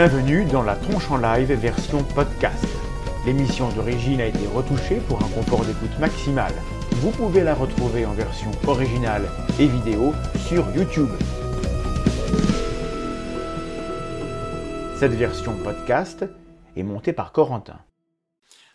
Bienvenue 0.00 0.44
dans 0.44 0.62
la 0.62 0.76
tronche 0.76 1.10
en 1.10 1.16
live 1.16 1.52
version 1.54 2.04
podcast. 2.04 2.64
L'émission 3.26 3.68
d'origine 3.70 4.20
a 4.20 4.26
été 4.26 4.46
retouchée 4.46 5.00
pour 5.08 5.20
un 5.20 5.28
confort 5.30 5.64
d'écoute 5.64 5.98
maximal. 5.98 6.52
Vous 7.00 7.10
pouvez 7.10 7.42
la 7.42 7.52
retrouver 7.52 8.06
en 8.06 8.12
version 8.12 8.52
originale 8.68 9.28
et 9.58 9.66
vidéo 9.66 10.14
sur 10.36 10.64
YouTube. 10.70 11.08
Cette 14.94 15.14
version 15.14 15.56
podcast 15.64 16.24
est 16.76 16.84
montée 16.84 17.12
par 17.12 17.32
Corentin. 17.32 17.80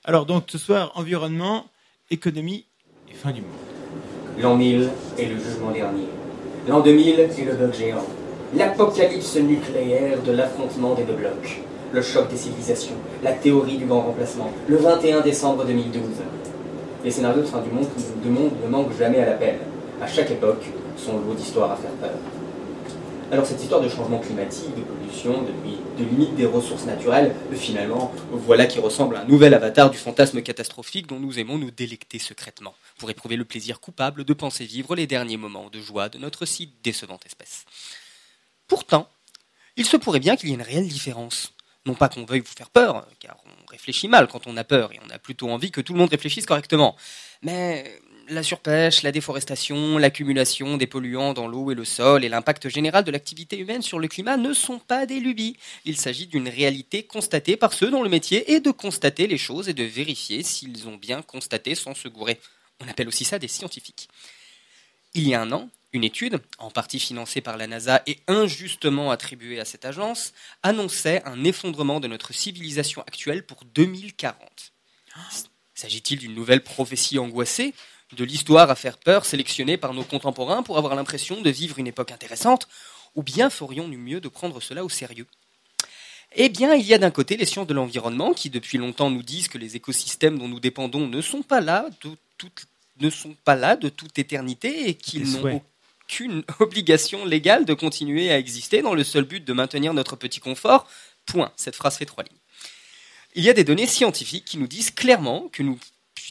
Alors 0.04 0.26
donc 0.26 0.44
ce 0.50 0.58
soir, 0.58 0.92
environnement, 0.96 1.68
économie 2.12 2.66
et 3.10 3.14
fin 3.14 3.32
du 3.32 3.40
monde. 3.40 3.52
L'an 4.40 4.58
1000 4.58 4.90
est 5.18 5.26
le 5.28 5.40
jugement 5.40 5.72
dernier. 5.72 6.10
L'an 6.68 6.82
2000 6.82 7.18
est 7.22 7.46
le 7.46 7.56
bug 7.56 7.74
géant. 7.74 8.06
L'apocalypse 8.56 9.36
nucléaire 9.38 10.22
de 10.22 10.32
l'affrontement 10.32 10.94
des 10.94 11.04
deux 11.06 11.16
blocs. 11.16 11.60
Le 11.92 12.04
choc 12.04 12.30
des 12.30 12.38
civilisations. 12.38 12.94
La 13.24 13.32
théorie 13.32 13.78
du 13.78 13.86
grand 13.86 14.02
remplacement. 14.02 14.52
Le 14.68 14.78
21 14.78 15.22
décembre 15.22 15.66
2012. 15.66 16.04
Les 17.04 17.10
scénarios 17.10 17.42
de 17.42 17.48
fin 17.48 17.62
du 17.62 17.72
monde, 17.72 18.52
ne 18.64 18.70
manquent 18.70 18.96
jamais 18.96 19.20
à 19.22 19.26
l'appel. 19.26 19.56
À 20.00 20.06
chaque 20.06 20.30
époque, 20.30 20.66
son 20.98 21.14
lot 21.14 21.34
d'histoires 21.34 21.72
à 21.72 21.78
faire 21.78 21.90
peur. 21.94 22.12
Alors 23.32 23.48
cette 23.48 23.60
histoire 23.60 23.82
de 23.82 23.90
changement 23.90 24.20
climatique, 24.20 24.76
de 24.76 24.82
pollution, 24.82 25.42
de, 25.42 26.04
de 26.04 26.08
limite 26.08 26.36
des 26.36 26.46
ressources 26.46 26.86
naturelles, 26.86 27.34
finalement, 27.54 28.12
voilà 28.32 28.68
qui 28.68 28.78
ressemble 28.80 29.16
à 29.16 29.22
un 29.22 29.26
nouvel 29.26 29.56
avatar 29.56 29.90
du 29.90 29.98
fantasme 29.98 30.44
catastrophique 30.44 31.08
dont 31.08 31.20
nous 31.20 31.40
aimons 31.40 31.58
nous 31.58 31.72
délecter 31.72 32.20
secrètement, 32.20 32.76
pour 33.00 33.10
éprouver 33.10 33.36
le 33.36 33.46
plaisir 33.46 33.80
coupable 33.80 34.24
de 34.24 34.34
penser 34.34 34.66
vivre 34.66 34.96
les 34.96 35.08
derniers 35.08 35.38
moments 35.38 35.72
de 35.72 35.80
joie 35.80 36.10
de 36.10 36.20
notre 36.20 36.46
si 36.46 36.70
décevante 36.84 37.26
espèce. 37.26 37.66
Pourtant, 38.68 39.10
il 39.76 39.86
se 39.86 39.98
pourrait 39.98 40.20
bien 40.20 40.36
qu'il 40.36 40.50
y 40.50 40.52
ait 40.52 40.56
une 40.56 40.62
réelle 40.62 40.88
différence. 40.88 41.54
Non 41.86 41.96
pas 41.96 42.08
qu'on 42.08 42.26
veuille 42.26 42.40
vous 42.40 42.56
faire 42.56 42.70
peur, 42.70 43.06
car 43.20 43.38
on 43.46 43.66
réfléchit 43.70 44.08
mal 44.08 44.28
quand 44.28 44.48
on 44.48 44.56
a 44.56 44.64
peur, 44.64 44.94
et 44.94 45.00
on 45.06 45.10
a 45.10 45.20
plutôt 45.20 45.50
envie 45.50 45.72
que 45.72 45.82
tout 45.82 45.94
le 45.94 46.00
monde 46.00 46.10
réfléchisse 46.10 46.46
correctement. 46.46 46.96
Mais 47.42 48.00
la 48.30 48.44
surpêche, 48.44 49.04
la 49.04 49.12
déforestation, 49.12 49.98
l'accumulation 49.98 50.78
des 50.78 50.88
polluants 50.88 51.34
dans 51.34 51.48
l'eau 51.48 51.72
et 51.72 51.76
le 51.76 51.84
sol 51.84 52.24
et 52.24 52.30
l'impact 52.30 52.70
général 52.70 53.04
de 53.04 53.12
l'activité 53.12 53.58
humaine 53.58 53.82
sur 53.82 54.00
le 54.00 54.08
climat 54.08 54.38
ne 54.38 54.54
sont 54.54 54.80
pas 54.80 55.06
des 55.06 55.20
lubies. 55.20 55.58
Il 55.84 55.98
s'agit 55.98 56.28
d'une 56.28 56.48
réalité 56.48 57.04
constatée 57.04 57.58
par 57.58 57.74
ceux 57.74 57.92
dont 57.92 58.04
le 58.04 58.10
métier 58.10 58.54
est 58.54 58.62
de 58.62 58.72
constater 58.72 59.28
les 59.28 59.38
choses 59.38 59.68
et 59.68 59.74
de 59.74 59.84
vérifier 59.84 60.42
s'ils 60.44 60.88
ont 60.88 60.96
bien 60.96 61.22
constaté 61.22 61.76
sans 61.76 61.96
se 61.96 62.08
gourer. 62.08 62.40
On 62.80 62.88
appelle 62.88 63.08
aussi 63.08 63.26
ça 63.26 63.40
des 63.40 63.50
scientifiques. 63.50 64.08
Il 65.14 65.28
y 65.28 65.34
a 65.34 65.42
un 65.42 65.52
an, 65.52 65.70
une 65.94 66.04
étude, 66.04 66.42
en 66.58 66.72
partie 66.72 67.00
financée 67.00 67.42
par 67.42 67.56
la 67.56 67.68
NASA 67.68 68.02
et 68.08 68.20
injustement 68.28 69.12
attribuée 69.12 69.60
à 69.60 69.66
cette 69.66 69.86
agence, 69.86 70.34
annonçait 70.64 71.22
un 71.26 71.44
effondrement 71.44 72.00
de 72.00 72.08
notre 72.08 72.34
civilisation 72.34 73.02
actuelle 73.04 73.46
pour 73.46 73.64
2040. 73.64 74.74
S'agit-il 75.76 76.20
d'une 76.20 76.34
nouvelle 76.34 76.64
prophétie 76.64 77.20
angoissée 77.20 77.74
de 78.16 78.24
l'histoire 78.24 78.70
à 78.70 78.76
faire 78.76 78.98
peur 78.98 79.26
sélectionnée 79.26 79.78
par 79.78 79.94
nos 79.94 80.04
contemporains 80.04 80.64
pour 80.64 80.78
avoir 80.78 80.96
l'impression 80.96 81.42
de 81.42 81.50
vivre 81.50 81.80
une 81.80 81.88
époque 81.88 82.12
intéressante, 82.12 82.68
ou 83.16 83.24
bien 83.24 83.50
ferions-nous 83.50 83.98
mieux 83.98 84.20
de 84.20 84.28
prendre 84.28 84.62
cela 84.62 84.84
au 84.84 84.90
sérieux? 84.90 85.28
Eh 86.36 86.50
bien, 86.50 86.74
il 86.74 86.86
y 86.86 86.96
a 86.96 86.98
d'un 86.98 87.12
côté 87.12 87.38
les 87.38 87.46
sciences 87.46 87.68
de 87.68 87.74
l'environnement 87.76 88.34
qui 88.34 88.50
depuis 88.50 88.80
longtemps 88.80 89.12
nous 89.12 89.22
disent 89.22 89.48
que 89.48 89.60
les 89.60 89.76
écosystèmes 89.76 90.40
dont 90.40 90.48
nous 90.48 90.60
dépendons 90.60 91.08
ne 91.08 91.22
sont 91.22 91.44
pas 91.44 91.62
là 91.62 91.88
de 92.04 92.12
toute, 92.38 92.66
ne 93.00 93.12
sont 93.12 93.36
pas 93.46 93.56
là 93.56 93.76
de 93.76 93.90
toute 93.90 94.18
éternité 94.18 94.90
et 94.90 94.96
qu'ils 94.96 95.40
n'ont 95.40 95.62
aucune 96.04 96.44
obligation 96.60 97.26
légale 97.26 97.66
de 97.66 97.74
continuer 97.74 98.32
à 98.32 98.38
exister 98.38 98.82
dans 98.82 98.94
le 98.94 99.04
seul 99.04 99.24
but 99.24 99.44
de 99.44 99.54
maintenir 99.54 99.94
notre 99.94 100.16
petit 100.16 100.40
confort. 100.40 100.88
Point. 101.26 101.52
Cette 101.56 101.76
phrase 101.76 101.98
fait 101.98 102.06
trois 102.06 102.24
lignes. 102.24 102.40
Il 103.36 103.44
y 103.44 103.50
a 103.50 103.54
des 103.54 103.64
données 103.64 103.88
scientifiques 103.88 104.46
qui 104.46 104.58
nous 104.58 104.68
disent 104.68 104.92
clairement 104.92 105.50
que 105.52 105.64
nous 105.64 105.80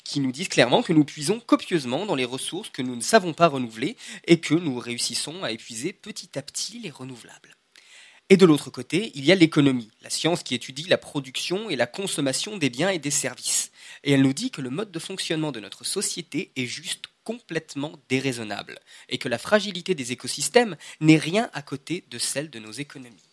qui 0.04 0.20
nous 0.20 0.32
disent 0.32 0.48
clairement 0.48 0.82
que 0.82 0.92
nous 0.92 1.04
puisons 1.04 1.40
copieusement 1.40 2.06
dans 2.06 2.14
les 2.14 2.24
ressources 2.24 2.70
que 2.70 2.82
nous 2.82 2.96
ne 2.96 3.00
savons 3.02 3.32
pas 3.32 3.48
renouveler 3.48 3.96
et 4.26 4.40
que 4.40 4.54
nous 4.54 4.78
réussissons 4.78 5.44
à 5.44 5.52
épuiser 5.52 5.92
petit 5.92 6.38
à 6.38 6.42
petit 6.42 6.80
les 6.80 6.90
renouvelables. 6.90 7.56
Et 8.28 8.36
de 8.36 8.46
l'autre 8.46 8.70
côté, 8.70 9.12
il 9.14 9.24
y 9.24 9.32
a 9.32 9.34
l'économie, 9.34 9.90
la 10.00 10.10
science 10.10 10.42
qui 10.42 10.54
étudie 10.54 10.84
la 10.84 10.98
production 10.98 11.68
et 11.68 11.76
la 11.76 11.86
consommation 11.86 12.56
des 12.56 12.70
biens 12.70 12.88
et 12.88 12.98
des 12.98 13.10
services. 13.10 13.72
Et 14.04 14.12
elle 14.12 14.22
nous 14.22 14.32
dit 14.32 14.50
que 14.50 14.62
le 14.62 14.70
mode 14.70 14.90
de 14.90 14.98
fonctionnement 14.98 15.52
de 15.52 15.60
notre 15.60 15.84
société 15.84 16.50
est 16.56 16.66
juste 16.66 17.06
complètement 17.24 17.92
déraisonnable 18.08 18.78
et 19.08 19.18
que 19.18 19.28
la 19.28 19.38
fragilité 19.38 19.94
des 19.94 20.12
écosystèmes 20.12 20.76
n'est 21.00 21.18
rien 21.18 21.50
à 21.52 21.62
côté 21.62 22.04
de 22.10 22.18
celle 22.18 22.50
de 22.50 22.58
nos 22.58 22.72
économies. 22.72 23.28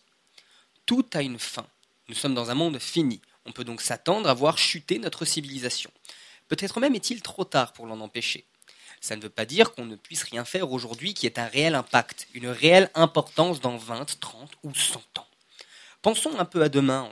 Tout 0.86 1.06
a 1.14 1.22
une 1.22 1.38
fin. 1.38 1.66
Nous 2.08 2.14
sommes 2.14 2.34
dans 2.34 2.50
un 2.50 2.54
monde 2.54 2.78
fini. 2.78 3.20
On 3.46 3.52
peut 3.52 3.64
donc 3.64 3.80
s'attendre 3.80 4.28
à 4.28 4.34
voir 4.34 4.58
chuter 4.58 4.98
notre 4.98 5.24
civilisation. 5.24 5.90
Peut-être 6.48 6.80
même 6.80 6.94
est-il 6.94 7.22
trop 7.22 7.44
tard 7.44 7.72
pour 7.72 7.86
l'en 7.86 8.00
empêcher. 8.00 8.44
Ça 9.00 9.16
ne 9.16 9.22
veut 9.22 9.30
pas 9.30 9.46
dire 9.46 9.72
qu'on 9.72 9.86
ne 9.86 9.96
puisse 9.96 10.24
rien 10.24 10.44
faire 10.44 10.70
aujourd'hui 10.72 11.14
qui 11.14 11.26
ait 11.26 11.38
un 11.38 11.46
réel 11.46 11.74
impact, 11.74 12.28
une 12.34 12.48
réelle 12.48 12.90
importance 12.94 13.60
dans 13.60 13.76
20, 13.76 14.18
30 14.20 14.50
ou 14.62 14.74
100 14.74 15.00
ans. 15.18 15.29
Pensons 16.02 16.38
un 16.38 16.46
peu 16.46 16.62
à 16.62 16.68
demain 16.70 17.10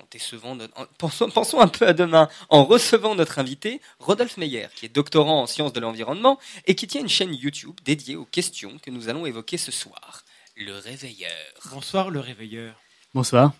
en, 0.76 0.86
pensons, 0.96 1.60
un 1.60 1.68
peu 1.68 1.86
à 1.86 1.92
demain 1.92 2.28
en 2.48 2.64
recevant 2.64 3.14
notre 3.14 3.38
invité, 3.38 3.82
Rodolphe 3.98 4.38
Meyer, 4.38 4.68
qui 4.74 4.86
est 4.86 4.88
doctorant 4.88 5.42
en 5.42 5.46
sciences 5.46 5.74
de 5.74 5.80
l'environnement 5.80 6.38
et 6.66 6.74
qui 6.74 6.86
tient 6.86 7.02
une 7.02 7.08
chaîne 7.08 7.34
YouTube 7.34 7.78
dédiée 7.84 8.16
aux 8.16 8.24
questions 8.24 8.78
que 8.78 8.90
nous 8.90 9.08
allons 9.08 9.26
évoquer 9.26 9.58
ce 9.58 9.70
soir. 9.70 10.24
Le 10.56 10.78
réveilleur. 10.78 11.30
Bonsoir 11.70 12.10
le 12.10 12.20
réveilleur. 12.20 12.74
Bonsoir. 13.14 13.52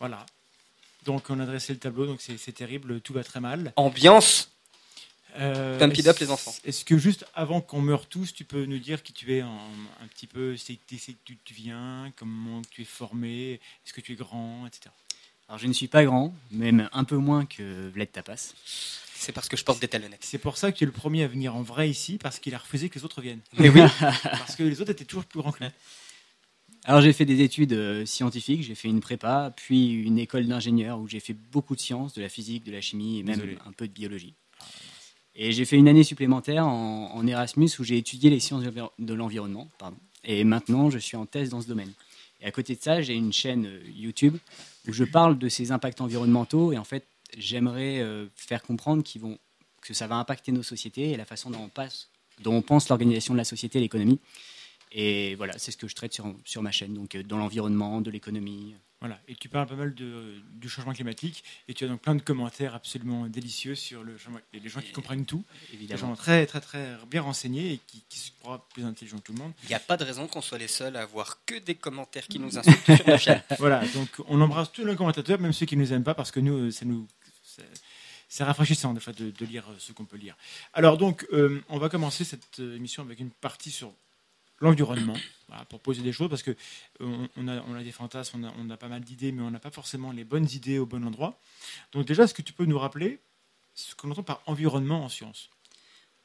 Voilà. 0.00 0.26
Donc 1.04 1.30
on 1.30 1.38
a 1.38 1.46
dressé 1.46 1.72
le 1.72 1.78
tableau, 1.78 2.06
donc 2.06 2.20
c'est 2.20 2.52
terrible, 2.52 3.00
tout 3.00 3.12
va 3.12 3.22
très 3.22 3.40
mal. 3.40 3.72
Ambiance 3.76 4.50
euh, 5.36 5.78
Pump 5.78 5.96
it 5.96 6.06
up 6.06 6.18
les 6.18 6.30
enfants. 6.30 6.54
Est-ce 6.64 6.84
que 6.84 6.96
juste 6.98 7.26
avant 7.34 7.60
qu'on 7.60 7.80
meure 7.80 8.06
tous, 8.06 8.32
tu 8.32 8.44
peux 8.44 8.64
nous 8.64 8.78
dire 8.78 9.02
qui 9.02 9.12
tu 9.12 9.34
es 9.36 9.40
un, 9.40 9.58
petit 10.10 10.26
peu, 10.26 10.56
c'est 10.56 10.78
tu, 10.86 11.36
tu 11.44 11.54
viens, 11.54 12.12
comment 12.16 12.62
tu 12.70 12.82
es 12.82 12.84
formé, 12.84 13.54
est-ce 13.84 13.92
que 13.92 14.00
tu 14.00 14.12
es 14.12 14.16
grand, 14.16 14.66
etc. 14.66 14.90
Alors 15.48 15.58
je 15.58 15.66
ne 15.66 15.72
suis 15.72 15.88
pas 15.88 16.04
grand, 16.04 16.34
même 16.50 16.88
un 16.92 17.04
peu 17.04 17.16
moins 17.16 17.46
que 17.46 17.88
Vlad 17.90 18.10
Tapas. 18.10 18.54
C'est 19.14 19.32
parce 19.32 19.48
que 19.48 19.56
je 19.56 19.64
porte 19.64 19.80
des 19.80 19.88
talonnettes. 19.88 20.24
C'est 20.24 20.38
pour 20.38 20.56
ça 20.56 20.70
que 20.70 20.78
tu 20.78 20.84
es 20.84 20.86
le 20.86 20.92
premier 20.92 21.24
à 21.24 21.28
venir 21.28 21.54
en 21.54 21.62
vrai 21.62 21.88
ici, 21.88 22.18
parce 22.18 22.38
qu'il 22.38 22.54
a 22.54 22.58
refusé 22.58 22.88
que 22.88 22.98
les 22.98 23.04
autres 23.04 23.20
viennent. 23.20 23.40
Mais 23.58 23.68
oui. 23.68 23.80
parce 24.22 24.56
que 24.56 24.62
les 24.62 24.80
autres 24.80 24.90
étaient 24.90 25.04
toujours 25.04 25.24
plus 25.24 25.40
grands 25.40 25.52
que 25.52 25.64
lui. 25.64 25.70
Alors 26.86 27.00
j'ai 27.00 27.14
fait 27.14 27.24
des 27.24 27.40
études 27.40 27.72
euh, 27.72 28.04
scientifiques, 28.04 28.62
j'ai 28.62 28.74
fait 28.74 28.88
une 28.88 29.00
prépa, 29.00 29.54
puis 29.56 29.92
une 29.92 30.18
école 30.18 30.46
d'ingénieur 30.46 30.98
où 30.98 31.08
j'ai 31.08 31.20
fait 31.20 31.32
beaucoup 31.32 31.74
de 31.74 31.80
sciences, 31.80 32.12
de 32.12 32.20
la 32.20 32.28
physique, 32.28 32.64
de 32.64 32.72
la 32.72 32.82
chimie 32.82 33.20
et 33.20 33.22
même 33.22 33.40
un 33.66 33.72
peu 33.72 33.88
de 33.88 33.92
biologie. 33.92 34.34
Et 35.36 35.52
j'ai 35.52 35.64
fait 35.64 35.76
une 35.76 35.88
année 35.88 36.04
supplémentaire 36.04 36.66
en, 36.66 37.26
Erasmus 37.26 37.70
où 37.78 37.84
j'ai 37.84 37.98
étudié 37.98 38.30
les 38.30 38.40
sciences 38.40 38.62
de 38.62 39.14
l'environnement. 39.14 39.68
Et 40.24 40.44
maintenant, 40.44 40.90
je 40.90 40.98
suis 40.98 41.16
en 41.16 41.26
thèse 41.26 41.50
dans 41.50 41.60
ce 41.60 41.66
domaine. 41.66 41.92
Et 42.40 42.46
à 42.46 42.50
côté 42.50 42.74
de 42.76 42.80
ça, 42.80 43.00
j'ai 43.00 43.14
une 43.14 43.32
chaîne 43.32 43.66
euh, 43.66 43.80
YouTube 43.94 44.36
où 44.86 44.92
je 44.92 45.04
parle 45.04 45.38
de 45.38 45.48
ces 45.48 45.72
impacts 45.72 46.00
environnementaux. 46.00 46.72
Et 46.72 46.78
en 46.78 46.84
fait, 46.84 47.06
j'aimerais 47.38 48.00
euh, 48.00 48.26
faire 48.36 48.62
comprendre 48.62 49.02
vont, 49.16 49.38
que 49.80 49.94
ça 49.94 50.06
va 50.06 50.16
impacter 50.16 50.52
nos 50.52 50.62
sociétés 50.62 51.10
et 51.10 51.16
la 51.16 51.24
façon 51.24 51.50
dont 51.50 51.62
on, 51.62 51.68
passe, 51.68 52.08
dont 52.42 52.54
on 52.54 52.62
pense 52.62 52.88
l'organisation 52.88 53.34
de 53.34 53.38
la 53.38 53.44
société 53.44 53.78
et 53.78 53.80
l'économie. 53.80 54.20
Et 54.92 55.34
voilà, 55.36 55.58
c'est 55.58 55.72
ce 55.72 55.76
que 55.76 55.88
je 55.88 55.94
traite 55.94 56.12
sur, 56.12 56.32
sur 56.44 56.62
ma 56.62 56.70
chaîne, 56.70 56.94
donc 56.94 57.14
euh, 57.14 57.22
dans 57.22 57.38
l'environnement, 57.38 58.00
de 58.00 58.10
l'économie. 58.10 58.74
Voilà, 59.04 59.20
et 59.28 59.34
tu 59.34 59.50
parles 59.50 59.66
pas 59.66 59.74
mal 59.74 59.94
de, 59.94 60.32
du 60.54 60.66
changement 60.66 60.94
climatique, 60.94 61.44
et 61.68 61.74
tu 61.74 61.84
as 61.84 61.88
donc 61.88 62.00
plein 62.00 62.14
de 62.14 62.22
commentaires 62.22 62.74
absolument 62.74 63.26
délicieux 63.26 63.74
sur 63.74 64.02
le 64.02 64.16
changement. 64.16 64.40
Et 64.54 64.60
les 64.60 64.70
gens 64.70 64.80
qui 64.80 64.92
comprennent 64.92 65.26
tout, 65.26 65.44
évidemment. 65.74 66.00
Des 66.00 66.08
gens 66.08 66.16
très, 66.16 66.46
très, 66.46 66.62
très 66.62 66.96
bien 67.10 67.20
renseignés 67.20 67.72
et 67.74 67.80
qui, 67.86 68.02
qui 68.08 68.18
se 68.18 68.30
croient 68.40 68.66
plus 68.72 68.82
intelligents 68.82 69.18
que 69.18 69.24
tout 69.24 69.34
le 69.34 69.40
monde. 69.40 69.52
Il 69.64 69.68
n'y 69.68 69.74
a 69.74 69.78
pas 69.78 69.98
de 69.98 70.04
raison 70.04 70.26
qu'on 70.26 70.40
soit 70.40 70.56
les 70.56 70.68
seuls 70.68 70.96
à 70.96 71.02
avoir 71.02 71.44
que 71.44 71.58
des 71.58 71.74
commentaires 71.74 72.26
qui 72.26 72.38
nous 72.38 72.56
insultent 72.56 72.96
sur 72.96 73.06
la 73.06 73.18
chaîne. 73.18 73.42
Voilà, 73.58 73.86
donc 73.88 74.08
on 74.26 74.40
embrasse 74.40 74.72
tous 74.72 74.86
les 74.86 74.96
commentateurs, 74.96 75.38
même 75.38 75.52
ceux 75.52 75.66
qui 75.66 75.76
ne 75.76 75.82
nous 75.82 75.92
aiment 75.92 76.02
pas, 76.02 76.14
parce 76.14 76.30
que 76.30 76.40
nous, 76.40 76.70
ça 76.70 76.86
nous. 76.86 77.06
C'est 78.30 78.42
rafraîchissant 78.42 78.94
de, 78.94 79.00
fait, 79.00 79.20
de, 79.20 79.44
lire 79.44 79.66
ce 79.78 79.92
qu'on 79.92 80.06
peut 80.06 80.16
lire. 80.16 80.34
Alors 80.72 80.96
donc, 80.96 81.26
euh, 81.34 81.62
on 81.68 81.76
va 81.76 81.90
commencer 81.90 82.24
cette 82.24 82.58
euh, 82.58 82.74
émission 82.74 83.02
avec 83.02 83.20
une 83.20 83.30
partie 83.30 83.70
sur 83.70 83.92
l'environnement, 84.60 85.16
pour 85.68 85.80
poser 85.80 86.02
des 86.02 86.12
choses, 86.12 86.28
parce 86.28 86.42
que 86.42 86.52
euh, 87.00 87.26
on, 87.36 87.48
a, 87.48 87.60
on 87.68 87.74
a, 87.74 87.82
des 87.82 87.92
fantasmes, 87.92 88.50
on 88.58 88.70
a, 88.70 88.76
pas 88.76 88.88
mal 88.88 89.02
d'idées, 89.02 89.32
mais 89.32 89.42
on 89.42 89.50
n'a 89.50 89.60
pas 89.60 89.70
forcément 89.70 90.12
les 90.12 90.24
bonnes 90.24 90.48
idées 90.52 90.78
au 90.78 90.86
bon 90.86 91.04
endroit. 91.04 91.38
Donc 91.92 92.06
déjà, 92.06 92.24
est-ce 92.24 92.34
que 92.34 92.42
tu 92.42 92.52
peux 92.52 92.64
nous 92.64 92.78
rappeler 92.78 93.20
ce 93.74 93.94
qu'on 93.94 94.10
entend 94.10 94.22
par 94.22 94.42
environnement 94.46 95.04
en 95.04 95.08
sciences 95.08 95.50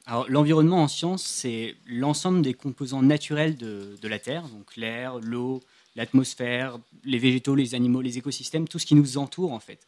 alors, 0.05 0.27
l'environnement 0.27 0.81
en 0.81 0.87
sciences, 0.87 1.23
c'est 1.23 1.75
l'ensemble 1.85 2.41
des 2.41 2.55
composants 2.55 3.03
naturels 3.03 3.57
de, 3.57 3.95
de 4.01 4.07
la 4.07 4.17
Terre, 4.17 4.47
donc 4.47 4.75
l'air, 4.75 5.19
l'eau, 5.19 5.61
l'atmosphère, 5.95 6.79
les 7.03 7.19
végétaux, 7.19 7.53
les 7.53 7.75
animaux, 7.75 8.01
les 8.01 8.17
écosystèmes, 8.17 8.67
tout 8.67 8.79
ce 8.79 8.87
qui 8.87 8.95
nous 8.95 9.19
entoure 9.19 9.51
en 9.51 9.59
fait. 9.59 9.85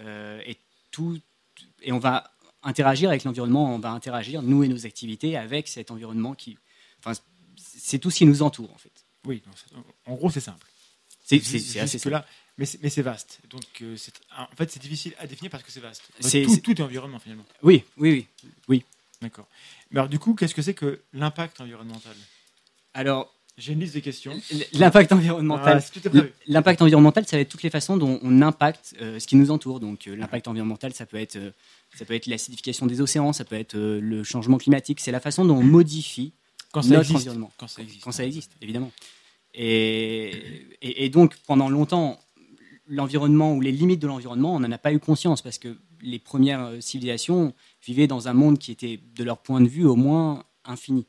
Euh, 0.00 0.40
et, 0.44 0.58
tout, 0.90 1.18
et 1.82 1.92
on 1.92 1.98
va 1.98 2.30
interagir 2.62 3.08
avec 3.08 3.24
l'environnement, 3.24 3.74
on 3.74 3.78
va 3.78 3.90
interagir, 3.90 4.42
nous 4.42 4.64
et 4.64 4.68
nos 4.68 4.84
activités, 4.84 5.36
avec 5.36 5.68
cet 5.68 5.90
environnement 5.90 6.34
qui, 6.34 6.58
c'est 7.84 7.98
tout 7.98 8.10
ce 8.10 8.18
qui 8.18 8.26
nous 8.26 8.42
entoure 8.42 8.72
en 8.72 8.78
fait. 8.78 9.04
Oui, 9.26 9.42
en 10.06 10.14
gros 10.14 10.30
c'est 10.30 10.40
simple. 10.40 10.66
C'est 11.22 11.80
assez 11.80 12.10
là. 12.10 12.26
Mais 12.56 12.66
c'est 12.66 13.02
vaste. 13.02 13.40
Donc, 13.50 13.64
euh, 13.82 13.96
en 14.38 14.56
fait, 14.56 14.70
c'est 14.70 14.80
difficile 14.80 15.12
à 15.18 15.26
définir 15.26 15.50
parce 15.50 15.64
que 15.64 15.72
c'est 15.72 15.80
vaste. 15.80 16.02
C'est 16.20 16.42
tout, 16.42 16.56
tout, 16.58 16.80
est 16.80 16.84
environnement 16.84 17.18
finalement. 17.18 17.44
Oui, 17.64 17.82
oui, 17.96 18.12
oui. 18.12 18.50
oui. 18.68 18.84
D'accord. 19.20 19.48
Mais 19.90 19.98
alors, 19.98 20.08
du 20.08 20.20
coup, 20.20 20.34
qu'est-ce 20.34 20.54
que 20.54 20.62
c'est 20.62 20.74
que 20.74 21.00
l'impact 21.12 21.60
environnemental? 21.60 22.14
Alors, 22.92 23.34
j'ai 23.58 23.72
une 23.72 23.80
liste 23.80 23.96
de 23.96 24.00
questions. 24.00 24.40
L'impact 24.72 25.10
environnemental. 25.10 25.82
Ah, 25.82 26.10
l'impact 26.46 26.82
environnemental, 26.82 27.26
ça 27.26 27.36
va 27.36 27.40
être 27.40 27.48
toutes 27.48 27.64
les 27.64 27.70
façons 27.70 27.96
dont 27.96 28.20
on 28.22 28.40
impacte 28.40 28.94
euh, 29.00 29.18
ce 29.18 29.26
qui 29.26 29.34
nous 29.34 29.50
entoure. 29.50 29.80
Donc, 29.80 30.06
euh, 30.06 30.14
l'impact 30.14 30.46
environnemental, 30.46 30.94
ça 30.94 31.06
peut 31.06 31.16
être, 31.16 31.38
ça 31.96 32.04
peut 32.04 32.14
être 32.14 32.26
l'acidification 32.26 32.86
des 32.86 33.00
océans, 33.00 33.32
ça 33.32 33.44
peut 33.44 33.56
être 33.56 33.76
le 33.76 34.22
changement 34.22 34.58
climatique. 34.58 35.00
C'est 35.00 35.12
la 35.12 35.20
façon 35.20 35.44
dont 35.44 35.56
on 35.56 35.64
modifie 35.64 36.34
quand 36.74 36.84
notre 36.88 37.00
existe. 37.02 37.16
environnement. 37.16 37.52
Quand 37.56 37.68
ça 37.68 37.82
existe. 37.82 38.02
Quand 38.02 38.12
ça 38.12 38.24
existe, 38.24 38.52
évidemment. 38.60 38.90
Et, 39.54 40.66
et, 40.82 41.08
donc, 41.08 41.36
pendant 41.46 41.68
longtemps, 41.68 42.18
l'environnement 42.88 43.54
ou 43.54 43.60
les 43.60 43.70
limites 43.70 44.02
de 44.02 44.08
l'environnement, 44.08 44.56
on 44.56 44.58
n'en 44.60 44.72
a 44.72 44.78
pas 44.78 44.92
eu 44.92 44.98
conscience 44.98 45.40
parce 45.40 45.58
que 45.58 45.78
les 46.02 46.18
premières 46.18 46.64
euh, 46.64 46.80
civilisations 46.80 47.54
vivaient 47.86 48.08
dans 48.08 48.26
un 48.26 48.32
monde 48.32 48.58
qui 48.58 48.72
était, 48.72 48.98
de 49.14 49.22
leur 49.22 49.38
point 49.38 49.60
de 49.60 49.68
vue, 49.68 49.84
au 49.84 49.94
moins 49.94 50.44
infini. 50.64 51.06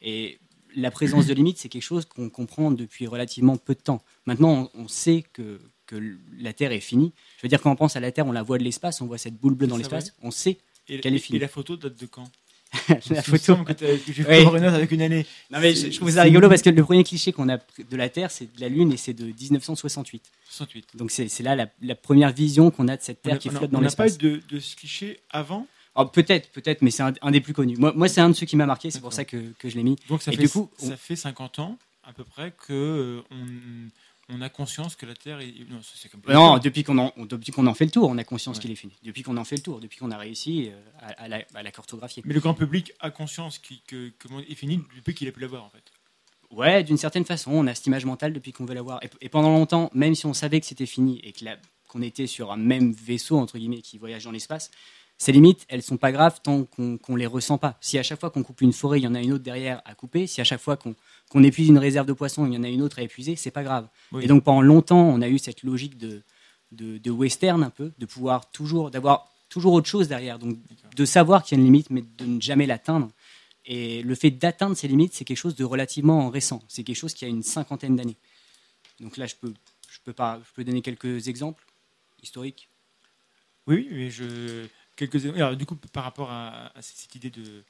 Et 0.00 0.38
la 0.74 0.90
présence 0.90 1.26
de 1.26 1.34
limites, 1.34 1.58
c'est 1.58 1.68
quelque 1.68 1.82
chose 1.82 2.06
qu'on 2.06 2.30
comprend 2.30 2.70
depuis 2.70 3.06
relativement 3.06 3.58
peu 3.58 3.74
de 3.74 3.80
temps. 3.80 4.02
Maintenant, 4.24 4.70
on, 4.72 4.88
sait 4.88 5.22
que, 5.34 5.60
que, 5.84 6.16
la 6.38 6.54
Terre 6.54 6.72
est 6.72 6.80
finie. 6.80 7.12
Je 7.36 7.42
veux 7.42 7.48
dire, 7.50 7.60
quand 7.60 7.70
on 7.70 7.76
pense 7.76 7.94
à 7.96 8.00
la 8.00 8.10
Terre, 8.10 8.26
on 8.26 8.32
la 8.32 8.42
voit 8.42 8.56
de 8.56 8.64
l'espace, 8.64 9.02
on 9.02 9.06
voit 9.06 9.18
cette 9.18 9.36
boule 9.36 9.54
bleue 9.54 9.66
dans 9.66 9.76
l'espace, 9.76 10.14
on 10.22 10.30
sait 10.30 10.58
qu'elle 10.86 11.14
est 11.14 11.18
finie. 11.18 11.36
Et 11.36 11.40
la 11.40 11.48
photo 11.48 11.76
date 11.76 12.00
de 12.00 12.06
quand? 12.06 12.30
la 13.10 13.22
photo 13.22 13.56
que, 13.64 13.74
j'ai 14.06 14.22
fait 14.22 14.42
une 14.42 14.64
avec 14.64 14.90
une 14.90 15.02
année. 15.02 15.26
Non 15.50 15.60
mais 15.60 15.74
je, 15.74 15.94
trouve 15.96 16.10
ça 16.10 16.22
rigolo 16.22 16.48
parce 16.48 16.62
que 16.62 16.70
le 16.70 16.82
premier 16.82 17.04
cliché 17.04 17.32
qu'on 17.32 17.48
a 17.48 17.58
de 17.58 17.96
la 17.96 18.08
Terre, 18.08 18.30
c'est 18.30 18.54
de 18.54 18.60
la 18.60 18.68
Lune 18.68 18.92
et 18.92 18.96
c'est 18.96 19.12
de 19.12 19.26
1968. 19.26 20.22
68. 20.48 20.88
Donc 20.94 21.10
c'est 21.10 21.28
là 21.40 21.54
la, 21.54 21.94
première 21.94 22.32
vision 22.32 22.70
qu'on 22.70 22.88
a 22.88 22.96
de 22.96 23.02
cette 23.02 23.22
Terre 23.22 23.38
qui 23.38 23.50
flotte 23.50 23.70
dans 23.70 23.80
l'espace. 23.80 24.12
On 24.12 24.24
n'a 24.24 24.28
pas 24.28 24.28
eu 24.28 24.40
de, 24.40 24.56
de, 24.56 24.60
ce 24.60 24.76
cliché 24.76 25.20
avant? 25.30 25.66
Oh, 25.94 26.06
Peut-être, 26.06 26.50
peut-être, 26.50 26.80
mais 26.80 26.90
c'est 26.90 27.02
un, 27.02 27.30
des 27.30 27.42
plus 27.42 27.52
connus. 27.52 27.76
Moi, 27.76 27.92
moi 27.94 28.08
c'est 28.08 28.22
un 28.22 28.30
de 28.30 28.34
ceux 28.34 28.46
qui 28.46 28.56
m'a 28.56 28.64
marqué, 28.64 28.90
c'est 28.90 29.00
pour 29.00 29.12
ça 29.12 29.24
que, 29.24 29.52
que 29.58 29.68
je 29.68 29.76
l'ai 29.76 29.82
mis. 29.82 29.96
Donc 30.08 30.22
ça, 30.22 30.32
et 30.32 30.36
fait, 30.36 30.42
du 30.42 30.48
coup, 30.48 30.70
ça 30.78 30.96
fait 30.96 31.16
50 31.16 31.58
ans 31.58 31.78
à 32.04 32.12
peu 32.12 32.24
près 32.24 32.52
que 32.52 32.72
euh, 32.72 33.22
on, 33.30 33.88
on 34.28 34.40
a 34.40 34.48
conscience 34.48 34.96
que 34.96 35.06
la 35.06 35.14
Terre 35.14 35.40
est. 35.40 35.52
Non, 35.68 35.80
comme 36.10 36.34
non 36.34 36.58
depuis 36.58 36.84
qu'on 36.84 36.98
en, 36.98 37.12
depuis 37.18 37.52
qu'on 37.52 37.66
en 37.66 37.74
fait 37.74 37.84
le 37.84 37.90
tour, 37.90 38.08
on 38.08 38.18
a 38.18 38.24
conscience 38.24 38.58
qu'il 38.58 38.70
est 38.70 38.76
fini. 38.76 38.92
Depuis 39.02 39.22
qu'on 39.22 39.36
en 39.36 39.44
fait 39.44 39.56
le 39.56 39.62
tour, 39.62 39.80
depuis 39.80 39.98
qu'on 39.98 40.10
a 40.10 40.16
réussi 40.16 40.70
euh, 40.70 40.80
à, 41.00 41.28
la, 41.28 41.42
à, 41.54 41.62
la, 41.62 41.70
cartographier. 41.70 42.22
Mais 42.26 42.34
le 42.34 42.40
grand 42.40 42.54
public 42.54 42.92
a 43.00 43.10
conscience 43.10 43.58
que, 43.58 44.08
que 44.10 44.28
monde 44.28 44.44
est 44.48 44.54
fini 44.54 44.80
depuis 44.96 45.14
qu'il 45.14 45.28
a 45.28 45.32
pu 45.32 45.40
l'avoir, 45.40 45.64
en 45.64 45.70
fait. 45.70 45.82
Ouais, 46.50 46.84
d'une 46.84 46.98
certaine 46.98 47.24
façon, 47.24 47.50
on 47.52 47.66
a 47.66 47.74
cette 47.74 47.86
image 47.86 48.04
mentale 48.04 48.32
depuis 48.32 48.52
qu'on 48.52 48.64
veut 48.64 48.74
l'avoir. 48.74 49.02
Et, 49.02 49.10
et, 49.22 49.28
pendant 49.28 49.50
longtemps, 49.50 49.90
même 49.94 50.14
si 50.14 50.26
on 50.26 50.34
savait 50.34 50.60
que 50.60 50.66
c'était 50.66 50.86
fini 50.86 51.20
et 51.24 51.34
qu'on 51.88 52.02
était 52.02 52.26
sur 52.26 52.52
un 52.52 52.56
même 52.56 52.92
vaisseau, 52.92 53.38
entre 53.38 53.58
guillemets, 53.58 53.80
qui 53.80 53.98
voyage 53.98 54.24
dans 54.24 54.30
l'espace, 54.30 54.70
ces 55.18 55.32
limites, 55.32 55.64
elles 55.68 55.82
sont 55.82 55.98
pas 55.98 56.10
graves 56.12 56.40
tant 56.42 56.64
qu'on 56.64 56.98
ne 57.08 57.16
les 57.16 57.26
ressent 57.26 57.56
pas. 57.56 57.76
Si 57.80 57.98
à 57.98 58.02
chaque 58.02 58.20
fois 58.20 58.30
qu'on 58.30 58.42
coupe 58.42 58.60
une 58.60 58.72
forêt, 58.72 58.98
il 58.98 59.04
y 59.04 59.06
en 59.06 59.14
a 59.14 59.20
une 59.20 59.32
autre 59.32 59.44
derrière 59.44 59.80
à 59.84 59.94
couper, 59.94 60.26
si 60.26 60.40
à 60.40 60.44
chaque 60.44 60.60
fois 60.60 60.76
qu'on 60.76 60.94
épuise 61.42 61.68
une 61.68 61.78
réserve 61.78 62.06
de 62.06 62.12
poissons, 62.12 62.46
il 62.46 62.54
y 62.54 62.56
en 62.56 62.62
a 62.62 62.68
une 62.68 62.82
autre 62.82 62.98
à 62.98 63.02
épuiser, 63.02 63.36
c'est 63.36 63.50
pas 63.50 63.62
grave. 63.62 63.88
Et 64.20 64.26
donc 64.26 64.44
pendant 64.44 64.62
longtemps, 64.62 65.02
on 65.02 65.20
a 65.22 65.28
eu 65.28 65.38
cette 65.38 65.62
logique 65.62 65.98
de, 65.98 66.22
de, 66.72 67.10
western 67.10 67.62
un 67.62 67.70
peu, 67.70 67.92
de 67.98 68.06
pouvoir 68.06 68.50
toujours, 68.50 68.90
d'avoir 68.90 69.32
toujours 69.48 69.72
autre 69.72 69.88
chose 69.88 70.08
derrière, 70.08 70.38
donc 70.38 70.58
de 70.94 71.04
savoir 71.04 71.42
qu'il 71.42 71.56
y 71.56 71.60
a 71.60 71.60
une 71.60 71.66
limite, 71.66 71.90
mais 71.90 72.02
de 72.18 72.24
ne 72.24 72.40
jamais 72.40 72.66
l'atteindre. 72.66 73.10
Et 73.64 74.02
le 74.02 74.14
fait 74.14 74.30
d'atteindre 74.30 74.76
ces 74.76 74.88
limites, 74.88 75.14
c'est 75.14 75.24
quelque 75.24 75.36
chose 75.36 75.54
de 75.54 75.64
relativement 75.64 76.28
récent. 76.30 76.62
C'est 76.68 76.82
quelque 76.82 76.96
chose 76.96 77.14
qui 77.14 77.24
a 77.24 77.28
une 77.28 77.42
cinquantaine 77.42 77.94
d'années. 77.94 78.16
Donc 79.00 79.16
là, 79.16 79.26
je 79.26 79.36
peux, 79.36 79.52
je 79.88 79.98
peux, 80.04 80.12
pas, 80.12 80.40
je 80.44 80.52
peux 80.52 80.64
donner 80.64 80.82
quelques 80.82 81.28
exemples 81.28 81.64
historiques. 82.22 82.68
Oui, 83.66 83.88
mais 83.92 84.10
je, 84.10 84.66
quelques 84.96 85.24
alors, 85.36 85.56
du 85.56 85.66
coup 85.66 85.76
par 85.76 86.04
rapport 86.04 86.30
à, 86.30 86.72
cette 86.80 87.14
idée 87.14 87.30
de 87.30 87.62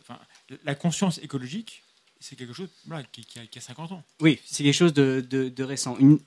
enfin, 0.00 0.18
la 0.64 0.74
conscience 0.74 1.18
écologique 1.18 1.82
c'est 2.20 2.36
quelque 2.36 2.52
chose 2.52 2.68
qui, 3.12 3.24
a, 3.58 3.60
50 3.60 3.92
ans 3.92 4.02
oui 4.20 4.38
c'est 4.44 4.64
quelque 4.64 4.74
chose 4.74 4.92
de, 4.92 5.20
de, 5.20 5.64
récent 5.64 5.96
une, 5.98 6.18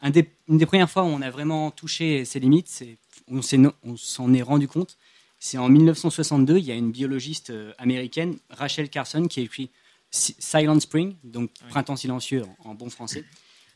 un 0.00 0.10
des, 0.10 0.30
une 0.48 0.58
des 0.58 0.66
premières 0.66 0.90
fois 0.90 1.02
où 1.04 1.06
on 1.06 1.22
a 1.22 1.30
vraiment 1.30 1.70
touché 1.70 2.24
ces 2.24 2.40
limites 2.40 2.84
on 3.28 3.42
s'en 3.42 4.34
est, 4.34 4.42
rendu 4.42 4.68
compte 4.68 4.96
c'est 5.38 5.58
en 5.58 5.68
1962 5.68 6.58
il 6.58 6.64
y 6.64 6.72
a 6.72 6.74
une 6.74 6.90
biologiste 6.90 7.50
euh, 7.50 7.72
américaine 7.78 8.38
Rachel 8.50 8.90
Carson 8.90 9.26
qui 9.26 9.40
a 9.40 9.42
écrit 9.42 9.70
Silent 10.10 10.80
Spring 10.80 11.16
donc 11.24 11.50
printemps 11.68 11.96
silencieux 11.96 12.44
en 12.64 12.74
bon 12.74 12.90
français 12.90 13.24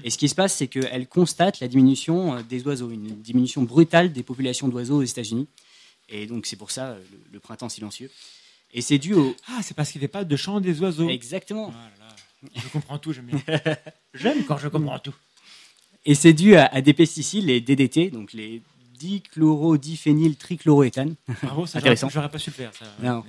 et 0.04 0.10
ce 0.10 0.18
qui 0.18 0.28
se 0.28 0.34
passe, 0.34 0.54
c'est 0.56 0.68
qu'elle 0.68 1.06
constate 1.06 1.60
la 1.60 1.68
diminution 1.68 2.36
euh, 2.36 2.42
des 2.42 2.66
oiseaux, 2.66 2.90
une 2.90 3.20
diminution 3.20 3.62
brutale 3.62 4.12
des 4.12 4.22
populations 4.22 4.68
d'oiseaux 4.68 4.98
aux 4.98 5.02
États-Unis. 5.02 5.48
Et 6.08 6.26
donc 6.26 6.46
c'est 6.46 6.56
pour 6.56 6.70
ça 6.70 6.90
euh, 6.90 7.02
le, 7.32 7.40
printemps 7.40 7.68
silencieux. 7.68 8.10
Et 8.72 8.80
c'est 8.80 8.98
dû 8.98 9.14
au... 9.14 9.36
Ah, 9.48 9.60
c'est 9.62 9.74
parce 9.74 9.90
qu'il 9.90 10.00
n'y 10.00 10.04
avait 10.04 10.12
pas 10.12 10.24
de 10.24 10.36
chant 10.36 10.60
des 10.60 10.80
oiseaux. 10.80 11.08
Exactement. 11.08 11.72
Oh 11.74 12.48
je 12.54 12.68
comprends 12.68 12.98
tout, 12.98 13.12
j'aime 13.12 13.26
bien. 13.26 13.40
j'aime 14.14 14.44
quand 14.44 14.58
je 14.58 14.68
comprends 14.68 14.98
tout. 14.98 15.14
Et 16.04 16.14
c'est 16.14 16.32
dû 16.32 16.56
à, 16.56 16.80
des 16.80 16.94
pesticides, 16.94 17.44
les 17.44 17.60
DDT, 17.60 18.10
donc 18.10 18.32
les 18.32 18.62
dichlorodiphényl 18.98 20.34
trichloroéthane. 20.36 21.14
Bravo, 21.42 21.66
ça, 21.66 21.78
Intéressant. 21.78 22.08
J'aurais 22.08 22.30
pas 22.30 22.38
su 22.38 22.50
le 22.50 22.54
faire. 22.54 22.74
Ça. 22.74 22.86
Non, 23.00 23.22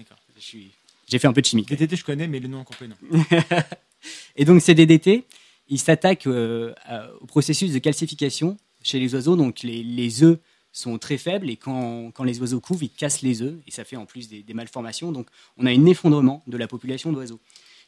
j'ai 1.08 1.20
fait 1.20 1.28
un 1.28 1.34
peu 1.34 1.42
de 1.42 1.46
chimie. 1.46 1.64
DDT, 1.64 1.96
je 1.96 2.04
connais, 2.04 2.28
mais 2.28 2.40
le 2.40 2.48
nom 2.48 2.64
complet, 2.64 2.88
non. 2.88 2.96
et 4.36 4.46
donc 4.46 4.62
ces 4.62 4.74
DDT, 4.74 5.26
ils 5.68 5.80
s'attaquent 5.80 6.28
euh, 6.28 6.74
au 7.22 7.26
processus 7.28 7.72
de 7.72 7.80
calcification 7.80 8.58
chez 8.82 9.00
les 9.00 9.14
oiseaux, 9.14 9.36
donc 9.36 9.62
les, 9.62 9.84
les 9.84 10.24
œufs 10.24 10.40
sont 10.74 10.98
très 10.98 11.18
faibles 11.20 11.50
et 11.52 11.56
quand, 11.56 12.12
quand, 12.12 12.24
les 12.24 12.42
oiseaux 12.42 12.60
couvent, 12.60 12.80
ils 12.82 12.90
cassent 12.90 13.22
les 13.22 13.44
œufs 13.44 13.56
et 13.68 13.72
ça 13.72 13.86
fait 13.86 13.96
en 13.96 14.06
plus 14.06 14.28
des, 14.28 14.54
malformations. 14.54 15.12
Donc 15.12 15.28
on 15.58 15.68
a 15.68 15.70
un 15.70 15.86
effondrement 15.86 16.44
de 16.48 16.58
la 16.58 16.68
population 16.68 17.14
d'oiseaux. 17.14 17.40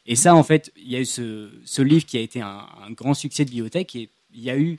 Et 0.06 0.14
ça, 0.14 0.36
en 0.36 0.44
fait, 0.44 0.72
il 0.76 0.88
y 0.88 0.96
a 0.96 1.00
eu 1.00 1.04
ce, 1.04 1.50
ce 1.64 1.82
livre 1.82 2.06
qui 2.06 2.16
a 2.16 2.20
été 2.20 2.40
un, 2.40 2.64
grand 2.92 3.12
succès 3.12 3.44
de 3.44 3.50
biotech 3.50 3.96
et 3.96 4.08
il 4.32 4.42
y 4.42 4.50
a 4.50 4.56
eu, 4.56 4.78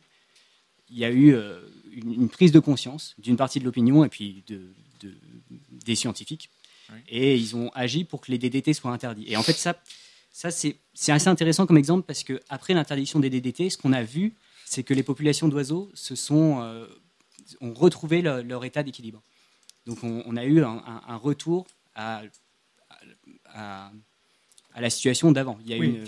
il 0.90 0.98
y 0.98 1.04
a 1.04 1.10
eu 1.10 1.36
euh, 1.36 1.60
une, 1.92 2.30
prise 2.30 2.54
de 2.54 2.60
conscience 2.60 3.14
d'une 3.18 3.36
partie 3.36 3.60
de 3.60 3.66
l'opinion 3.66 4.06
et 4.06 4.10
puis 4.10 4.44
de, 4.48 4.62
des 5.86 5.96
scientifiques. 5.96 6.50
Et 7.10 7.36
ils 7.36 7.58
ont 7.58 7.70
agi 7.76 8.06
pour 8.06 8.22
que 8.22 8.32
les 8.32 8.38
DDT 8.38 8.72
soient 8.72 8.92
interdits. 8.92 9.26
Et 9.28 9.36
en 9.36 9.44
fait, 9.44 9.52
ça, 9.52 9.76
ça 10.32 10.50
c'est 10.50 10.78
assez 11.10 11.28
intéressant 11.28 11.66
comme 11.66 11.78
exemple 11.78 12.06
parce 12.08 12.24
qu'après 12.24 12.74
l'interdiction 12.74 13.20
des 13.20 13.30
DDT, 13.30 13.70
ce 13.70 13.78
qu'on 13.78 13.92
a 13.92 14.04
vu, 14.04 14.34
c'est 14.64 14.84
que 14.84 14.94
les 14.94 15.04
populations 15.04 15.50
d'oiseaux 15.50 15.92
se 15.94 16.16
sont 16.16 16.62
euh, 16.62 16.86
ont 17.62 17.74
retrouvé 17.74 18.22
leur 18.22 18.66
état 18.66 18.84
d'équilibre. 18.84 19.22
Donc 19.86 20.04
on, 20.04 20.36
a 20.36 20.44
eu 20.44 20.64
un, 20.64 21.16
retour 21.16 21.66
à, 21.96 22.22
à, 23.54 23.92
la 24.76 24.90
situation 24.90 25.32
d'avant. 25.32 25.58
Il 25.66 25.80
oui, 25.80 26.04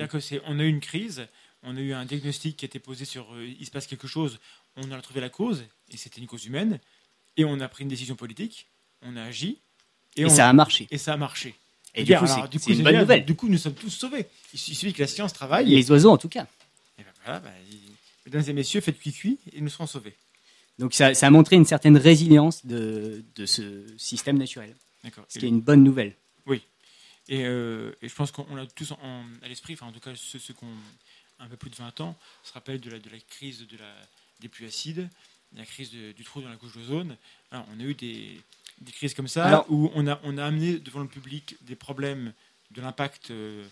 on 0.46 0.60
a 0.60 0.64
eu 0.64 0.68
une 0.68 0.82
crise, 0.82 1.28
on 1.64 1.78
a 1.78 1.80
eu 1.80 1.94
un 1.94 2.06
diagnostic 2.06 2.58
qui 2.58 2.66
a 2.66 2.68
été 2.68 2.80
posé 2.80 3.06
sur 3.06 3.34
euh, 3.34 3.48
il 3.48 3.66
se 3.66 3.72
passe 3.72 3.88
quelque 3.88 4.08
chose, 4.08 4.40
on 4.76 4.92
a 4.92 4.98
retrouvé 4.98 5.22
la 5.22 5.30
cause, 5.30 5.64
et 5.92 5.98
c'était 5.98 6.22
une 6.22 6.28
cause 6.28 6.46
humaine, 6.46 6.80
et 7.38 7.46
on 7.46 7.60
a 7.60 7.68
pris 7.68 7.84
une 7.84 7.90
décision 7.90 8.16
politique, 8.16 8.68
on 9.02 9.16
a 9.16 9.24
agi, 9.24 9.60
et, 10.16 10.28
ça 10.30 10.50
a 10.50 10.54
marché. 10.54 10.88
Et 10.92 10.98
ça 10.98 11.14
a 11.14 11.18
marché. 11.18 11.56
Et, 11.96 12.04
du, 12.04 12.16
coup, 12.16 12.26
c'est 12.28 12.74
une 12.74 12.84
bonne 12.84 12.98
nouvelle. 12.98 13.26
Du 13.26 13.36
coup, 13.36 13.48
nous 13.48 13.58
sommes 13.58 13.74
tous 13.74 13.90
sauvés. 13.90 14.28
Il 14.54 14.60
suffit 14.60 14.94
que 14.94 15.02
la 15.02 15.08
science 15.08 15.34
travaille. 15.34 15.68
Les 15.68 15.90
oiseaux, 15.92 16.12
en 16.12 16.18
tout 16.18 16.30
cas. 16.30 16.46
Et 16.98 17.04
ben 17.04 17.12
voilà, 17.24 17.40
bah, 17.40 17.50
mesdames 18.26 18.44
et 18.48 18.54
messieurs, 18.54 18.82
faites 18.82 19.00
cuit-cuit 19.00 19.40
et 19.54 19.62
nous 19.62 19.70
serons 19.70 19.88
sauvés. 19.88 20.16
Donc 20.80 20.94
ça, 20.94 21.08
a 21.08 21.30
montré 21.30 21.58
une 21.58 21.66
certaine 21.66 21.98
résilience 21.98 22.66
de, 22.66 23.24
ce 23.46 23.86
système 23.98 24.38
naturel. 24.38 24.76
Ce 25.28 25.38
qui 25.38 25.46
est 25.46 25.50
une 25.50 25.62
bonne 25.62 25.84
nouvelle. 25.84 26.16
Oui. 26.46 26.64
Et, 27.28 27.46
euh, 27.46 27.92
je 28.02 28.14
pense 28.14 28.32
qu'on 28.32 28.56
l'a 28.56 28.66
tous 28.66 28.94
à 28.94 29.48
l'esprit, 29.48 29.74
enfin 29.74 29.88
en 29.88 29.92
tout 29.92 30.00
cas 30.00 30.12
ceux, 30.16 30.40
qui 30.40 30.64
ont 30.64 30.68
un 31.40 31.48
peu 31.48 31.58
plus 31.58 31.70
de 31.70 31.76
20 31.76 32.00
ans, 32.02 32.18
se 32.44 32.54
rappellent 32.54 32.80
de 32.80 32.90
la, 32.90 33.00
de 33.00 33.10
la 33.10 33.20
crise 33.20 33.68
de 33.68 33.78
la, 33.78 33.94
des 34.40 34.48
pluies 34.48 34.66
acides, 34.66 35.10
la 35.56 35.66
crise 35.66 35.92
du 35.92 36.24
trou 36.24 36.42
dans 36.42 36.50
la 36.50 36.56
couche 36.56 36.74
d'ozone. 36.74 37.18
on 37.52 37.80
a 37.80 37.84
eu 37.84 37.94
des, 37.94 38.42
crises 38.94 39.14
comme 39.14 39.28
ça 39.28 39.66
où 39.70 39.92
on 39.94 40.08
a, 40.08 40.20
on 40.24 40.38
a 40.38 40.46
amené 40.46 40.80
devant 40.80 41.02
le 41.02 41.08
public 41.08 41.58
des 41.62 41.76
problèmes 41.76 42.34
de 42.72 42.82
l'impact 42.82 43.32
euh, 43.32 43.66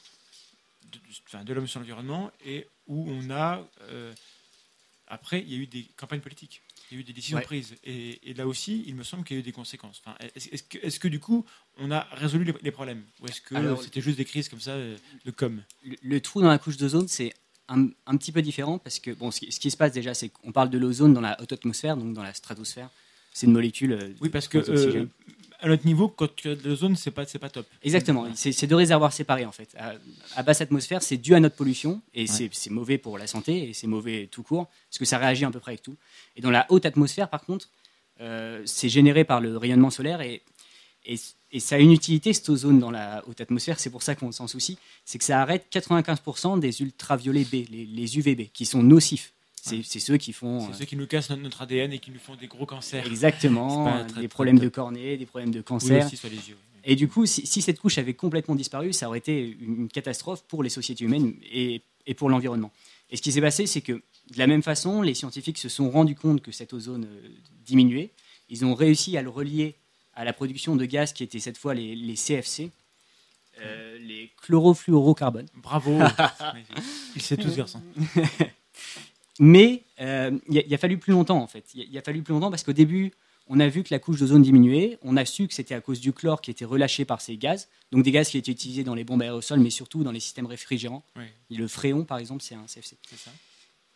de, 0.91 1.43
de 1.43 1.53
l'homme 1.53 1.67
sur 1.67 1.79
l'environnement 1.79 2.31
et 2.45 2.67
où 2.87 3.09
on 3.09 3.29
a... 3.29 3.65
Euh, 3.89 4.13
après, 5.07 5.39
il 5.39 5.53
y 5.53 5.55
a 5.55 5.57
eu 5.59 5.67
des 5.67 5.85
campagnes 5.95 6.19
politiques. 6.19 6.61
Il 6.89 6.95
y 6.95 6.97
a 6.97 7.01
eu 7.01 7.03
des 7.03 7.13
décisions 7.13 7.39
prises. 7.41 7.75
Et, 7.83 8.33
là 8.35 8.47
aussi, 8.47 8.83
il 8.87 8.95
me 8.95 9.03
semble 9.03 9.23
qu'il 9.23 9.35
y 9.35 9.39
a 9.39 9.41
eu 9.41 9.43
des 9.43 9.51
conséquences. 9.51 10.01
Enfin, 10.05 10.17
est-ce, 10.35 10.63
que, 10.63 10.77
est 10.77 10.99
que, 10.99 11.07
du 11.07 11.19
coup, 11.19 11.45
on 11.77 11.91
a 11.91 12.07
résolu 12.13 12.53
les, 12.61 12.71
problèmes 12.71 13.03
Ou 13.21 13.27
est-ce 13.27 13.41
que 13.41 13.55
c'était 13.81 14.01
juste 14.01 14.17
des 14.17 14.25
crises 14.25 14.47
comme 14.49 14.61
ça 14.61 14.71
euh, 14.71 14.97
de 15.25 15.31
com? 15.31 15.61
Le, 15.83 16.21
trou 16.21 16.41
dans 16.41 16.47
la 16.47 16.57
couche 16.57 16.77
d'ozone, 16.77 17.07
c'est 17.07 17.33
un, 17.67 17.89
un, 18.05 18.17
petit 18.17 18.31
peu 18.31 18.41
différent 18.41 18.79
parce 18.79 18.99
que 18.99 19.11
bon, 19.11 19.31
ce 19.31 19.39
qui, 19.39 19.71
se 19.71 19.77
passe 19.77 19.91
déjà, 19.91 20.13
c'est 20.13 20.29
qu'on 20.29 20.51
parle 20.51 20.69
de 20.69 20.77
l'ozone 20.77 21.13
dans 21.13 21.21
la 21.21 21.39
haute 21.41 21.51
atmosphère, 21.51 21.97
donc 21.97 22.13
dans 22.13 22.23
la 22.23 22.33
stratosphère. 22.33 22.89
C'est 23.33 23.45
une 23.45 23.53
molécule. 23.53 23.91
Euh, 23.91 24.13
oui, 24.21 24.29
parce 24.29 24.47
que 24.47 24.57
euh, 24.57 25.05
à 25.59 25.67
notre 25.67 25.85
niveau, 25.85 26.07
quand 26.07 26.33
tu 26.35 26.49
as 26.49 26.55
de 26.55 26.69
l'ozone, 26.69 26.95
c'est 26.95 27.11
pas, 27.11 27.25
c'est 27.25 27.39
pas 27.39 27.49
top. 27.49 27.65
Exactement. 27.83 28.27
C'est 28.35 28.67
deux 28.67 28.75
réservoirs 28.75 29.11
séparés 29.11 29.45
en 29.45 29.51
fait. 29.51 29.75
À, 30.35 30.43
basse 30.43 30.61
atmosphère, 30.61 31.01
c'est 31.01 31.17
dû 31.17 31.33
à 31.33 31.39
notre 31.39 31.55
pollution 31.55 32.01
et 32.13 32.27
c'est 32.27 32.69
mauvais 32.69 32.97
pour 32.97 33.17
la 33.17 33.27
santé 33.27 33.69
et 33.69 33.73
c'est 33.73 33.87
mauvais 33.87 34.27
tout 34.31 34.43
court 34.43 34.67
parce 34.89 34.99
que 34.99 35.05
ça 35.05 35.17
réagit 35.17 35.45
à 35.45 35.51
peu 35.51 35.59
près 35.59 35.71
avec 35.71 35.81
tout. 35.81 35.95
Et 36.35 36.41
dans 36.41 36.51
la 36.51 36.65
haute 36.69 36.85
atmosphère, 36.85 37.29
par 37.29 37.43
contre, 37.43 37.69
euh, 38.21 38.61
c'est 38.65 38.89
généré 38.89 39.23
par 39.23 39.41
le 39.41 39.57
rayonnement 39.57 39.89
solaire 39.89 40.21
et, 40.21 40.43
et, 41.05 41.17
ça 41.59 41.75
a 41.75 41.79
une 41.79 41.93
utilité, 41.93 42.33
cette 42.33 42.49
ozone 42.49 42.79
dans 42.79 42.91
la 42.91 43.23
haute 43.27 43.39
atmosphère, 43.41 43.79
c'est 43.79 43.89
pour 43.89 44.03
ça 44.03 44.15
qu'on 44.15 44.31
s'en 44.31 44.47
soucie, 44.47 44.77
c'est 45.05 45.17
que 45.17 45.23
ça 45.23 45.41
arrête 45.41 45.65
95% 45.71 46.59
des 46.59 46.81
ultraviolets 46.81 47.45
B, 47.45 47.69
les, 47.69 47.85
les 47.85 48.17
UVB, 48.17 48.51
qui 48.51 48.65
sont 48.65 48.83
nocifs. 48.83 49.33
C'est 49.61 49.99
ceux 49.99 50.17
qui 50.17 50.33
font. 50.33 50.61
C'est 50.61 50.71
euh, 50.71 50.73
ceux 50.73 50.85
qui 50.85 50.95
nous 50.95 51.07
cassent 51.07 51.29
notre 51.31 51.61
ADN 51.61 51.91
et 51.91 51.99
qui 51.99 52.11
nous 52.11 52.19
font 52.19 52.35
des 52.35 52.47
gros 52.47 52.65
cancers. 52.65 53.05
Exactement, 53.05 54.05
des 54.05 54.27
problèmes 54.27 54.59
de 54.59 54.69
cornée, 54.69 55.17
des 55.17 55.25
problèmes 55.25 55.51
de 55.51 55.61
cancer. 55.61 56.09
les 56.23 56.49
yeux. 56.49 56.57
Et 56.89 56.95
du 56.95 57.09
coup, 57.09 57.25
si, 57.25 57.61
cette 57.61 57.79
couche 57.79 57.97
avait 57.97 58.13
complètement 58.13 58.55
disparu, 58.55 58.93
ça 58.93 59.09
aurait 59.09 59.17
été 59.17 59.57
une 59.59 59.89
catastrophe 59.89 60.43
pour 60.47 60.63
les 60.63 60.69
sociétés 60.69 61.03
humaines 61.03 61.33
et, 61.51 61.81
et 62.05 62.13
pour 62.13 62.29
l'environnement. 62.29 62.71
Et 63.09 63.17
ce 63.17 63.21
qui 63.21 63.31
s'est 63.33 63.41
passé, 63.41 63.67
c'est 63.67 63.81
que 63.81 63.91
de 63.91 64.37
la 64.37 64.47
même 64.47 64.63
façon, 64.63 65.01
les 65.01 65.13
scientifiques 65.13 65.57
se 65.57 65.69
sont 65.69 65.89
rendus 65.89 66.15
compte 66.15 66.41
que 66.41 66.51
cette 66.51 66.73
ozone 66.73 67.05
euh, 67.05 67.29
diminuait. 67.65 68.11
Ils 68.49 68.65
ont 68.65 68.73
réussi 68.73 69.17
à 69.17 69.21
le 69.21 69.29
relier 69.29 69.75
à 70.13 70.25
la 70.25 70.33
production 70.33 70.75
de 70.75 70.85
gaz 70.85 71.13
qui 71.13 71.23
étaient 71.23 71.39
cette 71.39 71.57
fois 71.57 71.73
les, 71.73 71.95
les 71.95 72.15
CFC, 72.15 72.71
euh, 73.61 73.97
les 73.99 74.31
chlorofluorocarbones. 74.41 75.47
Bravo 75.55 75.99
Il 77.15 77.21
sait 77.21 77.37
tous, 77.37 77.55
garçon. 77.55 77.81
Mais 79.39 79.83
euh, 80.01 80.37
il 80.49 80.73
a, 80.73 80.77
fallu 80.77 80.97
plus 80.97 81.13
longtemps, 81.13 81.41
en 81.41 81.47
fait. 81.47 81.65
Il 81.73 81.97
a, 81.97 82.01
fallu 82.01 82.23
plus 82.23 82.33
longtemps 82.33 82.49
parce 82.49 82.63
qu'au 82.63 82.73
début, 82.73 83.11
on 83.47 83.59
a 83.59 83.67
vu 83.67 83.83
que 83.83 83.89
la 83.93 83.99
couche 83.99 84.19
d'ozone 84.19 84.41
diminuait. 84.41 84.97
On 85.03 85.15
a 85.15 85.25
su 85.25 85.47
que 85.47 85.53
c'était 85.53 85.75
à 85.75 85.81
cause 85.81 85.99
du 85.99 86.11
chlore 86.11 86.41
qui 86.41 86.51
était 86.51 86.65
relâché 86.65 87.05
par 87.05 87.21
ces 87.21 87.37
gaz. 87.37 87.69
Donc 87.91 88.03
des 88.03 88.11
gaz 88.11 88.29
qui 88.29 88.37
étaient 88.37 88.51
utilisés 88.51 88.83
dans 88.83 88.95
les 88.95 89.03
bombes 89.03 89.21
aérosols, 89.21 89.59
mais 89.59 89.69
surtout 89.69 90.03
dans 90.03 90.11
les 90.11 90.19
systèmes 90.19 90.47
réfrigérants. 90.47 91.03
Le 91.49 91.67
fréon, 91.67 92.03
par 92.03 92.17
exemple, 92.17 92.43
c'est 92.43 92.55
un 92.55 92.65
CFC. 92.65 92.97
Ça. 93.15 93.31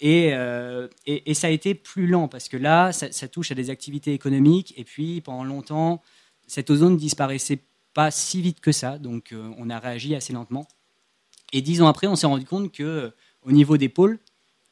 Euh, 0.03 0.87
et, 1.05 1.29
et, 1.29 1.33
ça 1.33 1.47
a 1.47 1.49
été 1.51 1.75
plus 1.75 2.07
lent 2.07 2.27
parce 2.27 2.49
que 2.49 2.57
là, 2.57 2.91
ça, 2.91 3.27
touche 3.27 3.51
à 3.51 3.55
des 3.55 3.69
activités 3.69 4.13
économiques. 4.13 4.73
Et 4.77 4.83
puis, 4.83 5.21
pendant 5.21 5.43
longtemps, 5.43 6.01
cette 6.47 6.69
ozone 6.69 6.97
disparaissait 6.97 7.59
pas 7.93 8.09
si 8.09 8.41
vite 8.41 8.61
que 8.61 8.71
ça. 8.71 8.97
Donc, 8.97 9.31
euh, 9.31 9.51
on 9.57 9.69
a 9.69 9.79
réagi 9.79 10.15
assez 10.15 10.33
lentement. 10.33 10.67
Et 11.53 11.61
dix 11.61 11.81
ans 11.81 11.87
après, 11.87 12.07
on 12.07 12.15
s'est 12.15 12.27
rendu 12.27 12.45
compte 12.45 12.71
que 12.71 13.11
au 13.43 13.51
niveau 13.51 13.77
des 13.77 13.89
pôles, 13.89 14.19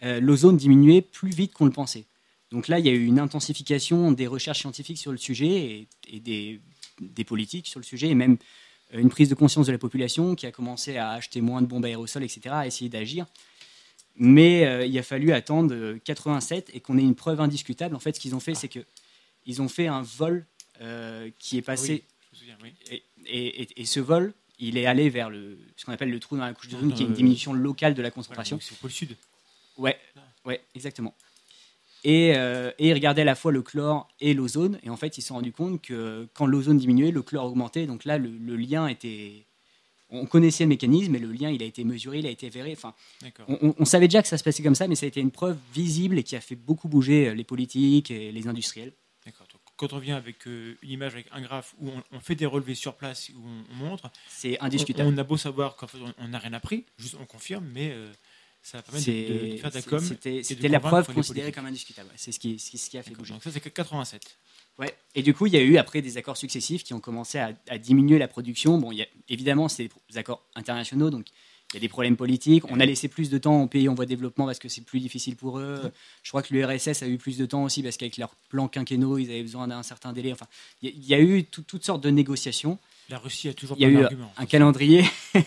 euh, 0.04 0.20
l'ozone 0.20 0.58
diminuait 0.58 1.02
plus 1.02 1.32
vite 1.32 1.54
qu'on 1.54 1.66
le 1.66 1.72
pensait. 1.72 2.06
Donc 2.52 2.68
là, 2.68 2.80
il 2.80 2.86
y 2.86 2.90
a 2.90 2.94
eu 2.94 3.06
une 3.06 3.20
intensification 3.20 4.12
des 4.12 4.28
recherches 4.28 4.60
scientifiques 4.60 4.98
sur 4.98 5.12
le 5.12 5.18
sujet 5.18 5.88
et, 6.08 6.20
des, 6.20 7.24
politiques 7.26 7.68
sur 7.68 7.80
le 7.80 7.86
sujet, 7.86 8.08
et 8.08 8.16
même 8.16 8.38
euh, 8.94 9.00
une 9.00 9.10
prise 9.10 9.30
de 9.30 9.36
conscience 9.36 9.68
de 9.68 9.72
la 9.72 9.78
population 9.78 10.36
qui 10.36 10.46
a 10.48 10.52
commencé 10.52 10.98
à 10.98 11.12
acheter 11.12 11.42
moins 11.42 11.62
de 11.62 11.68
bombes 11.68 11.86
aérosols, 11.86 12.24
etc., 12.24 12.42
à 12.50 12.68
essayer 12.68 12.90
d'agir. 12.90 13.26
Mais 14.16 14.66
euh, 14.66 14.86
il 14.86 14.98
a 14.98 15.04
fallu 15.04 15.32
attendre 15.32 15.96
87 16.04 16.72
et 16.74 16.80
qu'on 16.80 16.98
ait 16.98 17.04
une 17.04 17.16
preuve 17.16 17.42
indiscutable. 17.42 17.96
En 17.96 18.00
fait, 18.00 18.16
ce 18.16 18.20
qu'ils 18.20 18.36
ont 18.36 18.40
fait, 18.40 18.56
c'est 18.56 18.70
qu'ils 18.70 19.62
ont 19.62 19.70
fait 19.70 19.88
un 19.88 20.02
vol 20.02 20.46
qui 21.38 21.58
est 21.58 21.62
passé. 21.62 22.06
et, 23.28 23.86
ce 23.86 24.00
vol, 24.00 24.34
il 24.60 24.78
est 24.78 24.86
allé 24.86 25.10
vers 25.10 25.30
le, 25.30 25.58
ce 25.76 25.86
qu'on 25.86 25.92
appelle 25.92 26.10
le 26.10 26.20
trou 26.22 26.38
dans 26.38 26.46
la 26.46 26.54
couche 26.54 26.70
d'ozone, 26.70 26.94
qui 26.94 27.04
est 27.04 27.06
une 27.06 27.14
diminution 27.14 27.52
locale 27.52 27.94
de 27.94 28.02
la 28.02 28.12
concentration. 28.12 28.60
c'est 28.62 28.74
au 28.74 28.78
pôle 28.78 28.92
sud. 28.92 29.18
Ouais, 29.80 29.98
ouais, 30.46 30.62
exactement. 30.76 31.16
Et, 32.04 32.34
euh, 32.36 32.72
et, 32.80 32.90
ils 32.90 32.94
regardaient 32.94 33.24
à 33.24 33.26
la 33.26 33.36
fois 33.36 33.52
le 33.52 33.62
chlore 33.62 34.08
et 34.22 34.34
l'ozone. 34.34 34.80
Et 34.84 34.90
en 34.90 34.98
fait, 34.98 35.18
ils 35.18 35.22
se 35.22 35.30
sont 35.30 35.36
rendus 35.36 35.52
compte 35.52 35.82
que 35.82 36.28
quand 36.34 36.46
l'ozone 36.46 36.78
diminuait, 36.78 37.12
le 37.12 37.22
chlore 37.22 37.46
augmentait. 37.46 37.88
Donc 37.88 38.06
là, 38.06 38.18
le, 38.18 38.56
lien 38.56 38.88
était. 38.88 39.46
On 40.10 40.26
connaissait 40.26 40.64
le 40.64 40.70
mécanisme, 40.70 41.12
mais 41.12 41.20
le 41.20 41.32
lien, 41.32 41.52
il 41.52 41.62
a 41.62 41.66
été 41.66 41.84
mesuré, 41.84 42.20
il 42.20 42.26
a 42.26 42.32
été 42.32 42.48
avéré. 42.48 42.74
Enfin, 42.76 42.94
on, 43.48 43.86
savait 43.86 44.08
déjà 44.08 44.22
que 44.22 44.28
ça 44.28 44.38
se 44.38 44.44
passait 44.44 44.64
comme 44.64 44.76
ça, 44.76 44.88
mais 44.88 44.96
ça 44.96 45.06
a 45.06 45.08
été 45.08 45.20
une 45.20 45.30
preuve 45.30 45.58
visible 45.74 46.18
et 46.18 46.24
qui 46.24 46.36
a 46.36 46.42
fait 46.42 46.56
beaucoup 46.56 46.88
bouger 46.88 47.36
les 47.36 47.44
politiques 47.44 48.10
et 48.10 48.32
les 48.32 48.48
industriels. 48.48 48.94
D'accord. 49.26 49.46
Quand 49.76 49.94
on 49.94 50.00
vient 50.00 50.18
avec 50.18 50.48
euh, 50.48 50.76
une 50.82 50.90
image, 50.90 51.14
avec 51.14 51.28
un 51.32 51.42
graphe 51.42 51.74
où 51.80 51.90
on, 52.12 52.20
fait 52.20 52.36
des 52.36 52.46
relevés 52.46 52.76
sur 52.76 52.96
place, 52.96 53.30
où 53.30 53.42
on, 53.72 53.76
montre, 53.76 54.12
c'est 54.28 54.60
indiscutable. 54.60 55.14
On, 55.14 55.18
a 55.18 55.24
beau 55.24 55.38
savoir 55.38 55.76
qu'en 55.76 55.88
fait, 55.88 56.00
on 56.18 56.28
n'a 56.28 56.40
rien 56.40 56.52
appris, 56.52 56.86
juste 56.98 57.16
on 57.18 57.26
confirme, 57.26 57.66
mais 57.74 57.92
euh, 57.92 58.12
ça 58.62 58.82
permet 58.82 59.00
de, 59.00 59.58
faire 59.58 59.72
de 59.72 59.76
la 59.76 59.82
com. 59.82 60.00
C'était 60.44 60.68
la 60.68 60.80
preuve 60.80 61.14
considérée 61.14 61.52
comme 61.52 61.66
indiscutable. 61.66 62.10
C'est 62.16 62.32
ce 62.32 62.40
qui, 62.40 62.60
ce 62.60 62.90
qui 62.90 62.98
a 62.98 63.04
fait 63.04 63.12
bouger. 63.12 63.34
Donc 63.34 63.44
ça, 63.44 63.52
c'est 63.52 63.60
que 63.60 63.70
87. 63.70 64.38
Ouais. 64.78 64.96
Et 65.14 65.24
du 65.24 65.34
coup, 65.34 65.46
il 65.46 65.54
y 65.54 65.58
a 65.58 65.62
eu 65.62 65.78
après 65.78 66.02
des 66.02 66.18
accords 66.18 66.38
successifs 66.38 66.84
qui 66.84 66.94
ont 66.94 67.02
commencé 67.02 67.38
à, 67.38 67.78
diminuer 67.78 68.18
la 68.18 68.28
production. 68.28 68.78
Bon, 68.78 68.92
il 68.92 69.00
y 69.00 69.02
a, 69.02 69.08
évidemment, 69.28 69.68
c'est 69.68 69.90
des 70.10 70.18
accords 70.18 70.46
internationaux, 70.56 71.10
donc 71.10 71.28
il 71.72 71.76
y 71.76 71.78
a 71.78 71.82
des 71.82 71.90
problèmes 71.90 72.16
politiques. 72.16 72.64
On 72.72 72.80
a 72.80 72.86
laissé 72.86 73.10
plus 73.10 73.30
de 73.30 73.38
temps 73.38 73.62
aux 73.62 73.68
pays 73.68 73.90
en 73.90 73.94
voie 73.94 74.06
de 74.06 74.10
développement 74.10 74.46
parce 74.46 74.58
que 74.58 74.70
c'est 74.70 74.82
plus 74.82 75.00
difficile 75.00 75.36
pour 75.36 75.60
eux. 75.60 75.92
Je 76.24 76.30
crois 76.30 76.42
que 76.42 76.54
l'URSS 76.54 77.04
a 77.04 77.08
eu 77.08 77.18
plus 77.18 77.38
de 77.38 77.46
temps 77.46 77.64
aussi 77.64 77.84
parce 77.84 77.98
qu'avec 77.98 78.18
leur 78.18 78.34
plan 78.50 78.68
quinquennaux, 78.68 79.18
ils 79.18 79.30
avaient 79.30 79.44
besoin 79.44 79.68
d'un 79.68 79.84
certain 79.84 80.14
délai. 80.14 80.32
Enfin, 80.32 80.48
il 80.82 81.06
y, 81.06 81.14
a 81.14 81.20
eu 81.20 81.44
toutes 81.44 81.84
sortes 81.84 82.02
de 82.02 82.10
négociations. 82.10 82.80
La 83.10 83.18
Russie 83.18 83.50
a 83.50 83.54
toujours 83.54 83.78
il 83.78 83.84
y 83.84 83.86
a 83.86 83.90
eu 83.90 84.06
un 84.38 84.46
calendrier. 84.46 85.04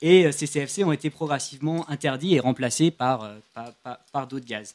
Et 0.00 0.26
euh, 0.26 0.32
ces 0.32 0.46
CFC 0.46 0.84
ont 0.84 0.92
été 0.92 1.10
progressivement 1.10 1.88
interdits 1.88 2.34
et 2.34 2.40
remplacés 2.40 2.90
par, 2.90 3.24
euh, 3.24 3.38
par, 4.12 4.26
d'autres 4.26 4.46
gaz. 4.46 4.74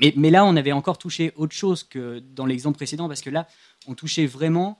Mais, 0.00 0.14
mais, 0.16 0.30
là, 0.30 0.44
on 0.44 0.56
avait 0.56 0.72
encore 0.72 0.98
touché 0.98 1.32
autre 1.36 1.54
chose 1.54 1.84
que 1.84 2.20
dans 2.34 2.46
l'exemple 2.46 2.76
précédent, 2.76 3.08
parce 3.08 3.20
que 3.20 3.30
là, 3.30 3.46
on 3.86 3.94
touchait 3.94 4.26
vraiment 4.26 4.78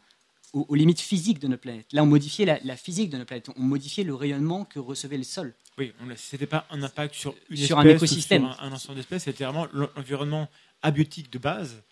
aux, 0.52 0.74
limites 0.74 1.00
physiques 1.00 1.38
de 1.38 1.48
notre 1.48 1.62
planète. 1.62 1.92
Là, 1.92 2.02
on 2.02 2.06
modifiait 2.06 2.60
la, 2.62 2.76
physique 2.76 3.10
de 3.10 3.16
notre 3.16 3.28
planète, 3.28 3.48
on 3.56 3.62
modifiait 3.62 4.04
le 4.04 4.14
rayonnement 4.14 4.64
que 4.64 4.78
recevait 4.78 5.16
le 5.16 5.24
sol. 5.24 5.54
Oui, 5.78 5.92
ce 6.16 6.36
n'était 6.36 6.46
pas 6.46 6.66
un 6.70 6.82
impact 6.82 7.14
sur, 7.14 7.34
une 7.48 7.56
sur 7.56 7.78
un 7.78 7.84
écosystème. 7.86 8.42
Sur 8.52 8.62
un, 8.62 8.72
ensemble 8.72 8.96
d'espèces, 8.96 9.24
c'était 9.24 9.44
vraiment 9.44 9.66
l'environnement 9.72 10.48
abiotique 10.82 11.30
de 11.30 11.38
base, 11.38 11.82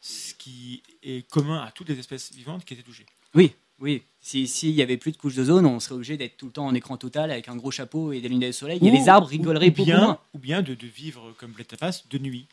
ce 0.00 0.34
qui 0.34 0.82
est 1.02 1.28
commun 1.30 1.62
à 1.62 1.70
toutes 1.70 1.88
les 1.88 1.98
espèces 1.98 2.32
vivantes 2.32 2.64
qui 2.64 2.74
étaient 2.74 2.82
touchées. 2.82 3.06
Oui, 3.34 3.54
oui, 3.80 4.02
s'il 4.20 4.74
n'y 4.74 4.82
avait 4.82 4.98
plus 4.98 5.12
de 5.12 5.16
couche 5.16 5.34
d'ozone, 5.34 5.64
on 5.64 5.80
serait 5.80 5.94
obligé 5.94 6.18
d'être 6.18 6.36
tout 6.36 6.46
le 6.46 6.52
temps 6.52 6.66
en 6.66 6.74
écran 6.74 6.98
total 6.98 7.30
avec 7.30 7.48
un 7.48 7.56
gros 7.56 7.70
chapeau 7.70 8.12
et 8.12 8.20
des 8.20 8.28
lunettes 8.28 8.50
de 8.50 8.54
soleil. 8.54 8.78
et 8.82 8.90
les 8.90 9.08
arbres 9.08 9.26
rigoleraient 9.26 9.70
ou 9.70 9.84
bien, 9.84 10.18
Ou 10.34 10.38
bien 10.38 10.62
de, 10.62 10.76
vivre 10.82 11.34
comme 11.38 11.54
Tapas 11.54 12.02
de 12.10 12.18
nuit. 12.18 12.46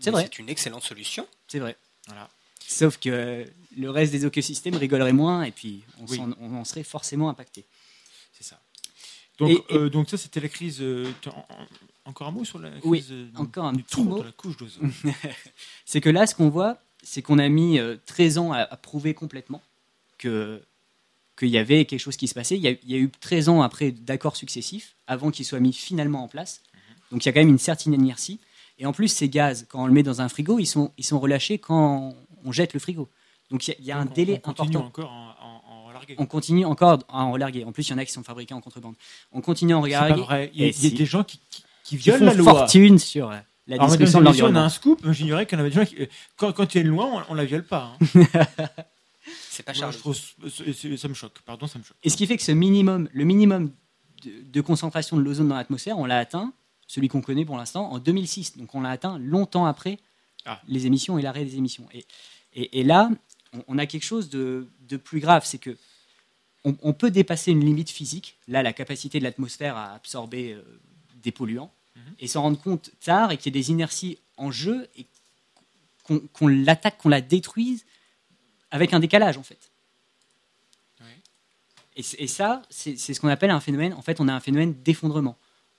C'est 0.00 0.10
vrai. 0.10 0.24
C'est 0.24 0.40
une 0.40 0.48
excellente 0.48 0.82
solution. 0.82 1.26
C'est 1.46 1.60
vrai. 1.60 1.76
Voilà. 2.06 2.28
Sauf 2.66 2.98
que 2.98 3.46
le 3.76 3.90
reste 3.90 4.12
des 4.12 4.26
écosystèmes 4.26 4.74
rigolerait 4.74 5.12
moins 5.12 5.44
et 5.44 5.52
puis 5.52 5.82
on, 5.98 6.54
en, 6.54 6.64
serait 6.64 6.82
forcément 6.82 7.28
impacté. 7.28 7.64
C'est 8.32 8.44
ça. 8.44 8.60
Donc, 9.38 9.64
euh, 9.70 9.88
donc 9.88 10.10
ça, 10.10 10.16
c'était 10.16 10.40
la 10.40 10.48
crise. 10.48 10.78
Euh, 10.80 11.10
encore 12.04 12.26
un 12.26 12.32
mot 12.32 12.44
sur 12.44 12.58
la 12.58 12.70
crise 12.70 12.82
oui, 12.84 13.04
euh, 13.10 13.28
encore 13.36 13.66
un 13.66 13.74
petit 13.74 14.02
mot. 14.02 14.18
de 14.18 14.24
la 14.24 14.32
couche 14.32 14.56
d'ozone. 14.56 14.92
c'est 15.84 16.00
que 16.00 16.10
là, 16.10 16.26
ce 16.26 16.34
qu'on 16.34 16.48
voit, 16.48 16.82
c'est 17.02 17.22
qu'on 17.22 17.38
a 17.38 17.48
mis 17.48 17.78
13 18.06 18.38
ans 18.38 18.52
à, 18.52 18.58
à 18.58 18.76
prouver 18.76 19.14
complètement 19.14 19.62
que 20.18 20.62
qu'il 21.38 21.48
y 21.48 21.58
avait 21.58 21.84
quelque 21.84 22.00
chose 22.00 22.16
qui 22.16 22.26
se 22.26 22.34
passait. 22.34 22.56
Il 22.56 22.62
y 22.62 22.94
a, 22.94 22.98
eu 22.98 23.10
13 23.20 23.48
ans 23.48 23.62
après 23.62 23.92
d'accords 23.92 24.36
successifs, 24.36 24.96
avant 25.06 25.30
qu'ils 25.30 25.44
soient 25.44 25.60
mis 25.60 25.72
finalement 25.72 26.24
en 26.24 26.28
place. 26.28 26.62
Mhm. 26.74 26.80
Donc 27.12 27.24
il 27.24 27.26
y 27.26 27.28
a 27.28 27.32
quand 27.32 27.40
même 27.40 27.48
une 27.48 27.58
certaine 27.58 27.94
inertie. 27.94 28.40
Et 28.78 28.86
en 28.86 28.92
plus, 28.92 29.08
ces 29.08 29.28
gaz, 29.28 29.66
quand 29.68 29.84
on 29.84 29.86
le 29.86 29.92
met 29.92 30.02
dans 30.02 30.20
un 30.20 30.28
frigo, 30.28 30.58
ils 30.58 30.66
sont, 30.66 30.92
ils 30.98 31.04
sont 31.04 31.18
relâchés 31.18 31.58
quand 31.58 32.14
on 32.44 32.52
jette 32.52 32.74
le 32.74 32.80
frigo. 32.80 33.08
Donc 33.50 33.66
il 33.66 33.84
y 33.84 33.92
a, 33.92 33.98
un 33.98 34.04
délai 34.04 34.40
on 34.44 34.52
continue 34.52 34.76
encore 34.76 35.10
en, 35.10 35.86
relarguer. 35.88 36.14
On 36.18 36.26
continue 36.26 36.64
encore 36.64 36.98
à 37.08 37.24
en 37.24 37.32
relarguer. 37.32 37.64
En 37.64 37.72
plus, 37.72 37.88
il 37.88 37.92
y 37.92 37.94
en 37.94 37.98
a 37.98 38.04
qui 38.04 38.12
sont 38.12 38.22
fabriqués 38.22 38.54
en 38.54 38.60
contrebande. 38.60 38.94
On 39.32 39.40
continue 39.40 39.72
à 39.72 39.78
en 39.78 39.80
relarguer. 39.80 40.50
Il 40.54 40.66
y 40.66 40.68
a, 40.68 40.90
des 40.90 41.06
gens 41.06 41.24
qui, 41.24 41.40
qui, 41.82 41.96
violent 41.96 42.26
la 42.26 42.34
loi. 42.34 42.52
fortune 42.52 42.98
sur 42.98 43.30
la 43.30 43.78
destruction 43.78 44.20
de 44.20 44.24
l'environnement. 44.24 44.60
On 44.60 44.62
a 44.62 44.66
un 44.66 44.70
scoop. 44.70 45.10
J'ignorais 45.12 45.46
qu'il 45.46 45.56
y 45.58 45.60
en 45.60 45.64
avait 45.64 45.70
des 45.70 45.76
gens 45.76 45.86
qui, 45.86 45.96
quand, 46.36 46.52
quand 46.52 46.74
il 46.74 46.78
y 46.78 46.80
a 46.80 46.84
une 46.84 46.90
loi, 46.90 47.24
on, 47.28 47.32
ne 47.32 47.38
la 47.38 47.44
viole 47.46 47.64
pas. 47.64 47.96
Hein. 48.00 48.26
C'est 49.50 49.62
pas 49.62 49.72
cher. 49.72 49.92
ça 49.92 51.08
me 51.08 51.14
choque. 51.14 51.40
Pardon, 51.44 51.66
ça 51.66 51.78
me 51.78 51.84
choque. 51.84 51.96
Et 52.02 52.10
ce 52.10 52.16
qui 52.16 52.26
fait 52.26 52.36
que 52.36 52.42
ce 52.42 52.52
minimum, 52.52 53.08
le 53.12 53.24
minimum 53.24 53.72
de, 54.24 54.60
concentration 54.60 55.16
de 55.16 55.22
l'ozone 55.22 55.48
dans 55.48 55.56
l'atmosphère, 55.56 55.98
on 55.98 56.04
l'a 56.04 56.18
atteint, 56.18 56.52
celui 56.86 57.08
qu'on 57.08 57.20
connaît 57.20 57.44
pour 57.44 57.56
l'instant, 57.56 57.90
en 57.90 57.98
2006. 57.98 58.56
Donc 58.56 58.74
on 58.74 58.80
l'a 58.80 58.90
atteint 58.90 59.18
longtemps 59.18 59.66
après 59.66 59.98
ah. 60.44 60.60
les 60.68 60.86
émissions 60.86 61.18
et 61.18 61.22
l'arrêt 61.22 61.44
des 61.44 61.56
émissions. 61.56 61.88
Et, 61.92 62.80
et, 62.80 62.82
là, 62.82 63.10
on, 63.68 63.78
a 63.78 63.86
quelque 63.86 64.04
chose 64.04 64.30
de, 64.30 64.66
plus 65.02 65.20
grave, 65.20 65.44
c'est 65.44 65.58
que 65.58 65.76
on, 66.64 66.92
peut 66.92 67.10
dépasser 67.10 67.50
une 67.50 67.64
limite 67.64 67.88
physique, 67.88 68.36
là 68.46 68.62
la 68.62 68.74
capacité 68.74 69.20
de 69.20 69.24
l'atmosphère 69.24 69.76
à 69.76 69.94
absorber 69.94 70.52
euh, 70.52 70.62
des 71.22 71.32
polluants, 71.32 71.72
mhm. 71.96 72.02
et 72.20 72.26
s'en 72.26 72.42
rendre 72.42 72.60
compte 72.60 72.90
tard 73.00 73.32
et 73.32 73.38
qu'il 73.38 73.54
y 73.54 73.56
ait 73.56 73.62
des 73.62 73.70
inerties 73.70 74.18
en 74.36 74.50
jeu 74.50 74.88
et 74.96 75.06
qu'on 76.04 76.46
l'attaque, 76.46 76.98
qu'on 76.98 77.08
la 77.08 77.20
détruise 77.20 77.84
avec 78.70 78.92
un 78.92 79.00
décalage 79.00 79.38
en 79.38 79.42
fait. 79.42 79.70
Et, 81.98 82.28
ça, 82.28 82.62
c'est 82.70 82.96
ce 82.96 83.18
qu'on 83.18 83.28
appelle 83.28 83.50
un 83.50 83.58
phénomène. 83.58 83.92
En 83.92 84.02
fait, 84.02 84.20
on 84.20 84.28
a 84.28 84.32
un 84.32 84.38
phénomène 84.38 84.72
d'effondrement. 84.84 85.36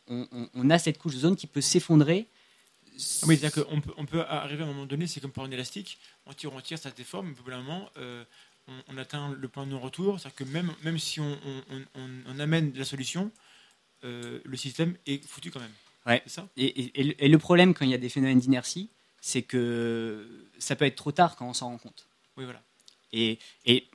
On, 0.07 0.69
a 0.69 0.77
cette 0.77 0.97
couche 0.97 1.13
de 1.13 1.19
zone 1.19 1.37
qui 1.37 1.47
peut 1.47 1.61
s'effondrer. 1.61 2.27
Ah 2.87 3.25
oui, 3.25 3.37
c'est-à-dire 3.37 3.63
qu'on 3.63 3.79
peut, 3.79 3.93
on 3.95 4.05
peut 4.05 4.21
arriver 4.27 4.63
à 4.63 4.65
un 4.65 4.69
moment 4.69 4.85
donné, 4.85 5.07
c'est 5.07 5.21
comme 5.21 5.31
pour 5.31 5.45
un 5.45 5.51
élastique, 5.51 5.97
on 6.25 6.33
tire, 6.33 6.53
on 6.53 6.59
tire, 6.59 6.77
ça 6.77 6.89
se 6.89 6.95
déforme, 6.95 7.29
mais 7.29 7.53
au 7.53 7.57
moment, 7.57 7.89
euh, 7.97 8.25
on, 8.89 8.97
atteint 8.97 9.29
le 9.29 9.47
point 9.47 9.65
de 9.65 9.71
non-retour, 9.71 10.19
c'est-à-dire 10.19 10.35
que 10.35 10.43
même, 10.43 10.73
même 10.83 10.99
si 10.99 11.21
on, 11.21 11.37
amène 12.37 12.73
la 12.75 12.83
solution, 12.83 13.31
euh, 14.03 14.41
le 14.43 14.57
système 14.57 14.97
est 15.05 15.25
foutu 15.25 15.51
quand 15.51 15.61
même. 15.61 15.71
Ouais. 16.05 16.21
Ça? 16.25 16.49
Et, 16.57 17.23
et, 17.23 17.29
le 17.29 17.37
problème 17.37 17.73
quand 17.73 17.85
il 17.85 17.91
y 17.91 17.93
a 17.93 17.97
des 17.97 18.09
phénomènes 18.09 18.39
d'inertie, 18.39 18.89
c'est 19.21 19.43
que 19.43 20.47
ça 20.57 20.75
peut 20.75 20.85
être 20.85 20.97
trop 20.97 21.13
tard 21.13 21.37
quand 21.37 21.47
on 21.47 21.53
s'en 21.53 21.69
rend 21.69 21.77
compte. 21.77 22.07
Oui, 22.35 22.43
voilà. 22.43 22.61
Et, 23.11 23.39
et, 23.65 23.89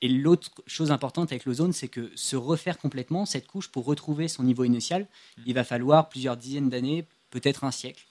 et 0.00 0.08
l'autre 0.08 0.50
chose 0.66 0.90
importante 0.90 1.32
avec 1.32 1.44
l'ozone, 1.44 1.72
c'est 1.72 1.88
que 1.88 2.12
se 2.14 2.36
refaire 2.36 2.78
complètement, 2.78 3.26
cette 3.26 3.46
couche, 3.46 3.68
pour 3.68 3.84
retrouver 3.84 4.28
son 4.28 4.44
niveau 4.44 4.64
initial, 4.64 5.02
mm. 5.02 5.42
il 5.46 5.54
va 5.54 5.64
falloir 5.64 6.08
plusieurs 6.08 6.36
dizaines 6.36 6.68
d'années, 6.68 7.04
peut-être 7.30 7.64
un 7.64 7.70
siècle. 7.70 8.04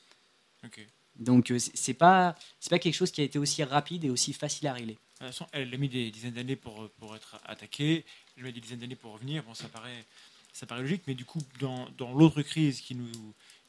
Donc 1.15 1.49
euh, 1.49 1.57
c'est 1.59 1.93
pas 1.93 2.35
c'est 2.59 2.69
pas 2.69 2.77
quelque 2.77 2.93
chose 2.93 3.11
qui 3.11 3.21
a 3.21 3.23
été 3.23 3.39
aussi 3.39 3.63
rapide 3.63 4.03
et 4.03 4.09
aussi 4.09 4.33
facile 4.33 4.67
à 4.67 4.73
régler. 4.73 4.93
De 4.93 4.99
toute 5.25 5.27
façon, 5.27 5.47
elle 5.51 5.73
a 5.73 5.77
mis 5.77 5.89
des 5.89 6.11
dizaines 6.11 6.33
d'années 6.33 6.57
pour, 6.57 6.89
pour 6.99 7.15
être 7.15 7.39
attaquée, 7.45 8.05
elle 8.35 8.43
a 8.43 8.47
mis 8.47 8.53
des 8.53 8.59
dizaines 8.59 8.79
d'années 8.79 8.95
pour 8.95 9.13
revenir. 9.13 9.43
Bon, 9.43 9.53
ça 9.53 9.67
paraît 9.69 10.05
ça 10.53 10.65
paraît 10.65 10.81
logique, 10.81 11.03
mais 11.07 11.13
du 11.13 11.23
coup, 11.23 11.39
dans, 11.59 11.87
dans 11.97 12.13
l'autre 12.13 12.41
crise 12.41 12.81
qui 12.81 12.95
nous, 12.95 13.11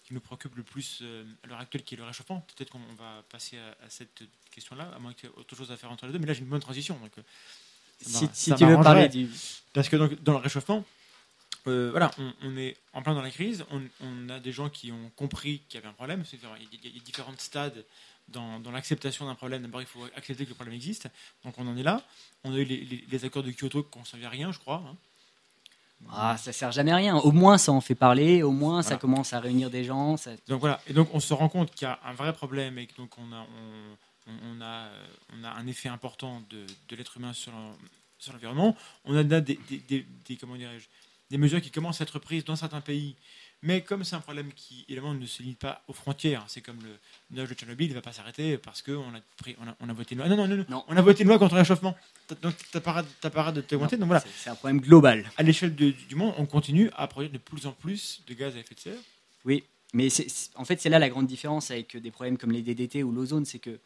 qui 0.08 0.14
nous 0.14 0.20
préoccupe 0.20 0.56
le 0.56 0.62
plus 0.62 1.00
euh, 1.02 1.22
à 1.44 1.46
l'heure 1.48 1.60
actuelle, 1.60 1.82
qui 1.82 1.94
est 1.94 1.98
le 1.98 2.04
réchauffement, 2.04 2.40
peut-être 2.56 2.70
qu'on 2.70 2.78
va 2.98 3.22
passer 3.28 3.58
à, 3.58 3.90
cette 3.90 4.22
question-là, 4.50 4.90
à 4.96 4.98
moins 4.98 5.12
qu'il 5.12 5.28
y 5.28 5.32
ait 5.32 5.36
autre 5.36 5.54
chose 5.54 5.70
à 5.70 5.76
faire 5.76 5.92
entre 5.92 6.06
les 6.06 6.12
deux, 6.14 6.18
mais 6.18 6.26
là 6.26 6.32
j'ai 6.32 6.40
une 6.40 6.46
bonne 6.46 6.62
transition. 6.62 6.98
Donc, 6.98 7.12
euh, 7.18 8.26
si, 8.32 8.54
tu 8.54 8.64
veux 8.64 8.80
parler 8.80 9.10
du... 9.10 9.28
Parce 9.74 9.90
que 9.90 9.96
donc, 9.96 10.22
dans 10.22 10.32
le 10.32 10.38
réchauffement, 10.38 10.82
euh, 11.66 11.90
voilà, 11.90 12.10
on, 12.40 12.56
est 12.56 12.78
en 12.94 13.02
plein 13.02 13.12
dans 13.12 13.20
la 13.20 13.30
crise, 13.30 13.66
on, 13.70 14.28
a 14.30 14.40
des 14.40 14.50
gens 14.50 14.70
qui 14.70 14.92
ont 14.92 15.10
compris 15.14 15.60
qu'il 15.68 15.78
y 15.78 15.82
avait 15.82 15.90
un 15.90 15.92
problème, 15.92 16.24
il 16.32 16.84
y 16.84 16.98
a 16.98 17.00
différents 17.04 17.34
stades 17.36 17.84
dans, 18.28 18.60
dans 18.60 18.70
l'acceptation 18.70 19.26
d'un 19.26 19.34
problème. 19.34 19.60
D'abord, 19.60 19.82
il 19.82 19.86
faut 19.86 20.04
accepter 20.16 20.44
que 20.44 20.50
le 20.50 20.54
problème 20.54 20.74
existe, 20.74 21.08
donc 21.44 21.58
on 21.58 21.68
en 21.68 21.76
est 21.76 21.82
là. 21.82 22.02
On 22.44 22.54
a 22.54 22.56
eu 22.56 22.64
les, 22.64 23.04
les, 23.06 23.24
accords 23.26 23.42
de 23.42 23.50
Kyoto 23.50 23.82
qu'on 23.82 24.00
ne 24.00 24.06
savait 24.06 24.28
rien, 24.28 24.52
je 24.52 24.58
crois. 24.58 24.82
Hein. 24.86 24.96
Ah, 26.10 26.36
ça 26.38 26.52
sert 26.52 26.72
jamais 26.72 26.92
à 26.92 26.96
rien. 26.96 27.16
Au 27.16 27.32
moins, 27.32 27.58
ça 27.58 27.72
en 27.72 27.80
fait 27.80 27.94
parler. 27.94 28.42
Au 28.42 28.52
moins, 28.52 28.82
ça 28.82 28.96
commence 28.96 29.32
à 29.32 29.40
réunir 29.40 29.68
des 29.70 29.84
gens. 29.84 30.16
Donc 30.48 30.60
voilà. 30.60 30.80
Et 30.86 30.92
donc, 30.92 31.08
on 31.12 31.20
se 31.20 31.34
rend 31.34 31.48
compte 31.48 31.70
qu'il 31.72 31.86
y 31.86 31.90
a 31.90 31.98
un 32.04 32.12
vrai 32.12 32.32
problème 32.32 32.78
et 32.78 32.86
que 32.86 32.96
donc 32.96 33.10
on 33.18 33.32
a, 33.32 33.46
on, 34.26 34.60
a, 34.62 34.88
on 35.34 35.44
a 35.44 35.50
un 35.50 35.66
effet 35.66 35.88
important 35.88 36.42
de, 36.50 36.64
de 36.88 36.96
l'être 36.96 37.16
humain 37.16 37.32
sur, 37.32 37.52
sur 38.18 38.32
l'environnement. 38.32 38.76
On 39.04 39.16
a 39.16 39.22
des, 39.22 39.40
des, 39.40 40.06
des, 40.26 40.36
comment 40.36 40.54
des 41.30 41.38
mesures 41.38 41.60
qui 41.60 41.70
commencent 41.70 42.00
à 42.00 42.04
être 42.04 42.18
prises 42.18 42.44
dans 42.44 42.56
certains 42.56 42.80
pays 42.80 43.16
mais 43.62 43.82
comme 43.82 44.04
c'est 44.04 44.14
un 44.14 44.20
problème 44.20 44.52
qui, 44.54 44.84
évidemment, 44.88 45.14
ne 45.14 45.26
se 45.26 45.42
limite 45.42 45.58
pas 45.58 45.82
aux 45.88 45.92
frontières, 45.92 46.44
c'est 46.46 46.60
comme 46.60 46.78
le 46.82 46.96
nuage 47.30 47.48
de 47.48 47.54
Tchernobyl, 47.54 47.86
il 47.86 47.90
ne 47.90 47.94
va 47.94 48.02
pas 48.02 48.12
s'arrêter 48.12 48.56
parce 48.56 48.82
qu'on 48.82 49.00
a, 49.14 49.20
on 49.60 49.68
a, 49.68 49.76
on 49.80 49.88
a 49.88 49.92
voté 49.92 50.14
une 50.14 50.20
loi. 50.20 50.28
Non, 50.28 50.36
non, 50.36 50.46
non, 50.46 50.64
non, 50.68 50.84
on 50.86 50.96
a 50.96 51.02
voté 51.02 51.22
une 51.22 51.28
loi 51.28 51.38
contre 51.38 51.54
le 51.54 51.60
réchauffement. 51.60 51.96
Donc, 52.42 52.54
tu 52.56 52.80
pas 52.80 53.02
pas 53.02 53.52
de 53.52 53.60
t'augmenter. 53.60 53.96
Donc 53.96 54.06
voilà. 54.06 54.22
C'est 54.36 54.50
un 54.50 54.54
problème 54.54 54.80
global. 54.80 55.28
À 55.36 55.42
l'échelle 55.42 55.74
du 55.74 56.14
monde, 56.14 56.34
on 56.38 56.46
continue 56.46 56.90
à 56.96 57.06
produire 57.08 57.32
de 57.32 57.38
plus 57.38 57.66
en 57.66 57.72
plus 57.72 58.22
de 58.26 58.34
gaz 58.34 58.54
à 58.54 58.60
effet 58.60 58.74
de 58.74 58.80
serre. 58.80 59.00
Oui, 59.44 59.64
mais 59.92 60.08
en 60.54 60.64
fait, 60.64 60.80
c'est 60.80 60.88
là 60.88 60.98
la 60.98 61.08
grande 61.08 61.26
différence 61.26 61.70
avec 61.70 61.96
des 61.96 62.10
problèmes 62.10 62.38
comme 62.38 62.52
les 62.52 62.62
DDT 62.62 63.02
ou 63.02 63.12
l'ozone, 63.12 63.44
c'est 63.44 63.58
que 63.58 63.78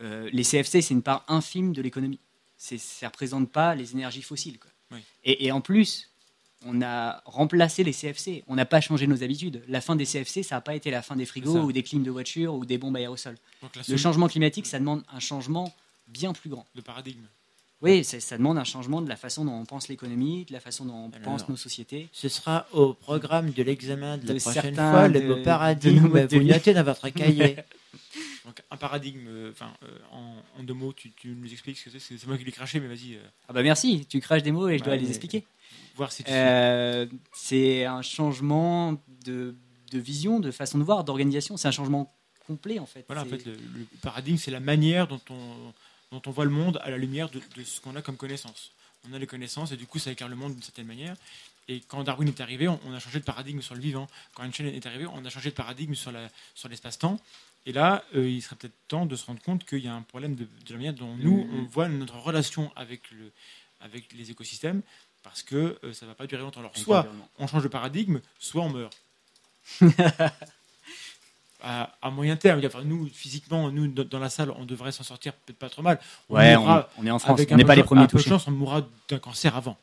euh, 0.00 0.28
les 0.32 0.42
CFC, 0.42 0.82
c'est 0.82 0.94
une 0.94 1.02
part 1.02 1.24
infime 1.28 1.72
de 1.72 1.82
l'économie. 1.82 2.20
Ça 2.56 2.76
ne 2.76 3.06
représente 3.06 3.50
pas 3.50 3.74
les 3.74 3.92
énergies 3.92 4.22
fossiles. 4.22 4.58
Quoi. 4.58 4.70
Et, 5.24 5.46
et, 5.46 5.52
en 5.52 5.60
plus, 5.60 6.11
on 6.66 6.82
a 6.82 7.22
remplacé 7.24 7.84
les 7.84 7.92
CFC. 7.92 8.44
On 8.48 8.54
n'a 8.54 8.64
pas 8.66 8.80
changé 8.80 9.06
nos 9.06 9.22
habitudes. 9.22 9.62
La 9.68 9.80
fin 9.80 9.96
des 9.96 10.04
CFC, 10.04 10.42
ça 10.42 10.56
n'a 10.56 10.60
pas 10.60 10.74
été 10.74 10.90
la 10.90 11.02
fin 11.02 11.16
des 11.16 11.24
frigos 11.24 11.60
ou 11.60 11.72
des 11.72 11.82
clims 11.82 12.02
de 12.02 12.10
voiture 12.10 12.54
ou 12.54 12.64
des 12.64 12.78
bombes 12.78 12.96
à 12.96 13.00
aérosol. 13.00 13.36
Le 13.88 13.96
changement 13.96 14.28
climatique, 14.28 14.66
ça 14.66 14.78
demande 14.78 15.02
un 15.12 15.20
changement 15.20 15.72
bien 16.08 16.32
plus 16.32 16.50
grand. 16.50 16.66
Le 16.74 16.82
paradigme. 16.82 17.24
Oui, 17.82 18.04
ça 18.04 18.38
demande 18.38 18.58
un 18.58 18.64
changement 18.64 19.02
de 19.02 19.08
la 19.08 19.16
façon 19.16 19.44
dont 19.44 19.54
on 19.54 19.64
pense 19.64 19.88
l'économie, 19.88 20.44
de 20.44 20.52
la 20.52 20.60
façon 20.60 20.84
dont 20.84 21.10
on 21.10 21.10
pense 21.10 21.48
nos 21.48 21.56
sociétés. 21.56 22.08
Ce 22.12 22.28
sera 22.28 22.66
au 22.72 22.94
programme 22.94 23.50
de 23.50 23.62
l'examen 23.64 24.18
de 24.18 24.32
la 24.32 24.38
prochaine 24.38 24.76
fois, 24.76 25.08
le 25.08 25.42
paradigme. 25.42 26.26
Vous 26.30 26.42
notez 26.44 26.74
dans 26.74 26.84
votre 26.84 27.08
cahier. 27.10 27.56
Donc, 28.52 28.62
un 28.70 28.76
paradigme, 28.76 29.26
euh, 29.28 29.50
enfin, 29.50 29.72
euh, 29.82 29.98
en, 30.58 30.62
deux 30.62 30.74
mots, 30.74 30.92
tu, 30.92 31.10
nous 31.24 31.50
expliques 31.50 31.78
ce 31.78 31.84
que 31.88 31.98
c'est. 31.98 32.18
C'est 32.18 32.26
moi 32.26 32.36
qui 32.36 32.44
l'ai 32.44 32.52
craché, 32.52 32.80
mais 32.80 32.86
vas-y. 32.86 33.14
Euh. 33.14 33.22
Ah 33.48 33.54
bah 33.54 33.62
merci, 33.62 34.04
tu 34.06 34.20
craches 34.20 34.42
des 34.42 34.52
mots 34.52 34.68
et 34.68 34.76
je 34.76 34.84
dois 34.84 34.94
les 34.94 35.08
expliquer. 35.08 35.46
Euh, 36.28 37.06
c'est 37.32 37.86
un 37.86 38.02
changement 38.02 39.00
de, 39.24 39.54
vision, 39.94 40.38
de 40.38 40.50
façon 40.50 40.76
de 40.76 40.84
voir, 40.84 41.02
d'organisation. 41.02 41.56
C'est 41.56 41.68
un 41.68 41.72
changement 41.72 42.14
complet 42.46 42.78
en 42.78 42.84
fait. 42.84 43.06
Voilà, 43.06 43.22
en 43.22 43.24
fait, 43.24 43.46
le, 43.46 43.56
paradigme, 44.02 44.36
c'est 44.36 44.50
la 44.50 44.60
manière 44.60 45.08
dont 45.08 45.20
on, 45.30 45.72
dont 46.10 46.22
on 46.26 46.30
voit 46.30 46.44
le 46.44 46.50
monde 46.50 46.78
à 46.82 46.90
la 46.90 46.98
lumière 46.98 47.30
de, 47.30 47.40
ce 47.64 47.80
qu'on 47.80 47.96
a 47.96 48.02
comme 48.02 48.18
connaissance. 48.18 48.72
On 49.08 49.14
a 49.14 49.18
les 49.18 49.26
connaissances 49.26 49.72
et 49.72 49.78
du 49.78 49.86
coup, 49.86 49.98
ça 49.98 50.12
éclaire 50.12 50.28
le 50.28 50.36
monde 50.36 50.52
d'une 50.52 50.62
certaine 50.62 50.86
manière. 50.86 51.16
Et 51.68 51.80
quand 51.80 52.02
Darwin 52.04 52.28
est 52.28 52.40
arrivé, 52.42 52.68
on, 52.68 52.92
a 52.92 52.98
changé 52.98 53.18
de 53.18 53.24
paradigme 53.24 53.62
sur 53.62 53.74
le 53.74 53.80
vivant. 53.80 54.08
Quand 54.34 54.42
Einstein 54.42 54.66
est 54.66 54.84
arrivé, 54.84 55.06
on 55.06 55.24
a 55.24 55.30
changé 55.30 55.48
de 55.48 55.54
paradigme 55.54 55.94
sur 55.94 56.12
l'espace-temps. 56.68 57.16
Sur 57.16 57.24
et 57.64 57.72
là, 57.72 58.04
euh, 58.16 58.28
il 58.28 58.42
serait 58.42 58.56
peut-être 58.56 58.74
temps 58.88 59.06
de 59.06 59.14
se 59.14 59.26
rendre 59.26 59.40
compte 59.42 59.64
qu'il 59.64 59.78
y 59.84 59.88
a 59.88 59.94
un 59.94 60.02
problème 60.02 60.34
de, 60.34 60.48
la 60.68 60.76
manière 60.76 60.94
dont 60.94 61.14
nous, 61.16 61.48
on 61.52 61.64
voit 61.64 61.88
notre 61.88 62.18
relation 62.18 62.72
avec, 62.74 63.10
le, 63.12 63.30
avec 63.80 64.12
les 64.12 64.30
écosystèmes 64.30 64.82
parce 65.22 65.42
que 65.42 65.78
euh, 65.84 65.92
ça 65.92 66.06
ne 66.06 66.10
va 66.10 66.16
pas 66.16 66.26
durer 66.26 66.42
longtemps. 66.42 66.60
Alors, 66.60 66.76
soit 66.76 67.06
on 67.38 67.46
change 67.46 67.62
de 67.62 67.68
paradigme, 67.68 68.20
soit 68.38 68.62
on 68.62 68.70
meurt. 68.70 68.96
à, 71.62 72.10
moyen 72.10 72.36
terme, 72.36 72.60
enfin, 72.64 72.82
nous, 72.82 73.08
physiquement, 73.08 73.70
nous, 73.70 73.86
dans 73.86 74.18
la 74.18 74.28
salle, 74.28 74.50
on 74.50 74.64
devrait 74.64 74.90
s'en 74.90 75.04
sortir 75.04 75.32
peut-être 75.32 75.58
pas 75.58 75.68
trop 75.68 75.82
mal. 75.82 76.00
On, 76.28 76.34
ouais, 76.34 76.56
on, 76.56 77.06
est 77.06 77.10
en 77.10 77.20
France, 77.20 77.40
on 77.48 77.56
n'est 77.56 77.64
pas 77.64 77.76
les 77.76 77.84
premiers 77.84 78.08
touchés. 78.08 78.30
chance, 78.30 78.48
on 78.48 78.50
mourra 78.50 78.82
d'un 79.08 79.18
cancer 79.18 79.54
avant. 79.56 79.76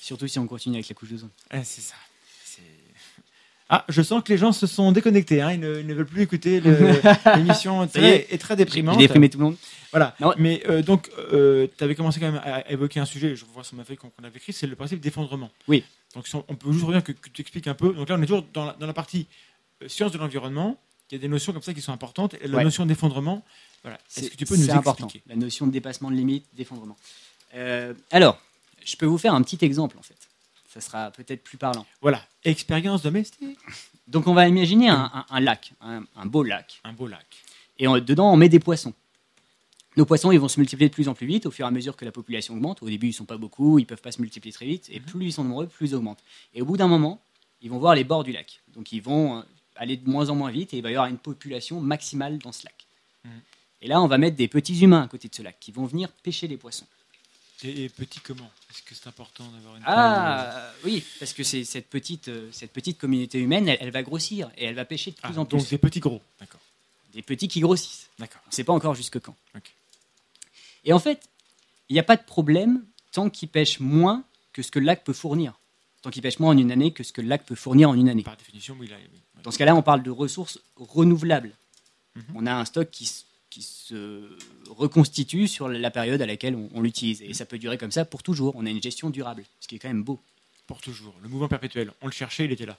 Surtout 0.00 0.26
si 0.26 0.40
on 0.40 0.48
continue 0.48 0.76
avec 0.76 0.88
la 0.88 0.94
couche 0.96 1.10
d'ozone. 1.10 1.30
c'est 1.62 1.80
ça. 1.80 1.94
Ah, 3.74 3.86
je 3.88 4.02
sens 4.02 4.22
que 4.22 4.30
les 4.30 4.36
gens 4.36 4.52
se 4.52 4.66
sont 4.66 4.92
déconnectés. 4.92 5.40
Hein. 5.40 5.52
Ils, 5.52 5.60
ne, 5.60 5.94
veulent 5.94 6.04
plus 6.04 6.20
écouter 6.20 6.60
l'émission. 7.36 7.88
est 7.94 8.38
très 8.38 8.54
déprimante. 8.54 8.96
J'ai 8.96 9.06
déprimé 9.06 9.30
tout 9.30 9.38
le 9.38 9.44
monde. 9.44 9.56
Voilà. 9.92 10.14
Mais 10.36 10.62
euh, 10.68 10.82
donc, 10.82 11.10
euh, 11.32 11.66
tu 11.78 11.82
avais 11.82 11.94
commencé 11.94 12.20
quand 12.20 12.30
même 12.30 12.42
à 12.44 12.70
évoquer 12.70 13.00
un 13.00 13.06
sujet, 13.06 13.34
je 13.34 13.46
vois 13.46 13.64
sur 13.64 13.74
ma 13.78 13.84
feuille 13.84 13.96
qu'on 13.96 14.10
avait 14.22 14.36
écrit, 14.36 14.52
c'est 14.52 14.66
le 14.66 14.76
principe 14.76 15.00
d'effondrement. 15.00 15.50
Oui. 15.68 15.84
Donc, 16.14 16.26
on 16.48 16.54
peut 16.54 16.70
juste 16.70 16.84
revenir 16.84 17.02
que, 17.02 17.12
tu 17.12 17.40
expliques 17.40 17.66
un 17.66 17.72
peu. 17.72 17.94
Donc 17.94 18.10
là, 18.10 18.16
on 18.18 18.22
est 18.22 18.26
toujours 18.26 18.44
dans 18.52 18.74
la, 18.78 18.92
partie 18.92 19.26
euh, 19.82 19.88
sciences 19.88 20.12
de 20.12 20.18
l'environnement. 20.18 20.78
Il 21.10 21.14
y 21.14 21.18
a 21.18 21.22
des 21.22 21.28
notions 21.28 21.54
comme 21.54 21.62
ça 21.62 21.72
qui 21.72 21.80
sont 21.80 21.92
importantes. 21.92 22.34
Et 22.42 22.48
la 22.48 22.62
notion 22.64 22.84
d'effondrement, 22.84 23.42
voilà. 23.82 23.98
Est-ce 24.14 24.28
que 24.28 24.36
tu 24.36 24.44
peux 24.44 24.54
nous 24.54 24.64
expliquer 24.64 24.78
important. 24.78 25.08
La 25.26 25.36
notion 25.36 25.66
de 25.66 25.72
dépassement 25.72 26.10
de 26.10 26.16
limite, 26.16 26.44
d'effondrement. 26.54 26.98
alors, 28.10 28.38
je 28.84 28.96
peux 28.96 29.06
vous 29.06 29.18
faire 29.18 29.32
un 29.32 29.40
petit 29.40 29.64
exemple, 29.64 29.96
en 29.98 30.02
fait 30.02 30.21
ça 30.72 30.80
sera 30.80 31.10
peut-être 31.10 31.44
plus 31.44 31.58
parlant. 31.58 31.84
Voilà, 32.00 32.22
expérience 32.44 33.02
domestique. 33.02 33.58
Donc 34.08 34.26
on 34.26 34.34
va 34.34 34.48
imaginer 34.48 34.88
un, 34.88 35.40
lac, 35.40 35.72
un, 35.80 36.26
beau 36.26 36.42
lac. 36.42 36.80
Un 36.84 36.92
beau 36.92 37.06
lac. 37.06 37.26
Et 37.78 37.86
dedans, 37.86 38.32
on 38.32 38.36
met 38.36 38.48
des 38.48 38.60
poissons. 38.60 38.94
Nos 39.96 40.06
poissons, 40.06 40.32
ils 40.32 40.40
vont 40.40 40.48
se 40.48 40.58
multiplier 40.58 40.88
de 40.88 40.94
plus 40.94 41.08
en 41.08 41.14
plus 41.14 41.26
vite 41.26 41.44
au 41.44 41.50
fur 41.50 41.66
et 41.66 41.68
à 41.68 41.70
mesure 41.70 41.96
que 41.96 42.06
la 42.06 42.12
population 42.12 42.54
augmente. 42.54 42.82
Au 42.82 42.86
début, 42.86 43.08
ils 43.08 43.10
ne 43.10 43.16
sont 43.16 43.26
pas 43.26 43.36
beaucoup, 43.36 43.78
ils 43.78 43.82
ne 43.82 43.86
peuvent 43.86 44.00
pas 44.00 44.12
se 44.12 44.22
multiplier 44.22 44.52
très 44.52 44.64
vite. 44.64 44.88
Et 44.90 45.00
mhm. 45.00 45.06
plus 45.06 45.26
ils 45.26 45.32
sont 45.32 45.44
nombreux, 45.44 45.66
plus 45.66 45.90
ils 45.90 45.94
augmentent. 45.94 46.22
Et 46.54 46.62
au 46.62 46.64
bout 46.64 46.78
d'un 46.78 46.88
moment, 46.88 47.20
ils 47.60 47.70
vont 47.70 47.78
voir 47.78 47.94
les 47.94 48.04
bords 48.04 48.24
du 48.24 48.32
lac. 48.32 48.62
Donc 48.74 48.92
ils 48.92 49.02
vont 49.02 49.38
euh, 49.38 49.42
aller 49.76 49.98
de 49.98 50.08
moins 50.08 50.30
en 50.30 50.34
moins 50.34 50.50
vite 50.50 50.72
et 50.72 50.78
il 50.78 50.82
va 50.82 50.90
y 50.90 50.94
avoir 50.94 51.08
une 51.08 51.18
population 51.18 51.80
maximale 51.82 52.38
dans 52.38 52.52
ce 52.52 52.64
lac. 52.64 52.86
Mhm. 53.24 53.30
Et 53.82 53.88
là, 53.88 54.00
on 54.00 54.06
va 54.06 54.16
mettre 54.16 54.36
des 54.36 54.48
petits 54.48 54.80
humains 54.80 55.02
à 55.02 55.08
côté 55.08 55.28
de 55.28 55.34
ce 55.34 55.42
lac 55.42 55.58
qui 55.60 55.72
vont 55.72 55.84
venir 55.84 56.10
pêcher 56.22 56.48
les 56.48 56.56
poissons. 56.56 56.86
Et, 57.64 57.88
petit 57.90 58.20
comment? 58.20 58.50
Est-ce 58.72 58.82
que 58.82 58.94
c'est 58.94 59.06
important 59.06 59.44
d'avoir 59.48 59.76
une 59.76 59.82
Ah 59.84 60.70
oui, 60.82 61.04
parce 61.20 61.34
que 61.34 61.42
c'est 61.44 61.62
cette 61.64 61.90
petite, 61.90 62.28
euh, 62.28 62.48
cette 62.52 62.72
petite 62.72 62.96
communauté 62.96 63.38
humaine, 63.38 63.68
elle, 63.68 63.90
va 63.90 64.02
grossir 64.02 64.50
et 64.56 64.64
elle 64.64 64.74
va 64.74 64.86
pêcher 64.86 65.10
de 65.10 65.16
plus 65.16 65.34
ah, 65.36 65.40
en 65.40 65.44
plus. 65.44 65.58
Donc 65.58 65.68
des 65.68 65.76
petits 65.76 66.00
gros, 66.00 66.22
d'accord. 66.40 66.60
Des 67.12 67.20
petits 67.20 67.48
qui 67.48 67.60
grossissent. 67.60 68.08
D'accord. 68.18 68.40
On 68.46 68.48
ne 68.48 68.54
sait 68.54 68.64
pas 68.64 68.72
encore 68.72 68.94
jusque 68.94 69.20
quand. 69.20 69.36
Et 70.84 70.94
en 70.94 70.98
fait, 70.98 71.28
il 71.90 71.92
n'y 71.92 72.00
a 72.00 72.02
pas 72.02 72.16
de 72.16 72.22
problème 72.22 72.82
tant 73.12 73.28
qu'ils 73.28 73.50
pêchent 73.50 73.78
moins 73.78 74.24
que 74.54 74.62
ce 74.62 74.70
que 74.70 74.78
le 74.78 74.86
lac 74.86 75.04
peut 75.04 75.12
fournir. 75.12 75.52
Tant 76.00 76.08
qu'ils 76.08 76.22
pêchent 76.22 76.38
moins 76.38 76.54
en 76.54 76.58
une 76.58 76.72
année 76.72 76.92
que 76.92 77.02
ce 77.02 77.12
que 77.12 77.20
le 77.20 77.28
lac 77.28 77.44
peut 77.44 77.54
fournir 77.54 77.90
en 77.90 77.94
une 77.94 78.08
année. 78.08 78.22
Par 78.22 78.38
définition, 78.38 78.74
oui. 78.80 78.90
Dans 79.42 79.50
ce 79.50 79.58
cas-là, 79.58 79.74
on 79.76 79.82
parle 79.82 80.02
de 80.02 80.10
ressources 80.10 80.58
renouvelables. 80.76 81.52
Mhm. 82.16 82.24
On 82.36 82.46
a 82.46 82.54
un 82.54 82.64
stock 82.64 82.90
qui 82.90 83.04
qui 83.52 83.60
se 83.60 84.34
reconstitue 84.70 85.46
sur 85.46 85.68
la 85.68 85.90
période 85.90 86.22
à 86.22 86.26
laquelle 86.26 86.56
on, 86.72 86.80
l'utilise. 86.80 87.20
Et 87.20 87.34
ça 87.34 87.44
peut 87.44 87.58
durer 87.58 87.76
comme 87.76 87.90
ça 87.90 88.06
pour 88.06 88.22
toujours. 88.22 88.56
On 88.56 88.64
a 88.64 88.70
une 88.70 88.82
gestion 88.82 89.10
durable, 89.10 89.44
ce 89.60 89.68
qui 89.68 89.74
est 89.74 89.78
quand 89.78 89.88
même 89.88 90.02
beau. 90.02 90.18
Pour 90.66 90.80
toujours. 90.80 91.14
Le 91.22 91.28
mouvement 91.28 91.48
perpétuel. 91.48 91.92
On 92.00 92.06
le 92.06 92.12
cherchait, 92.12 92.46
il 92.46 92.52
était 92.52 92.64
là. 92.64 92.78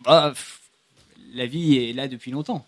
Bah, 0.00 0.34
la 1.34 1.46
vie 1.46 1.76
est 1.76 1.92
là 1.92 2.08
depuis 2.08 2.32
longtemps. 2.32 2.66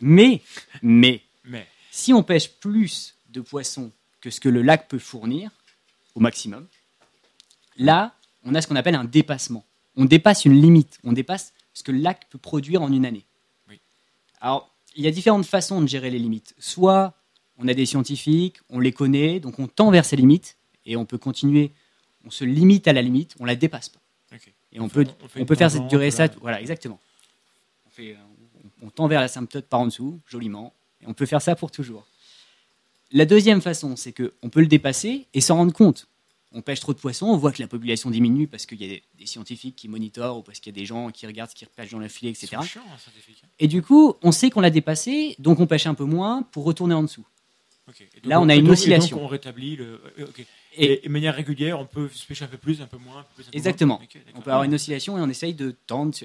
Mais, 0.00 0.42
mais, 0.82 1.20
mais, 1.44 1.68
si 1.92 2.12
on 2.12 2.24
pêche 2.24 2.50
plus 2.50 3.14
de 3.28 3.40
poissons 3.40 3.92
que 4.20 4.30
ce 4.30 4.40
que 4.40 4.48
le 4.48 4.62
lac 4.62 4.88
peut 4.88 4.98
fournir, 4.98 5.52
au 6.16 6.20
maximum, 6.20 6.66
là, 7.76 8.12
on 8.44 8.56
a 8.56 8.62
ce 8.62 8.66
qu'on 8.66 8.76
appelle 8.76 8.96
un 8.96 9.04
dépassement. 9.04 9.64
On 9.94 10.04
dépasse 10.04 10.46
une 10.46 10.60
limite. 10.60 10.98
On 11.04 11.12
dépasse 11.12 11.52
ce 11.74 11.84
que 11.84 11.92
le 11.92 11.98
lac 11.98 12.28
peut 12.28 12.38
produire 12.38 12.82
en 12.82 12.90
une 12.92 13.06
année. 13.06 13.24
Alors, 14.40 14.70
il 14.96 15.04
y 15.04 15.08
a 15.08 15.10
différentes 15.10 15.46
façons 15.46 15.80
de 15.80 15.88
gérer 15.88 16.10
les 16.10 16.18
limites. 16.18 16.54
Soit 16.58 17.14
on 17.58 17.68
a 17.68 17.74
des 17.74 17.86
scientifiques, 17.86 18.56
on 18.68 18.80
les 18.80 18.92
connaît, 18.92 19.40
donc 19.40 19.58
on 19.58 19.66
tend 19.66 19.90
vers 19.90 20.04
ces 20.04 20.16
limites 20.16 20.56
et 20.86 20.96
on 20.96 21.04
peut 21.04 21.18
continuer. 21.18 21.72
On 22.24 22.30
se 22.30 22.44
limite 22.44 22.88
à 22.88 22.92
la 22.92 23.02
limite, 23.02 23.34
on 23.38 23.44
la 23.44 23.56
dépasse 23.56 23.88
pas. 23.88 24.00
Et 24.72 24.78
on, 24.78 24.88
peut, 24.88 25.04
on, 25.36 25.44
peut 25.44 25.56
faire 25.56 25.70
cette 25.70 25.88
durée 25.88 26.12
ça. 26.12 26.28
Voilà, 26.40 26.60
exactement. 26.60 27.00
On, 27.98 28.02
on, 28.82 28.90
tend 28.90 29.08
vers 29.08 29.20
la 29.20 29.26
symptote 29.26 29.66
par 29.66 29.80
en 29.80 29.86
dessous, 29.86 30.20
joliment, 30.28 30.72
et 31.02 31.08
on 31.08 31.12
peut 31.12 31.26
faire 31.26 31.42
ça 31.42 31.56
pour 31.56 31.72
toujours. 31.72 32.06
La 33.10 33.24
deuxième 33.24 33.60
façon, 33.60 33.96
c'est 33.96 34.12
qu'on 34.12 34.48
peut 34.48 34.60
le 34.60 34.68
dépasser 34.68 35.26
et 35.34 35.40
s'en 35.40 35.56
rendre 35.56 35.72
compte. 35.72 36.06
On 36.52 36.62
pêche 36.62 36.80
trop 36.80 36.92
de 36.92 36.98
poissons, 36.98 37.26
on 37.26 37.36
voit 37.36 37.52
que 37.52 37.62
la 37.62 37.68
population 37.68 38.10
diminue 38.10 38.48
parce 38.48 38.66
qu'il 38.66 38.82
y 38.82 38.84
a 38.84 38.98
des, 39.18 39.26
scientifiques 39.26 39.76
qui 39.76 39.88
monitorent 39.88 40.38
ou 40.38 40.42
parce 40.42 40.58
qu'il 40.58 40.74
y 40.74 40.76
a 40.76 40.80
des 40.80 40.86
gens 40.86 41.10
qui 41.10 41.26
regardent 41.26 41.50
ce 41.50 41.54
qu'ils 41.54 41.68
pêchent 41.68 41.92
dans 41.92 41.98
le 41.98 42.08
filet, 42.08 42.32
etc. 42.32 42.56
Et 43.60 43.68
du 43.68 43.82
coup, 43.82 44.14
on 44.22 44.32
sait 44.32 44.50
qu'on 44.50 44.60
l'a 44.60 44.70
dépassé, 44.70 45.36
donc 45.38 45.60
on 45.60 45.66
pêche 45.66 45.86
un 45.86 45.94
peu 45.94 46.04
moins 46.04 46.42
pour 46.42 46.64
retourner 46.64 46.94
en 46.94 47.02
dessous. 47.02 47.24
Là, 48.24 48.40
on 48.40 48.48
a 48.48 48.54
une 48.54 48.68
oscillation. 48.70 49.16
donc 49.16 49.26
on 49.26 49.28
rétablit 49.28 49.76
le. 49.76 50.00
Euh, 50.18 50.26
et, 50.76 51.00
de 51.04 51.08
manière 51.08 51.34
régulière, 51.34 51.80
on 51.80 51.86
peut 51.86 52.08
se 52.08 52.26
pêcher 52.26 52.44
un 52.44 52.48
peu 52.48 52.56
plus, 52.56 52.80
un 52.80 52.86
peu 52.86 52.98
moins. 52.98 53.26
exactement. 53.52 54.00
on 54.34 54.40
peut 54.40 54.50
avoir 54.50 54.64
une 54.64 54.74
oscillation 54.74 55.18
et 55.18 55.20
on 55.20 55.28
essaye 55.28 55.54
de 55.54 55.74
tendre. 55.86 56.16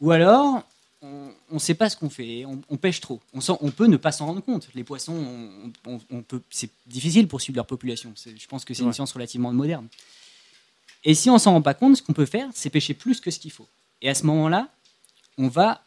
Ou 0.00 0.10
alors, 0.10 0.62
on 1.02 1.32
ne 1.50 1.58
sait 1.58 1.74
pas 1.74 1.90
ce 1.90 1.96
qu'on 1.96 2.10
fait, 2.10 2.44
on, 2.46 2.76
pêche 2.76 3.00
trop. 3.00 3.20
On, 3.34 3.40
on, 3.60 3.70
peut 3.70 3.86
ne 3.86 3.96
pas 3.96 4.12
s'en 4.12 4.26
rendre 4.26 4.40
compte. 4.40 4.68
Les 4.74 4.84
poissons, 4.84 5.50
on, 5.86 6.22
peut, 6.22 6.40
c'est 6.50 6.70
difficile 6.86 7.28
pour 7.28 7.40
suivre 7.40 7.56
leur 7.56 7.66
population. 7.66 8.12
Je 8.16 8.46
pense 8.46 8.64
que 8.64 8.74
c'est 8.74 8.82
une 8.82 8.92
science 8.92 9.12
relativement 9.12 9.52
moderne. 9.52 9.88
Et 11.04 11.14
si 11.14 11.30
on 11.30 11.38
s'en 11.38 11.52
rend 11.52 11.62
pas 11.62 11.74
compte, 11.74 11.96
ce 11.96 12.02
qu'on 12.02 12.14
peut 12.14 12.26
faire, 12.26 12.48
c'est 12.54 12.70
pêcher 12.70 12.94
plus 12.94 13.20
que 13.20 13.30
ce 13.30 13.38
qu'il 13.38 13.52
faut. 13.52 13.68
Et 14.02 14.08
à 14.08 14.14
ce 14.14 14.24
moment-là, 14.26 14.68
on 15.38 15.48
va 15.48 15.82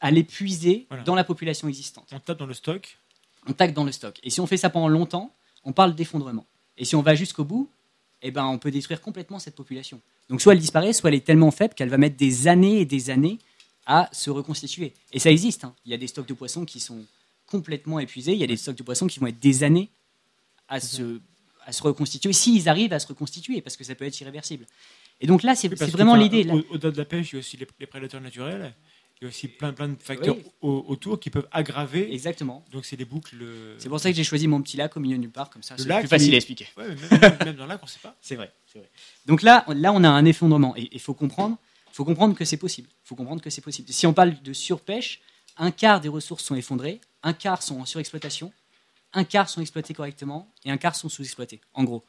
aller 0.00 0.24
puiser 0.24 0.86
dans 1.04 1.14
la 1.14 1.24
population 1.24 1.68
existante. 1.68 2.06
On 2.12 2.20
tape 2.20 2.38
dans 2.38 2.46
le 2.46 2.54
stock. 2.54 2.98
On 3.46 3.52
tape 3.52 3.72
dans 3.72 3.84
le 3.84 3.92
stock. 3.92 4.18
Et 4.22 4.30
si 4.30 4.40
on 4.40 4.46
fait 4.46 4.56
ça 4.56 4.70
pendant 4.70 4.88
longtemps, 4.88 5.32
on 5.64 5.72
parle 5.72 5.94
d'effondrement. 5.94 6.46
Et 6.78 6.84
si 6.84 6.94
on 6.96 7.02
va 7.02 7.14
jusqu'au 7.14 7.44
bout, 7.44 7.68
eh 8.22 8.30
ben, 8.30 8.44
on 8.46 8.58
peut 8.58 8.70
détruire 8.70 9.00
complètement 9.00 9.38
cette 9.38 9.54
population. 9.54 10.00
Donc 10.28 10.40
soit 10.40 10.54
elle 10.54 10.60
disparaît, 10.60 10.92
soit 10.92 11.10
elle 11.10 11.16
est 11.16 11.26
tellement 11.26 11.50
faible 11.50 11.74
qu'elle 11.74 11.88
va 11.88 11.98
mettre 11.98 12.16
des 12.16 12.48
années 12.48 12.80
et 12.80 12.84
des 12.84 13.10
années 13.10 13.38
à 13.86 14.08
se 14.12 14.30
reconstituer. 14.30 14.92
Et 15.12 15.18
ça 15.18 15.30
existe. 15.30 15.64
Hein. 15.64 15.74
Il 15.84 15.92
y 15.92 15.94
a 15.94 15.96
des 15.96 16.08
stocks 16.08 16.26
de 16.26 16.34
poissons 16.34 16.64
qui 16.64 16.80
sont 16.80 17.04
complètement 17.46 18.00
épuisés. 18.00 18.32
Il 18.32 18.38
y 18.38 18.44
a 18.44 18.48
des 18.48 18.56
stocks 18.56 18.76
de 18.76 18.82
poissons 18.82 19.06
qui 19.06 19.20
vont 19.20 19.28
être 19.28 19.38
des 19.38 19.62
années 19.62 19.88
à 20.68 20.80
se, 20.80 21.20
à 21.64 21.72
se 21.72 21.82
reconstituer, 21.82 22.32
s'ils 22.32 22.68
arrivent 22.68 22.92
à 22.92 22.98
se 22.98 23.06
reconstituer, 23.06 23.60
parce 23.60 23.76
que 23.76 23.84
ça 23.84 23.94
peut 23.94 24.04
être 24.04 24.20
irréversible. 24.20 24.66
Et 25.20 25.26
donc 25.26 25.42
là, 25.42 25.54
c'est 25.54 25.68
vraiment 25.68 26.16
l'idée. 26.16 26.46
Au-delà 26.70 26.90
de 26.90 26.98
la 26.98 27.04
pêche, 27.04 27.32
il 27.32 27.34
y 27.34 27.36
a 27.36 27.40
aussi 27.40 27.56
les, 27.56 27.86
prédateurs 27.86 28.20
naturels. 28.20 28.74
Il 29.18 29.24
y 29.24 29.26
a 29.26 29.28
aussi 29.28 29.48
plein, 29.48 29.72
plein 29.72 29.88
de 29.88 29.96
facteurs 29.98 30.36
autour 30.60 31.18
qui 31.18 31.30
peuvent 31.30 31.48
aggraver. 31.50 32.12
Exactement. 32.12 32.64
Donc 32.70 32.84
c'est 32.84 32.96
des 32.96 33.06
boucles. 33.06 33.36
C'est 33.78 33.88
pour 33.88 33.98
ça 33.98 34.10
que 34.10 34.16
j'ai 34.16 34.24
choisi 34.24 34.46
mon 34.46 34.60
petit 34.60 34.76
lac 34.76 34.94
au 34.96 35.00
milieu 35.00 35.16
du 35.16 35.28
parc, 35.28 35.54
comme 35.54 35.62
ça 35.62 35.76
c'est 35.78 35.88
plus 35.88 36.08
facile 36.08 36.34
à 36.34 36.36
expliquer. 36.36 36.66
Ouais, 36.76 36.88
même, 36.88 37.38
même, 37.44 37.56
dans 37.56 37.62
le 37.64 37.68
lac, 37.70 37.80
on 37.82 37.86
ne 37.86 37.90
sait 37.90 38.00
pas. 38.02 38.14
C'est 38.20 38.34
vrai, 38.34 38.52
vrai, 38.74 38.90
Donc 39.24 39.42
là, 39.42 39.64
là, 39.68 39.92
on 39.92 40.04
a 40.04 40.08
un 40.08 40.24
effondrement. 40.26 40.76
Et 40.76 40.90
il 40.92 41.00
faut 41.00 41.14
comprendre 41.14 41.56
faut 41.96 42.04
comprendre 42.04 42.34
que 42.34 42.44
c'est 42.44 42.58
possible. 42.58 42.90
faut 43.04 43.14
comprendre 43.14 43.40
que 43.40 43.48
c'est 43.48 43.62
possible. 43.62 43.90
Si 43.90 44.06
on 44.06 44.12
parle 44.12 44.34
de 44.42 44.52
surpêche, 44.52 45.22
un 45.56 45.70
quart 45.70 46.02
des 46.02 46.10
ressources 46.10 46.44
sont 46.44 46.54
effondrées, 46.54 47.00
un 47.22 47.32
quart 47.32 47.62
sont 47.62 47.80
en 47.80 47.86
surexploitation, 47.86 48.52
un 49.14 49.24
quart 49.24 49.48
sont 49.48 49.62
exploités 49.62 49.94
correctement 49.94 50.46
et 50.66 50.70
un 50.70 50.76
quart 50.76 50.94
sont 50.94 51.08
sous-exploités. 51.08 51.58
En 51.72 51.84
gros. 51.84 52.04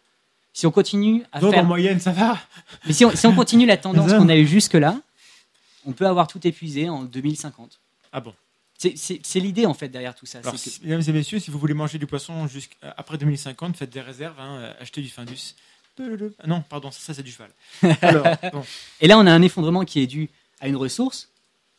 Si 0.51 0.65
on 0.65 0.71
continue 0.71 1.23
à 1.31 1.39
Donc, 1.39 1.53
faire... 1.53 1.63
en 1.63 1.65
moyenne, 1.65 2.01
ça 2.01 2.11
va? 2.11 2.37
Mais 2.85 2.91
si 2.91 3.05
on, 3.05 3.33
continue 3.33 3.65
la 3.65 3.77
tendance 3.77 4.11
qu'on 4.11 4.27
a 4.27 4.35
eue 4.35 4.45
jusque-là, 4.45 4.99
on 5.85 5.93
peut 5.93 6.05
avoir 6.05 6.27
tout 6.27 6.45
épuisé 6.45 6.89
en 6.89 7.03
2050. 7.03 7.79
Ah 8.11 8.19
bon? 8.19 8.33
C'est 8.77 9.39
l'idée 9.39 9.65
en 9.65 9.73
fait 9.73 9.87
derrière 9.87 10.15
tout 10.15 10.25
ça. 10.25 10.41
Mesdames 10.83 11.03
et 11.07 11.11
messieurs, 11.13 11.39
si 11.39 11.49
vous 11.49 11.59
voulez 11.59 11.73
manger 11.73 11.97
du 11.97 12.07
poisson 12.07 12.45
jusqu'après 12.47 13.17
2050, 13.17 13.77
faites 13.77 13.89
des 13.89 14.01
réserves, 14.01 14.37
hein, 14.37 14.73
achetez 14.81 15.01
du 15.01 15.09
Findus. 15.09 15.55
Ah 16.39 16.47
non, 16.47 16.61
pardon, 16.61 16.91
ça, 16.91 17.13
c'est 17.13 17.23
du 17.23 17.31
cheval. 17.31 17.51
Et 19.01 19.07
là, 19.07 19.17
on 19.17 19.25
a 19.25 19.31
un 19.31 19.41
effondrement 19.41 19.85
qui 19.85 19.99
est 19.99 20.07
dû 20.07 20.29
à 20.59 20.67
une 20.67 20.75
ressource, 20.75 21.29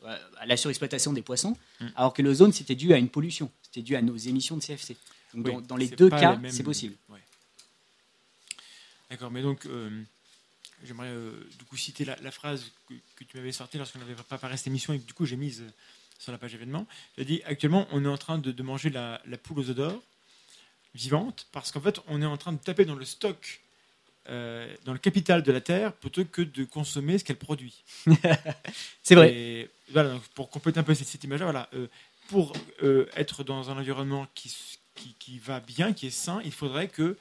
à 0.04 0.46
la 0.46 0.56
surexploitation 0.56 1.12
des 1.12 1.22
poissons, 1.22 1.56
hmm. 1.80 1.86
alors 1.96 2.14
que 2.14 2.22
l'ozone, 2.22 2.52
c'était 2.52 2.74
dû 2.74 2.92
à 2.92 2.98
une 2.98 3.08
pollution, 3.08 3.50
c'était 3.62 3.82
dû 3.82 3.96
à 3.96 4.02
nos 4.02 4.16
émissions 4.16 4.56
de 4.56 4.62
CFC. 4.62 4.96
Donc, 5.34 5.66
dans, 5.66 5.76
les 5.76 5.88
deux 5.88 6.10
cas, 6.10 6.38
c'est 6.48 6.62
possible. 6.62 6.94
D'accord, 9.10 9.30
mais 9.30 9.42
donc, 9.42 9.64
euh, 9.66 10.02
j'aimerais 10.84 11.08
euh, 11.08 11.32
du 11.58 11.64
coup 11.64 11.76
citer 11.76 12.04
la, 12.04 12.30
phrase 12.30 12.70
que, 12.86 13.24
tu 13.24 13.36
m'avais 13.36 13.52
sortie 13.52 13.78
lorsqu'on 13.78 14.00
avait 14.00 14.14
préparé 14.14 14.56
cette 14.56 14.66
émission 14.66 14.92
et 14.92 14.98
que 14.98 15.06
du 15.06 15.14
coup 15.14 15.24
j'ai 15.24 15.36
mise 15.36 15.62
euh, 15.62 15.70
sur 16.18 16.30
la 16.30 16.38
page 16.38 16.54
événement. 16.54 16.86
J'ai 17.16 17.24
dit 17.24 17.42
actuellement, 17.44 17.86
on 17.92 18.04
est 18.04 18.08
en 18.08 18.18
train 18.18 18.38
de, 18.38 18.62
manger 18.62 18.90
la, 18.90 19.22
la, 19.24 19.38
poule 19.38 19.60
aux 19.60 19.70
odeurs 19.70 20.00
vivante 20.94 21.46
parce 21.52 21.72
qu'en 21.72 21.80
fait, 21.80 22.00
on 22.06 22.20
est 22.20 22.26
en 22.26 22.36
train 22.36 22.52
de 22.52 22.58
taper 22.58 22.84
dans 22.84 22.96
le 22.96 23.04
stock 23.04 23.62
euh, 24.30 24.66
dans 24.84 24.92
le 24.92 24.98
capital 24.98 25.42
de 25.42 25.52
la 25.52 25.60
terre 25.60 25.92
plutôt 25.94 26.24
que 26.24 26.42
de 26.42 26.64
consommer 26.64 27.18
ce 27.18 27.24
qu'elle 27.24 27.36
produit. 27.36 27.82
c'est 29.02 29.14
vrai. 29.14 29.70
voilà, 29.90 30.18
pour 30.34 30.50
compléter 30.50 30.78
un 30.78 30.82
peu 30.82 30.94
cette, 30.94 31.24
image, 31.24 31.40
voilà, 31.42 31.68
euh, 31.72 31.86
pour 32.28 32.52
euh, 32.82 33.06
être 33.16 33.42
dans 33.42 33.70
un 33.70 33.78
environnement 33.78 34.26
qui, 34.34 34.54
qui, 35.18 35.38
va 35.38 35.60
bien, 35.60 35.94
qui 35.94 36.08
est 36.08 36.10
sain, 36.10 36.40
il 36.44 36.52
faudrait 36.52 36.88
que 36.88 37.16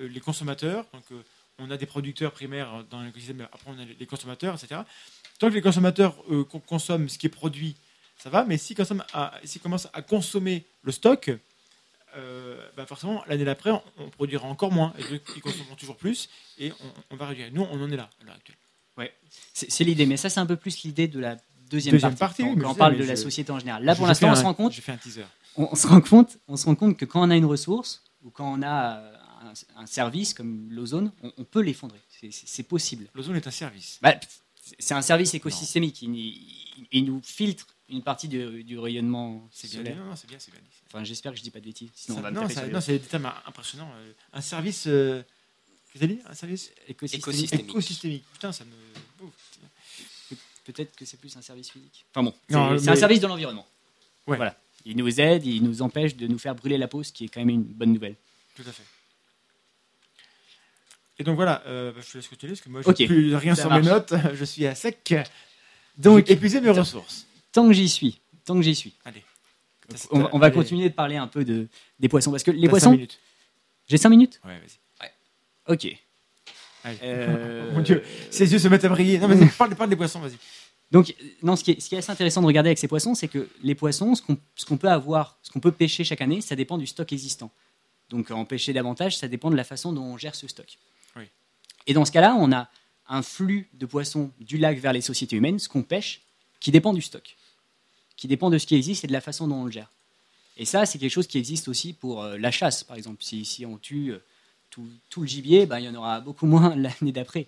les 0.00 0.20
consommateurs, 0.20 0.84
donc 0.92 1.04
on 1.58 1.70
a 1.70 1.76
des 1.76 1.86
producteurs 1.86 2.32
primaires 2.32 2.84
dans 2.90 3.02
l'écosystème, 3.02 3.42
après 3.52 3.70
on 3.70 3.78
a 3.78 3.84
les 3.84 4.06
consommateurs, 4.06 4.54
etc. 4.54 4.82
Tant 5.38 5.48
que 5.48 5.54
les 5.54 5.62
consommateurs 5.62 6.16
consomment 6.66 7.08
ce 7.08 7.18
qui 7.18 7.26
est 7.26 7.30
produit, 7.30 7.76
ça 8.16 8.30
va, 8.30 8.44
mais 8.44 8.58
s'ils 8.58 8.76
commencent 8.76 9.88
à 9.92 10.02
consommer 10.02 10.64
le 10.82 10.92
stock, 10.92 11.30
euh, 12.16 12.58
bah 12.76 12.86
forcément, 12.86 13.22
l'année 13.26 13.44
d'après, 13.44 13.70
on, 13.70 14.08
produira 14.10 14.46
encore 14.48 14.72
moins, 14.72 14.92
et 14.98 15.02
donc 15.02 15.20
ils 15.36 15.42
consommeront 15.42 15.74
toujours 15.74 15.96
plus, 15.96 16.28
et 16.58 16.72
on, 17.10 17.16
va 17.16 17.26
réduire. 17.26 17.48
Nous, 17.52 17.62
on 17.62 17.82
en 17.82 17.90
est 17.90 17.96
là, 17.96 18.08
à 18.20 18.24
l'heure 18.24 18.34
actuelle. 18.34 18.56
Ouais. 18.96 19.12
C'est 19.52 19.84
l'idée, 19.84 20.06
mais 20.06 20.16
ça, 20.16 20.28
c'est 20.30 20.40
un 20.40 20.46
peu 20.46 20.56
plus 20.56 20.82
l'idée 20.82 21.06
de 21.06 21.20
la 21.20 21.36
deuxième, 21.70 22.00
partie, 22.16 22.42
quand, 22.42 22.70
on 22.70 22.74
parle 22.74 22.96
de 22.96 23.04
la 23.04 23.16
société 23.16 23.52
en 23.52 23.58
général. 23.58 23.84
Là, 23.84 23.94
pour 23.94 24.06
l'instant, 24.06 24.30
on 24.30 24.34
se 24.34 24.42
rend 24.42 24.54
compte. 24.54 24.72
J'ai 24.72 24.82
fait 24.82 24.92
un 24.92 24.96
teaser. 24.96 25.24
On, 25.56 25.74
se 25.74 25.86
rend 25.86 26.00
compte, 26.00 26.38
on 26.48 26.56
se 26.56 26.66
rend 26.66 26.74
compte 26.74 26.96
que 26.96 27.04
quand 27.04 27.20
on 27.22 27.30
a 27.30 27.36
une 27.36 27.44
ressource, 27.44 28.02
ou 28.24 28.30
quand 28.30 28.52
on 28.52 28.62
a 28.62 29.02
un, 29.76 29.86
service 29.86 30.34
comme 30.34 30.68
l'ozone, 30.70 31.12
on, 31.22 31.44
peut 31.44 31.62
l'effondrer. 31.62 32.00
C'est 32.30 32.62
possible. 32.62 33.06
L'ozone 33.14 33.36
est 33.36 33.46
un 33.46 33.52
service. 33.52 33.98
Bah, 34.02 34.14
c'est 34.78 34.94
un 34.94 35.02
service 35.02 35.34
écosystémique. 35.34 36.02
il, 36.02 37.04
nous 37.04 37.20
filtre 37.22 37.66
une 37.88 38.02
partie 38.02 38.28
du, 38.28 38.78
rayonnement 38.78 39.48
C'est 39.50 39.68
bien, 39.82 39.94
c'est 40.16 40.28
bien, 40.28 40.38
c'est 40.38 40.50
bien. 40.50 40.60
Enfin, 40.88 41.04
j'espère 41.04 41.32
que 41.32 41.38
je 41.38 41.42
dis 41.42 41.50
pas 41.50 41.60
de 41.60 41.66
bêtises. 41.66 41.90
Sinon, 41.94 42.22
non, 42.30 42.48
c'est 42.80 42.92
des 42.92 43.00
termes 43.00 43.30
impressionnants. 43.46 43.90
Euh, 43.96 44.12
un 44.32 44.40
service. 44.40 44.84
Euh, 44.86 45.22
Qu'est-ce 45.92 46.04
que 46.04 46.08
dit 46.08 46.20
Un 46.26 46.34
service 46.34 46.72
écosystémique. 46.86 47.68
écosystémique. 47.68 48.24
Putain, 48.32 48.52
ça 48.52 48.64
me. 48.64 49.26
Peut-être 50.64 50.94
que 50.96 51.04
c'est 51.06 51.18
plus 51.18 51.34
un 51.36 51.42
service 51.42 51.70
physique. 51.70 52.04
Enfin 52.12 52.22
bon, 52.22 52.34
c'est 52.78 52.88
un 52.88 52.96
service 52.96 53.20
de 53.20 53.26
l'environnement. 53.26 53.66
Ouais. 54.26 54.36
Voilà. 54.36 54.56
Il 54.84 54.96
nous 54.96 55.20
aide, 55.20 55.44
il 55.44 55.62
nous 55.62 55.82
empêche 55.82 56.14
de 56.16 56.26
nous 56.26 56.38
faire 56.38 56.54
brûler 56.54 56.78
la 56.78 56.88
peau, 56.88 57.02
ce 57.02 57.12
qui 57.12 57.24
est 57.24 57.28
quand 57.28 57.40
même 57.40 57.48
une 57.50 57.62
bonne 57.62 57.92
nouvelle. 57.92 58.16
Tout 58.54 58.64
à 58.66 58.72
fait. 58.72 58.84
Et 61.18 61.24
donc 61.24 61.36
voilà, 61.36 61.62
euh, 61.66 61.92
bah, 61.92 62.00
je 62.04 62.12
te 62.12 62.18
laisse 62.18 62.28
continuer 62.28 62.52
parce 62.52 62.60
que 62.60 62.68
moi, 62.68 62.80
je 62.82 62.88
n'ai 62.88 63.06
plus 63.06 63.34
rien 63.34 63.54
sur 63.54 63.70
mes 63.72 63.82
notes. 63.82 64.14
Je 64.34 64.44
suis 64.44 64.66
à 64.66 64.74
sec. 64.74 65.14
Donc, 65.96 66.30
épuiser 66.30 66.60
mes 66.60 66.70
ressources. 66.70 67.26
Tant 67.50 67.66
que 67.66 67.72
j'y 67.72 67.88
suis, 67.88 68.20
tant 68.44 68.54
que 68.54 68.62
j'y 68.62 68.74
suis. 68.74 68.94
Allez. 69.04 69.24
On, 70.10 70.38
va 70.38 70.50
continuer 70.50 70.88
de 70.88 70.94
parler 70.94 71.16
un 71.16 71.26
peu 71.26 71.44
de, 71.44 71.66
des 71.98 72.08
poissons. 72.08 72.30
Parce 72.30 72.42
que 72.42 72.50
les 72.50 72.68
poissons. 72.68 72.98
J'ai 73.86 73.96
5 73.96 74.10
minutes 74.10 74.40
Ouais, 74.44 74.58
vas-y. 74.58 74.78
Ouais. 75.00 75.12
Ok. 75.66 75.96
Euh... 77.02 77.72
Mon 77.74 77.80
Dieu, 77.80 78.02
ses 78.30 78.52
yeux 78.52 78.58
se 78.58 78.68
mettent 78.68 78.84
à 78.84 78.90
briller. 78.90 79.18
Non, 79.18 79.28
mais 79.28 79.36
parle, 79.56 79.74
parle 79.74 79.90
des 79.90 79.96
poissons, 79.96 80.20
vas-y. 80.20 80.36
Donc, 80.90 81.14
non, 81.42 81.56
ce 81.56 81.64
qui, 81.64 81.72
est, 81.72 81.80
ce 81.80 81.88
qui, 81.88 81.94
est, 81.94 81.98
assez 81.98 82.10
intéressant 82.10 82.40
de 82.40 82.46
regarder 82.46 82.68
avec 82.68 82.78
ces 82.78 82.88
poissons, 82.88 83.14
c'est 83.14 83.28
que 83.28 83.48
les 83.62 83.74
poissons, 83.74 84.14
ce 84.14 84.64
qu'on 84.66 84.76
peut 84.76 84.88
avoir, 84.88 85.38
ce 85.42 85.50
qu'on 85.50 85.60
peut 85.60 85.72
pêcher 85.72 86.04
chaque 86.04 86.20
année, 86.20 86.40
ça 86.40 86.56
dépend 86.56 86.78
du 86.78 86.86
stock 86.86 87.10
existant. 87.12 87.50
Donc, 88.10 88.30
en 88.30 88.44
pêcher 88.44 88.72
davantage, 88.72 89.16
ça 89.16 89.28
dépend 89.28 89.50
de 89.50 89.56
la 89.56 89.64
façon 89.64 89.92
dont 89.92 90.02
on 90.02 90.16
gère 90.18 90.34
ce 90.34 90.48
stock. 90.48 90.78
Oui. 91.16 91.24
Et 91.86 91.94
dans 91.94 92.04
ce 92.04 92.12
cas-là, 92.12 92.36
on 92.38 92.52
a 92.52 92.68
un 93.08 93.22
flux 93.22 93.68
de 93.74 93.86
poissons 93.86 94.30
du 94.40 94.58
lac 94.58 94.78
vers 94.78 94.92
les 94.92 95.00
sociétés 95.00 95.36
humaines, 95.36 95.58
ce 95.58 95.68
qu'on 95.68 95.82
pêche, 95.82 96.22
qui 96.60 96.70
dépend 96.70 96.92
du 96.92 97.02
stock 97.02 97.37
qui 98.18 98.26
dépend 98.26 98.50
de 98.50 98.58
ce 98.58 98.66
qui 98.66 98.74
existe 98.74 99.04
et 99.04 99.06
de 99.06 99.12
la 99.12 99.22
façon 99.22 99.48
dont 99.48 99.54
on 99.54 99.64
le 99.64 99.70
gère. 99.70 99.90
Et 100.58 100.64
ça, 100.64 100.84
c'est 100.84 100.98
quelque 100.98 101.12
chose 101.12 101.28
qui 101.28 101.38
existe 101.38 101.68
aussi 101.68 101.92
pour 101.92 102.22
euh, 102.22 102.36
la 102.36 102.50
chasse, 102.50 102.82
par 102.82 102.96
exemple. 102.96 103.22
Si, 103.22 103.44
si 103.44 103.64
on 103.64 103.78
tue 103.78 104.12
euh, 104.12 104.18
tout, 104.70 105.20
le 105.20 105.26
gibier, 105.26 105.66
ben, 105.66 105.78
il 105.78 105.86
y 105.86 105.88
en 105.88 105.94
aura 105.94 106.20
beaucoup 106.20 106.46
moins 106.54 106.74
l'année 106.74 107.12
d'après. 107.12 107.46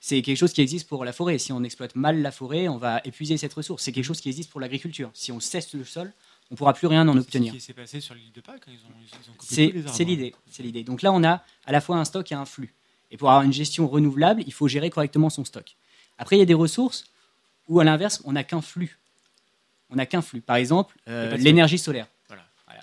C'est 0.00 0.22
quelque 0.22 0.36
chose 0.36 0.52
qui 0.52 0.62
existe 0.62 0.88
pour 0.88 1.04
la 1.04 1.12
forêt. 1.12 1.38
Si 1.38 1.52
on 1.52 1.62
exploite 1.64 1.96
mal 1.96 2.22
la 2.22 2.30
forêt, 2.30 2.68
on 2.68 2.78
va 2.78 3.00
épuiser 3.04 3.36
cette 3.36 3.52
ressource. 3.52 3.82
C'est 3.82 3.92
quelque 3.92 4.04
chose 4.04 4.20
qui 4.20 4.28
existe 4.28 4.50
pour 4.50 4.60
l'agriculture. 4.60 5.10
Si 5.12 5.32
on 5.32 5.40
cesse 5.40 5.74
le 5.74 5.84
sol, 5.84 6.12
on 6.50 6.54
ne 6.54 6.56
pourra 6.56 6.72
plus 6.72 6.86
rien 6.86 7.06
en 7.08 7.16
obtenir. 7.16 7.52
C'est 7.52 7.58
ce 7.58 7.64
qui 7.64 7.66
s'est 7.66 7.72
passé 7.72 8.00
sur 8.00 8.14
l'île 8.14 8.32
de 8.32 8.40
Pâques. 8.40 8.62
Ils 8.68 8.74
ont, 8.74 9.34
C'est 9.40 10.04
l'idée. 10.04 10.34
C'est 10.50 10.62
l'idée. 10.62 10.84
Donc 10.84 11.02
là, 11.02 11.12
on 11.12 11.22
a 11.24 11.42
à 11.66 11.72
la 11.72 11.80
fois 11.80 11.96
un 11.96 12.04
stock 12.04 12.30
et 12.30 12.34
un 12.34 12.44
flux. 12.44 12.72
Et 13.10 13.16
pour 13.16 13.28
avoir 13.30 13.42
une 13.42 13.52
gestion 13.52 13.88
renouvelable, 13.88 14.44
il 14.46 14.52
faut 14.52 14.68
gérer 14.68 14.88
correctement 14.88 15.30
son 15.30 15.44
stock. 15.44 15.76
Après, 16.18 16.36
il 16.36 16.38
y 16.38 16.42
a 16.42 16.46
des 16.46 16.54
ressources 16.54 17.06
où, 17.68 17.80
à 17.80 17.84
l'inverse, 17.84 18.22
on 18.24 18.32
n'a 18.32 18.44
qu'un 18.44 18.62
flux 18.62 18.98
on 19.92 19.96
n'a 19.96 20.06
qu'un 20.06 20.22
flux. 20.22 20.40
Par 20.40 20.56
exemple, 20.56 20.96
euh, 21.08 21.36
l'énergie 21.36 21.78
solaire. 21.78 22.06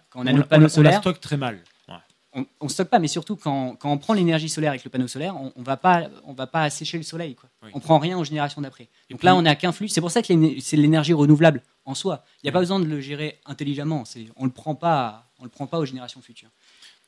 quand 0.09 0.21
on 0.21 0.27
a 0.27 0.33
nos 0.33 0.43
panneaux 0.43 0.69
solaires. 0.69 0.93
On 0.93 0.95
la 0.95 1.01
stocke 1.01 1.19
très 1.19 1.37
mal. 1.37 1.59
On, 2.31 2.45
ne 2.61 2.69
stocke 2.69 2.89
pas, 2.89 2.99
mais 2.99 3.07
surtout 3.07 3.35
quand, 3.35 3.75
quand 3.75 3.91
on 3.91 3.97
prend 3.97 4.13
l'énergie 4.13 4.49
solaire 4.49 4.69
avec 4.69 4.83
le 4.83 4.91
panneau 4.91 5.07
solaire, 5.07 5.35
on, 5.35 5.51
ne 5.59 5.65
va 5.65 5.77
pas, 5.77 6.09
on 6.25 6.33
va 6.33 6.45
pas 6.45 6.61
assécher 6.61 6.97
le 6.97 7.03
soleil. 7.03 7.33
Quoi. 7.33 7.49
ne 7.63 7.69
On 7.73 7.79
prend 7.79 7.97
rien 7.97 8.19
aux 8.19 8.23
générations 8.23 8.61
d'après. 8.61 8.87
Donc 9.09 9.23
là, 9.23 9.35
on 9.35 9.41
n'a 9.41 9.55
qu'un 9.55 9.71
flux. 9.71 9.87
C'est 9.87 9.99
pour 9.99 10.11
ça 10.11 10.21
que 10.21 10.27
c'est 10.61 10.77
l'énergie 10.77 11.13
renouvelable 11.13 11.63
en 11.85 11.95
soi. 11.95 12.23
Il 12.37 12.45
n'y 12.45 12.49
a 12.49 12.53
pas 12.53 12.59
besoin 12.59 12.79
de 12.79 12.85
le 12.85 13.01
gérer 13.01 13.39
intelligemment. 13.47 14.03
On 14.35 14.45
le 14.45 14.51
prend 14.51 14.75
pas, 14.75 15.25
on 15.39 15.43
le 15.43 15.49
prend 15.49 15.65
pas 15.65 15.79
aux 15.79 15.85
générations 15.85 16.21
futures. 16.21 16.49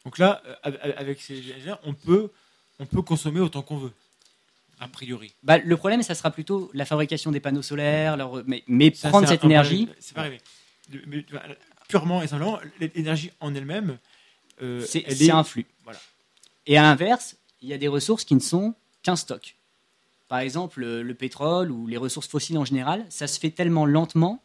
Donc 0.06 0.18
là, 0.18 0.42
euh, 0.66 0.72
avec 0.98 1.22
ces 1.22 1.40
on 1.84 1.94
peut, 1.94 2.32
on 2.80 2.88
peut 2.88 3.04
consommer 3.04 3.42
autant 3.42 3.62
qu'on 3.62 3.78
veut 3.78 3.94
a 4.82 4.88
priori. 4.88 5.34
Bah, 5.44 5.60
le 5.60 5.78
problème, 5.78 6.02
ça 6.02 6.16
sera 6.16 6.32
plutôt 6.32 6.72
la 6.74 6.86
fabrication 6.86 7.32
des 7.32 7.40
panneaux 7.40 7.62
solaires, 7.62 8.18
mais, 8.48 8.64
mais 8.68 8.90
prendre 8.90 9.28
cette 9.28 9.44
énergie. 9.44 9.88
C'est 10.00 10.16
pas 10.16 10.22
arrivé. 10.22 10.42
Purement 11.88 12.24
et 12.24 12.28
simplement, 12.28 12.60
l'énergie 12.80 13.32
en 13.40 13.54
elle-même, 13.54 14.00
euh, 14.62 14.84
c'est 14.86 15.30
un 15.30 15.44
flux. 15.44 15.68
Voilà. 15.84 16.00
Et 16.66 16.78
à 16.78 16.82
l'inverse, 16.82 17.38
il 17.62 17.70
y 17.70 17.74
a 17.74 17.78
des 17.78 17.88
ressources 17.88 18.26
qui 18.26 18.34
ne 18.34 18.40
sont 18.40 18.74
qu'un 19.04 19.16
stock. 19.16 19.56
Par 20.28 20.40
exemple, 20.40 20.84
le, 20.84 21.14
pétrole 21.14 21.72
ou 21.72 21.86
les 21.86 21.98
ressources 21.98 22.28
fossiles 22.28 22.58
en 22.58 22.66
général, 22.66 23.06
ça 23.10 23.28
se 23.28 23.40
fait 23.40 23.52
tellement 23.52 23.86
lentement 23.86 24.44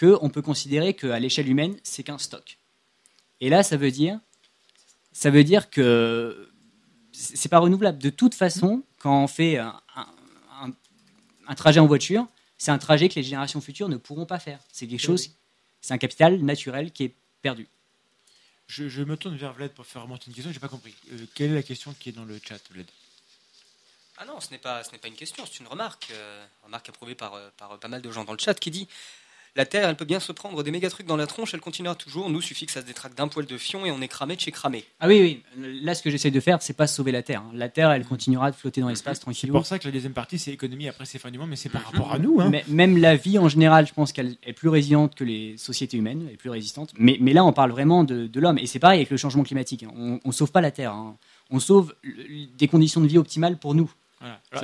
qu'on 0.00 0.28
peut 0.28 0.42
considérer 0.42 0.94
qu'à 0.94 1.20
l'échelle 1.20 1.48
humaine, 1.48 1.76
c'est 1.84 2.02
qu'un 2.02 2.18
stock. 2.18 2.58
Et 3.40 3.48
là, 3.48 3.62
ça 3.62 3.76
veut 3.76 3.92
dire, 3.92 4.18
ça 5.12 5.30
veut 5.30 5.44
dire 5.44 5.70
que 5.70 6.50
c'est 7.12 7.48
pas 7.48 7.58
renouvelable. 7.58 7.98
De 7.98 8.10
toute 8.10 8.34
façon, 8.34 8.82
quand 8.98 9.22
on 9.22 9.26
fait 9.26 9.58
un, 9.58 9.80
un, 11.46 11.54
trajet 11.54 11.80
en 11.80 11.86
voiture, 11.86 12.26
c'est 12.58 12.70
un 12.70 12.78
trajet 12.78 13.08
que 13.08 13.14
les 13.14 13.22
générations 13.22 13.60
futures 13.60 13.88
ne 13.88 13.96
pourront 13.96 14.26
pas 14.26 14.38
faire. 14.38 14.60
C'est 14.72 14.86
quelque 14.86 15.00
chose, 15.00 15.30
c'est 15.80 15.94
un 15.94 15.98
capital 15.98 16.40
naturel 16.40 16.92
qui 16.92 17.04
est 17.04 17.14
perdu. 17.42 17.68
Je, 18.68 19.02
me 19.02 19.16
tourne 19.16 19.36
vers 19.36 19.52
Vlad 19.52 19.70
pour 19.72 19.86
faire 19.86 20.02
remonter 20.02 20.24
une 20.26 20.34
question, 20.34 20.52
j'ai 20.52 20.58
pas 20.58 20.68
compris. 20.68 20.94
Euh, 21.12 21.26
quelle 21.34 21.52
est 21.52 21.54
la 21.54 21.62
question 21.62 21.94
qui 22.00 22.08
est 22.08 22.12
dans 22.12 22.24
le 22.24 22.40
chat, 22.42 22.58
Vlad? 22.70 22.86
Ah 24.18 24.24
non, 24.24 24.40
ce 24.40 24.50
n'est 24.50 24.58
pas, 24.58 24.82
ce 24.82 24.90
n'est 24.90 24.98
pas 24.98 25.08
une 25.08 25.14
question, 25.14 25.44
c'est 25.46 25.60
une 25.60 25.68
remarque, 25.68 26.08
euh, 26.10 26.46
remarque 26.64 26.88
approuvée 26.88 27.14
par, 27.14 27.34
euh, 27.34 27.48
par 27.58 27.78
pas 27.78 27.88
mal 27.88 28.02
de 28.02 28.10
gens 28.10 28.24
dans 28.24 28.32
le 28.32 28.38
chat 28.38 28.58
qui 28.58 28.70
dit 28.70 28.88
la 29.56 29.64
Terre, 29.64 29.88
elle 29.88 29.96
peut 29.96 30.04
bien 30.04 30.20
se 30.20 30.32
prendre 30.32 30.62
des 30.62 30.70
méga 30.70 30.90
trucs 30.90 31.06
dans 31.06 31.16
la 31.16 31.26
tronche, 31.26 31.54
elle 31.54 31.60
continuera 31.60 31.94
toujours. 31.94 32.28
Nous, 32.28 32.42
suffit 32.42 32.66
que 32.66 32.72
ça 32.72 32.82
se 32.82 32.86
détraque 32.86 33.14
d'un 33.14 33.26
poil 33.26 33.46
de 33.46 33.56
fion 33.56 33.86
et 33.86 33.90
on 33.90 34.02
est 34.02 34.08
cramé 34.08 34.36
de 34.36 34.40
chez 34.40 34.50
cramé. 34.50 34.84
Ah 35.00 35.08
oui, 35.08 35.42
oui. 35.56 35.80
Là, 35.82 35.94
ce 35.94 36.02
que 36.02 36.10
j'essaie 36.10 36.30
de 36.30 36.40
faire, 36.40 36.60
c'est 36.60 36.76
pas 36.76 36.86
sauver 36.86 37.10
la 37.10 37.22
Terre. 37.22 37.40
Hein. 37.40 37.50
La 37.54 37.70
Terre, 37.70 37.90
elle 37.90 38.04
continuera 38.04 38.50
de 38.50 38.56
flotter 38.56 38.82
dans 38.82 38.88
l'espace 38.88 39.18
tranquillement. 39.18 39.58
C'est 39.58 39.60
pour 39.60 39.66
ça 39.66 39.78
que 39.78 39.86
la 39.86 39.92
deuxième 39.92 40.12
partie, 40.12 40.38
c'est 40.38 40.52
économie. 40.52 40.88
Après, 40.88 41.06
c'est 41.06 41.18
fin 41.18 41.30
du 41.30 41.38
monde, 41.38 41.48
mais 41.48 41.56
c'est 41.56 41.70
par 41.70 41.82
rapport 41.84 42.12
à 42.12 42.18
nous. 42.18 42.38
Hein. 42.40 42.50
Mais, 42.50 42.64
même 42.68 42.98
la 42.98 43.16
vie 43.16 43.38
en 43.38 43.48
général, 43.48 43.86
je 43.86 43.94
pense 43.94 44.12
qu'elle 44.12 44.36
est 44.42 44.52
plus 44.52 44.68
résiliente 44.68 45.14
que 45.14 45.24
les 45.24 45.56
sociétés 45.56 45.96
humaines, 45.96 46.24
elle 46.28 46.34
est 46.34 46.38
plus 46.38 46.50
résistante. 46.50 46.92
Mais, 46.98 47.16
mais 47.20 47.32
là, 47.32 47.42
on 47.42 47.54
parle 47.54 47.70
vraiment 47.70 48.04
de, 48.04 48.28
l'homme. 48.38 48.58
Et 48.58 48.66
c'est 48.66 48.78
pareil 48.78 48.98
avec 48.98 49.10
le 49.10 49.16
changement 49.16 49.42
climatique. 49.42 49.84
Hein. 49.84 49.92
On, 49.96 50.20
ne 50.22 50.32
sauve 50.32 50.52
pas 50.52 50.60
la 50.60 50.70
Terre. 50.70 50.94
On 51.50 51.60
sauve 51.60 51.94
des 52.58 52.68
conditions 52.68 53.00
de 53.00 53.06
vie 53.06 53.18
optimales 53.18 53.56
pour 53.56 53.74
nous. 53.74 53.90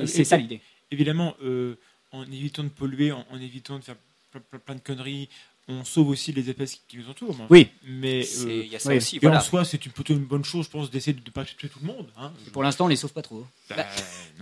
C'est 0.05 0.23
ça 0.23 0.37
l'idée. 0.37 0.61
Évidemment, 0.91 1.33
euh, 1.41 1.79
en 2.11 2.23
évitant 2.25 2.63
de 2.63 2.69
polluer, 2.69 3.11
en, 3.11 3.25
en 3.31 3.39
évitant 3.39 3.79
de 3.79 3.83
faire 3.83 3.95
plein 4.39 4.75
de 4.75 4.81
conneries, 4.81 5.29
on 5.67 5.83
sauve 5.85 6.09
aussi 6.09 6.31
les 6.33 6.49
espèces 6.49 6.81
qui 6.87 6.97
nous 6.97 7.09
entourent. 7.09 7.37
Oui. 7.49 7.69
Mais 7.85 8.25
euh, 8.41 8.65
y 8.65 8.75
a 8.75 8.79
ça 8.79 8.93
aussi, 8.93 9.19
et 9.21 9.27
en 9.27 9.39
soi, 9.39 9.63
c'est 9.63 9.77
plutôt 9.77 10.13
une 10.13 10.25
bonne 10.25 10.43
chose, 10.43 10.65
je 10.65 10.69
pense, 10.69 10.91
d'essayer 10.91 11.13
de 11.13 11.21
ne 11.25 11.31
pas 11.31 11.45
tuer 11.45 11.69
tout 11.69 11.79
le 11.81 11.87
monde. 11.87 12.07
Hein. 12.17 12.31
Pour 12.51 12.63
l'instant, 12.63 12.85
on 12.85 12.89
les 12.89 12.95
sauve 12.95 13.13
pas 13.13 13.21
trop. 13.21 13.45
Bah, 13.69 13.75
bah, 13.77 13.85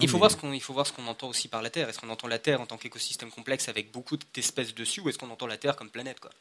il, 0.01 0.09
faut 0.09 0.17
voir 0.17 0.31
ce 0.31 0.35
qu'on, 0.35 0.51
il 0.51 0.61
faut 0.61 0.73
voir 0.73 0.87
ce 0.87 0.93
qu'on 0.93 1.05
entend 1.07 1.27
aussi 1.29 1.47
par 1.47 1.61
la 1.61 1.69
Terre. 1.69 1.89
Est-ce 1.89 1.99
qu'on 1.99 2.09
entend 2.09 2.27
la 2.27 2.39
Terre 2.39 2.59
en 2.59 2.65
tant 2.65 2.77
qu'écosystème 2.77 3.29
complexe 3.29 3.69
avec 3.69 3.91
beaucoup 3.91 4.17
d'espèces 4.33 4.73
dessus, 4.73 5.01
ou 5.01 5.09
est-ce 5.09 5.17
qu'on 5.17 5.29
entend 5.29 5.47
la 5.47 5.57
Terre 5.57 5.75
comme 5.75 5.89
planète 5.89 6.19
quoi? 6.19 6.31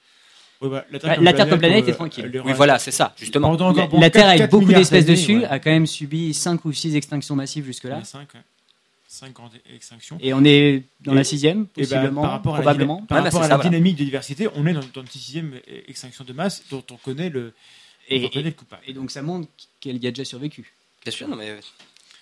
Bah, 0.62 0.84
la 0.90 0.98
Terre, 0.98 1.48
comme, 1.48 1.58
planète, 1.58 1.88
est 1.88 1.92
tranquille. 1.94 2.42
oui, 2.44 2.52
voilà, 2.54 2.78
c'est 2.78 2.90
ça, 2.90 3.14
justement. 3.16 3.56
la, 3.92 4.10
Terre 4.10 4.28
avec 4.28 4.50
beaucoup 4.50 4.72
d'espèces 4.72 5.06
dessus 5.06 5.44
a 5.44 5.58
quand 5.58 5.70
même 5.70 5.86
subi 5.86 6.34
5 6.34 6.62
ou 6.66 6.72
6 6.72 6.96
extinctions 6.96 7.34
massives 7.34 7.64
jusque-là. 7.64 8.04
5, 8.04 8.28
5 9.10 9.32
grandes 9.32 9.52
extinctions. 9.74 10.18
Et 10.20 10.32
on 10.32 10.44
est 10.44 10.84
dans 11.00 11.14
la 11.14 11.24
sixième, 11.24 11.66
ben, 11.76 12.14
par 12.14 12.30
rapport 12.30 12.54
probablement. 12.54 12.98
À 12.98 13.00
la, 13.00 13.06
par 13.06 13.24
rapport 13.24 13.42
à 13.42 13.48
la 13.48 13.58
dynamique 13.58 13.96
de 13.96 14.04
diversité, 14.04 14.46
on 14.54 14.64
est 14.66 14.72
dans, 14.72 14.84
dans 14.94 15.00
une 15.00 15.08
sixième 15.08 15.60
extinction 15.88 16.22
de 16.22 16.32
masse 16.32 16.62
dont 16.70 16.84
on 16.92 16.96
connaît 16.96 17.28
le, 17.28 17.52
et, 18.08 18.20
le 18.20 18.50
coupable. 18.52 18.82
Et 18.86 18.92
donc 18.92 19.10
ça 19.10 19.20
montre 19.22 19.48
qu'elle 19.80 20.02
y 20.02 20.06
a 20.06 20.10
déjà 20.12 20.24
survécu. 20.24 20.72
Bien 21.02 21.10
sûr, 21.10 21.26
non 21.26 21.34
mais... 21.34 21.58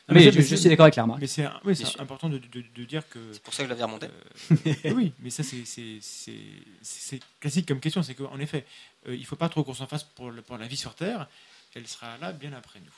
mais, 0.08 0.32
je, 0.32 0.40
suis 0.40 0.70
d'accord 0.70 0.84
avec 0.84 0.96
la 0.96 1.06
Mais 1.06 1.26
c'est 1.26 1.46
oui, 1.62 1.74
important 1.98 2.30
de, 2.30 2.38
de, 2.38 2.64
de, 2.74 2.84
dire 2.84 3.06
que. 3.10 3.18
C'est 3.32 3.42
pour 3.42 3.52
ça 3.52 3.64
que 3.64 3.68
je 3.68 3.74
l'avais 3.74 3.84
remonté. 3.84 4.06
Euh, 4.50 4.92
oui, 4.94 5.12
mais 5.20 5.28
ça, 5.28 5.42
c'est 5.42 7.20
classique 7.38 7.68
comme 7.68 7.80
question. 7.80 8.02
C'est 8.02 8.14
qu'en 8.14 8.38
effet, 8.38 8.64
euh, 9.06 9.14
il 9.14 9.20
ne 9.20 9.26
faut 9.26 9.36
pas 9.36 9.50
trop 9.50 9.62
qu'on 9.62 9.74
s'en 9.74 9.86
fasse 9.86 10.04
pour, 10.04 10.32
pour 10.46 10.56
la 10.56 10.66
vie 10.66 10.78
sur 10.78 10.94
Terre. 10.94 11.28
Elle 11.74 11.86
sera 11.86 12.16
là 12.16 12.32
bien 12.32 12.54
après 12.54 12.80
nous 12.80 12.92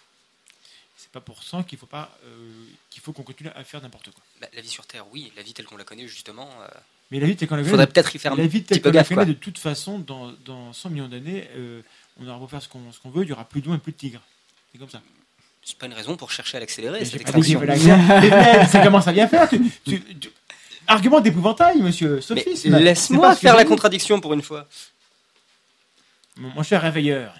c'est 1.00 1.10
pas 1.10 1.20
pour 1.20 1.42
ça 1.42 1.62
qu'il 1.62 1.78
faut 1.78 1.86
pas 1.86 2.10
euh, 2.26 2.50
qu'il 2.90 3.02
faut 3.02 3.12
qu'on 3.12 3.22
continue 3.22 3.48
à 3.54 3.64
faire 3.64 3.80
n'importe 3.80 4.10
quoi. 4.10 4.22
Bah, 4.40 4.48
la 4.52 4.60
vie 4.60 4.68
sur 4.68 4.86
Terre, 4.86 5.06
oui, 5.12 5.32
la 5.34 5.42
vie 5.42 5.54
telle 5.54 5.64
qu'on 5.64 5.78
la 5.78 5.84
connaît 5.84 6.06
justement. 6.06 6.48
Euh, 6.62 6.68
mais 7.10 7.20
la 7.20 7.26
vie 7.26 7.36
telle 7.36 7.48
qu'on 7.48 7.56
la 7.56 7.62
connaît. 7.62 7.70
Faudrait 7.70 7.86
peut-être 7.86 8.14
y 8.14 8.18
faire 8.18 8.36
la 8.36 8.46
vie 8.46 8.62
telle 8.62 8.82
qu'on 8.82 8.90
la 8.90 9.02
connaît 9.02 9.24
de 9.24 9.32
toute 9.32 9.58
façon, 9.58 9.98
dans, 9.98 10.32
dans 10.44 10.74
100 10.74 10.90
millions 10.90 11.08
d'années, 11.08 11.48
euh, 11.56 11.80
on 12.20 12.28
aura 12.28 12.38
beau 12.38 12.46
faire 12.46 12.62
ce 12.62 12.68
qu'on 12.68 12.92
ce 12.92 13.00
qu'on 13.00 13.08
veut, 13.08 13.22
il 13.22 13.30
y 13.30 13.32
aura 13.32 13.44
plus 13.44 13.62
de 13.62 13.74
et 13.74 13.78
plus 13.78 13.92
de 13.92 13.96
tigres. 13.96 14.20
C'est 14.72 14.78
comme 14.78 14.90
ça. 14.90 15.00
C'est 15.62 15.78
pas 15.78 15.86
une 15.86 15.94
raison 15.94 16.16
pour 16.16 16.30
chercher 16.30 16.58
à 16.58 16.60
l'accélérer. 16.60 17.04
Cette 17.04 17.22
extinction. 17.22 17.60
ça 18.68 18.82
commence 18.82 19.08
à 19.08 19.12
bien 19.12 19.26
faire. 19.26 19.48
Argument 20.86 21.20
d'épouvantail, 21.20 21.80
monsieur. 21.80 22.20
Sophisme. 22.20 22.76
Laisse-moi 22.76 23.34
faire 23.36 23.56
la 23.56 23.64
contradiction 23.64 24.20
pour 24.20 24.34
une 24.34 24.42
fois. 24.42 24.66
Mon, 26.36 26.62
cher 26.62 26.82
réveilleur. 26.82 27.34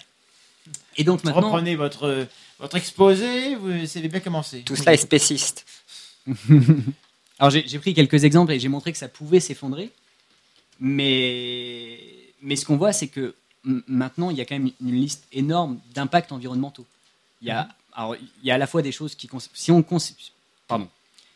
Et 0.97 1.03
donc 1.03 1.23
maintenant. 1.23 1.41
Reprenez 1.41 1.75
votre 1.75 2.27
votre 2.61 2.77
exposé, 2.77 3.55
vous 3.55 3.87
savez 3.87 4.07
bien 4.07 4.19
commencer. 4.19 4.61
Tout 4.61 4.75
cela 4.75 4.93
est 4.93 4.97
spéciste. 4.97 5.65
Alors 7.39 7.49
j'ai 7.49 7.79
pris 7.79 7.95
quelques 7.95 8.23
exemples 8.23 8.51
et 8.51 8.59
j'ai 8.59 8.67
montré 8.67 8.91
que 8.91 8.99
ça 8.99 9.07
pouvait 9.07 9.39
s'effondrer. 9.39 9.89
Mais, 10.79 11.97
mais 12.43 12.55
ce 12.55 12.65
qu'on 12.65 12.77
voit, 12.77 12.93
c'est 12.93 13.07
que 13.07 13.33
maintenant, 13.63 14.29
il 14.29 14.37
y 14.37 14.41
a 14.41 14.45
quand 14.45 14.57
même 14.57 14.71
une 14.79 14.93
liste 14.93 15.23
énorme 15.31 15.79
d'impacts 15.93 16.31
environnementaux. 16.31 16.85
Il 17.41 17.47
y, 17.47 17.51
a, 17.51 17.67
alors, 17.93 18.15
il 18.15 18.47
y 18.47 18.51
a 18.51 18.55
à 18.55 18.57
la 18.59 18.67
fois 18.67 18.83
des 18.83 18.91
choses 18.91 19.15
qui... 19.15 19.27
Si 19.53 19.71
on, 19.71 19.83
pardon, 20.67 20.87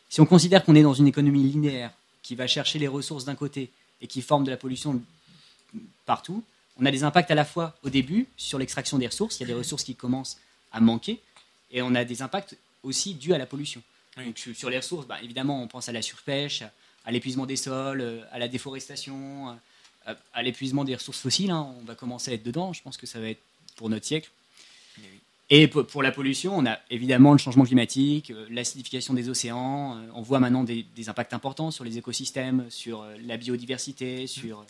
si 0.08 0.20
on 0.20 0.26
considère 0.26 0.64
qu'on 0.64 0.76
est 0.76 0.82
dans 0.82 0.94
une 0.94 1.08
économie 1.08 1.42
linéaire 1.42 1.90
qui 2.22 2.36
va 2.36 2.46
chercher 2.46 2.78
les 2.78 2.88
ressources 2.88 3.24
d'un 3.24 3.34
côté 3.34 3.70
et 4.00 4.06
qui 4.06 4.22
forme 4.22 4.44
de 4.44 4.50
la 4.50 4.56
pollution 4.56 5.02
partout, 6.04 6.44
on 6.78 6.86
a 6.86 6.90
des 6.92 7.02
impacts 7.02 7.32
à 7.32 7.34
la 7.34 7.44
fois 7.44 7.76
au 7.82 7.90
début 7.90 8.28
sur 8.36 8.60
l'extraction 8.60 8.98
des 8.98 9.08
ressources. 9.08 9.38
Il 9.38 9.42
y 9.42 9.44
a 9.44 9.48
des 9.48 9.58
ressources 9.58 9.82
qui 9.82 9.96
commencent 9.96 10.38
à 10.76 10.80
manquer. 10.80 11.20
Et 11.70 11.82
on 11.82 11.94
a 11.94 12.04
des 12.04 12.22
impacts 12.22 12.56
aussi 12.82 13.14
dus 13.14 13.32
à 13.32 13.38
la 13.38 13.46
pollution. 13.46 13.82
Donc, 14.16 14.38
sur 14.54 14.70
les 14.70 14.78
ressources, 14.78 15.06
bah, 15.06 15.18
évidemment, 15.22 15.62
on 15.62 15.66
pense 15.66 15.88
à 15.88 15.92
la 15.92 16.02
surpêche, 16.02 16.62
à 17.04 17.12
l'épuisement 17.12 17.46
des 17.46 17.56
sols, 17.56 18.00
euh, 18.00 18.22
à 18.30 18.38
la 18.38 18.48
déforestation, 18.48 19.56
euh, 20.08 20.14
à, 20.32 20.42
l'épuisement 20.42 20.84
des 20.84 20.94
ressources 20.94 21.18
fossiles. 21.18 21.50
Hein. 21.50 21.74
On 21.80 21.84
va 21.84 21.94
commencer 21.94 22.30
à 22.30 22.34
être 22.34 22.42
dedans. 22.42 22.72
Je 22.72 22.82
pense 22.82 22.96
que 22.96 23.06
ça 23.06 23.20
va 23.20 23.28
être 23.30 23.42
pour 23.76 23.90
notre 23.90 24.06
siècle. 24.06 24.30
Et 25.48 25.68
pour 25.68 26.02
la 26.02 26.10
pollution, 26.10 26.58
on 26.58 26.66
a 26.66 26.80
évidemment 26.90 27.30
le 27.30 27.38
changement 27.38 27.64
climatique, 27.64 28.32
euh, 28.32 28.46
l'acidification 28.50 29.14
des 29.14 29.28
océans. 29.28 29.96
On 30.12 30.22
voit 30.22 30.40
maintenant 30.40 30.64
des, 30.64 30.84
impacts 31.06 31.34
importants 31.34 31.70
sur 31.70 31.84
les 31.84 31.98
écosystèmes, 31.98 32.66
sur 32.68 33.06
la 33.24 33.36
biodiversité, 33.36 34.26
sur 34.26 34.64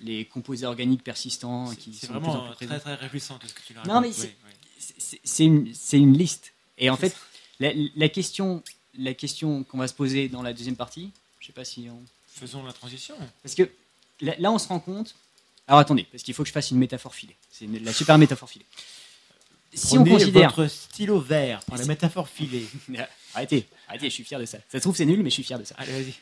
les 0.00 0.24
composés 0.24 0.66
organiques 0.66 1.04
persistants. 1.04 1.66
C'est 1.92 2.08
vraiment 2.08 2.50
très, 2.54 2.66
très 2.66 2.94
réfléchissant 2.96 3.38
ce 3.46 3.54
que 3.54 3.60
tu 3.64 3.74
Non, 3.86 4.00
mais 4.00 4.10
c'est 4.78 5.44
une, 5.44 5.72
une, 5.92 6.16
liste. 6.16 6.52
Et 6.78 6.90
en 6.90 6.96
fait, 6.96 7.14
la, 7.60 8.08
question, 8.08 8.62
la 8.98 9.14
question 9.14 9.64
qu'on 9.64 9.78
va 9.78 9.88
se 9.88 9.94
poser 9.94 10.28
dans 10.28 10.42
la 10.42 10.52
deuxième 10.52 10.76
partie, 10.76 11.10
je 11.40 11.46
sais 11.46 11.52
pas 11.52 11.64
si 11.64 11.88
on... 11.90 12.00
Faisons 12.28 12.64
la 12.64 12.72
transition. 12.72 13.16
Parce 13.42 13.54
que 13.54 13.68
là, 14.20 14.52
on 14.52 14.58
se 14.58 14.68
rend 14.68 14.80
compte... 14.80 15.14
Alors 15.66 15.80
attendez, 15.80 16.06
parce 16.10 16.22
qu'il 16.22 16.32
faut 16.32 16.44
que 16.44 16.48
je 16.48 16.52
fasse 16.52 16.70
une 16.70 16.78
métaphore 16.78 17.14
filée. 17.14 17.36
C'est 17.50 17.66
la 17.66 17.92
super 17.92 18.16
métaphore 18.16 18.48
filée. 18.48 18.64
Si 19.74 19.98
on 19.98 20.04
considère 20.04 20.54
votre 20.54 20.70
stylo 20.70 21.20
vert 21.20 21.60
pour 21.60 21.76
la 21.76 21.84
métaphore 21.84 22.26
filée. 22.26 22.66
arrêtez, 23.34 23.66
arrêtez, 23.86 24.08
je 24.08 24.14
suis 24.14 24.24
fier 24.24 24.40
de 24.40 24.46
ça. 24.46 24.56
Ça 24.70 24.78
se 24.78 24.82
trouve 24.82 24.96
c'est 24.96 25.04
nul, 25.04 25.22
mais 25.22 25.28
je 25.28 25.34
suis 25.34 25.42
fier 25.42 25.58
de 25.58 25.64
ça. 25.64 25.74
Allez, 25.76 25.92
vas-y. 25.92 26.14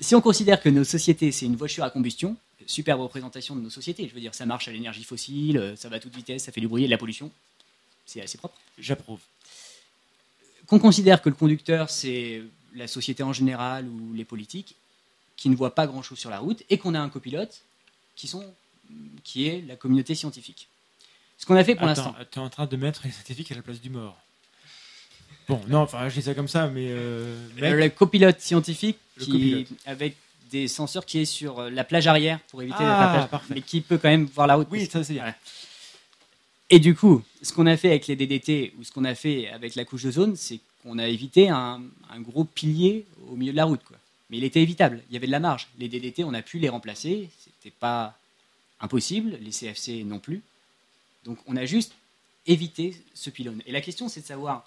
Si 0.00 0.14
on 0.14 0.22
considère 0.22 0.60
que 0.62 0.70
nos 0.70 0.84
sociétés 0.84 1.32
c'est 1.32 1.44
une 1.44 1.54
voiture 1.54 1.84
à 1.84 1.90
combustion, 1.90 2.34
superbe 2.66 3.02
représentation 3.02 3.54
de 3.54 3.60
nos 3.60 3.68
sociétés. 3.68 4.08
Je 4.08 4.14
veux 4.14 4.20
dire, 4.20 4.34
ça 4.34 4.46
marche 4.46 4.68
à 4.68 4.72
l'énergie 4.72 5.04
fossile, 5.04 5.74
ça 5.76 5.90
va 5.90 5.96
à 5.96 6.00
toute 6.00 6.16
vitesse, 6.16 6.44
ça 6.44 6.52
fait 6.52 6.62
du 6.62 6.68
bruit 6.68 6.84
et 6.84 6.86
de 6.86 6.90
la 6.90 6.98
pollution 6.98 7.30
c'est 8.06 8.20
assez 8.20 8.38
propre. 8.38 8.56
J'approuve. 8.78 9.20
Qu'on 10.66 10.78
considère 10.78 11.22
que 11.22 11.28
le 11.28 11.34
conducteur, 11.34 11.90
c'est 11.90 12.42
la 12.74 12.86
société 12.86 13.22
en 13.22 13.32
général 13.32 13.86
ou 13.86 14.12
les 14.14 14.24
politiques, 14.24 14.76
qui 15.36 15.48
ne 15.48 15.56
voient 15.56 15.74
pas 15.74 15.86
grand-chose 15.86 16.18
sur 16.18 16.30
la 16.30 16.38
route, 16.38 16.62
et 16.70 16.78
qu'on 16.78 16.94
a 16.94 17.00
un 17.00 17.08
copilote 17.08 17.62
qui, 18.16 18.28
sont, 18.28 18.44
qui 19.22 19.48
est 19.48 19.64
la 19.66 19.76
communauté 19.76 20.14
scientifique. 20.14 20.68
Ce 21.38 21.46
qu'on 21.46 21.56
a 21.56 21.64
fait 21.64 21.74
pour 21.74 21.86
l'instant. 21.86 22.14
Tu 22.30 22.38
es 22.38 22.42
en 22.42 22.48
train 22.48 22.66
de 22.66 22.76
mettre 22.76 23.02
les 23.04 23.10
scientifiques 23.10 23.50
à 23.52 23.56
la 23.56 23.62
place 23.62 23.80
du 23.80 23.90
mort. 23.90 24.16
Bon, 25.48 25.60
non, 25.68 25.80
enfin, 25.80 26.08
je 26.08 26.14
dis 26.14 26.22
ça 26.22 26.34
comme 26.34 26.48
ça, 26.48 26.68
mais. 26.68 26.86
Euh, 26.88 27.36
le 27.58 27.88
copilote 27.88 28.40
scientifique, 28.40 28.98
qui, 29.18 29.66
avec 29.84 30.16
des 30.50 30.68
senseurs 30.68 31.04
qui 31.04 31.18
est 31.18 31.24
sur 31.24 31.68
la 31.70 31.84
plage 31.84 32.06
arrière 32.06 32.40
pour 32.48 32.62
éviter 32.62 32.78
ah, 32.80 33.18
la 33.20 33.26
plage, 33.26 33.42
mais 33.50 33.60
qui 33.60 33.80
peut 33.80 33.98
quand 33.98 34.08
même 34.08 34.24
voir 34.26 34.46
la 34.46 34.54
route. 34.54 34.68
Oui, 34.70 34.86
ça 34.86 35.04
c'est 35.04 35.20
Et 36.74 36.80
du 36.80 36.96
coup, 36.96 37.22
ce 37.40 37.52
qu'on 37.52 37.66
a 37.66 37.76
fait 37.76 37.90
avec 37.90 38.08
les 38.08 38.16
DDT 38.16 38.74
ou 38.76 38.82
ce 38.82 38.90
qu'on 38.90 39.04
a 39.04 39.14
fait 39.14 39.48
avec 39.50 39.76
la 39.76 39.84
couche 39.84 40.02
de 40.02 40.10
zone, 40.10 40.34
c'est 40.34 40.58
qu'on 40.82 40.98
a 40.98 41.06
évité 41.06 41.48
un, 41.48 41.80
gros 42.18 42.42
pilier 42.42 43.06
au 43.30 43.36
milieu 43.36 43.52
de 43.52 43.56
la 43.56 43.64
route. 43.64 43.80
Mais 44.28 44.38
il 44.38 44.42
était 44.42 44.60
évitable, 44.60 45.00
il 45.08 45.14
y 45.14 45.16
avait 45.16 45.28
de 45.28 45.30
la 45.30 45.38
marge. 45.38 45.68
Les 45.78 45.86
DDT, 45.86 46.24
on 46.24 46.34
a 46.34 46.42
pu 46.42 46.58
les 46.58 46.68
remplacer, 46.68 47.30
c'était 47.44 47.72
pas 47.78 48.18
impossible, 48.80 49.38
les 49.40 49.52
CFC 49.52 50.02
non 50.02 50.18
plus. 50.18 50.42
Donc 51.24 51.38
on 51.46 51.54
a 51.54 51.64
juste 51.64 51.92
évité 52.44 53.00
ce 53.14 53.30
pylône. 53.30 53.62
Et 53.68 53.70
la 53.70 53.80
question, 53.80 54.08
c'est 54.08 54.22
de 54.22 54.26
savoir, 54.26 54.66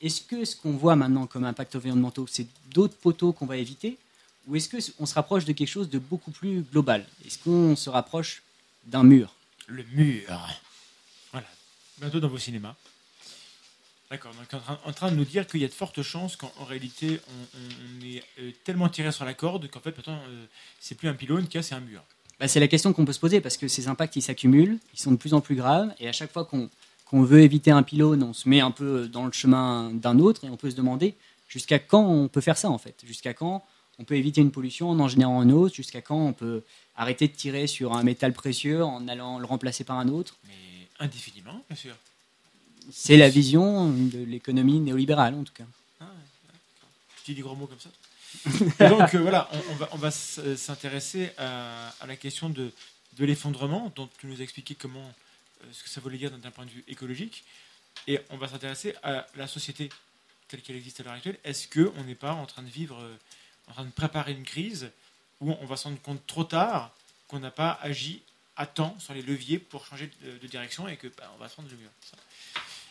est-ce 0.00 0.22
que 0.22 0.44
ce 0.44 0.54
qu'on 0.54 0.76
voit 0.76 0.94
maintenant 0.94 1.26
comme 1.26 1.42
impact 1.42 1.74
environnemental, 1.74 2.26
c'est 2.28 2.46
d'autres 2.72 2.96
poteaux 2.96 3.32
qu'on 3.32 3.46
va 3.46 3.56
éviter 3.56 3.98
Ou 4.46 4.54
est-ce 4.54 4.92
qu'on 4.92 5.06
se 5.06 5.14
rapproche 5.14 5.44
de 5.44 5.52
quelque 5.52 5.66
chose 5.66 5.90
de 5.90 5.98
beaucoup 5.98 6.30
plus 6.30 6.62
global? 6.70 7.04
Est-ce 7.26 7.40
qu'on 7.40 7.74
se 7.74 7.90
rapproche 7.90 8.44
d'un 8.86 9.02
mur? 9.02 9.34
Le 9.66 9.82
mur. 9.92 10.60
Bientôt 12.00 12.20
dans 12.20 12.28
vos 12.28 12.38
cinémas. 12.38 12.74
D'accord, 14.10 14.32
donc 14.32 14.62
en 14.86 14.92
train, 14.92 15.10
de 15.10 15.16
nous 15.16 15.24
dire 15.24 15.46
qu'il 15.46 15.60
y 15.60 15.64
a 15.64 15.68
de 15.68 15.72
fortes 15.72 16.02
chances 16.02 16.36
qu'en 16.36 16.64
réalité, 16.66 17.20
on, 17.28 18.06
est 18.06 18.22
euh, 18.40 18.52
tellement 18.64 18.88
tiré 18.88 19.12
sur 19.12 19.26
la 19.26 19.34
corde 19.34 19.68
qu'en 19.68 19.80
fait, 19.80 19.94
maintenant, 19.94 20.18
euh, 20.28 20.46
c'est 20.80 20.94
plus 20.94 21.08
un 21.08 21.14
pylône 21.14 21.46
qu'il 21.46 21.56
y 21.56 21.58
a, 21.58 21.62
c'est 21.62 21.74
un 21.74 21.80
mur. 21.80 22.02
Bah, 22.40 22.48
c'est 22.48 22.60
la 22.60 22.68
question 22.68 22.94
qu'on 22.94 23.04
peut 23.04 23.12
se 23.12 23.20
poser 23.20 23.42
parce 23.42 23.58
que 23.58 23.68
ces 23.68 23.86
impacts, 23.86 24.16
ils 24.16 24.22
s'accumulent, 24.22 24.78
ils 24.94 25.00
sont 25.00 25.12
de 25.12 25.16
plus 25.16 25.34
en 25.34 25.42
plus 25.42 25.56
graves, 25.56 25.92
et 26.00 26.08
à 26.08 26.12
chaque 26.12 26.32
fois 26.32 26.46
qu'on 26.46 27.22
veut 27.22 27.40
éviter 27.40 27.70
un 27.70 27.82
pylône, 27.82 28.22
on 28.22 28.32
se 28.32 28.48
met 28.48 28.60
un 28.60 28.70
peu 28.70 29.08
dans 29.08 29.26
le 29.26 29.32
chemin 29.32 29.90
d'un 29.92 30.18
autre, 30.20 30.44
et 30.44 30.48
on 30.48 30.56
peut 30.56 30.70
se 30.70 30.76
demander 30.76 31.14
jusqu'à 31.48 31.78
quand 31.78 32.06
on 32.06 32.28
peut 32.28 32.40
faire 32.40 32.56
ça, 32.56 32.70
en 32.70 32.78
fait. 32.78 32.94
Jusqu'à 33.06 33.34
quand 33.34 33.62
on 33.98 34.04
peut 34.04 34.16
éviter 34.16 34.40
une 34.40 34.52
pollution 34.52 34.88
en 34.88 35.00
en 35.00 35.08
générant 35.08 35.40
un 35.40 35.50
autre, 35.50 35.74
jusqu'à 35.74 36.00
quand 36.00 36.18
on 36.18 36.32
peut 36.32 36.62
arrêter 36.96 37.28
de 37.28 37.34
tirer 37.34 37.66
sur 37.66 37.94
un 37.94 38.04
métal 38.04 38.32
précieux 38.32 38.82
en 38.84 39.06
allant 39.08 39.38
le 39.38 39.44
remplacer 39.44 39.84
par 39.84 39.98
un 39.98 40.08
autre? 40.08 40.36
Mais 40.46 40.77
indéfiniment, 40.98 41.64
bien 41.68 41.76
sûr. 41.76 41.94
C'est 42.90 43.16
la 43.16 43.28
vision 43.28 43.90
de 43.90 44.18
l'économie 44.18 44.80
néolibérale, 44.80 45.34
en 45.34 45.44
tout 45.44 45.52
cas. 45.52 45.64
Ah, 46.00 46.06
tu 47.24 47.32
dis 47.32 47.36
des 47.36 47.42
gros 47.42 47.54
mots 47.54 47.66
comme 47.66 47.80
ça 47.80 47.90
Et 48.84 48.88
donc, 48.88 49.14
euh, 49.14 49.18
voilà, 49.18 49.50
on, 49.92 49.96
va, 49.96 50.10
s'intéresser 50.10 51.30
à, 51.38 51.92
la 52.06 52.16
question 52.16 52.48
de, 52.48 52.72
l'effondrement, 53.18 53.92
dont 53.94 54.08
tu 54.18 54.26
nous 54.26 54.40
as 54.40 54.44
expliqué 54.44 54.74
comment, 54.74 55.00
euh, 55.62 55.66
ce 55.72 55.82
que 55.82 55.88
ça 55.90 56.00
voulait 56.00 56.18
dire 56.18 56.30
d'un 56.30 56.50
point 56.50 56.64
de 56.64 56.70
vue 56.70 56.84
écologique. 56.88 57.44
Et 58.06 58.20
on 58.30 58.36
va 58.36 58.48
s'intéresser 58.48 58.94
à 59.02 59.26
la 59.36 59.46
société 59.46 59.90
telle 60.48 60.62
qu'elle 60.62 60.76
existe 60.76 61.00
à 61.00 61.02
l'heure 61.02 61.12
actuelle. 61.14 61.38
Est-ce 61.44 61.68
qu'on 61.68 62.04
n'est 62.04 62.14
pas 62.14 62.32
en 62.32 62.46
train 62.46 62.62
de 62.62 62.70
vivre, 62.70 62.98
euh, 63.00 63.16
en 63.68 63.72
train 63.72 63.84
de 63.84 63.90
préparer 63.90 64.32
une 64.32 64.44
crise 64.44 64.90
où 65.40 65.52
on 65.52 65.66
va 65.66 65.76
se 65.76 65.84
rendre 65.84 66.00
compte 66.00 66.26
trop 66.26 66.44
tard 66.44 66.92
qu'on 67.28 67.38
n'a 67.38 67.50
pas 67.50 67.78
agi 67.82 68.22
à 68.58 68.66
temps 68.66 68.94
sur 68.98 69.14
les 69.14 69.22
leviers 69.22 69.58
pour 69.58 69.86
changer 69.86 70.10
de, 70.22 70.46
direction 70.46 70.88
et 70.88 70.96
que 70.96 71.06
bah, 71.06 71.32
on 71.36 71.38
va 71.38 71.48
se 71.48 71.56
rendre 71.56 71.68
le 71.70 71.76
mur. 71.76 71.88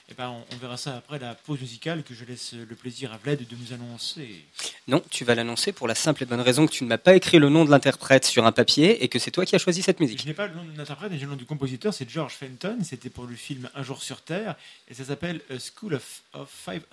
Et 0.10 0.14
eh 0.14 0.16
ben, 0.16 0.42
on, 0.54 0.56
verra 0.56 0.78
ça 0.78 0.96
après 0.96 1.20
la 1.20 1.36
pause 1.36 1.60
musicale 1.60 2.02
que 2.02 2.14
je 2.14 2.24
laisse 2.24 2.54
le 2.54 2.76
plaisir 2.76 3.12
à 3.12 3.18
Vlad 3.18 3.40
de 3.40 3.56
nous 3.58 3.74
annoncer. 3.74 4.46
Non, 4.88 5.04
tu 5.10 5.26
vas 5.26 5.36
l'annoncer 5.36 5.74
pour 5.74 5.86
la 5.86 5.96
simple 5.96 6.24
et 6.24 6.26
bonne 6.26 6.40
raison 6.40 6.66
que 6.66 6.72
tu 6.72 6.86
ne 6.86 6.90
m'as 6.90 6.98
pas 6.98 7.14
écrit 7.14 7.40
le 7.40 7.50
nom 7.50 7.66
de 7.66 7.72
l'interprète 7.72 8.24
sur 8.24 8.46
un 8.46 8.54
papier 8.54 9.04
et 9.04 9.10
que 9.10 9.20
c'est 9.20 9.32
toi 9.32 9.46
qui 9.46 9.54
as 9.58 9.60
choisi 9.60 9.82
cette 9.82 10.00
musique. 10.00 10.22
Je 10.22 10.28
n'ai 10.28 10.34
pas 10.34 10.48
le 10.48 10.56
nom 10.56 10.64
de 10.64 10.78
l'interprète, 10.78 11.12
mais 11.12 11.18
j'ai 11.18 11.26
le 11.26 11.32
nom 11.32 11.36
du 11.36 11.46
compositeur, 11.46 11.94
c'est 11.94 12.10
George 12.10 12.36
Fenton. 12.36 12.78
C'était 12.84 13.10
pour 13.10 13.26
le 13.26 13.36
film 13.36 13.70
Un 13.76 13.84
jour 13.84 14.02
sur 14.02 14.22
Terre 14.22 14.56
et 14.88 14.94
ça 14.94 15.04
s'appelle 15.04 15.42
A 15.50 15.56
School 15.60 15.96
of, 15.96 16.22
of 16.32 16.50
500. 16.66 16.86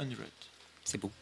C'est 0.83 0.99
beau. 0.99 1.13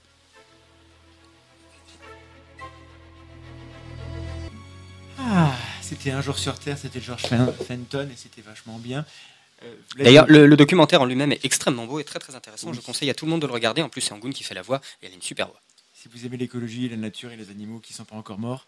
Ah, 5.19 5.55
c'était 5.83 6.11
Un 6.11 6.23
jour 6.23 6.39
sur 6.39 6.59
Terre, 6.59 6.79
c'était 6.79 7.01
George 7.01 7.23
Fenton 7.23 8.09
et 8.13 8.17
c'était 8.17 8.43
vachement 8.43 8.79
bien. 8.79 9.05
Euh, 9.65 9.75
D'ailleurs, 9.97 10.27
le, 10.29 10.57
documentaire 10.57 11.03
en 11.03 11.05
lui-même 11.05 11.33
est 11.33 11.45
extrêmement 11.45 11.87
beau 11.87 12.01
et 12.01 12.05
très 12.05 12.19
très 12.19 12.35
intéressant. 12.35 12.73
Je 12.73 12.81
conseille 12.81 13.11
à 13.11 13.15
tout 13.15 13.27
le 13.27 13.31
monde 13.31 13.43
de 13.43 13.47
le 13.47 13.53
regarder. 13.53 13.83
En 13.83 13.89
plus, 13.89 14.01
c'est 14.01 14.13
Angoun 14.13 14.33
qui 14.33 14.45
fait 14.45 14.55
la 14.55 14.63
voix 14.63 14.81
et 15.03 15.07
elle 15.07 15.13
a 15.13 15.15
une 15.15 15.23
super 15.23 15.49
voix. 15.49 15.61
Si 15.95 16.09
vous 16.09 16.27
aimez 16.27 16.37
l'écologie, 16.37 16.89
la 16.89 16.97
nature 16.97 17.31
et 17.33 17.37
les 17.37 17.51
animaux 17.51 17.79
qui 17.79 17.93
ne 17.93 17.99
sont 17.99 18.05
pas 18.05 18.17
encore 18.17 18.39
morts, 18.39 18.67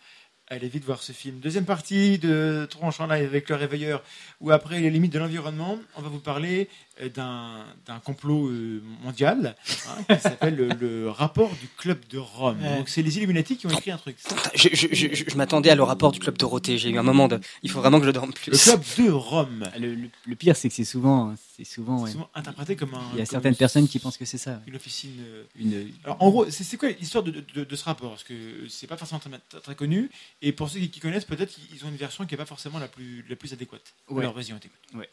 allez 0.49 0.69
vite 0.69 0.85
voir 0.85 1.03
ce 1.03 1.13
film. 1.13 1.41
Deuxième 1.41 1.65
partie 1.65 2.19
de 2.19 2.67
Tronche 2.71 3.01
en 3.01 3.07
live 3.07 3.27
avec 3.27 3.49
le 3.49 3.57
réveilleur, 3.57 4.03
où 4.41 4.51
après 4.51 4.81
les 4.81 4.91
limites 4.91 5.13
de 5.13 5.19
l'environnement, 5.19 5.79
on 5.97 6.03
va 6.03 6.09
vous 6.09 6.21
parler 6.21 6.69
d'un 7.15 7.99
complot 8.05 8.49
euh, 8.49 8.83
mondial 9.03 9.57
hein, 9.89 10.15
qui 10.15 10.21
s'appelle 10.21 10.55
le, 10.55 11.11
rapport 11.11 11.51
du 11.61 11.69
Club 11.77 11.99
de 12.09 12.19
Rome. 12.19 12.59
Donc 12.77 12.89
c'est 12.89 13.03
les 13.03 13.17
Illuminati 13.19 13.57
qui 13.57 13.67
ont 13.67 13.71
écrit 13.71 13.91
un 13.91 13.97
truc. 13.97 14.17
Je, 14.55 15.37
m'attendais 15.37 15.71
à 15.71 15.75
le 15.75 15.83
rapport 15.83 16.13
du 16.13 16.21
Club 16.21 16.39
Dorothée. 16.39 16.79
J'ai 16.79 16.91
eu 16.91 16.99
un 16.99 17.03
moment 17.03 17.29
de. 17.29 17.41
Il 17.63 17.71
faut 17.71 17.81
vraiment 17.81 17.99
que 17.99 18.07
je 18.07 18.11
dorme 18.11 18.33
plus. 18.33 18.53
Le 18.53 18.59
Club 18.59 18.83
de 18.99 19.11
Rome. 19.11 19.69
Le, 19.79 20.35
pire, 20.37 20.57
c'est 20.57 20.69
que 20.69 20.75
c'est 20.75 20.85
souvent, 20.85 21.35
c'est 21.57 21.65
souvent, 21.65 22.07
interprété 22.35 22.77
comme 22.77 22.95
un. 22.95 23.03
Il 23.13 23.19
y 23.19 23.23
a 23.23 23.27
certaines 23.27 23.57
personnes 23.57 23.89
qui 23.89 23.99
pensent 23.99 24.17
que 24.17 24.25
c'est 24.25 24.39
ça. 24.39 24.61
Une 24.67 24.77
officine. 24.77 25.17
Euh, 25.21 25.45
une... 25.57 25.91
Alors 26.05 26.23
en 26.23 26.31
gros, 26.31 26.49
c'est 26.51 26.77
quoi 26.77 26.91
l'histoire 26.91 27.25
de, 27.25 27.43
ce 27.75 27.85
rapport? 27.85 28.11
Parce 28.11 28.25
que 28.25 28.69
c'est 28.69 28.87
pas 28.87 28.97
forcément 28.97 29.21
très, 29.63 29.75
connu. 29.75 30.11
Et 30.43 30.53
pour 30.53 30.69
ceux 30.69 30.81
qui, 30.81 31.01
connaissent, 31.01 31.25
peut-être 31.25 31.53
qu'ils 31.53 31.85
ont 31.85 31.89
une 31.89 31.97
version 31.97 32.25
qui 32.25 32.35
n'est 32.35 32.39
pas 32.39 32.47
forcément 32.47 32.79
la 32.79 32.89
plus, 32.89 33.25
la 33.29 33.37
plus 33.37 33.53
adéquate. 33.53 33.95
Ouais. 34.09 34.23
Alors 34.23 34.35
vas-y, 34.35 34.53
on 34.53 34.59
t'écoute. 34.59 34.79
Ouais. 34.95 35.09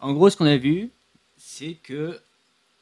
En 0.00 0.12
gros, 0.12 0.30
ce 0.30 0.36
qu'on 0.36 0.46
a 0.46 0.56
vu, 0.56 0.90
c'est 1.38 1.76
que 1.82 2.20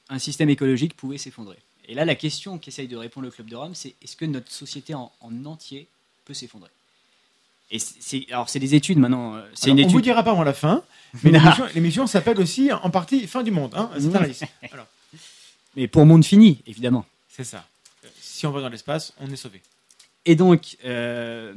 un 0.08 0.18
système 0.18 0.50
écologique 0.50 0.96
pouvait 0.96 1.18
s'effondrer. 1.18 1.58
Et 1.88 1.94
là, 1.94 2.04
la 2.04 2.14
question 2.14 2.58
qu'essaye 2.58 2.86
de 2.86 2.96
répondre 2.96 3.26
le 3.26 3.30
Club 3.30 3.48
de 3.48 3.56
Rome, 3.56 3.74
c'est 3.74 3.94
est-ce 4.02 4.16
que 4.16 4.24
notre 4.24 4.50
société 4.52 4.94
en, 4.94 5.10
entier 5.44 5.86
peut 6.24 6.34
s'effondrer? 6.34 6.70
Et 7.70 7.78
c'est, 7.78 8.26
alors, 8.30 8.48
c'est 8.48 8.58
des 8.58 8.74
études 8.74 8.98
maintenant. 8.98 9.36
Euh, 9.36 9.42
c'est 9.54 9.70
une 9.70 9.78
étude... 9.78 9.90
On 9.90 9.94
vous 9.94 10.00
dira 10.00 10.22
pas 10.22 10.30
avant 10.30 10.44
la 10.44 10.54
fin, 10.54 10.82
mais 11.22 11.32
l'émission, 11.74 12.06
s'appelle 12.06 12.40
aussi 12.40 12.72
en 12.72 12.90
partie 12.90 13.26
Fin 13.26 13.42
du 13.42 13.50
monde. 13.50 13.74
Hein 13.74 13.90
c'est 13.98 14.14
un 14.14 14.68
Mais 15.76 15.86
pour 15.86 16.06
monde 16.06 16.24
fini, 16.24 16.62
évidemment. 16.66 17.04
C'est 17.28 17.44
ça. 17.44 17.66
Si 18.20 18.46
on 18.46 18.50
va 18.50 18.60
dans 18.60 18.68
l'espace, 18.68 19.12
on 19.20 19.30
est 19.30 19.36
sauvé. 19.36 19.60
Et 20.24 20.34
donc, 20.34 20.76
euh, 20.84 21.54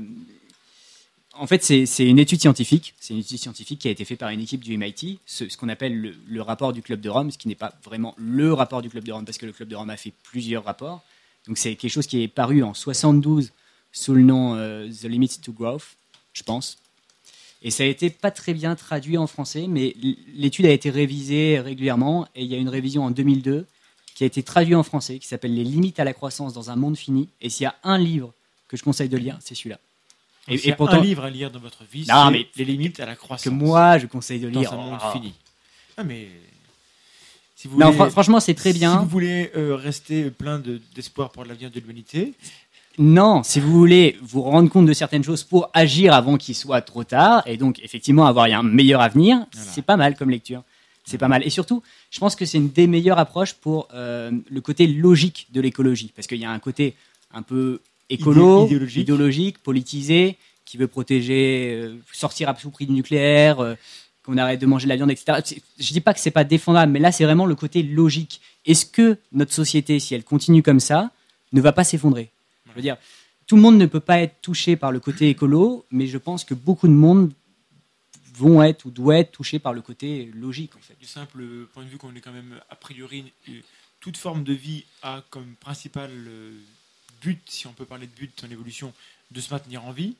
en 1.33 1.47
fait, 1.47 1.63
c'est 1.63 2.05
une 2.05 2.19
étude 2.19 2.41
scientifique. 2.41 2.93
C'est 2.99 3.13
une 3.13 3.21
étude 3.21 3.37
scientifique 3.37 3.79
qui 3.79 3.87
a 3.87 3.91
été 3.91 4.03
faite 4.05 4.19
par 4.19 4.29
une 4.29 4.41
équipe 4.41 4.63
du 4.63 4.77
MIT, 4.77 5.19
ce, 5.25 5.45
qu'on 5.57 5.69
appelle 5.69 6.13
le, 6.27 6.41
rapport 6.41 6.73
du 6.73 6.81
Club 6.81 6.99
de 6.99 7.09
Rome, 7.09 7.31
ce 7.31 7.37
qui 7.37 7.47
n'est 7.47 7.55
pas 7.55 7.73
vraiment 7.83 8.13
le 8.17 8.53
rapport 8.53 8.81
du 8.81 8.89
Club 8.89 9.03
de 9.03 9.11
Rome, 9.11 9.25
parce 9.25 9.37
que 9.37 9.45
le 9.45 9.53
Club 9.53 9.69
de 9.69 9.75
Rome 9.75 9.89
a 9.89 9.97
fait 9.97 10.13
plusieurs 10.23 10.63
rapports. 10.65 11.01
Donc 11.47 11.57
c'est 11.57 11.75
quelque 11.75 11.91
chose 11.91 12.07
qui 12.07 12.21
est 12.21 12.27
paru 12.27 12.63
en 12.63 12.73
72 12.73 13.51
sous 13.93 14.13
le 14.13 14.23
nom 14.23 14.55
euh, 14.55 14.89
The 14.89 15.05
Limits 15.05 15.39
to 15.41 15.53
Growth, 15.53 15.95
je 16.33 16.43
pense. 16.43 16.77
Et 17.63 17.71
ça 17.71 17.83
a 17.83 17.87
été 17.87 18.09
pas 18.09 18.31
très 18.31 18.53
bien 18.53 18.75
traduit 18.75 19.17
en 19.17 19.27
français, 19.27 19.65
mais 19.67 19.95
l'étude 20.35 20.65
a 20.65 20.71
été 20.71 20.89
révisée 20.89 21.59
régulièrement, 21.59 22.27
et 22.35 22.43
il 22.43 22.51
y 22.51 22.55
a 22.55 22.57
une 22.57 22.69
révision 22.69 23.03
en 23.05 23.11
2002 23.11 23.65
qui 24.15 24.23
a 24.23 24.27
été 24.27 24.43
traduite 24.43 24.75
en 24.75 24.83
français, 24.83 25.19
qui 25.19 25.27
s'appelle 25.27 25.53
Les 25.53 25.63
limites 25.63 25.99
à 25.99 26.03
la 26.03 26.13
croissance 26.13 26.53
dans 26.53 26.69
un 26.71 26.75
monde 26.75 26.97
fini. 26.97 27.29
Et 27.41 27.49
s'il 27.49 27.63
y 27.63 27.67
a 27.67 27.75
un 27.83 27.97
livre 27.97 28.33
que 28.67 28.77
je 28.77 28.83
conseille 28.83 29.09
de 29.09 29.17
lire, 29.17 29.37
c'est 29.41 29.55
celui-là. 29.55 29.79
Et, 30.47 30.69
et 30.69 30.73
pourtant, 30.73 30.97
un 30.97 31.01
livre 31.01 31.23
à 31.23 31.29
lire 31.29 31.51
dans 31.51 31.59
votre 31.59 31.83
vie, 31.91 32.07
mais 32.31 32.47
les 32.55 32.65
limites 32.65 32.99
à 32.99 33.05
la 33.05 33.15
croissance. 33.15 33.43
Que 33.43 33.49
moi, 33.49 33.97
je 33.99 34.07
conseille 34.07 34.39
de 34.39 34.47
lire. 34.47 34.71
Dans 34.71 34.79
un 34.79 34.81
monde 34.83 34.99
oh. 35.03 35.11
fini. 35.11 35.33
Ah, 35.97 36.03
mais 36.03 36.27
si 37.55 37.67
vous 37.67 37.77
non, 37.77 37.91
franchement, 38.09 38.39
c'est 38.39 38.55
très 38.55 38.73
bien. 38.73 38.93
Si 38.93 38.97
vous 38.97 39.09
voulez 39.09 39.51
euh, 39.55 39.75
rester 39.75 40.31
plein 40.31 40.59
d'espoir 40.95 41.29
pour 41.29 41.45
l'avenir 41.45 41.69
de 41.69 41.79
l'humanité. 41.79 42.33
Non, 42.97 43.43
si 43.43 43.59
vous 43.59 43.71
voulez 43.71 44.17
vous 44.21 44.41
rendre 44.41 44.69
compte 44.69 44.87
de 44.87 44.93
certaines 44.93 45.23
choses 45.23 45.43
pour 45.43 45.69
agir 45.73 46.13
avant 46.13 46.37
qu'il 46.37 46.55
soit 46.55 46.81
trop 46.81 47.03
tard, 47.03 47.43
et 47.45 47.57
donc 47.57 47.79
effectivement 47.83 48.25
avoir 48.25 48.45
un 48.45 48.63
meilleur 48.63 48.99
avenir, 48.99 49.45
c'est 49.51 49.83
pas 49.83 49.95
mal 49.95 50.15
comme 50.15 50.31
lecture. 50.31 50.63
C'est 51.05 51.17
pas 51.17 51.27
mal. 51.27 51.45
Et 51.45 51.49
surtout, 51.49 51.83
je 52.09 52.19
pense 52.19 52.35
que 52.35 52.45
c'est 52.45 52.57
une 52.57 52.69
des 52.69 52.87
meilleures 52.87 53.19
approches 53.19 53.53
pour 53.53 53.87
euh, 53.93 54.31
le 54.49 54.61
côté 54.61 54.87
logique 54.87 55.47
de 55.51 55.61
l'écologie. 55.61 56.11
Parce 56.15 56.27
qu'il 56.27 56.37
y 56.37 56.45
a 56.45 56.51
un 56.51 56.59
côté 56.59 56.95
un 57.33 57.43
peu 57.43 57.79
écolo, 58.13 58.67
idéologique. 58.67 59.59
politisé, 59.59 60.37
qui 60.65 60.77
veut 60.77 60.87
protéger, 60.87 61.73
euh, 61.75 61.97
sortir 62.11 62.49
à 62.49 62.53
tout 62.53 62.69
prix 62.69 62.85
du 62.85 62.93
nucléaire, 62.93 63.59
euh, 63.59 63.75
qu'on 64.23 64.37
arrête 64.37 64.61
de 64.61 64.65
manger 64.65 64.85
de 64.85 64.89
la 64.89 64.95
viande, 64.95 65.11
etc. 65.11 65.39
Je 65.79 65.93
dis 65.93 66.01
pas 66.01 66.13
que 66.13 66.19
c'est 66.19 66.31
pas 66.31 66.43
défendable, 66.43 66.91
mais 66.91 66.99
là 66.99 67.11
c'est 67.11 67.23
vraiment 67.23 67.45
le 67.45 67.55
côté 67.55 67.83
logique. 67.83 68.41
Est-ce 68.65 68.85
que 68.85 69.17
notre 69.31 69.53
société, 69.53 69.99
si 69.99 70.13
elle 70.13 70.23
continue 70.23 70.61
comme 70.61 70.79
ça, 70.79 71.11
ne 71.53 71.61
va 71.61 71.71
pas 71.71 71.83
s'effondrer? 71.83 72.29
Je 72.67 72.73
veux 72.73 72.81
dire, 72.81 72.97
tout 73.47 73.55
le 73.55 73.61
monde 73.61 73.77
ne 73.77 73.85
peut 73.85 73.99
pas 73.99 74.19
être 74.19 74.35
touché 74.41 74.75
par 74.75 74.91
le 74.91 74.99
côté 74.99 75.29
écolo, 75.29 75.85
mais 75.91 76.07
je 76.07 76.17
pense 76.17 76.43
que 76.45 76.53
beaucoup 76.53 76.87
de 76.87 76.93
monde 76.93 77.33
vont 78.35 78.63
être 78.63 78.85
ou 78.85 78.91
doivent 78.91 79.17
être 79.17 79.31
touchés 79.31 79.59
par 79.59 79.73
le 79.73 79.81
côté 79.81 80.31
logique. 80.33 80.75
En 80.75 80.79
fait. 80.79 80.95
Du 80.99 81.05
simple 81.05 81.43
point 81.73 81.83
de 81.83 81.89
vue 81.89 81.97
qu'on 81.97 82.15
est 82.15 82.21
quand 82.21 82.31
même 82.31 82.59
a 82.69 82.75
priori 82.75 83.33
toute 84.01 84.17
forme 84.17 84.43
de 84.43 84.53
vie 84.53 84.83
a 85.03 85.23
comme 85.29 85.55
principal 85.55 86.11
euh, 86.11 86.51
but, 87.23 87.39
si 87.45 87.67
on 87.67 87.73
peut 87.73 87.85
parler 87.85 88.07
de 88.07 88.11
but 88.13 88.31
dans 88.41 88.47
l'évolution, 88.47 88.93
de 89.31 89.41
se 89.41 89.53
maintenir 89.53 89.85
en 89.85 89.91
vie. 89.91 90.15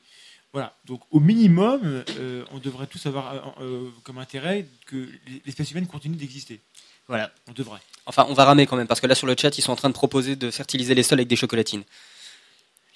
Voilà, 0.52 0.74
donc 0.84 1.00
au 1.10 1.18
minimum, 1.20 2.04
euh, 2.18 2.44
on 2.52 2.58
devrait 2.58 2.86
tous 2.86 3.06
avoir 3.06 3.32
euh, 3.32 3.40
euh, 3.62 3.90
comme 4.02 4.18
intérêt 4.18 4.66
que 4.86 5.08
l'espèce 5.46 5.70
humaine 5.70 5.86
continue 5.86 6.16
d'exister. 6.16 6.60
Voilà. 7.08 7.32
On 7.48 7.52
devrait. 7.52 7.80
Enfin, 8.04 8.26
on 8.28 8.34
va 8.34 8.44
ramer 8.44 8.66
quand 8.66 8.76
même, 8.76 8.86
parce 8.86 9.00
que 9.00 9.06
là 9.06 9.14
sur 9.14 9.26
le 9.26 9.34
chat, 9.38 9.56
ils 9.56 9.62
sont 9.62 9.72
en 9.72 9.76
train 9.76 9.88
de 9.88 9.94
proposer 9.94 10.36
de 10.36 10.50
fertiliser 10.50 10.94
les 10.94 11.02
sols 11.02 11.20
avec 11.20 11.28
des 11.28 11.36
chocolatines. 11.36 11.84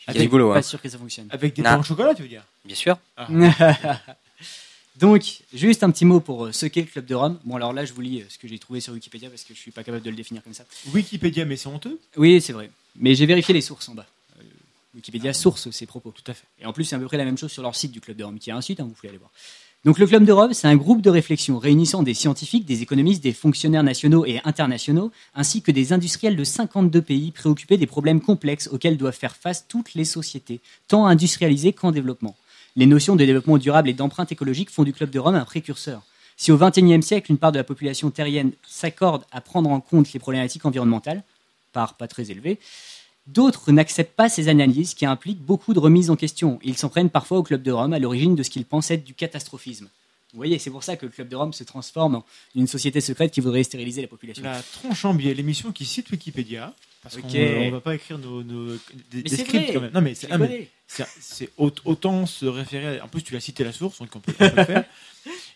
Il 0.08 0.14
y 0.14 0.18
a 0.18 0.20
du 0.20 0.28
boulot. 0.28 0.52
Pas 0.52 0.58
hein. 0.58 0.62
sûr 0.62 0.80
que 0.80 0.88
ça 0.88 0.98
fonctionne. 0.98 1.28
Avec 1.30 1.54
des 1.54 1.62
pains 1.62 1.80
au 1.80 1.82
chocolat, 1.82 2.14
tu 2.14 2.22
veux 2.22 2.28
dire? 2.28 2.44
Bien 2.64 2.76
sûr. 2.76 2.98
Ah. 3.16 3.26
Donc, 4.98 5.42
juste 5.52 5.82
un 5.82 5.90
petit 5.90 6.04
mot 6.04 6.20
pour 6.20 6.54
ce 6.54 6.66
qu'est 6.66 6.80
le 6.80 6.86
Club 6.86 7.06
de 7.06 7.14
Rome. 7.14 7.38
Bon, 7.44 7.56
alors 7.56 7.72
là, 7.72 7.84
je 7.84 7.92
vous 7.92 8.00
lis 8.00 8.22
ce 8.28 8.38
que 8.38 8.48
j'ai 8.48 8.58
trouvé 8.58 8.80
sur 8.80 8.94
Wikipédia 8.94 9.28
parce 9.28 9.44
que 9.44 9.54
je 9.54 9.58
suis 9.58 9.70
pas 9.70 9.84
capable 9.84 10.02
de 10.02 10.10
le 10.10 10.16
définir 10.16 10.42
comme 10.42 10.54
ça. 10.54 10.64
Wikipédia, 10.92 11.44
mais 11.44 11.56
c'est 11.56 11.68
honteux 11.68 11.98
Oui, 12.16 12.40
c'est 12.40 12.54
vrai. 12.54 12.70
Mais 12.96 13.14
j'ai 13.14 13.26
vérifié 13.26 13.52
les 13.52 13.60
sources 13.60 13.88
en 13.88 13.94
bas. 13.94 14.06
Wikipédia 14.94 15.34
source 15.34 15.70
ses 15.70 15.84
propos. 15.84 16.10
Tout 16.10 16.30
à 16.30 16.34
fait. 16.34 16.46
Et 16.60 16.66
en 16.66 16.72
plus, 16.72 16.84
c'est 16.84 16.96
à 16.96 16.98
peu 16.98 17.04
près 17.04 17.18
la 17.18 17.26
même 17.26 17.36
chose 17.36 17.52
sur 17.52 17.62
leur 17.62 17.76
site 17.76 17.92
du 17.92 18.00
Club 18.00 18.16
de 18.16 18.24
Rome, 18.24 18.38
qui 18.38 18.48
est 18.48 18.54
un 18.54 18.62
site, 18.62 18.80
hein, 18.80 18.84
vous 18.84 18.94
pouvez 18.94 19.10
aller 19.10 19.18
voir. 19.18 19.30
Donc 19.84 19.98
le 19.98 20.06
Club 20.06 20.24
de 20.24 20.32
Rome, 20.32 20.52
c'est 20.52 20.66
un 20.66 20.74
groupe 20.74 21.02
de 21.02 21.10
réflexion 21.10 21.58
réunissant 21.58 22.02
des 22.02 22.14
scientifiques, 22.14 22.64
des 22.64 22.82
économistes, 22.82 23.22
des 23.22 23.34
fonctionnaires 23.34 23.84
nationaux 23.84 24.24
et 24.24 24.40
internationaux, 24.44 25.12
ainsi 25.34 25.62
que 25.62 25.70
des 25.70 25.92
industriels 25.92 26.34
de 26.34 26.42
52 26.42 27.02
pays 27.02 27.30
préoccupés 27.30 27.76
des 27.76 27.86
problèmes 27.86 28.20
complexes 28.20 28.68
auxquels 28.72 28.96
doivent 28.96 29.14
faire 29.14 29.36
face 29.36 29.66
toutes 29.68 29.94
les 29.94 30.04
sociétés, 30.04 30.60
tant 30.88 31.06
industrialisées 31.06 31.72
qu'en 31.72 31.92
développement. 31.92 32.34
Les 32.76 32.86
notions 32.86 33.16
de 33.16 33.24
développement 33.24 33.58
durable 33.58 33.88
et 33.88 33.94
d'empreinte 33.94 34.32
écologique 34.32 34.70
font 34.70 34.84
du 34.84 34.92
Club 34.92 35.10
de 35.10 35.18
Rome 35.18 35.34
un 35.34 35.44
précurseur. 35.44 36.02
Si 36.36 36.52
au 36.52 36.58
XXIe 36.58 37.02
siècle, 37.02 37.30
une 37.30 37.38
part 37.38 37.52
de 37.52 37.56
la 37.56 37.64
population 37.64 38.10
terrienne 38.10 38.52
s'accorde 38.66 39.24
à 39.32 39.40
prendre 39.40 39.70
en 39.70 39.80
compte 39.80 40.12
les 40.12 40.20
problématiques 40.20 40.66
environnementales, 40.66 41.22
part 41.72 41.94
pas 41.94 42.06
très 42.06 42.30
élevée, 42.30 42.58
D'autres 43.26 43.72
n'acceptent 43.72 44.14
pas 44.14 44.28
ces 44.28 44.48
analyses 44.48 44.94
qui 44.94 45.04
impliquent 45.04 45.40
beaucoup 45.40 45.74
de 45.74 45.80
remises 45.80 46.10
en 46.10 46.16
question. 46.16 46.60
Ils 46.62 46.76
s'en 46.76 46.88
prennent 46.88 47.10
parfois 47.10 47.38
au 47.38 47.42
Club 47.42 47.62
de 47.62 47.72
Rome 47.72 47.92
à 47.92 47.98
l'origine 47.98 48.36
de 48.36 48.42
ce 48.44 48.50
qu'ils 48.50 48.64
pensent 48.64 48.90
être 48.92 49.04
du 49.04 49.14
catastrophisme. 49.14 49.88
Vous 50.32 50.36
voyez, 50.36 50.58
c'est 50.58 50.70
pour 50.70 50.84
ça 50.84 50.96
que 50.96 51.06
le 51.06 51.12
Club 51.12 51.28
de 51.28 51.34
Rome 51.34 51.52
se 51.52 51.64
transforme 51.64 52.16
en 52.16 52.24
une 52.54 52.68
société 52.68 53.00
secrète 53.00 53.32
qui 53.32 53.40
voudrait 53.40 53.64
stériliser 53.64 54.02
la 54.02 54.08
population. 54.08 54.44
La 54.44 54.62
tronche 54.62 55.04
en 55.04 55.14
biais, 55.14 55.34
l'émission 55.34 55.72
qui 55.72 55.84
cite 55.84 56.10
Wikipédia. 56.10 56.74
Parce 57.02 57.16
qu'on 57.16 57.26
ne 57.28 57.70
va 57.70 57.80
pas 57.80 57.94
écrire 57.94 58.18
nos, 58.18 58.42
des, 58.42 59.28
scripts 59.28 59.72
quand 59.72 59.80
même. 59.80 59.92
Non, 59.92 60.00
mais 60.00 60.14
c'est 60.14 60.30
c'est 60.86 61.50
autant 61.58 62.26
se 62.26 62.46
référer. 62.46 63.00
En 63.00 63.08
plus, 63.08 63.22
tu 63.22 63.36
as 63.36 63.40
cité 63.40 63.64
la 63.64 63.72
source, 63.72 63.98
donc 63.98 64.08
on 64.14 64.20
peut, 64.20 64.32
le 64.38 64.64
faire. 64.64 64.84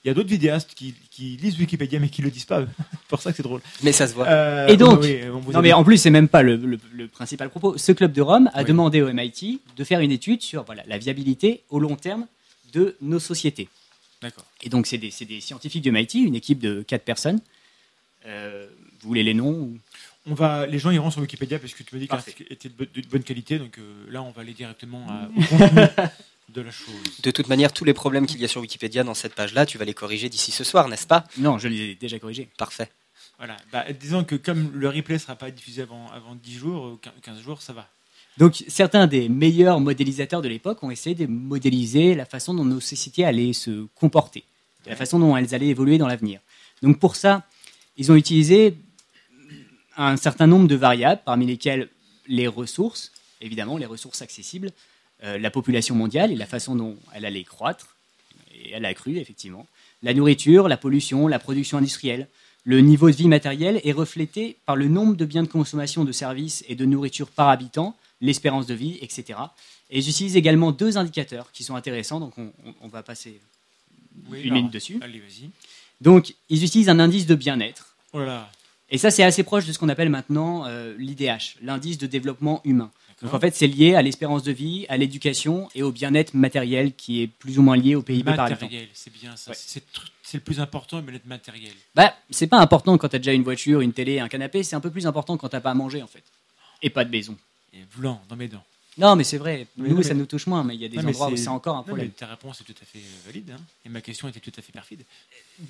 Il 0.05 0.09
y 0.09 0.11
a 0.11 0.14
d'autres 0.14 0.28
vidéastes 0.28 0.74
qui, 0.74 0.95
lisent 1.41 1.59
Wikipédia 1.59 2.01
mais 2.01 2.09
qui 2.09 2.22
le 2.22 2.31
disent 2.31 2.45
pas. 2.45 2.64
pour 3.09 3.20
ça 3.22 3.31
que 3.31 3.37
c'est 3.37 3.43
drôle. 3.43 3.61
Mais 3.83 3.93
ça 3.93 4.09
se 4.09 4.14
voit. 4.14 4.26
Euh, 4.26 4.66
et 4.66 4.76
donc, 4.76 5.05
non 5.53 5.62
mais 5.62 5.72
en 5.72 5.85
plus 5.85 5.99
c'est 5.99 6.11
même 6.11 6.28
pas 6.28 6.43
le, 6.43 6.78
principal 7.09 7.51
propos. 7.51 7.78
Ce 7.78 7.93
club 7.93 8.12
de 8.12 8.22
Rome 8.22 8.51
a 8.55 8.64
demandé 8.64 9.03
au 9.03 9.12
MIT 9.12 9.61
de 9.76 9.85
faire 9.85 10.01
une 10.01 10.12
étude 10.12 10.43
sur 10.43 10.64
voilà, 10.64 10.83
la 10.87 10.99
viabilité 10.99 11.62
au 11.70 11.78
long 11.78 11.97
terme 11.97 12.26
de 12.72 12.97
nos 13.01 13.20
sociétés. 13.20 13.68
D'accord. 14.22 14.45
Et 14.62 14.68
donc 14.68 14.87
c'est 14.87 14.99
des, 14.99 15.12
des, 15.26 15.41
scientifiques 15.41 15.83
du 15.83 15.93
MIT, 15.93 16.14
une 16.14 16.35
équipe 16.35 16.59
de 16.59 16.83
quatre 16.83 17.05
personnes. 17.05 17.41
Euh, 18.26 18.66
vous 19.01 19.09
voulez 19.09 19.22
les 19.22 19.35
noms 19.35 19.72
on 20.31 20.35
va, 20.35 20.66
les 20.66 20.78
gens 20.78 20.91
iront 20.91 21.11
sur 21.11 21.20
Wikipédia 21.20 21.59
parce 21.59 21.74
que 21.74 21.83
tu 21.83 21.95
me 21.95 22.01
dis 22.01 22.09
qu'elle 22.09 22.47
était 22.51 22.68
de, 22.68 23.09
bonne 23.09 23.22
qualité, 23.22 23.59
donc 23.59 23.78
euh, 23.78 24.07
là 24.11 24.22
on 24.22 24.31
va 24.31 24.43
aller 24.43 24.53
directement 24.53 25.07
au 25.37 25.43
contenu 25.57 25.83
de 26.49 26.61
la 26.61 26.70
chose. 26.70 27.20
De 27.22 27.31
toute 27.31 27.49
manière, 27.49 27.72
tous 27.72 27.85
les 27.85 27.95
problèmes 27.95 28.26
qu'il 28.26 28.41
y 28.41 28.45
a 28.45 28.49
sur 28.49 28.61
Wikipédia 28.61 29.05
dans 29.05 29.14
cette 29.14 29.35
page-là, 29.35 29.66
tu 29.66 29.78
vas 29.78 29.85
les 29.85 29.95
corriger 29.95 30.28
d'ici 30.28 30.53
ce 30.53 30.64
soir, 30.64 30.89
n'est-ce 30.89 31.07
pas? 31.07 31.24
Non, 31.39 31.59
je 31.59 31.68
les 31.68 31.91
ai 31.91 31.95
déjà 31.95 32.18
corrigés. 32.18 32.49
Parfait. 32.59 32.91
Voilà, 33.39 33.57
bah, 33.72 33.85
disons 33.93 34.24
que 34.24 34.35
comme 34.35 34.70
le 34.74 34.89
replay 34.89 35.14
ne 35.14 35.18
sera 35.18 35.35
pas 35.35 35.51
diffusé 35.51 35.83
avant, 35.83 36.09
avant 36.11 36.35
10 36.35 36.59
jours, 36.59 36.99
15 37.22 37.41
jours, 37.41 37.62
ça 37.62 37.72
va. 37.72 37.89
Donc 38.37 38.64
certains 38.68 39.07
des 39.07 39.28
meilleurs 39.28 39.81
modélisateurs 39.81 40.43
de 40.43 40.49
l'époque 40.49 40.83
ont 40.83 40.91
essayé 40.91 41.14
de 41.14 41.26
modéliser 41.26 42.14
la 42.14 42.24
façon 42.24 42.55
dont 42.55 42.64
nos 42.64 42.81
sociétés 42.81 43.24
allaient 43.24 43.53
se 43.53 43.87
comporter, 43.95 44.45
la 44.87 44.97
façon 44.97 45.18
dont 45.18 45.37
elles 45.37 45.55
allaient 45.55 45.68
évoluer 45.68 45.99
dans 45.99 46.07
l'avenir. 46.07 46.41
Donc 46.83 46.99
pour 46.99 47.16
ça, 47.16 47.43
ils 47.97 48.12
ont 48.12 48.14
utilisé 48.14 48.76
un 50.09 50.16
certain 50.16 50.46
nombre 50.46 50.66
de 50.66 50.74
variables, 50.74 51.20
parmi 51.24 51.46
lesquelles 51.46 51.88
les 52.26 52.46
ressources, 52.46 53.12
évidemment 53.40 53.76
les 53.76 53.86
ressources 53.86 54.22
accessibles, 54.22 54.72
euh, 55.24 55.38
la 55.38 55.51
population 55.51 55.94
mondiale 55.94 56.32
et 56.32 56.36
la 56.36 56.46
façon 56.46 56.74
dont 56.74 56.96
elle 57.14 57.26
allait 57.26 57.44
croître, 57.44 57.96
et 58.55 58.72
elle 58.72 58.84
a 58.84 58.94
cru 58.94 59.18
effectivement, 59.18 59.66
la 60.03 60.14
nourriture, 60.14 60.68
la 60.68 60.76
pollution, 60.76 61.28
la 61.28 61.38
production 61.38 61.78
industrielle. 61.78 62.28
Le 62.64 62.80
niveau 62.80 63.11
de 63.11 63.16
vie 63.16 63.28
matériel 63.28 63.80
est 63.84 63.92
reflété 63.92 64.57
par 64.66 64.76
le 64.76 64.88
nombre 64.88 65.14
de 65.16 65.24
biens 65.24 65.42
de 65.42 65.48
consommation 65.48 66.05
de 66.05 66.12
services 66.12 66.64
et 66.68 66.74
de 66.74 66.84
nourriture 66.84 67.28
par 67.28 67.48
habitant, 67.48 67.96
l'espérance 68.20 68.66
de 68.66 68.74
vie, 68.74 68.98
etc. 69.01 69.38
Et 69.90 70.03
j'utilise 70.03 70.36
également 70.36 70.72
deux 70.72 70.98
indicateurs 70.98 71.51
qui 71.53 71.64
sont 71.64 71.74
intéressants, 71.74 72.20
donc 72.20 72.34
on, 72.38 72.88
va 72.88 73.03
passer 73.03 73.40
une 74.32 74.53
minute 74.53 74.72
dessus. 74.72 74.98
Allez. 75.03 75.22
Donc, 76.01 76.34
ils 76.48 76.64
utilisent 76.64 76.88
un 76.90 76.98
indice 76.98 77.26
de 77.26 77.34
bien-être. 77.34 77.96
Voilà. 78.12 78.51
Et 78.91 78.99
ça, 78.99 79.11
c'est 79.11 79.22
assez 79.22 79.43
proche 79.43 79.66
de 79.66 79.72
ce 79.72 79.78
qu'on 79.78 79.88
appelle 79.88 80.09
maintenant 80.09 80.66
euh, 80.66 80.95
l'IDH, 80.99 81.57
l'indice 81.62 81.99
de 81.99 82.07
développement 82.07 82.61
humain. 82.64 82.91
Donc 83.22 83.34
en 83.34 83.41
fait, 83.41 83.55
c'est 83.55 83.66
lié 83.66 83.95
à 83.95 84.03
l'espérance 84.03 84.43
de 84.43 84.53
vie, 84.53 84.86
à 84.88 84.97
l'éducation 84.97 85.68
et 85.74 85.82
au 85.82 85.93
bien-être 85.93 86.32
matériel 86.32 86.95
qui 86.95 87.22
est 87.22 87.26
plus 87.26 87.59
ou 87.59 87.62
moins 87.62 87.76
lié 87.76 87.95
au 87.95 88.03
PIB 88.03 88.24
par 88.24 88.47
habitant. 88.47 88.64
Matériel, 88.64 88.88
c'est 88.95 89.12
bien 89.12 89.36
ça. 89.36 89.53
C'est 89.55 90.38
le 90.38 90.41
plus 90.43 90.61
important, 90.61 90.97
le 90.97 91.03
bien-être 91.03 91.26
matériel. 91.26 91.72
Bah, 91.95 92.14
c'est 92.30 92.47
pas 92.47 92.59
important 92.59 92.97
quand 92.97 93.09
tu 93.09 93.16
as 93.16 93.18
déjà 93.18 93.32
une 93.32 93.43
voiture, 93.43 93.82
une 93.82 93.93
télé, 93.93 94.20
un 94.20 94.28
canapé. 94.28 94.62
C'est 94.62 94.74
un 94.76 94.80
peu 94.80 94.91
plus 94.91 95.07
important 95.07 95.36
quand 95.36 95.51
t'as 95.51 95.61
pas 95.61 95.72
à 95.72 95.74
manger 95.74 96.03
en 96.03 96.07
fait. 96.07 96.22
Et 96.82 96.88
pas 96.88 97.05
de 97.05 97.11
maison. 97.11 97.36
Et 97.74 97.84
blanc 97.97 98.22
dans 98.28 98.36
mes 98.36 98.49
dents. 98.49 98.64
Non, 98.99 99.16
mais 99.16 99.24
c'est 99.24 99.38
vrai. 99.38 99.66
nous, 99.76 100.03
ça 100.03 100.14
nous 100.14 100.26
touche 100.26 100.47
moins, 100.47 100.64
mais 100.64 100.74
il 100.74 100.80
y 100.80 100.84
a 100.84 100.88
des 100.88 100.99
endroits 100.99 101.30
où 101.30 101.36
c'est 101.36 101.49
encore 101.49 101.76
un 101.76 101.82
problème. 101.82 102.11
ta 102.11 102.26
réponse 102.26 102.61
est 102.61 102.64
tout 102.64 102.74
à 102.80 102.84
fait 102.84 102.99
euh, 102.99 103.26
valide, 103.26 103.53
hein. 103.57 103.61
et 103.86 103.88
ma 103.88 104.01
question 104.01 104.28
était 104.28 104.41
tout 104.41 104.53
à 104.57 104.62
fait 104.62 104.72
perfide. 104.72 105.05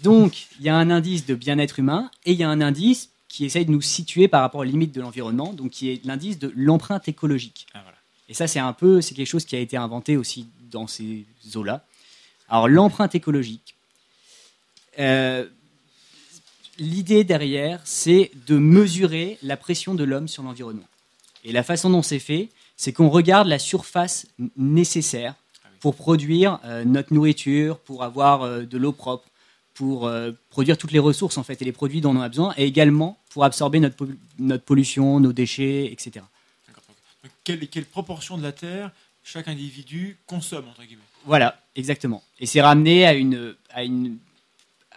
Donc, 0.02 0.48
il 0.58 0.66
y 0.66 0.68
a 0.68 0.76
un 0.76 0.90
indice 0.90 1.26
de 1.26 1.34
bien-être 1.34 1.78
humain 1.78 2.10
et 2.24 2.32
il 2.32 2.38
y 2.38 2.42
a 2.42 2.48
un 2.48 2.60
indice 2.60 3.10
qui 3.28 3.44
essaye 3.44 3.64
de 3.64 3.70
nous 3.70 3.82
situer 3.82 4.26
par 4.26 4.40
rapport 4.40 4.60
aux 4.60 4.64
limites 4.64 4.92
de 4.92 5.00
l'environnement, 5.00 5.52
donc 5.52 5.70
qui 5.70 5.90
est 5.90 6.04
l'indice 6.04 6.38
de 6.38 6.52
l'empreinte 6.56 7.08
écologique. 7.08 7.66
Ah, 7.74 7.80
voilà. 7.82 7.96
Et 8.28 8.34
ça, 8.34 8.46
c'est 8.46 8.58
un 8.58 8.72
peu, 8.72 9.00
c'est 9.00 9.14
quelque 9.14 9.26
chose 9.26 9.44
qui 9.44 9.54
a 9.54 9.60
été 9.60 9.76
inventé 9.76 10.16
aussi 10.16 10.48
dans 10.70 10.86
ces 10.86 11.24
eaux-là. 11.54 11.84
Alors, 12.48 12.68
l'empreinte 12.68 13.14
écologique. 13.14 13.74
Euh, 14.98 15.46
l'idée 16.78 17.22
derrière, 17.22 17.80
c'est 17.84 18.32
de 18.46 18.58
mesurer 18.58 19.38
la 19.42 19.56
pression 19.56 19.94
de 19.94 20.02
l'homme 20.02 20.26
sur 20.26 20.42
l'environnement. 20.42 20.88
Et 21.44 21.52
la 21.52 21.62
façon 21.62 21.90
dont 21.90 22.02
c'est 22.02 22.18
fait, 22.18 22.48
c'est 22.80 22.94
qu'on 22.94 23.10
regarde 23.10 23.46
la 23.46 23.58
surface 23.58 24.26
nécessaire 24.56 25.34
ah 25.62 25.68
pour 25.80 25.94
produire 25.94 26.58
euh, 26.64 26.82
notre 26.82 27.12
nourriture, 27.12 27.78
pour 27.78 28.02
avoir 28.02 28.40
euh, 28.40 28.62
de 28.62 28.78
l'eau 28.78 28.92
propre, 28.92 29.28
pour 29.74 30.06
euh, 30.06 30.30
produire 30.48 30.78
toutes 30.78 30.92
les 30.92 30.98
ressources 30.98 31.36
en 31.36 31.42
fait 31.42 31.60
et 31.60 31.66
les 31.66 31.72
produits 31.72 32.00
dont 32.00 32.16
on 32.16 32.20
a 32.22 32.28
besoin, 32.30 32.54
et 32.56 32.64
également 32.64 33.18
pour 33.28 33.44
absorber 33.44 33.80
notre, 33.80 34.08
notre 34.38 34.64
pollution, 34.64 35.20
nos 35.20 35.34
déchets, 35.34 35.92
etc. 35.92 36.24
quelle, 37.44 37.68
quelle, 37.68 37.84
proportion 37.84 38.38
de 38.38 38.42
la 38.42 38.52
terre 38.52 38.90
chaque 39.22 39.48
individu 39.48 40.16
consomme 40.26 40.66
entre 40.66 40.82
guillemets? 40.82 41.02
Voilà, 41.26 41.60
exactement. 41.76 42.22
Et 42.38 42.46
c'est 42.46 42.62
ramené 42.62 43.04
à, 43.04 43.12
une, 43.12 43.56
à, 43.74 43.84
une, 43.84 44.16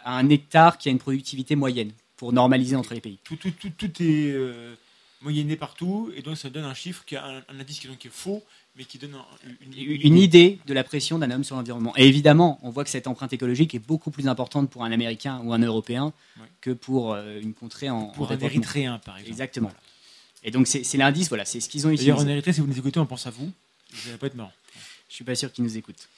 à 0.06 0.20
un 0.20 0.30
hectare 0.30 0.78
qui 0.78 0.88
a 0.88 0.92
une 0.94 1.00
productivité 1.00 1.58
moyenne 1.58 1.92
pour 2.16 2.32
normaliser 2.32 2.78
entre 2.78 2.94
les 2.94 3.02
pays. 3.02 3.20
Tout, 3.26 3.36
tout, 3.36 3.52
tout, 3.52 3.72
tout 3.72 3.92
est 4.02 4.34
moyenné 5.24 5.56
partout, 5.56 6.12
et 6.16 6.22
donc 6.22 6.38
ça 6.38 6.50
donne 6.50 6.66
un 6.66 6.74
chiffre 6.74 7.04
qui 7.06 7.16
a 7.16 7.26
un, 7.26 7.38
un 7.50 7.60
indice 7.60 7.80
qui, 7.80 7.88
donc, 7.88 7.98
qui 7.98 8.08
est 8.08 8.12
faux, 8.14 8.44
mais 8.76 8.86
qui 8.86 8.98
donne 8.98 9.16
une, 9.62 10.18
idée 10.18 10.60
de 10.66 10.74
la 10.74 10.84
pression 10.84 11.20
d'un 11.20 11.30
homme 11.30 11.44
sur 11.44 11.56
l'environnement. 11.56 11.94
Et 11.96 12.08
évidemment, 12.08 12.60
on 12.64 12.72
voit 12.72 12.84
que 12.84 12.90
cette 12.90 13.08
empreinte 13.08 13.32
écologique 13.32 13.76
est 13.76 13.80
beaucoup 13.80 14.10
plus 14.10 14.28
importante 14.28 14.70
pour 14.70 14.84
un 14.84 14.92
Américain 14.92 15.42
ou 15.44 15.54
un 15.54 15.60
Européen 15.60 16.12
que 16.60 16.72
pour 16.72 17.14
euh, 17.14 17.40
une 17.40 17.54
contrée 17.54 17.90
en. 17.90 18.08
Pour 18.08 18.32
un 18.32 18.38
Érythréen, 18.38 19.00
par 19.00 19.16
exemple. 19.18 19.32
Exactement. 19.32 19.72
Et 20.44 20.52
donc, 20.52 20.68
c'est 20.68 20.98
l'indice, 20.98 21.30
voilà, 21.30 21.46
c'est 21.46 21.60
ce 21.62 21.70
qu'ils 21.70 21.88
ont 21.88 21.90
utilisé. 21.90 22.12
D'ailleurs, 22.12 22.26
en 22.26 22.28
Érythrée, 22.28 22.52
si 22.52 22.62
vous 22.62 22.68
nous 22.68 22.78
écoutez, 22.78 23.00
on 23.00 23.06
pense 23.06 23.28
à 23.28 23.30
vous. 23.30 23.50
Vous 23.92 24.08
n'allez 24.08 24.18
pas 24.18 24.28
être 24.28 24.36
marrant. 24.36 24.52
Je 25.08 25.16
suis 25.16 25.24
pas 25.24 25.36
sûr 25.36 25.52
qu'ils 25.54 25.64
nous 25.64 25.78
écoutent. 25.78 26.10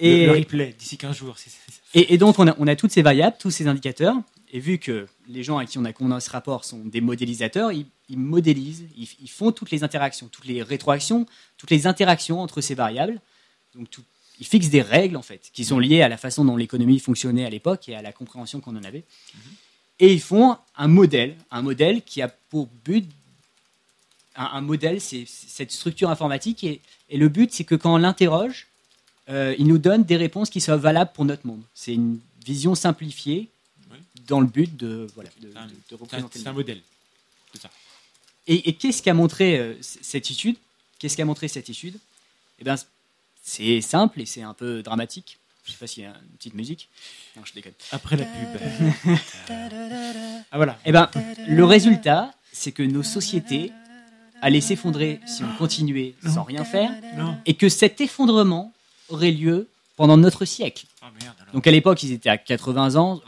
Et 0.00 0.26
le, 0.26 0.32
replay 0.32 0.74
d'ici 0.76 0.96
15 0.96 1.16
jours. 1.16 1.36
Et, 1.92 2.14
et, 2.14 2.18
donc, 2.18 2.38
on 2.40 2.48
a, 2.48 2.56
on 2.58 2.66
a 2.66 2.74
toutes 2.74 2.90
ces 2.90 3.02
variables, 3.02 3.36
tous 3.38 3.52
ces 3.52 3.68
indicateurs. 3.68 4.16
Et 4.54 4.60
vu 4.60 4.78
que 4.78 5.08
les 5.26 5.42
gens 5.42 5.58
à 5.58 5.66
qui 5.66 5.78
on 5.78 5.84
a 5.84 5.92
condamné 5.92 6.20
ce 6.20 6.30
rapport 6.30 6.64
sont 6.64 6.78
des 6.78 7.00
modélisateurs, 7.00 7.72
ils, 7.72 7.86
modélisent, 8.10 8.84
ils, 8.96 9.28
font 9.28 9.50
toutes 9.50 9.72
les 9.72 9.82
interactions, 9.82 10.28
toutes 10.28 10.46
les 10.46 10.62
rétroactions, 10.62 11.26
toutes 11.58 11.72
les 11.72 11.88
interactions 11.88 12.40
entre 12.40 12.60
ces 12.60 12.76
variables. 12.76 13.20
Donc 13.74 13.88
ils 14.38 14.46
fixent 14.46 14.68
des 14.68 14.80
règles 14.80 15.16
en 15.16 15.22
fait, 15.22 15.50
qui 15.52 15.64
sont 15.64 15.80
liées 15.80 16.02
à 16.02 16.08
la 16.08 16.16
façon 16.16 16.44
dont 16.44 16.56
l'économie 16.56 17.00
fonctionnait 17.00 17.44
à 17.44 17.50
l'époque 17.50 17.88
et 17.88 17.96
à 17.96 18.02
la 18.02 18.12
compréhension 18.12 18.60
qu'on 18.60 18.76
en 18.76 18.84
avait. 18.84 19.02
Et 19.98 20.12
ils 20.12 20.20
font 20.20 20.56
un 20.76 20.86
modèle, 20.86 21.34
un 21.50 21.62
modèle 21.62 22.02
qui 22.02 22.22
a 22.22 22.28
pour 22.28 22.68
but, 22.84 23.10
un, 24.36 24.60
modèle, 24.60 25.00
c'est 25.00 25.24
cette 25.26 25.72
structure 25.72 26.10
informatique 26.10 26.62
et, 26.62 26.80
le 27.10 27.28
but, 27.28 27.52
c'est 27.52 27.64
que 27.64 27.74
quand 27.74 27.94
on 27.94 27.98
l'interroge, 27.98 28.68
euh, 29.28 29.52
il 29.58 29.66
nous 29.66 29.78
donne 29.78 30.04
des 30.04 30.16
réponses 30.16 30.48
qui 30.48 30.60
soient 30.60 30.76
valables 30.76 31.10
pour 31.12 31.24
notre 31.24 31.44
monde. 31.44 31.62
C'est 31.74 31.94
une 31.94 32.20
vision 32.44 32.76
simplifiée 32.76 33.48
dans 34.26 34.40
le 34.40 34.46
but 34.46 34.76
de, 34.76 35.06
voilà, 35.14 35.30
de, 35.40 35.94
représenter. 35.94 36.38
C'est 36.38 36.48
un 36.48 36.52
modèle. 36.52 36.80
Ça. 37.60 37.70
Et, 38.46 38.74
qu'est-ce 38.74 39.02
qu'a 39.02 39.14
montré 39.14 39.58
euh, 39.58 39.74
cette 39.80 40.30
étude? 40.30 40.56
Qu'est-ce 40.98 41.16
qu'a 41.16 41.24
montré 41.24 41.48
cette 41.48 41.70
étude? 41.70 41.98
Eh 42.58 42.64
bien, 42.64 42.76
c'est 43.42 43.80
simple 43.80 44.20
et 44.20 44.26
c'est 44.26 44.42
un 44.42 44.54
peu 44.54 44.82
dramatique. 44.82 45.38
Je 45.64 45.70
ne 45.70 45.72
sais 45.72 45.78
pas 45.78 45.86
s'il 45.86 46.02
y 46.02 46.06
a 46.06 46.10
une 46.10 46.36
petite 46.36 46.54
musique. 46.54 46.88
Non, 47.36 47.42
je 47.44 47.54
déconne. 47.54 47.72
Après 47.90 48.16
la 48.16 48.24
pub. 48.24 49.16
ah 50.50 50.56
voilà. 50.56 50.78
Eh 50.84 50.92
ben, 50.92 51.10
le 51.48 51.64
résultat, 51.64 52.34
c'est 52.52 52.72
que 52.72 52.82
nos 52.82 53.02
sociétés 53.02 53.72
allaient 54.42 54.60
s'effondrer 54.60 55.20
si 55.26 55.42
on 55.42 55.56
continuait 55.56 56.14
sans 56.26 56.42
rien 56.42 56.64
faire, 56.64 56.90
et 57.46 57.54
que 57.54 57.70
cet 57.70 58.02
effondrement 58.02 58.72
aurait 59.08 59.30
lieu 59.30 59.68
pendant 59.96 60.18
notre 60.18 60.44
siècle. 60.44 60.84
Ah, 61.00 61.06
Donc 61.54 61.66
à 61.66 61.70
l'époque, 61.70 62.02
ils 62.02 62.12
étaient 62.12 62.28
à 62.28 62.36
80 62.36 62.96
ans. 62.96 63.22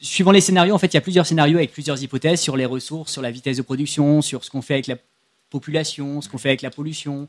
Suivant 0.00 0.32
les 0.32 0.40
scénarios, 0.40 0.74
en 0.74 0.78
fait, 0.78 0.88
il 0.88 0.94
y 0.94 0.98
a 0.98 1.00
plusieurs 1.00 1.26
scénarios 1.26 1.56
avec 1.56 1.72
plusieurs 1.72 2.02
hypothèses 2.02 2.40
sur 2.40 2.56
les 2.56 2.66
ressources, 2.66 3.12
sur 3.12 3.22
la 3.22 3.30
vitesse 3.30 3.56
de 3.56 3.62
production, 3.62 4.22
sur 4.22 4.44
ce 4.44 4.50
qu'on 4.50 4.62
fait 4.62 4.74
avec 4.74 4.86
la 4.86 4.96
population, 5.50 6.20
ce 6.20 6.28
qu'on 6.28 6.38
fait 6.38 6.48
avec 6.48 6.62
la 6.62 6.70
pollution. 6.70 7.28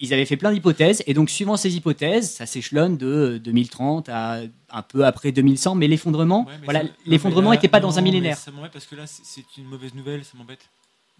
Ils 0.00 0.14
avaient 0.14 0.26
fait 0.26 0.36
plein 0.36 0.52
d'hypothèses, 0.52 1.02
et 1.06 1.14
donc 1.14 1.28
suivant 1.28 1.56
ces 1.56 1.74
hypothèses, 1.74 2.30
ça 2.30 2.46
s'échelonne 2.46 2.96
de 2.96 3.40
2030 3.42 4.08
à 4.08 4.42
un 4.70 4.82
peu 4.82 5.04
après 5.04 5.32
2100, 5.32 5.74
mais 5.74 5.88
l'effondrement, 5.88 6.46
voilà, 6.62 6.84
l'effondrement 7.04 7.50
n'était 7.50 7.66
pas 7.66 7.80
dans 7.80 7.98
un 7.98 8.02
millénaire. 8.02 8.36
Ça 8.36 8.52
m'embête 8.52 8.70
parce 8.70 8.86
que 8.86 8.94
là, 8.94 9.06
c'est 9.06 9.56
une 9.56 9.64
mauvaise 9.64 9.94
nouvelle, 9.94 10.24
ça 10.24 10.36
m'embête. 10.36 10.68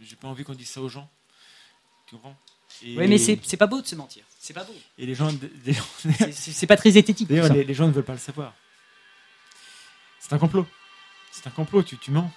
J'ai 0.01 0.15
pas 0.15 0.29
envie 0.29 0.45
qu'on 0.45 0.55
dise 0.55 0.69
ça 0.69 0.81
aux 0.81 0.89
gens. 0.89 1.09
Tu 2.07 2.15
comprends? 2.15 2.37
Oui, 2.83 3.09
mais 3.09 3.19
c'est 3.19 3.57
pas 3.57 3.67
beau 3.67 3.81
de 3.81 3.87
se 3.87 3.97
mentir. 3.97 4.23
C'est 4.39 4.55
pas 4.55 4.65
beau. 4.65 4.75
Et 4.97 5.07
les 5.07 5.15
gens. 5.15 5.31
c'est 6.31 6.67
pas 6.67 6.77
très 6.77 6.97
esthétique. 6.97 7.29
D'ailleurs, 7.29 7.53
les, 7.53 7.75
gens 7.75 7.89
ne 7.89 7.93
veulent 7.93 8.05
pas 8.05 8.13
le 8.13 8.19
savoir. 8.19 8.55
C'est 10.29 10.35
un 10.35 10.39
complot. 10.39 10.67
C'est 11.31 11.47
un 11.47 11.51
complot, 11.51 11.83
tu, 11.83 11.97
tu 11.97 12.11
mens. 12.11 12.31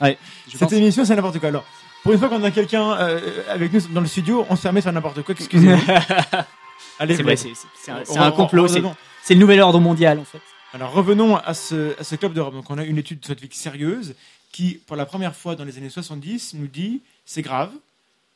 Ouais, 0.00 0.18
Cette 0.48 0.72
émission, 0.72 1.04
c'est 1.04 1.14
n'importe 1.14 1.38
quoi. 1.38 1.48
Alors, 1.48 1.64
pour 2.02 2.12
une 2.12 2.18
fois 2.18 2.28
qu'on 2.28 2.42
a 2.42 2.50
quelqu'un 2.50 2.92
euh, 2.92 3.42
avec 3.48 3.72
nous 3.72 3.80
dans 3.92 4.00
le 4.00 4.06
studio, 4.06 4.46
on 4.48 4.56
se 4.56 4.62
permet 4.62 4.80
de 4.80 4.84
faire 4.84 4.92
n'importe 4.92 5.22
quoi. 5.22 5.34
Excusez-moi. 5.38 5.78
Allez, 6.98 7.16
c'est 7.16 7.22
vrai, 7.22 7.36
c'est 7.36 8.18
un, 8.18 8.30
complot. 8.32 8.66
C'est 8.68 9.34
le 9.34 9.40
nouvel 9.40 9.60
ordre 9.60 9.80
mondial, 9.80 10.18
en 10.18 10.24
fait. 10.24 10.40
Alors, 10.72 10.92
revenons 10.92 11.36
à 11.36 11.54
ce, 11.54 11.98
à 12.00 12.04
ce 12.04 12.16
club 12.16 12.32
d'Europe. 12.32 12.54
Donc, 12.54 12.70
on 12.70 12.78
a 12.78 12.84
une 12.84 12.98
étude 12.98 13.24
scientifique 13.24 13.54
sérieuse 13.54 14.14
qui, 14.52 14.80
pour 14.86 14.96
la 14.96 15.06
première 15.06 15.34
fois 15.36 15.54
dans 15.54 15.64
les 15.64 15.78
années 15.78 15.90
70, 15.90 16.54
nous 16.54 16.66
dit 16.66 17.02
c'est 17.26 17.42
grave 17.42 17.70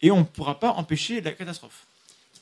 et 0.02 0.10
on 0.10 0.18
ne 0.18 0.24
pourra 0.24 0.60
pas 0.60 0.70
empêcher 0.72 1.20
la 1.20 1.32
catastrophe. 1.32 1.86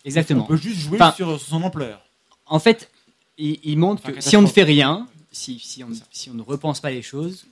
Exactement. 0.04 0.44
On 0.44 0.46
peut 0.46 0.56
juste 0.56 0.80
jouer 0.80 0.98
sur 1.14 1.40
son 1.40 1.62
ampleur. 1.62 2.00
En 2.46 2.58
fait, 2.58 2.90
il, 3.38 3.78
montre 3.78 4.12
que 4.12 4.20
si 4.20 4.36
on 4.36 4.42
ne 4.42 4.46
fait 4.46 4.64
rien, 4.64 5.06
si, 5.32 5.58
si, 5.58 5.82
on, 5.82 5.88
si, 6.10 6.30
on, 6.30 6.34
ne 6.34 6.42
repense 6.42 6.80
pas 6.80 6.90
les 6.90 7.02
choses, 7.02 7.46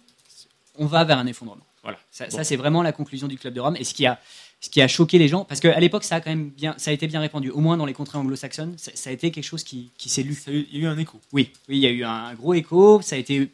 on 0.76 0.86
va 0.86 1.04
vers 1.04 1.18
un 1.18 1.26
effondrement. 1.26 1.64
Voilà. 1.82 1.98
Ça, 2.10 2.44
c'est 2.44 2.56
vraiment 2.56 2.82
la 2.82 2.92
conclusion 2.92 3.26
du 3.26 3.38
Club 3.38 3.54
de 3.54 3.60
Rome. 3.60 3.76
Et 3.76 3.84
ce 3.84 3.94
qui 3.94 4.06
a, 4.06 4.20
ce 4.60 4.68
qui 4.68 4.82
a 4.82 4.88
choqué 4.88 5.18
les 5.18 5.28
gens, 5.28 5.44
parce 5.44 5.60
qu'à 5.60 5.80
l'époque, 5.80 6.04
ça 6.04 6.16
a 6.16 6.20
quand 6.20 6.30
même 6.30 6.50
bien, 6.50 6.74
ça 6.76 6.90
a 6.90 6.94
été 6.94 7.06
bien 7.06 7.20
répandu, 7.20 7.50
au 7.50 7.60
moins 7.60 7.78
dans 7.78 7.86
les 7.86 7.94
contrées 7.94 8.18
anglo-saxonnes, 8.18 8.76
ça, 8.76 9.08
a 9.08 9.12
été 9.12 9.30
quelque 9.30 9.44
chose 9.44 9.64
qui, 9.64 9.90
qui 9.96 10.10
s'est 10.10 10.22
lu. 10.22 10.38
il 10.46 10.76
y 10.76 10.76
a 10.76 10.80
eu 10.80 10.86
un 10.86 10.98
écho. 10.98 11.18
Oui, 11.32 11.50
oui, 11.68 11.78
il 11.78 11.82
y 11.82 11.86
a 11.86 11.90
eu 11.90 12.04
un 12.04 12.34
gros 12.34 12.52
écho. 12.52 13.00
Ça 13.00 13.16
a 13.16 13.18
été 13.18 13.50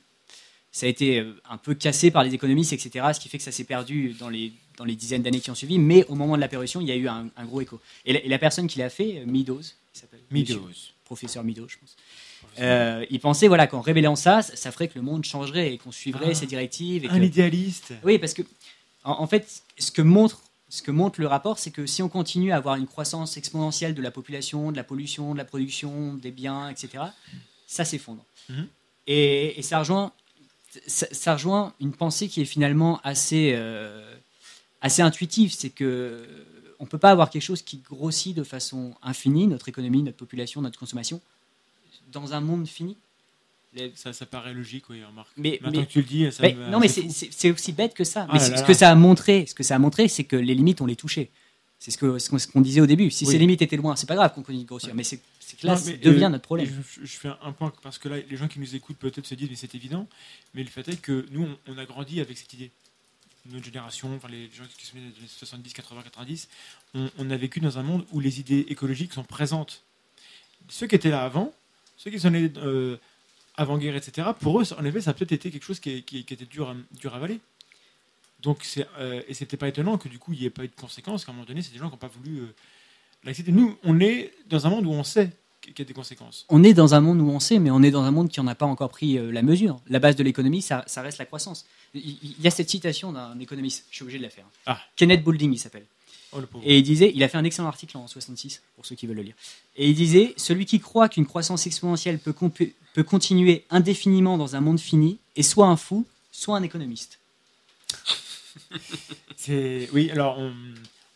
ça 0.76 0.84
a 0.84 0.90
été 0.90 1.20
euh, 1.20 1.32
un 1.48 1.56
peu 1.56 1.74
cassé 1.74 2.10
par 2.10 2.22
les 2.22 2.34
économistes, 2.34 2.74
etc. 2.74 3.06
Ce 3.14 3.18
qui 3.18 3.30
fait 3.30 3.38
que 3.38 3.44
ça 3.44 3.50
s'est 3.50 3.64
perdu 3.64 4.14
dans 4.20 4.28
les, 4.28 4.52
dans 4.76 4.84
les 4.84 4.94
dizaines 4.94 5.22
d'années 5.22 5.40
qui 5.40 5.50
ont 5.50 5.54
suivi. 5.54 5.78
Mais 5.78 6.04
au 6.08 6.14
moment 6.14 6.36
de 6.36 6.40
l'apparition, 6.42 6.82
il 6.82 6.86
y 6.86 6.92
a 6.92 6.96
eu 6.96 7.08
un, 7.08 7.30
gros 7.46 7.62
écho. 7.62 7.80
Et 8.04 8.28
la, 8.28 8.38
personne 8.38 8.66
qui 8.66 8.78
l'a 8.78 8.90
fait, 8.90 9.20
euh, 9.20 9.24
Meadows, 9.24 9.62
il 9.62 9.98
s'appelle 9.98 10.20
Meadows. 10.30 10.68
Professeur 11.06 11.44
Meadows, 11.44 11.68
je 11.68 11.78
pense. 11.78 11.96
Euh, 12.58 13.04
il 13.10 13.20
pensait 13.20 13.48
voilà, 13.48 13.66
qu'en 13.66 13.80
révélant 13.80 14.16
ça, 14.16 14.42
ça 14.42 14.72
ferait 14.72 14.88
que 14.88 14.98
le 14.98 15.02
monde 15.02 15.24
changerait 15.24 15.72
et 15.72 15.78
qu'on 15.78 15.92
suivrait 15.92 16.30
ah. 16.30 16.34
ses 16.34 16.46
directives. 16.46 17.04
Et 17.04 17.08
un 17.08 17.22
idéaliste. 17.22 17.92
Oui, 18.04 18.18
parce 18.18 18.34
que, 18.34 18.42
en, 19.04 19.26
fait, 19.26 19.62
ce 19.78 19.90
que 19.90 20.02
montre 20.02 20.40
ce 20.68 20.82
que 20.82 20.90
montre 20.90 21.20
le 21.20 21.28
rapport, 21.28 21.60
c'est 21.60 21.70
que 21.70 21.86
si 21.86 22.02
on 22.02 22.08
continue 22.08 22.50
à 22.50 22.56
avoir 22.56 22.74
une 22.74 22.88
croissance 22.88 23.36
exponentielle 23.36 23.94
de 23.94 24.02
la 24.02 24.10
population, 24.10 24.72
de 24.72 24.76
la 24.76 24.82
pollution, 24.82 25.32
de 25.32 25.38
la 25.38 25.44
production, 25.44 26.14
des 26.14 26.32
biens, 26.32 26.68
etc., 26.68 27.04
ça 27.68 27.84
s'effondre. 27.84 28.24
Mhm. 28.48 28.68
et, 29.06 29.58
et, 29.58 29.62
ça 29.62 29.78
rejoint 29.78 30.12
ça, 30.86 31.34
rejoint 31.34 31.72
une 31.80 31.92
pensée 31.92 32.28
qui 32.28 32.40
est 32.40 32.46
finalement 32.46 33.00
assez, 33.02 33.52
euh, 33.54 34.14
assez 34.80 35.02
intuitive. 35.02 35.52
C'est 35.52 35.70
que 35.70 36.26
on 36.78 36.84
ne 36.84 36.88
peut 36.88 36.98
pas 36.98 37.10
avoir 37.10 37.30
quelque 37.30 37.42
chose 37.42 37.62
qui 37.62 37.78
grossit 37.78 38.36
de 38.36 38.44
façon 38.44 38.94
infinie, 39.02 39.46
notre 39.46 39.68
économie, 39.68 40.02
notre 40.02 40.18
population, 40.18 40.60
notre 40.60 40.78
consommation, 40.78 41.20
dans 42.12 42.34
un 42.34 42.40
monde 42.40 42.66
fini. 42.66 42.96
Ça, 43.94 44.14
ça 44.14 44.24
paraît 44.24 44.54
logique, 44.54 44.88
oui, 44.88 45.04
remarque. 45.04 45.28
Mais, 45.36 45.58
Maintenant 45.62 45.84
que 45.84 45.90
tu 45.90 46.00
le 46.00 46.06
dis, 46.06 46.32
ça 46.32 46.48
Non, 46.70 46.80
mais 46.80 46.88
c'est 46.88 47.50
aussi 47.50 47.72
bête 47.72 47.94
que 47.94 48.04
ça. 48.04 48.26
mais 48.32 48.38
ah 48.40 48.56
ce 48.56 48.62
que 48.62 48.72
ça 48.72 48.90
a 48.90 48.94
montré, 48.94 49.44
ce 49.46 49.54
que 49.54 49.62
ça 49.62 49.76
a 49.76 49.78
montré, 49.78 50.08
c'est 50.08 50.24
que 50.24 50.36
les 50.36 50.54
limites, 50.54 50.80
on 50.80 50.86
les 50.86 50.96
touchait. 50.96 51.30
C'est 51.78 51.90
ce 51.90 51.98
qu'on 51.98 52.18
ce 52.18 52.48
qu'on 52.48 52.60
disait 52.62 52.80
au 52.80 52.86
début. 52.86 53.10
Si 53.10 53.26
ces 53.26 53.38
limites 53.38 53.60
étaient 53.60 53.76
loin, 53.76 53.96
c'est 53.96 54.06
pas 54.06 54.14
grave 54.14 54.32
qu'on 54.34 54.42
continue 54.42 54.62
de 54.62 54.68
grossir. 54.68 54.94
Mais 54.94 55.04
c'est 55.04 55.18
que 55.18 55.66
là, 55.66 55.76
ça 55.76 55.92
devient 55.92 56.24
euh, 56.24 56.28
notre 56.28 56.44
problème. 56.44 56.82
Je, 57.02 57.06
fais 57.06 57.30
un 57.42 57.52
point 57.52 57.72
parce 57.82 57.98
que 57.98 58.08
là, 58.08 58.16
les 58.28 58.36
gens 58.36 58.48
qui 58.48 58.58
nous 58.58 58.74
écoutent 58.74 58.96
peut-être 58.96 59.26
se 59.26 59.34
disent, 59.34 59.50
mais 59.50 59.56
c'est 59.56 59.74
évident. 59.74 60.08
Mais 60.54 60.62
le 60.62 60.68
fait 60.68 60.88
est 60.88 61.00
que 61.00 61.26
nous, 61.30 61.46
on, 61.66 61.78
a 61.78 61.84
grandi 61.84 62.20
avec 62.20 62.36
cette 62.36 62.52
idée. 62.54 62.70
Notre 63.50 63.64
génération, 63.64 64.12
enfin 64.16 64.28
les 64.28 64.50
gens 64.52 64.64
qui 64.76 64.86
sont 64.86 64.96
nés 64.96 65.02
dans 65.02 65.22
les 65.22 65.28
70, 65.28 65.72
80, 65.72 66.02
90, 66.02 66.48
on, 67.18 67.30
a 67.30 67.36
vécu 67.36 67.60
dans 67.60 67.78
un 67.78 67.82
monde 67.82 68.04
où 68.10 68.18
les 68.18 68.40
idées 68.40 68.66
écologiques 68.68 69.12
sont 69.12 69.22
présentes. 69.22 69.84
Ceux 70.68 70.88
qui 70.88 70.96
étaient 70.96 71.10
là 71.10 71.22
avant, 71.22 71.52
ceux 71.96 72.10
qui 72.10 72.20
sont 72.20 72.30
nés 72.30 72.52
euh, 72.58 72.96
avant-guerre, 73.56 73.96
etc., 73.96 74.28
pour 74.38 74.60
eux, 74.60 74.64
en 74.78 74.84
effet, 74.84 75.00
ça 75.00 75.10
a 75.10 75.14
peut-être 75.14 75.32
été 75.32 75.50
quelque 75.50 75.64
chose 75.64 75.80
qui, 75.80 76.02
qui, 76.02 76.24
qui 76.24 76.34
était 76.34 76.44
dur, 76.44 76.74
dur 76.92 77.14
à 77.14 77.16
avaler. 77.16 77.40
Donc, 78.40 78.58
c'est, 78.62 78.86
euh, 78.98 79.22
et 79.28 79.34
c'était 79.34 79.56
pas 79.56 79.68
étonnant 79.68 79.98
que 79.98 80.08
du 80.08 80.18
coup, 80.18 80.32
il 80.32 80.40
n'y 80.40 80.46
ait 80.46 80.50
pas 80.50 80.64
eu 80.64 80.68
de 80.68 80.74
conséquences, 80.74 81.24
qu'à 81.24 81.32
un 81.32 81.34
moment 81.34 81.46
donné, 81.46 81.62
c'est 81.62 81.72
des 81.72 81.78
gens 81.78 81.86
qui 81.86 81.92
n'ont 81.92 81.98
pas 81.98 82.08
voulu 82.08 82.38
euh, 82.38 82.54
l'accepter. 83.24 83.52
Nous, 83.52 83.76
on 83.82 83.98
est 84.00 84.32
dans 84.48 84.66
un 84.66 84.70
monde 84.70 84.86
où 84.86 84.90
on 84.90 85.04
sait 85.04 85.30
qu'il 85.62 85.78
y 85.78 85.82
a 85.82 85.84
des 85.84 85.94
conséquences. 85.94 86.46
On 86.48 86.62
est 86.62 86.74
dans 86.74 86.94
un 86.94 87.00
monde 87.00 87.20
où 87.20 87.28
on 87.28 87.40
sait, 87.40 87.58
mais 87.58 87.70
on 87.70 87.82
est 87.82 87.90
dans 87.90 88.02
un 88.02 88.10
monde 88.10 88.28
qui 88.28 88.40
n'en 88.40 88.46
a 88.46 88.54
pas 88.54 88.66
encore 88.66 88.90
pris 88.90 89.18
euh, 89.18 89.32
la 89.32 89.42
mesure. 89.42 89.80
La 89.88 89.98
base 89.98 90.16
de 90.16 90.22
l'économie, 90.22 90.62
ça, 90.62 90.84
reste 90.96 91.18
la 91.18 91.24
croissance. 91.24 91.66
Il 91.94 92.40
y 92.40 92.46
a 92.46 92.50
cette 92.50 92.70
citation 92.70 93.12
d'un 93.12 93.38
économiste, 93.40 93.86
je 93.90 93.96
suis 93.96 94.02
obligé 94.02 94.18
de 94.18 94.24
la 94.24 94.30
faire. 94.30 94.46
Ah. 94.66 94.78
Kenneth 94.96 95.24
Boulding, 95.24 95.52
il 95.52 95.58
s'appelle. 95.58 95.86
Oh, 96.36 96.40
et 96.62 96.78
il 96.78 96.82
disait, 96.82 97.12
il 97.14 97.22
a 97.22 97.28
fait 97.28 97.38
un 97.38 97.44
excellent 97.44 97.68
article 97.68 97.96
en 97.96 98.06
66, 98.06 98.62
pour 98.74 98.84
ceux 98.84 98.94
qui 98.94 99.06
veulent 99.06 99.16
le 99.16 99.22
lire. 99.22 99.34
Et 99.76 99.88
il 99.88 99.94
disait, 99.94 100.34
celui 100.36 100.66
qui 100.66 100.80
croit 100.80 101.08
qu'une 101.08 101.26
croissance 101.26 101.66
exponentielle 101.66 102.18
peut, 102.18 102.34
peut 102.94 103.02
continuer 103.02 103.64
indéfiniment 103.70 104.36
dans 104.36 104.56
un 104.56 104.60
monde 104.60 104.80
fini 104.80 105.18
est 105.36 105.42
soit 105.42 105.66
un 105.66 105.76
fou, 105.76 106.06
soit 106.32 106.56
un 106.56 106.62
économiste. 106.62 107.18
oui, 109.92 110.10
alors 110.10 110.38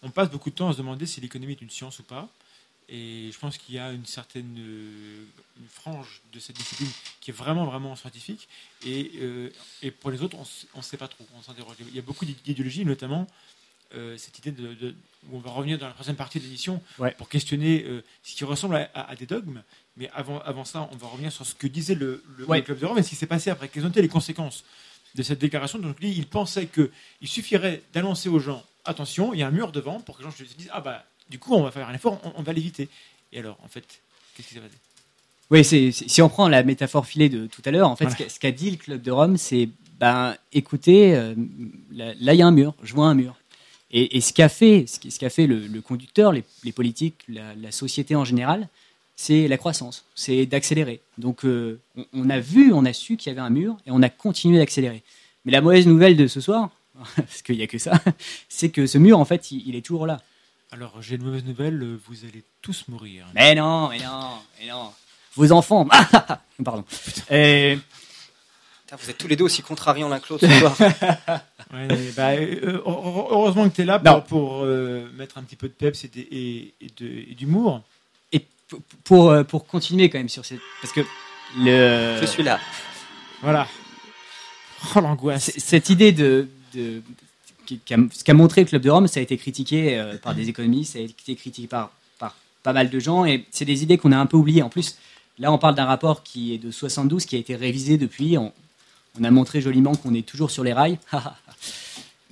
on, 0.03 0.11
passe 0.11 0.31
beaucoup 0.31 0.51
de 0.51 0.55
temps 0.55 0.69
à 0.69 0.73
se 0.73 0.79
demander 0.79 1.07
si 1.07 1.21
l'économie 1.21 1.53
est 1.53 1.63
une 1.63 1.71
science 1.71 1.99
ou 1.99 2.03
pas. 2.03 2.29
Et 2.89 3.31
je 3.33 3.39
pense 3.39 3.57
qu'il 3.57 3.77
y 3.77 3.79
a 3.79 3.93
une 3.93 4.07
certaine 4.07 4.59
une 5.61 5.69
frange 5.69 6.23
de 6.33 6.41
cette 6.41 6.57
discipline 6.57 6.89
qui 7.21 7.31
est 7.31 7.35
vraiment, 7.35 7.65
vraiment 7.65 7.95
scientifique. 7.95 8.49
Et, 8.85 9.13
euh, 9.17 9.53
et 9.83 9.91
pour 9.91 10.11
les 10.11 10.23
autres, 10.23 10.37
on 10.75 10.79
ne 10.79 10.83
sait 10.83 10.97
pas 10.97 11.07
trop. 11.07 11.25
On 11.39 11.43
s'interroge. 11.43 11.77
Il 11.81 11.95
y 11.95 11.99
a 11.99 12.03
beaucoup 12.03 12.25
d'idéologies, 12.25 12.85
notamment 12.85 13.27
euh, 13.95 14.17
cette 14.17 14.39
idée 14.39 14.53
de, 14.53 14.95
où 15.31 15.37
on 15.37 15.41
va 15.41 15.51
revenir 15.51 15.79
dans 15.79 15.87
la 15.87 15.93
troisième 15.93 16.17
partie 16.17 16.39
de 16.39 16.45
l'émission 16.45 16.83
pour 17.19 17.29
questionner 17.29 17.85
euh, 17.87 18.03
ce 18.23 18.35
qui 18.35 18.45
ressemble 18.45 18.89
à, 18.95 19.17
des 19.17 19.27
dogmes. 19.27 19.63
Mais 19.97 20.11
avant, 20.15 20.41
avant 20.41 20.65
ça, 20.65 20.89
on 20.93 20.97
va 20.97 21.09
revenir 21.09 21.33
sur 21.33 21.45
ce 21.45 21.55
que 21.55 21.67
disait 21.67 21.95
le, 21.95 22.23
le, 22.39 22.61
Club 22.63 22.79
de 22.79 22.87
Rome 22.87 22.99
et 22.99 23.03
ce 23.03 23.11
qui 23.11 23.17
s'est 23.17 23.27
passé 23.27 23.51
après. 23.51 23.69
Quelles 23.69 23.85
ont 23.85 23.91
été 23.91 24.03
les 24.03 24.09
conséquences 24.09 24.65
de 25.15 25.23
cette 25.23 25.39
déclaration. 25.39 25.79
Donc 25.79 25.97
il 26.01 26.27
pensait 26.27 26.67
qu'il 26.67 27.29
suffirait 27.29 27.83
d'annoncer 27.93 28.29
aux 28.29 28.39
gens 28.39 28.63
attention, 28.85 29.35
il 29.35 29.41
y 29.41 29.43
a 29.43 29.47
un 29.47 29.51
mur 29.51 29.73
devant 29.73 30.01
pour 30.01 30.17
que 30.17 30.23
les 30.23 30.31
gens 30.31 30.37
se 30.37 30.43
disent 30.43 30.71
ah 30.73 30.81
bah 30.81 31.05
du 31.29 31.39
coup 31.39 31.55
on 31.55 31.63
va 31.63 31.71
faire 31.71 31.89
un 31.89 31.95
effort, 31.95 32.21
on, 32.37 32.43
va 32.43 32.53
l'éviter. 32.53 32.89
Et 33.33 33.41
alors 33.41 33.59
en 33.63 33.69
fait, 33.69 33.85
qu'est-ce 34.35 34.49
qui 34.49 34.55
s'est 34.55 34.61
passé? 34.61 34.75
Oui, 35.51 35.65
c'est, 35.65 35.91
si 35.91 36.23
on 36.23 36.29
prend 36.29 36.49
la 36.49 36.63
métaphore 36.63 37.07
filée 37.07 37.29
de 37.29 37.47
tout 37.47 37.63
à 37.65 37.71
l'heure, 37.71 37.89
en 37.89 37.97
fait 37.97 38.09
ce 38.29 38.39
qu'a 38.39 38.53
dit 38.53 38.71
le 38.71 38.77
club 38.77 39.03
de 39.03 39.11
Rome, 39.11 39.37
c'est 39.37 39.69
ben 39.99 40.37
écoutez, 40.53 41.15
euh, 41.15 41.35
là, 41.93 42.15
il 42.17 42.39
y 42.39 42.43
a 42.43 42.47
un 42.47 42.53
mur, 42.53 42.75
je 42.83 42.95
vois 42.95 43.07
un 43.07 43.15
mur. 43.15 43.37
Et, 43.93 44.21
ce 44.21 44.33
qu'a 44.33 44.49
fait, 44.49 44.85
ce 44.87 45.19
qu'a 45.19 45.31
fait 45.31 45.47
le, 45.47 45.81
conducteur, 45.81 46.33
les, 46.33 46.73
politiques, 46.73 47.25
la, 47.29 47.73
société 47.73 48.15
en 48.15 48.25
général, 48.25 48.69
c'est 49.17 49.49
la 49.49 49.59
croissance, 49.59 50.05
c'est 50.15 50.47
d'accélérer. 50.47 51.01
Donc 51.19 51.45
euh, 51.45 51.81
on, 52.15 52.31
a 52.31 52.39
vu, 52.39 52.73
on 52.73 52.85
a 52.85 52.93
su 52.93 53.17
qu'il 53.17 53.31
y 53.31 53.33
avait 53.33 53.45
un 53.45 53.51
mur 53.51 53.77
et 53.87 53.91
on 53.91 54.01
a 54.03 54.09
continué 54.09 54.59
d'accélérer. 54.59 55.03
Mais 55.45 55.53
la 55.53 55.61
mauvaise 55.61 55.87
nouvelle 55.87 56.17
de 56.17 56.27
ce 56.29 56.41
soir, 56.41 56.71
parce 57.17 57.43
qu'il 57.43 57.57
n'y 57.57 57.63
a 57.63 57.67
que 57.67 57.79
ça, 57.79 58.01
c'est 58.49 58.71
que 58.71 58.87
ce 58.87 58.97
mur, 58.97 59.19
en 59.19 59.25
fait, 59.25 59.51
il, 59.51 59.75
est 59.75 59.85
toujours 59.85 60.07
là. 60.07 60.21
Alors 60.71 61.03
j'ai 61.03 61.17
une 61.17 61.25
mauvaise 61.25 61.45
nouvelle, 61.45 61.99
vous 62.07 62.25
allez 62.25 62.45
tous 62.63 62.85
mourir. 62.89 63.27
Mais 63.35 63.57
non, 63.57 63.89
mais 63.89 63.99
non, 63.99 64.39
mais 64.61 64.69
non. 64.69 64.91
Vos 65.35 65.51
enfants. 65.53 65.87
Pardon. 66.65 66.85
Et... 67.31 67.77
vous 68.97 69.11
êtes 69.11 69.19
tous 69.19 69.29
les 69.29 69.37
deux 69.37 69.45
aussi 69.45 69.63
contrariants 69.63 70.09
l'un 70.09 70.19
que 70.21 70.27
l'autre 70.31 70.47
ce 70.47 70.59
soir. 70.59 70.77
Bah, 72.17 72.31
euh, 72.33 72.83
heureusement 72.85 73.69
que 73.69 73.75
tu 73.77 73.83
es 73.83 73.85
là 73.85 73.99
pour, 74.21 74.63
euh, 74.65 75.09
mettre 75.17 75.39
un 75.39 75.43
petit 75.43 75.57
peu 75.57 75.69
de 75.69 75.73
peps 75.73 76.05
et 76.05 76.75
d'humour 77.39 77.83
pour, 79.05 79.31
euh, 79.31 79.45
pour 79.45 79.67
continuer 79.67 80.09
quand 80.11 80.19
même 80.19 80.29
sur 80.29 80.45
cette. 80.45 80.61
Parce 80.81 80.93
que 80.93 81.01
le. 81.59 82.19
Je 82.21 82.27
suis 82.27 82.43
là. 82.43 82.61
Voilà. 83.43 83.67
Oh 84.95 85.01
l'angoisse. 85.01 85.53
Cette 85.57 85.91
idée 85.91 86.13
de. 86.13 86.49
de 86.75 87.03
ce 87.67 88.25
qu'a 88.25 88.35
montré 88.35 88.63
le 88.63 88.67
Club 88.67 88.83
de 88.83 88.91
Rome, 88.91 89.07
ça 89.07 89.21
a 89.21 89.23
été 89.23 89.37
critiqué 89.37 89.97
euh, 89.97 90.17
par 90.19 90.35
des 90.35 90.49
économistes, 90.49 90.95
ça 90.95 90.99
a 90.99 91.03
été 91.03 91.37
critiqué 91.37 91.69
par, 91.69 91.93
par 92.19 92.35
pas 92.65 92.73
mal 92.73 92.91
de 92.91 92.99
gens, 92.99 93.25
et 93.25 93.47
c'est 93.53 93.65
des 93.65 93.85
idées 93.85 93.97
qu'on 93.97 94.11
a 94.11 94.17
un 94.17 94.27
peu 94.27 94.37
oubliées. 94.37 94.63
En 94.63 94.69
plus, 94.69 94.99
là, 95.39 95.53
on 95.53 95.59
parle 95.59 95.77
d'un 95.77 95.85
rapport 95.85 96.25
qui 96.25 96.53
est 96.53 96.59
de 96.59 96.73
72, 96.73 97.27
qui 97.27 97.37
a 97.37 97.39
été 97.39 97.55
révisé 97.55 97.97
depuis. 97.97 98.37
On, 98.39 98.53
on 99.19 99.25
a 99.25 99.31
montré 99.31 99.61
joliment 99.61 99.95
qu'on 99.95 100.15
est 100.15 100.27
toujours 100.27 100.51
sur 100.51 100.65
les 100.65 100.73
rails. 100.73 100.99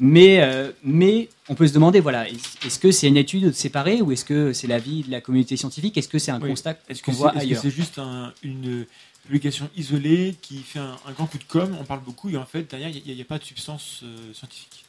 Mais, 0.01 0.41
euh, 0.41 0.71
mais 0.85 1.29
on 1.49 1.57
peut 1.57 1.67
se 1.67 1.73
demander, 1.73 1.99
voilà, 1.99 2.29
est-ce 2.29 2.79
que 2.79 2.93
c'est 2.93 3.09
une 3.09 3.17
étude 3.17 3.53
séparée 3.53 4.01
ou 4.01 4.13
est-ce 4.13 4.25
que 4.25 4.53
c'est 4.53 4.69
l'avis 4.69 5.03
de 5.03 5.11
la 5.11 5.21
communauté 5.21 5.57
scientifique? 5.57 5.97
Est-ce 5.99 6.07
que 6.07 6.21
c'est 6.21 6.31
un 6.31 6.39
constat 6.39 6.75
qu'on 7.05 7.11
voit 7.11 7.31
ailleurs 7.37 7.59
Est-ce 7.59 7.63
que 7.63 7.71
c'est 7.71 7.77
juste 7.77 8.01
une 8.45 8.87
publication 9.25 9.69
isolée 9.77 10.37
qui 10.41 10.59
fait 10.59 10.79
un, 10.79 10.97
grand 11.17 11.27
coup 11.27 11.39
de 11.39 11.45
com? 11.45 11.77
On 11.81 11.85
parle 11.85 12.03
beaucoup 12.05 12.31
et 12.31 12.37
en 12.37 12.47
fait, 12.47 12.71
derrière, 12.71 12.91
il 12.91 13.13
n'y 13.13 13.21
a, 13.21 13.25
pas 13.25 13.39
de 13.39 13.45
substance 13.45 14.03
euh, 14.05 14.33
scientifique. 14.35 14.85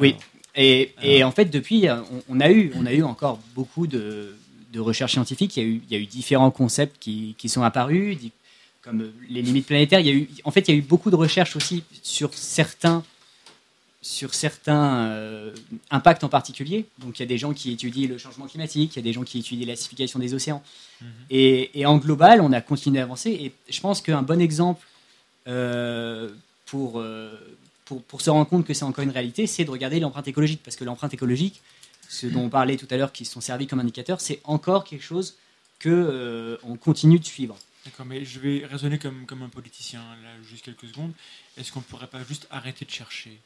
oui, 0.00 0.16
et, 0.56 0.92
et, 1.00 1.22
en 1.22 1.30
fait, 1.30 1.44
depuis, 1.44 1.86
on, 2.28 2.40
a 2.40 2.50
eu, 2.50 2.72
on 2.74 2.84
a 2.84 2.92
eu 2.92 3.04
encore 3.04 3.38
beaucoup 3.54 3.86
de, 3.86 4.34
de 4.72 4.80
recherches 4.80 5.12
scientifiques. 5.12 5.56
Il 5.56 5.62
y, 5.62 5.66
a 5.66 5.68
eu, 5.68 5.82
il 5.88 5.96
y 5.96 5.96
a 5.96 6.02
eu 6.02 6.06
différents 6.06 6.50
concepts 6.50 6.96
qui, 6.98 7.36
qui 7.38 7.48
sont 7.48 7.62
apparus, 7.62 8.18
comme 8.82 9.12
les 9.28 9.42
limites 9.42 9.66
planétaires. 9.66 10.00
Il 10.00 10.06
y 10.06 10.10
a 10.10 10.14
eu, 10.14 10.28
en 10.44 10.50
fait, 10.50 10.68
il 10.68 10.74
y 10.74 10.74
a 10.74 10.78
eu 10.78 10.82
beaucoup 10.82 11.10
de 11.10 11.16
recherches 11.16 11.56
aussi 11.56 11.84
sur 12.02 12.32
certains 12.34 13.04
sur 14.02 14.32
certains 14.32 15.08
euh, 15.08 15.54
impacts 15.90 16.24
en 16.24 16.28
particulier. 16.28 16.86
Donc 16.98 17.18
il 17.18 17.22
y 17.22 17.24
a 17.24 17.26
des 17.26 17.38
gens 17.38 17.52
qui 17.52 17.72
étudient 17.72 18.08
le 18.08 18.16
changement 18.16 18.46
climatique, 18.46 18.96
il 18.96 18.98
y 18.98 19.00
a 19.00 19.02
des 19.02 19.12
gens 19.12 19.24
qui 19.24 19.40
étudient 19.40 19.66
l'acidification 19.66 20.18
des 20.18 20.34
océans. 20.34 20.62
Mhm. 21.02 21.08
et, 21.30 21.86
en 21.86 21.96
global, 21.98 22.40
on 22.40 22.52
a 22.52 22.60
continué 22.60 23.00
à 23.00 23.02
avancer. 23.02 23.30
Et 23.30 23.52
je 23.72 23.80
pense 23.80 24.00
qu'un 24.00 24.22
bon 24.22 24.40
exemple 24.40 24.86
euh, 25.48 26.30
pour, 26.66 26.98
euh, 26.98 27.34
pour, 27.84 28.02
pour, 28.02 28.20
se 28.20 28.30
rendre 28.30 28.48
compte 28.48 28.66
que 28.66 28.74
c'est 28.74 28.84
encore 28.84 29.04
une 29.04 29.10
réalité, 29.10 29.46
c'est 29.46 29.64
de 29.64 29.70
regarder 29.70 30.00
l'empreinte 30.00 30.28
écologique. 30.28 30.62
Parce 30.62 30.76
que 30.76 30.84
l'empreinte 30.84 31.12
écologique, 31.12 31.60
ce 32.08 32.26
dont 32.26 32.44
on 32.44 32.48
parlait 32.48 32.76
tout 32.76 32.88
à 32.90 32.96
l'heure, 32.96 33.12
qui 33.12 33.24
sont 33.24 33.40
servis 33.40 33.66
comme 33.66 33.80
indicateur, 33.80 34.20
c'est 34.20 34.40
encore 34.44 34.84
quelque 34.84 35.04
chose 35.04 35.36
qu'on 35.82 36.58
on 36.62 36.76
continue 36.76 37.18
de 37.18 37.24
suivre. 37.24 37.56
D'accord, 37.84 38.04
mais 38.04 38.24
je 38.24 38.40
vais 38.40 38.66
raisonner 38.66 38.98
comme, 38.98 39.24
comme 39.26 39.42
un 39.42 39.48
politicien, 39.48 40.00
là, 40.22 40.30
juste 40.42 40.64
quelques 40.64 40.86
secondes. 40.86 41.12
Est-ce 41.56 41.72
qu'on 41.72 41.80
ne 41.80 41.84
pourrait 41.84 42.08
pas 42.08 42.22
juste 42.24 42.46
arrêter 42.50 42.84
de 42.84 42.90
chercher? 42.90 43.38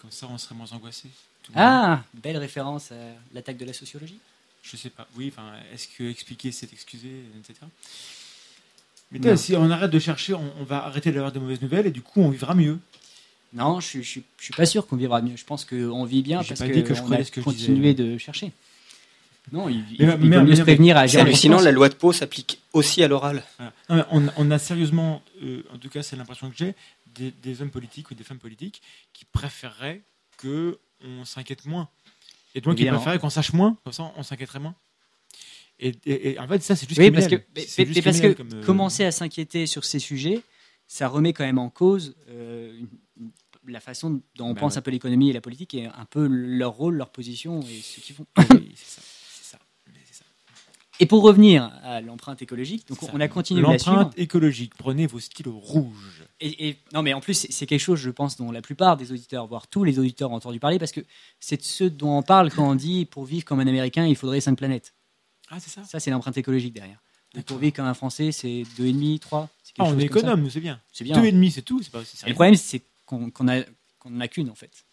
Comme 0.00 0.10
ça, 0.10 0.26
on 0.30 0.38
serait 0.38 0.54
moins 0.54 0.72
angoissé. 0.72 1.08
Ah, 1.54 2.02
belle 2.14 2.38
référence 2.38 2.92
à 2.92 2.94
l'attaque 3.34 3.58
de 3.58 3.66
la 3.66 3.74
sociologie. 3.74 4.18
Je 4.62 4.76
sais 4.76 4.88
pas. 4.88 5.06
Oui, 5.16 5.30
enfin, 5.30 5.52
est-ce 5.72 5.88
que 5.88 6.04
expliquer, 6.04 6.52
c'est 6.52 6.72
excuser, 6.72 7.24
etc. 7.38 7.60
Mais 9.10 9.36
si 9.36 9.54
on 9.54 9.70
arrête 9.70 9.90
de 9.90 9.98
chercher, 9.98 10.34
on, 10.34 10.64
va 10.64 10.84
arrêter 10.84 11.12
d'avoir 11.12 11.32
de 11.32 11.38
mauvaises 11.38 11.60
nouvelles 11.60 11.86
et 11.86 11.90
du 11.90 12.00
coup, 12.00 12.20
on 12.20 12.30
vivra 12.30 12.54
mieux. 12.54 12.78
Non, 13.52 13.78
je, 13.80 14.00
je, 14.00 14.20
je, 14.38 14.44
suis 14.44 14.54
pas 14.56 14.66
sûr 14.66 14.86
qu'on 14.86 14.96
vivra 14.96 15.20
mieux. 15.20 15.36
Je 15.36 15.44
pense 15.44 15.64
qu'on 15.64 16.04
vit 16.04 16.22
bien 16.22 16.42
parce 16.42 16.58
que, 16.58 16.80
que 16.80 16.94
je 16.94 17.02
a 17.02 17.24
que 17.24 17.40
continué 17.40 17.94
de 17.94 18.18
chercher. 18.18 18.52
Non, 19.52 19.68
il, 19.68 19.84
il, 19.98 20.10
faut 20.10 20.18
mieux 20.18 20.56
se 20.56 20.62
prévenir 20.62 20.96
à 20.96 21.00
agir. 21.00 21.26
Sinon, 21.36 21.60
la 21.60 21.70
loi 21.70 21.88
de 21.88 21.94
Pau 21.94 22.12
s'applique 22.12 22.60
aussi 22.72 23.02
à 23.02 23.08
l'oral. 23.08 23.42
On, 23.88 24.26
on, 24.36 24.50
a 24.50 24.58
sérieusement, 24.58 25.22
euh, 25.42 25.62
en 25.72 25.78
tout 25.78 25.88
cas, 25.90 26.02
c'est 26.02 26.16
l'impression 26.16 26.50
que 26.50 26.56
j'ai, 26.56 26.74
des, 27.42 27.62
hommes 27.62 27.70
politiques 27.70 28.10
ou 28.10 28.14
des 28.14 28.24
femmes 28.24 28.38
politiques 28.38 28.82
qui 29.12 29.24
préféreraient 29.24 30.00
que 30.38 30.78
on 31.04 31.24
s'inquiète 31.24 31.66
moins. 31.66 31.88
Et 32.54 32.60
donc, 32.60 32.80
ils 32.80 32.88
préféreraient 32.88 33.18
qu'on 33.18 33.30
sache 33.30 33.52
moins, 33.52 33.76
comme 33.84 33.92
ça, 33.92 34.12
on 34.16 34.22
s'inquiéterait 34.22 34.60
moins. 34.60 34.74
Et, 35.78 36.36
en 36.38 36.48
fait, 36.48 36.62
ça, 36.62 36.76
c'est 36.76 36.88
juste 36.88 37.00
oui, 37.00 37.10
parce 37.10 37.28
que, 37.28 37.36
parce 38.00 38.20
que 38.20 38.26
euh, 38.26 38.64
commencer 38.64 39.04
à 39.04 39.10
s'inquiéter 39.10 39.66
sur 39.66 39.84
ces 39.84 39.98
sujets, 39.98 40.40
ça 40.86 41.08
remet 41.08 41.32
quand 41.32 41.44
même 41.44 41.58
en 41.58 41.68
cause 41.68 42.14
euh, 42.30 42.80
la 43.66 43.80
façon 43.80 44.22
dont 44.36 44.46
on 44.46 44.54
bah 44.54 44.60
pense 44.60 44.76
un 44.76 44.82
peu 44.82 44.90
l'économie 44.90 45.30
et 45.30 45.32
la 45.32 45.40
politique 45.40 45.74
et 45.74 45.86
un 45.86 46.04
peu 46.08 46.26
leur 46.26 46.72
rôle, 46.72 46.94
leur 46.94 47.10
position 47.10 47.60
et 47.60 47.80
ce 47.82 48.00
qu'ils 48.00 48.14
font. 48.14 48.26
Oui, 48.50 48.72
c'est 48.76 49.00
ça. 49.00 49.02
Et 51.00 51.06
pour 51.06 51.22
revenir 51.22 51.72
à 51.82 52.00
l'empreinte 52.00 52.40
écologique, 52.42 52.86
donc 52.88 52.98
on 53.12 53.20
a 53.20 53.28
continué 53.28 53.60
L'empreinte 53.60 54.12
écologique, 54.16 54.74
prenez 54.76 55.06
vos 55.06 55.18
stylos 55.18 55.58
rouges. 55.58 56.24
Et, 56.40 56.76
non, 56.92 57.02
mais 57.02 57.14
en 57.14 57.20
plus, 57.20 57.46
c'est 57.50 57.66
quelque 57.66 57.80
chose, 57.80 57.98
je 57.98 58.10
pense, 58.10 58.36
dont 58.36 58.52
la 58.52 58.62
plupart 58.62 58.96
des 58.96 59.10
auditeurs, 59.10 59.46
voire 59.46 59.66
tous 59.66 59.82
les 59.82 59.98
auditeurs 59.98 60.30
ont 60.30 60.36
entendu 60.36 60.60
parler, 60.60 60.78
parce 60.78 60.92
que 60.92 61.00
c'est 61.40 61.56
de 61.56 61.62
ce 61.62 61.84
dont 61.84 62.18
on 62.18 62.22
parle 62.22 62.50
quand 62.50 62.68
on 62.68 62.74
dit 62.74 63.06
pour 63.06 63.24
vivre 63.24 63.44
comme 63.44 63.60
un 63.60 63.66
Américain, 63.66 64.06
il 64.06 64.16
faudrait 64.16 64.40
cinq 64.40 64.56
planètes. 64.56 64.94
Ah, 65.50 65.58
c'est 65.58 65.70
ça 65.70 65.82
Ça, 65.84 66.00
c'est 66.00 66.10
l'empreinte 66.10 66.36
écologique 66.36 66.74
derrière. 66.74 67.00
pour 67.46 67.58
vivre 67.58 67.74
comme 67.74 67.86
un 67.86 67.94
Français, 67.94 68.30
c'est 68.30 68.64
deux 68.76 68.86
et 68.86 68.92
demi, 68.92 69.18
trois. 69.18 69.48
Ah, 69.78 69.84
on 69.86 69.98
est 69.98 70.04
économe, 70.04 70.48
c'est 70.50 70.60
bien. 70.60 70.80
C'est 70.92 71.04
bien. 71.04 71.18
Deux 71.18 71.26
et 71.26 71.32
demi, 71.32 71.50
c'est 71.50 71.62
tout. 71.62 71.80
Pas, 71.90 72.02
le 72.26 72.34
problème, 72.34 72.54
c'est 72.54 72.82
qu'on 73.04 73.30
n'en 73.40 74.20
a 74.20 74.28
qu'une, 74.28 74.50
en 74.50 74.54
fait 74.54 74.84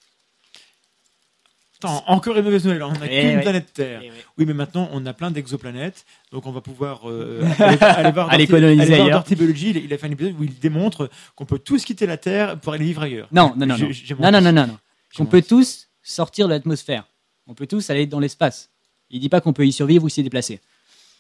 encore 1.88 2.38
une 2.38 2.43
mauvaise 2.43 2.63
nouvelle. 2.65 2.84
On 2.84 2.91
n'a 2.91 3.05
eh 3.09 3.21
qu'une 3.21 3.41
planète 3.41 3.73
Terre. 3.73 4.01
Eh 4.03 4.11
oui. 4.38 4.45
mais 4.45 4.53
maintenant, 4.53 4.89
on 4.91 5.05
a 5.05 5.13
plein 5.13 5.32
d'exoplanètes. 5.32 6.05
Donc, 6.32 6.45
on 6.45 6.51
va 6.51 6.61
pouvoir 6.61 7.09
euh, 7.09 7.41
aller, 7.59 8.11
voir 8.11 8.29
aller 8.29 8.47
coloniser 8.47 8.93
ailleurs. 8.93 9.23
Biology, 9.23 9.71
il, 9.71 9.93
a 9.93 9.97
fait 9.97 10.07
un 10.07 10.11
épisode 10.11 10.36
où 10.39 10.43
il 10.43 10.57
démontre 10.59 11.09
qu'on 11.36 11.45
peut 11.45 11.59
tous 11.59 11.84
quitter 11.84 12.05
la 12.05 12.17
Terre 12.17 12.59
pour 12.59 12.73
aller 12.73 12.86
vivre 12.86 13.01
ailleurs. 13.01 13.27
Non, 13.32 13.53
non, 13.55 13.65
non. 13.65 13.77
non. 13.77 13.88
non, 14.19 14.32
non, 14.32 14.41
non, 14.41 14.67
non, 14.67 14.77
Qu'on 15.15 15.25
peut 15.25 15.41
tous 15.41 15.88
sortir 16.03 16.47
de 16.47 16.53
l'atmosphère. 16.53 17.05
On 17.47 17.53
peut 17.53 17.67
tous 17.67 17.89
aller 17.89 18.05
dans 18.07 18.19
l'espace. 18.19 18.69
Il 19.09 19.19
dit 19.19 19.29
pas 19.29 19.41
qu'on 19.41 19.53
peut 19.53 19.65
y 19.65 19.71
survivre 19.71 20.05
ou 20.05 20.09
s'y 20.09 20.23
déplacer. 20.23 20.59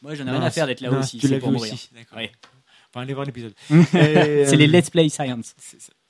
Moi, 0.01 0.15
j'en 0.15 0.25
ai 0.27 0.31
rien 0.31 0.41
à 0.41 0.51
faire 0.51 0.65
d'être 0.65 0.81
là 0.81 0.91
aussi. 0.91 1.17
Tu 1.17 1.27
l'as 1.27 1.39
vu 1.39 1.55
aussi. 1.55 1.89
D'accord. 1.93 2.19
Enfin, 2.89 3.03
allez 3.03 3.13
voir 3.13 3.25
l'épisode. 3.25 3.53
c'est 3.69 4.57
les 4.57 4.67
euh, 4.67 4.71
Let's 4.71 4.89
Play 4.89 5.09
Science. 5.09 5.55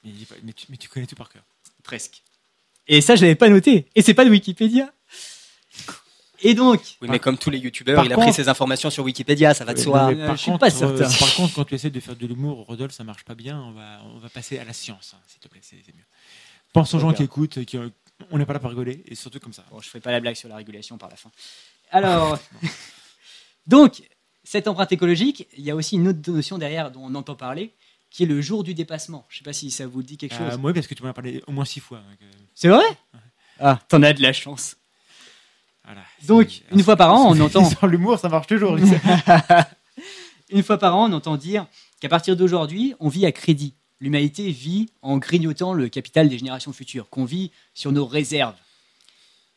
Mais, 0.04 0.54
tu, 0.54 0.66
mais 0.70 0.78
tu 0.78 0.90
connais 0.90 1.06
tout 1.06 1.16
par 1.16 1.30
cœur. 1.30 1.44
Presque. 1.84 2.24
Et 2.88 3.02
ça, 3.02 3.16
je 3.16 3.22
l'avais 3.22 3.36
pas 3.36 3.50
noté. 3.50 3.88
Et 3.96 4.02
c'est 4.02 4.14
pas 4.14 4.26
de 4.26 4.30
Wikipédia. 4.30 4.92
Et 6.44 6.54
donc. 6.54 6.82
Oui, 7.02 7.08
mais 7.10 7.20
comme 7.20 7.38
tous 7.38 7.50
les 7.50 7.60
youtubeurs, 7.60 8.04
il 8.04 8.12
a 8.12 8.18
pris 8.18 8.34
ses 8.34 8.50
informations 8.50 8.90
sur 8.90 9.04
Wikipédia, 9.04 9.54
ça 9.54 9.64
va 9.64 9.74
de 9.74 9.80
soi. 9.80 10.12
Par, 10.14 10.36
je 10.36 10.42
suis 10.42 10.58
pas 10.58 10.70
certain. 10.70 11.04
Euh, 11.04 11.20
par 11.20 11.36
contre, 11.36 11.54
quand 11.54 11.66
tu 11.66 11.76
essaies 11.76 11.90
de 11.90 12.00
faire 12.00 12.16
de 12.16 12.26
l'humour, 12.26 12.66
Rodolphe, 12.66 12.94
ça 12.94 13.04
marche 13.04 13.24
pas 13.24 13.36
bien. 13.36 13.62
On 13.62 13.72
va, 13.72 14.02
on 14.16 14.18
va 14.18 14.30
passer 14.30 14.58
à 14.58 14.64
la 14.64 14.74
science, 14.74 15.14
hein, 15.16 15.22
s'il 15.28 15.40
te 15.40 15.48
plaît, 15.48 15.62
c'est 15.62 15.76
mieux. 15.76 16.04
Pense 16.74 16.94
aux 16.94 17.00
gens 17.00 17.14
qui 17.14 17.24
écoutent, 17.24 17.64
qui, 17.66 17.78
on 18.30 18.38
n'est 18.38 18.46
pas 18.46 18.54
là 18.54 18.60
pour 18.60 18.70
rigoler, 18.70 19.04
et 19.08 19.16
surtout 19.16 19.40
comme 19.40 19.54
ça. 19.54 19.64
Bon, 19.72 19.80
je 19.80 19.90
fais 19.90 20.00
pas 20.00 20.12
la 20.12 20.20
blague 20.20 20.36
sur 20.36 20.50
la 20.50 20.56
régulation 20.56 20.98
par 20.98 21.10
la 21.10 21.16
fin. 21.16 21.32
Alors, 21.92 22.40
donc, 23.68 24.02
cette 24.44 24.68
empreinte 24.68 24.92
écologique, 24.92 25.48
il 25.58 25.64
y 25.64 25.72
a 25.72 25.76
aussi 25.76 25.96
une 25.96 26.08
autre 26.08 26.32
notion 26.32 26.58
derrière 26.58 26.92
dont 26.92 27.04
on 27.04 27.16
entend 27.16 27.36
parler, 27.36 27.76
qui 28.12 28.24
est 28.24 28.26
le 28.28 28.42
jour 28.42 28.64
du 28.64 28.76
dépassement. 28.76 29.26
Je 29.30 29.38
sais 29.38 29.44
pas 29.44 29.54
si 29.54 29.72
ça 29.72 29.88
vous 29.88 30.04
dit 30.04 30.18
quelque 30.18 30.36
euh, 30.36 30.52
chose. 30.52 30.60
Oui, 30.62 30.74
parce 30.74 30.86
que 30.86 30.94
tu 30.94 31.02
m'en 31.02 31.10
as 31.10 31.14
parlé 31.14 31.42
au 31.48 31.52
moins 31.52 31.66
six 31.66 31.80
fois. 31.80 32.00
Euh. 32.00 32.26
C'est 32.54 32.68
vrai? 32.68 32.84
Ah, 33.60 33.80
t'en 33.88 34.04
as 34.04 34.14
de 34.14 34.22
la 34.22 34.34
chance. 34.34 34.78
Donc, 36.28 36.62
une 36.72 36.84
fois 36.84 36.96
par 36.96 37.14
an, 37.14 37.32
on 37.32 37.40
entend. 37.40 37.66
Sans 37.82 37.88
l'humour, 37.88 38.20
ça 38.20 38.30
marche 38.30 38.48
toujours. 38.48 38.78
une 40.50 40.64
fois 40.64 40.78
par 40.78 40.96
an, 40.96 41.10
on 41.10 41.14
entend 41.14 41.38
dire 41.38 41.66
qu'à 42.00 42.10
partir 42.10 42.36
d'aujourd'hui, 42.36 42.94
on 43.00 43.10
vit 43.10 43.26
à 43.26 43.32
crédit. 43.32 43.74
L'humanité 44.00 44.52
vit 44.52 44.90
en 45.02 45.18
grignotant 45.18 45.74
le 45.74 45.88
capital 45.88 46.28
des 46.28 46.38
générations 46.38 46.74
futures, 46.74 47.10
qu'on 47.10 47.26
vit 47.26 47.52
sur 47.74 47.92
nos 47.92 48.06
réserves. 48.06 48.56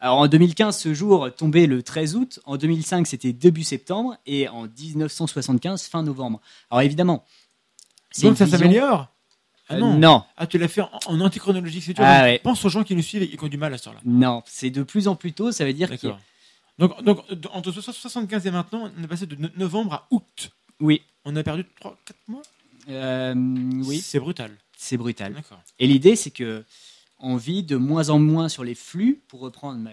Alors 0.01 0.19
en 0.19 0.27
2015, 0.27 0.77
ce 0.77 0.93
jour 0.93 1.31
tombait 1.35 1.67
le 1.67 1.83
13 1.83 2.17
août, 2.17 2.41
en 2.45 2.59
2005, 2.59 3.07
c'était 3.07 3.33
début 3.33 3.63
septembre, 3.63 4.19
et 4.27 4.49
en 4.49 4.67
1975, 4.67 5.85
fin 5.85 6.03
novembre. 6.03 6.41
Alors 6.71 6.83
évidemment, 6.83 7.25
donc 8.23 8.37
ça 8.37 8.47
s'améliore 8.47 9.09
ah 9.69 9.79
non. 9.79 9.99
non. 9.99 10.23
Ah, 10.37 10.47
tu 10.47 10.59
l'as 10.59 10.69
fait 10.69 10.83
en, 10.83 11.21
antichronologie, 11.21 11.81
c'est 11.81 11.99
ah, 11.99 12.27
Pense 12.43 12.65
aux 12.65 12.69
gens 12.69 12.85
qui 12.85 12.95
nous 12.95 13.03
suivent 13.03 13.23
et 13.23 13.29
qui 13.29 13.43
ont 13.43 13.49
du 13.49 13.57
mal 13.57 13.73
à 13.73 13.79
ce 13.79 13.85
temps-là. 13.85 14.01
Non, 14.05 14.43
c'est 14.47 14.71
de 14.71 14.83
plus 14.83 15.09
en 15.09 15.17
plus 15.17 15.33
tôt, 15.33 15.53
ça 15.53 15.65
veut 15.65 15.73
dire 15.73 15.89
que. 15.99 16.09
Donc, 16.79 17.03
donc, 17.03 17.25
entre 17.53 17.73
75 17.73 18.47
et 18.47 18.51
maintenant, 18.51 18.91
on 18.97 19.03
est 19.03 19.07
passé 19.07 19.27
de 19.27 19.37
novembre 19.57 19.95
à 19.95 20.07
août. 20.11 20.51
Oui. 20.81 21.03
On 21.25 21.35
a 21.37 21.43
perdu 21.43 21.65
3, 21.81 21.97
4 22.05 22.19
mois? 22.29 22.43
Euh, 22.91 23.35
Oui. 23.35 24.01
C'est 24.01 24.19
brutal. 24.19 24.51
C'est 24.77 24.97
brutal. 24.97 25.33
D'accord. 25.33 25.63
Et 25.79 25.87
l'idée, 25.87 26.17
c'est 26.17 26.31
que 26.31 26.65
on 27.21 27.37
vit 27.37 27.63
de 27.63 27.77
moins 27.77 28.11
en 28.11 28.19
moins 28.19 28.49
sur 28.51 28.65
les 28.65 28.75
flux, 28.75 29.23
pour 29.29 29.41
reprendre 29.41 29.89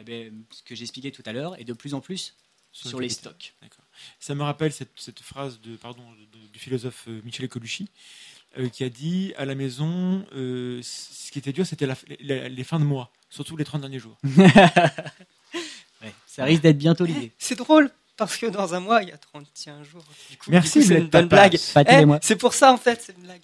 ce 0.49 0.63
que 0.63 0.75
j'expliquais 0.75 1.11
tout 1.11 1.23
à 1.25 1.31
l'heure, 1.31 1.57
et 1.59 1.63
de 1.63 1.71
plus 1.71 1.93
en 1.93 2.01
plus 2.01 2.35
sur, 2.71 2.99
les 2.99 3.09
stocks. 3.09 3.53
Ça 4.19 4.35
me 4.35 4.43
rappelle 4.43 4.71
cette, 4.71 4.91
cette 4.95 5.19
phrase 5.19 5.59
de, 5.61 5.75
pardon, 5.75 6.03
du 6.51 6.59
philosophe 6.59 7.05
euh, 7.07 7.21
Michel 7.23 7.47
Colucci, 7.49 7.89
euh, 8.57 8.69
qui 8.69 8.83
a 8.83 8.89
dit 8.89 9.33
à 9.37 9.45
la 9.45 9.55
maison, 9.55 10.25
euh, 10.33 10.81
ce 10.83 11.31
qui 11.31 11.39
était 11.39 11.53
dur, 11.53 11.65
c'était 11.65 11.87
les 12.19 12.63
fins 12.63 12.79
de 12.79 12.85
mois, 12.85 13.11
surtout 13.29 13.55
les 13.57 13.65
30 13.65 13.81
derniers 13.81 13.99
jours. 13.99 14.17
ça 16.27 16.45
risque 16.45 16.61
d'être 16.63 16.77
bientôt 16.77 17.05
l'idée. 17.05 17.31
C'est 17.37 17.57
drôle, 17.57 17.91
parce 18.17 18.37
que 18.37 18.47
dans 18.47 18.73
un 18.73 18.79
mois, 18.79 19.03
il 19.03 19.09
y 19.09 19.11
a 19.11 19.17
31 19.17 19.83
jours. 19.83 20.03
Merci, 20.47 20.83
c'est 20.83 20.99
une 20.99 21.07
bonne 21.07 21.27
blague. 21.27 21.55
Eh, 21.55 22.05
c'est 22.21 22.35
pour 22.35 22.53
ça, 22.53 22.73
en 22.73 22.77
fait, 22.77 23.01
c'est 23.05 23.15
une 23.15 23.23
blague. 23.23 23.41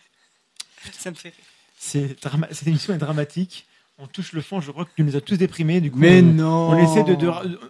Ça 0.97 1.11
me 1.11 1.15
fait 1.15 1.29
rire. 1.29 1.45
Cette 1.77 2.67
émission 2.67 2.93
est 2.93 2.97
dramatique 2.97 3.66
on 3.99 4.07
touche 4.07 4.33
le 4.33 4.41
fond, 4.41 4.61
je 4.61 4.71
crois 4.71 4.85
que 4.85 4.91
tu 4.95 5.03
nous 5.03 5.15
as 5.15 5.21
tous 5.21 5.37
déprimés. 5.37 5.81
Du 5.81 5.89
coup, 5.89 5.97
mais 5.97 6.21
on, 6.21 6.25
non 6.25 6.69
On 6.69 6.77
essaie 6.77 7.03
de, 7.03 7.17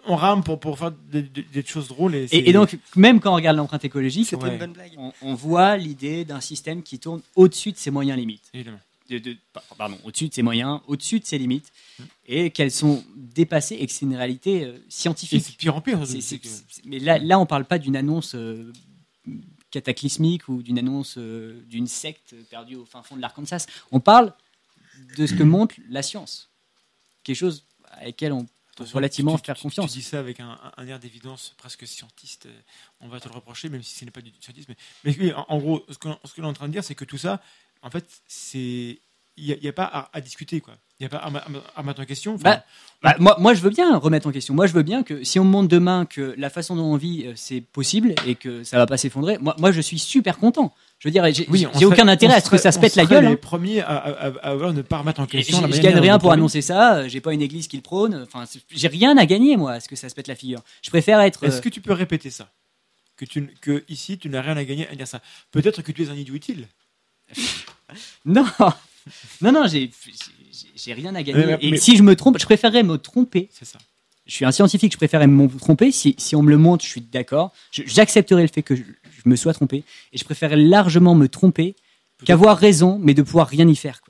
on 0.06 0.16
rame 0.16 0.44
pour, 0.44 0.60
pour 0.60 0.78
faire 0.78 0.92
des, 0.92 1.64
choses 1.64 1.88
drôles. 1.88 2.14
Et, 2.30 2.52
donc, 2.52 2.78
même 2.96 3.20
quand 3.20 3.32
on 3.32 3.36
regarde 3.36 3.56
l'empreinte 3.56 3.84
écologique, 3.84 4.34
On, 5.22 5.34
voit 5.34 5.76
l'idée 5.76 6.24
d'un 6.24 6.40
système 6.40 6.82
qui 6.82 6.98
tourne 6.98 7.22
au-dessus 7.34 7.72
de 7.72 7.76
ses 7.76 7.90
moyens 7.90 8.18
limites. 8.18 8.50
Évidemment. 8.52 8.80
De, 9.08 9.36
pardon, 9.78 9.96
au-dessus 10.04 10.28
de 10.28 10.34
ses 10.34 10.42
moyens, 10.42 10.80
au-dessus 10.86 11.18
de 11.18 11.24
ses 11.24 11.38
limites, 11.38 11.72
hum. 11.98 12.04
et 12.26 12.50
qu'elles 12.50 12.70
sont 12.70 13.02
dépassées 13.16 13.76
et 13.76 13.86
que 13.86 13.92
c'est 13.92 14.04
une 14.04 14.14
réalité 14.14 14.64
euh, 14.64 14.76
scientifique. 14.90 15.42
c'est 15.42 15.56
pire 15.56 15.74
en 15.74 15.80
pire. 15.80 15.98
mais 16.84 16.98
là, 16.98 17.16
là, 17.16 17.38
on 17.38 17.46
parle 17.46 17.64
pas 17.64 17.78
d'une 17.78 17.96
annonce 17.96 18.34
euh, 18.34 18.70
cataclysmique 19.70 20.46
ou 20.48 20.62
d'une 20.62 20.78
annonce 20.78 21.16
euh, 21.16 21.58
d'une 21.70 21.86
secte 21.86 22.34
perdue 22.50 22.76
au 22.76 22.84
fin 22.84 23.02
fond 23.02 23.16
de 23.16 23.22
l'Arkansas. 23.22 23.64
On 23.92 24.00
parle 24.00 24.34
de 25.16 25.26
ce 25.26 25.34
que 25.34 25.42
montre 25.42 25.74
la 25.88 26.02
science. 26.02 26.50
quelque 27.22 27.36
chose 27.36 27.64
à 27.90 28.04
laquelle 28.06 28.32
on 28.32 28.46
peut 28.76 28.84
relativement 28.92 29.36
faire 29.38 29.58
confiance. 29.58 29.92
Tu 29.92 29.98
dis 29.98 30.04
ça 30.04 30.18
avec 30.18 30.40
un, 30.40 30.58
air 30.86 30.98
d'évidence 30.98 31.54
presque 31.58 31.86
scientiste. 31.86 32.46
Euh, 32.46 32.60
on 33.00 33.08
va 33.08 33.20
te 33.20 33.28
le 33.28 33.34
reprocher, 33.34 33.68
même 33.68 33.82
si 33.82 33.94
ce 33.94 34.04
n'est 34.04 34.10
pas 34.10 34.20
du 34.20 34.30
scientisme. 34.40 34.74
Mais, 35.04 35.16
mais 35.18 35.32
en, 35.34 35.58
gros, 35.58 35.84
ce 35.88 35.98
que, 35.98 36.08
ce 36.24 36.32
que 36.32 36.40
l'on 36.40 36.48
est 36.48 36.50
en 36.50 36.54
train 36.54 36.68
de 36.68 36.72
dire, 36.72 36.84
c'est 36.84 36.94
que 36.94 37.04
tout 37.04 37.18
ça, 37.18 37.40
en 37.82 37.90
fait, 37.90 38.06
c'est 38.26 39.00
il 39.38 39.58
n'y 39.62 39.68
a, 39.68 39.72
pas 39.72 40.10
à, 40.12 40.20
discuter, 40.20 40.60
quoi. 40.60 40.74
Il 40.98 41.04
n'y 41.04 41.06
a 41.06 41.08
pas 41.10 41.18
à, 41.76 41.82
mettre 41.82 42.00
en 42.00 42.04
question. 42.04 42.36
Bah, 42.36 42.64
bah, 43.02 43.14
moi, 43.20 43.36
moi, 43.38 43.54
je 43.54 43.60
veux 43.60 43.70
bien 43.70 43.96
remettre 43.96 44.26
en 44.26 44.32
question. 44.32 44.52
Moi, 44.52 44.66
je 44.66 44.72
veux 44.72 44.82
bien 44.82 45.02
que 45.04 45.22
si 45.22 45.38
on 45.38 45.44
me 45.44 45.50
montre 45.50 45.68
demain 45.68 46.06
que 46.06 46.34
la 46.36 46.50
façon 46.50 46.74
dont 46.74 46.92
on 46.92 46.96
vit, 46.96 47.26
euh, 47.26 47.32
c'est 47.36 47.60
possible 47.60 48.14
et 48.26 48.34
que 48.34 48.64
ça 48.64 48.78
va 48.78 48.86
pas 48.86 48.96
s'effondrer, 48.96 49.38
moi, 49.38 49.54
moi, 49.58 49.70
je 49.70 49.80
suis 49.80 49.98
super 49.98 50.38
content. 50.38 50.74
Je 50.98 51.06
veux 51.06 51.12
dire, 51.12 51.24
j'ai 51.78 51.86
aucun 51.86 52.08
intérêt 52.08 52.34
à 52.34 52.40
ce 52.40 52.50
que 52.50 52.58
ça 52.58 52.72
se 52.72 52.78
pète 52.78 52.96
la 52.96 53.06
gueule. 53.06 53.24
les 53.24 53.30
hein. 53.32 53.38
premiers 53.40 53.80
à, 53.80 53.96
à, 54.42 54.72
ne 54.72 54.82
pas 54.82 54.98
remettre 54.98 55.20
en 55.20 55.26
question. 55.26 55.60
Je 55.70 55.80
gagne 55.80 55.98
rien 55.98 56.18
pour 56.18 56.32
annoncer 56.32 56.60
ça. 56.60 57.06
J'ai 57.06 57.20
pas 57.20 57.32
une 57.32 57.42
église 57.42 57.68
qui 57.68 57.76
le 57.76 57.82
prône. 57.82 58.26
Enfin, 58.26 58.44
j'ai 58.70 58.88
rien 58.88 59.16
à 59.16 59.24
gagner 59.24 59.56
moi 59.56 59.72
à 59.72 59.80
ce 59.80 59.88
que 59.88 59.94
ça 59.94 60.08
se 60.08 60.14
pète 60.14 60.26
la 60.26 60.34
figure. 60.34 60.60
Je 60.82 60.90
préfère 60.90 61.20
être. 61.20 61.44
Est-ce 61.44 61.58
euh, 61.58 61.60
que 61.60 61.68
tu 61.68 61.80
peux 61.80 61.92
répéter 61.92 62.30
ça? 62.30 62.50
Que, 63.16 63.24
tu, 63.24 63.46
que 63.60 63.84
ici, 63.88 64.18
tu 64.18 64.28
n'as 64.28 64.42
rien 64.42 64.56
à 64.56 64.64
gagner 64.64 64.88
à 64.88 64.94
dire 64.94 65.06
ça. 65.06 65.20
Peut-être 65.52 65.82
que 65.82 65.92
tu 65.92 66.02
es 66.02 66.08
un 66.08 66.14
idiot 66.14 66.34
utile. 66.34 66.66
non, 68.24 68.46
non, 69.40 69.52
non, 69.52 69.66
j'ai 69.68 70.94
rien 70.94 71.14
à 71.14 71.22
gagner. 71.22 71.56
et 71.60 71.76
si 71.76 71.96
je 71.96 72.02
me 72.02 72.16
trompe, 72.16 72.38
je 72.38 72.44
préférerais 72.44 72.82
me 72.82 72.98
tromper. 72.98 73.48
C'est 73.52 73.64
ça. 73.64 73.78
Je 74.26 74.34
suis 74.34 74.44
un 74.44 74.52
scientifique, 74.52 74.92
je 74.92 74.98
préférerais 74.98 75.26
me 75.26 75.48
tromper. 75.58 75.90
Si, 75.90 76.14
si 76.18 76.36
on 76.36 76.42
me 76.42 76.50
le 76.50 76.58
montre, 76.58 76.84
je 76.84 76.90
suis 76.90 77.00
d'accord. 77.00 77.50
J'accepterai 77.72 78.42
le 78.42 78.48
fait 78.48 78.62
que 78.62 78.76
je, 78.76 78.82
me 79.26 79.36
sois 79.36 79.54
trompé. 79.54 79.84
Et 80.12 80.18
je 80.18 80.24
préférerais 80.24 80.56
largement 80.56 81.14
me 81.14 81.28
tromper 81.28 81.76
qu'avoir 82.24 82.58
raison, 82.58 82.98
mais 83.00 83.14
de 83.14 83.22
pouvoir 83.22 83.48
rien 83.48 83.66
y 83.68 83.76
faire. 83.76 84.00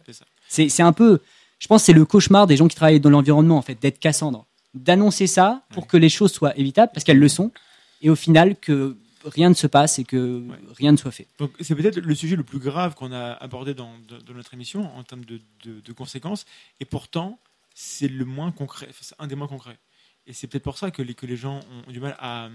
C'est 0.48 0.82
un 0.82 0.92
peu. 0.92 1.20
Je 1.58 1.66
pense 1.66 1.82
c'est 1.84 1.92
le 1.92 2.04
cauchemar 2.04 2.46
des 2.46 2.56
gens 2.56 2.68
qui 2.68 2.76
travaillent 2.76 3.00
dans 3.00 3.10
l'environnement, 3.10 3.58
en 3.58 3.62
fait, 3.62 3.80
d'être 3.80 3.98
Cassandre. 3.98 4.46
D'annoncer 4.74 5.26
ça 5.26 5.62
pour 5.70 5.86
que 5.86 5.96
les 5.96 6.08
choses 6.08 6.32
soient 6.32 6.56
évitables, 6.56 6.92
parce 6.92 7.04
qu'elles 7.04 7.18
le 7.18 7.28
sont. 7.28 7.50
Et 8.00 8.10
au 8.10 8.14
final, 8.14 8.56
que 8.56 8.96
rien 9.24 9.48
ne 9.48 9.54
se 9.54 9.66
passe 9.66 9.98
et 9.98 10.04
que 10.04 10.42
rien 10.76 10.92
ne 10.92 10.96
soit 10.96 11.10
fait. 11.10 11.26
Donc 11.38 11.52
c'est 11.60 11.74
peut-être 11.74 11.98
le 11.98 12.14
sujet 12.14 12.36
le 12.36 12.44
plus 12.44 12.58
grave 12.58 12.94
qu'on 12.94 13.12
a 13.12 13.32
abordé 13.32 13.74
dans, 13.74 13.92
notre 14.34 14.54
émission 14.54 14.94
en 14.96 15.02
termes 15.02 15.24
de, 15.24 15.92
conséquences, 15.92 16.44
et 16.80 16.84
pourtant 16.84 17.38
c'est 17.74 18.08
le 18.08 18.24
moins 18.24 18.50
concret, 18.50 18.88
c'est 19.00 19.14
un 19.18 19.26
des 19.26 19.36
moins 19.36 19.48
concrets. 19.48 19.78
Et 20.26 20.32
c'est 20.32 20.46
peut-être 20.46 20.64
pour 20.64 20.78
ça 20.78 20.90
que 20.90 21.00
les, 21.00 21.14
que 21.14 21.26
les 21.26 21.36
gens 21.36 21.60
ont, 21.86 21.90
du 21.90 22.00
mal 22.00 22.16
à, 22.18 22.48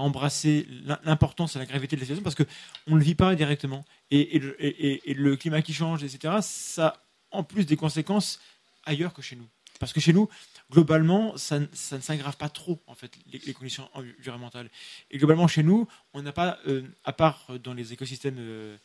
embrasser 0.00 0.66
l'importance 1.04 1.56
et 1.56 1.58
la 1.58 1.66
gravité 1.66 1.96
de 1.96 2.00
la 2.00 2.06
situation, 2.06 2.22
parce 2.22 2.34
qu'on 2.34 2.94
ne 2.94 2.98
le 2.98 3.04
vit 3.04 3.14
pas 3.14 3.34
directement. 3.34 3.84
Et, 4.10 4.38
le 4.38 5.36
climat 5.36 5.62
qui 5.62 5.74
change, 5.74 6.02
etc., 6.02 6.38
ça 6.40 7.02
en 7.30 7.44
plus 7.44 7.66
des 7.66 7.76
conséquences 7.76 8.40
ailleurs 8.84 9.14
que 9.14 9.22
chez 9.22 9.36
nous. 9.36 9.48
Parce 9.80 9.92
que 9.92 10.00
chez 10.00 10.12
nous, 10.12 10.28
globalement, 10.70 11.36
ça, 11.36 11.58
ne 11.58 11.66
s'aggrave 11.72 12.36
pas 12.36 12.48
trop, 12.48 12.80
en 12.86 12.94
fait, 12.94 13.12
les, 13.32 13.52
conditions 13.52 13.88
environnementales. 13.94 14.70
Et 15.10 15.18
globalement, 15.18 15.48
chez 15.48 15.62
nous, 15.62 15.88
on 16.14 16.22
n'a 16.22 16.32
pas, 16.32 16.58
euh, 16.66 16.82
à 17.04 17.12
part 17.12 17.50
dans 17.62 17.74
les 17.74 17.92
écosystèmes 17.92 18.36
euh, 18.38 18.76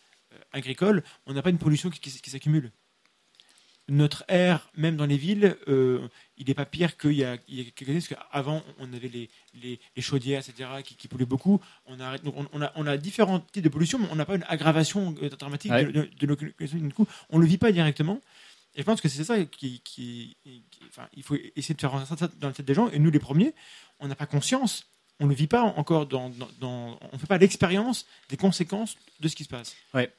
agricoles, 0.53 1.03
on 1.25 1.33
n'a 1.33 1.41
pas 1.41 1.49
une 1.49 1.57
pollution 1.57 1.89
qui, 1.89 2.09
s'accumule. 2.09 2.71
Notre 3.89 4.25
air, 4.27 4.69
même 4.75 4.97
dans 4.97 5.05
les 5.05 5.15
villes, 5.15 5.55
euh, 5.69 6.07
il 6.37 6.47
n'est 6.47 6.53
pas 6.53 6.65
pire 6.65 6.97
qu'il 6.97 7.13
y, 7.13 7.23
a, 7.23 7.37
quelques 7.37 7.87
années, 7.87 7.99
parce 7.99 8.09
qu'avant, 8.09 8.61
on 8.79 8.93
avait 8.93 9.07
les, 9.07 9.29
les, 9.63 10.01
chaudières, 10.01 10.41
etc., 10.41 10.69
qui, 10.83 11.07
polluaient 11.07 11.25
beaucoup. 11.25 11.61
On 11.85 11.99
a, 12.01 12.17
on, 12.53 12.61
a, 12.61 12.71
on 12.75 12.85
a 12.85 12.97
différents 12.97 13.39
types 13.39 13.63
de 13.63 13.69
pollution, 13.69 13.97
mais 13.97 14.07
on 14.11 14.15
n'a 14.15 14.25
pas 14.25 14.35
une 14.35 14.45
aggravation 14.49 15.11
dramatique 15.39 15.71
de, 15.71 16.09
de, 16.19 16.35
Du 16.79 16.93
coup, 16.93 17.07
on 17.29 17.37
ne 17.37 17.43
le 17.43 17.47
vit 17.47 17.57
pas 17.57 17.71
directement. 17.71 18.19
Et 18.75 18.81
je 18.81 18.83
pense 18.83 19.01
que 19.01 19.09
c'est 19.09 19.23
ça 19.23 19.43
qui, 19.45 20.37
enfin, 20.89 21.07
il 21.15 21.23
faut 21.23 21.35
essayer 21.55 21.73
de 21.73 21.81
faire 21.81 21.91
rentrer 21.91 22.15
ça 22.15 22.29
dans 22.39 22.47
la 22.49 22.53
tête 22.53 22.65
des 22.65 22.75
gens. 22.75 22.89
Et 22.91 22.99
nous, 22.99 23.09
les 23.09 23.19
premiers, 23.19 23.55
on 23.99 24.07
n'a 24.07 24.15
pas 24.15 24.27
conscience, 24.27 24.85
on 25.19 25.25
ne 25.25 25.33
vit 25.33 25.47
pas 25.47 25.63
encore 25.63 26.05
dans, 26.05 26.31
dans, 26.59 26.99
on 27.01 27.13
ne 27.13 27.17
fait 27.17 27.27
pas 27.27 27.39
l'expérience 27.39 28.05
des 28.29 28.37
conséquences 28.37 28.95
de 29.19 29.27
ce 29.27 29.35
qui 29.35 29.45
se 29.45 29.49
passe. 29.49 29.75
Ouais. 29.93 30.11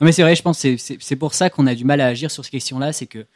Non 0.00 0.06
mais 0.06 0.12
c'est 0.12 0.22
vrai, 0.22 0.34
je 0.34 0.42
pense 0.42 0.60
que 0.62 0.76
c'est 0.76 1.16
pour 1.16 1.34
ça 1.34 1.50
qu'on 1.50 1.66
a 1.66 1.74
du 1.74 1.84
mal 1.84 2.00
à 2.00 2.06
agir 2.06 2.30
sur 2.30 2.44
ces 2.44 2.50
questions-là, 2.50 2.92
c'est 2.92 3.06
que 3.06 3.26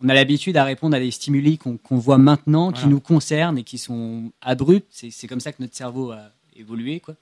on 0.00 0.08
a 0.08 0.14
l'habitude 0.14 0.56
à 0.56 0.64
répondre 0.64 0.96
à 0.96 1.00
des 1.00 1.10
stimuli 1.10 1.56
qu'on 1.56 1.78
voit 1.96 2.18
maintenant, 2.18 2.72
qui 2.72 2.88
nous 2.88 3.00
concernent 3.00 3.58
et 3.58 3.62
qui 3.62 3.78
sont 3.78 4.32
abrupts. 4.40 4.88
C'est 4.90 5.28
comme 5.28 5.40
ça 5.40 5.52
que 5.52 5.62
notre 5.62 5.76
cerveau 5.76 6.10
a 6.10 6.30
évolué, 6.56 7.00
quoi. 7.00 7.14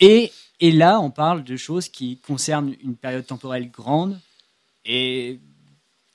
Et, 0.00 0.30
et 0.60 0.72
là, 0.72 1.00
on 1.00 1.10
parle 1.10 1.42
de 1.42 1.56
choses 1.56 1.88
qui 1.88 2.18
concernent 2.18 2.74
une 2.82 2.96
période 2.96 3.24
temporelle 3.24 3.70
grande, 3.70 4.20
et 4.86 5.40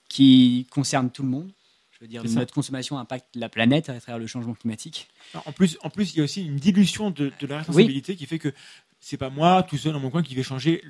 qui 0.09 0.67
concerne 0.71 1.09
tout 1.09 1.23
le 1.23 1.29
monde. 1.29 1.51
Je 1.91 1.99
veux 2.05 2.07
dire, 2.07 2.23
notre 2.23 2.53
consommation 2.53 2.97
impacte 2.97 3.27
la 3.35 3.47
planète 3.47 3.89
à 3.89 3.99
travers 3.99 4.17
le 4.17 4.25
changement 4.25 4.55
climatique. 4.55 5.07
En 5.45 5.51
plus, 5.51 5.77
en 5.83 5.89
plus 5.89 6.13
il 6.13 6.17
y 6.17 6.21
a 6.21 6.23
aussi 6.23 6.43
une 6.43 6.55
dilution 6.55 7.11
de, 7.11 7.31
la 7.41 7.59
responsabilité 7.59 8.15
qui 8.15 8.25
fait 8.25 8.39
que 8.39 8.51
c'est 9.01 9.17
pas 9.17 9.29
moi 9.29 9.63
tout 9.63 9.77
seul 9.77 9.93
dans 9.93 9.99
mon 9.99 10.11
coin 10.11 10.21
qui 10.21 10.35
vais 10.35 10.43
changer 10.43 10.81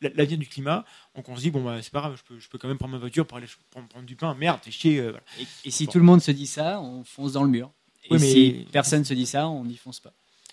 l'avenir 0.00 0.38
du 0.38 0.46
climat. 0.46 0.84
Donc 1.16 1.28
on 1.28 1.36
se 1.36 1.40
dit, 1.40 1.50
bon, 1.50 1.64
bah, 1.64 1.82
c'est 1.82 1.90
pas 1.90 2.00
grave, 2.00 2.16
je 2.16 2.22
peux, 2.22 2.38
je 2.38 2.48
peux, 2.48 2.58
quand 2.58 2.68
même 2.68 2.78
prendre 2.78 2.92
ma 2.92 2.98
voiture 2.98 3.26
pour 3.26 3.38
aller 3.38 3.46
prendre, 3.70 4.02
du 4.02 4.14
pain. 4.14 4.34
Merde, 4.34 4.60
t'es 4.62 4.70
chier. 4.70 5.00
Euh, 5.00 5.12
et, 5.64 5.70
si 5.70 5.88
tout 5.88 5.98
le 5.98 6.04
monde 6.04 6.20
se 6.20 6.30
dit 6.30 6.46
ça, 6.46 6.80
on 6.80 7.02
fonce 7.02 7.32
dans 7.32 7.42
le 7.42 7.48
mur. 7.48 7.72
Et 8.10 8.18
si 8.18 8.66
personne 8.70 9.04
se 9.04 9.14
dit 9.14 9.26
ça, 9.26 9.48
on 9.48 9.64
n'y 9.64 9.76
fonce 9.76 10.00
pas. 10.00 10.12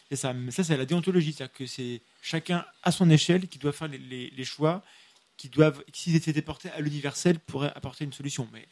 C'est 0.10 0.16
ça, 0.16 0.32
mais 0.34 0.52
ça, 0.52 0.64
c'est 0.64 0.78
la 0.78 0.86
déontologie. 0.86 1.34
C'est-à-dire 1.34 1.54
que 1.54 1.66
c'est 1.66 2.02
chacun 2.22 2.66
à 2.84 2.94
son 2.94 3.10
échelle 3.10 3.48
qui 3.50 3.60
doit 3.60 3.74
faire 3.74 3.90
les, 3.90 4.32
les 4.36 4.44
choix 4.46 4.82
qui 5.38 5.50
doivent, 5.50 5.84
s'ils 5.94 6.16
étaient 6.16 6.34
déportés 6.34 6.70
à 6.72 6.82
l'universel, 6.82 7.40
pourraient 7.40 7.72
apporter 7.76 8.04
une 8.04 8.14
solution. 8.14 8.48
Mais, 8.52 8.68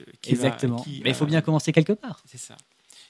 euh, 0.00 0.04
Exactement. 0.24 0.84
mais 0.86 1.10
il 1.10 1.14
faut 1.14 1.26
bien 1.26 1.40
commencer 1.40 1.72
quelque 1.72 1.94
part. 1.94 2.22
C'est 2.26 2.38
ça. 2.38 2.56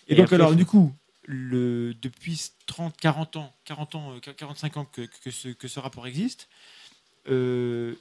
Et, 0.07 0.15
donc, 0.15 0.33
alors, 0.33 0.55
du 0.55 0.65
coup, 0.65 0.95
depuis 1.29 2.53
30, 2.67 2.97
40 2.97 3.37
ans, 3.37 3.55
40 3.65 3.95
ans, 3.95 4.21
45 4.37 4.77
euh, 4.77 4.81
ans 4.81 4.85
que, 4.85 5.69
ce, 5.69 5.81
rapport 5.81 6.07
existe, 6.07 6.49
euh, 7.29 7.95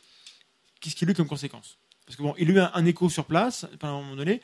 qu'est-ce 0.80 0.96
qu'il 0.96 1.08
a 1.10 1.12
eu 1.12 1.16
comme 1.16 1.28
conséquence? 1.28 1.78
Parce 2.06 2.16
que 2.16 2.24
bon, 2.24 2.34
il 2.38 2.50
a 2.50 2.54
eu 2.54 2.60
un, 2.60 2.86
écho 2.86 3.10
sur 3.10 3.26
place, 3.26 3.66
à 3.82 3.88
un 3.88 4.02
moment 4.02 4.16
donné. 4.16 4.42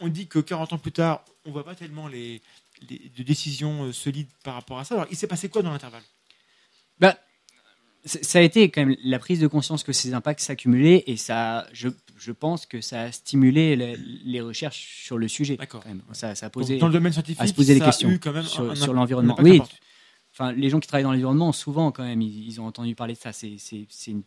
On, 0.00 0.08
dit 0.08 0.26
que 0.26 0.38
40 0.38 0.74
ans 0.74 0.78
plus 0.78 0.92
tard, 0.92 1.24
on 1.46 1.48
ne 1.48 1.54
voit 1.54 1.64
pas 1.64 1.74
tellement 1.74 2.10
de 2.10 3.22
décisions 3.22 3.90
solides 3.90 4.28
par 4.44 4.52
rapport 4.52 4.78
à 4.78 4.84
ça. 4.84 4.96
Alors, 4.96 5.06
il 5.10 5.16
s'est 5.16 5.26
passé 5.26 5.48
quoi 5.48 5.62
dans 5.62 5.70
l'intervalle? 5.70 6.02
Bah, 6.98 7.18
ça 8.04 8.38
a 8.38 8.42
été 8.42 8.70
quand 8.70 8.84
même 8.84 8.96
la 9.04 9.18
prise 9.18 9.40
de 9.40 9.46
conscience 9.46 9.82
que 9.82 9.92
ces 9.92 10.14
impacts 10.14 10.40
s'accumulaient 10.40 11.04
et 11.06 11.16
ça, 11.16 11.66
je, 11.72 11.88
je, 12.16 12.32
pense 12.32 12.64
que 12.66 12.80
ça 12.80 13.02
a 13.02 13.12
stimulé 13.12 13.76
les, 14.24 14.40
recherches 14.40 15.02
sur 15.04 15.18
le 15.18 15.28
sujet. 15.28 15.56
D'accord. 15.56 15.84
Ça, 16.12 16.34
ça, 16.34 16.46
a 16.46 16.50
posé, 16.50 16.78
dans 16.78 16.86
le 16.86 16.92
domaine 16.92 17.12
scientifique, 17.12 17.40
à 17.40 17.46
se 17.46 17.52
poser 17.52 17.74
des 17.74 17.80
questions 17.80 18.10
quand 18.20 18.32
même 18.32 18.44
sur, 18.44 18.94
l'environnement. 18.94 19.36
Oui, 19.40 19.60
enfin, 20.32 20.52
les 20.52 20.70
gens 20.70 20.80
qui 20.80 20.88
travaillent 20.88 21.04
dans 21.04 21.12
l'environnement, 21.12 21.52
souvent 21.52 21.92
quand 21.92 22.04
même, 22.04 22.22
ils, 22.22 22.60
ont 22.60 22.66
entendu 22.66 22.94
parler 22.94 23.14
de 23.14 23.18
ça. 23.18 23.32
C'est 23.32 23.56
une, 24.06 24.22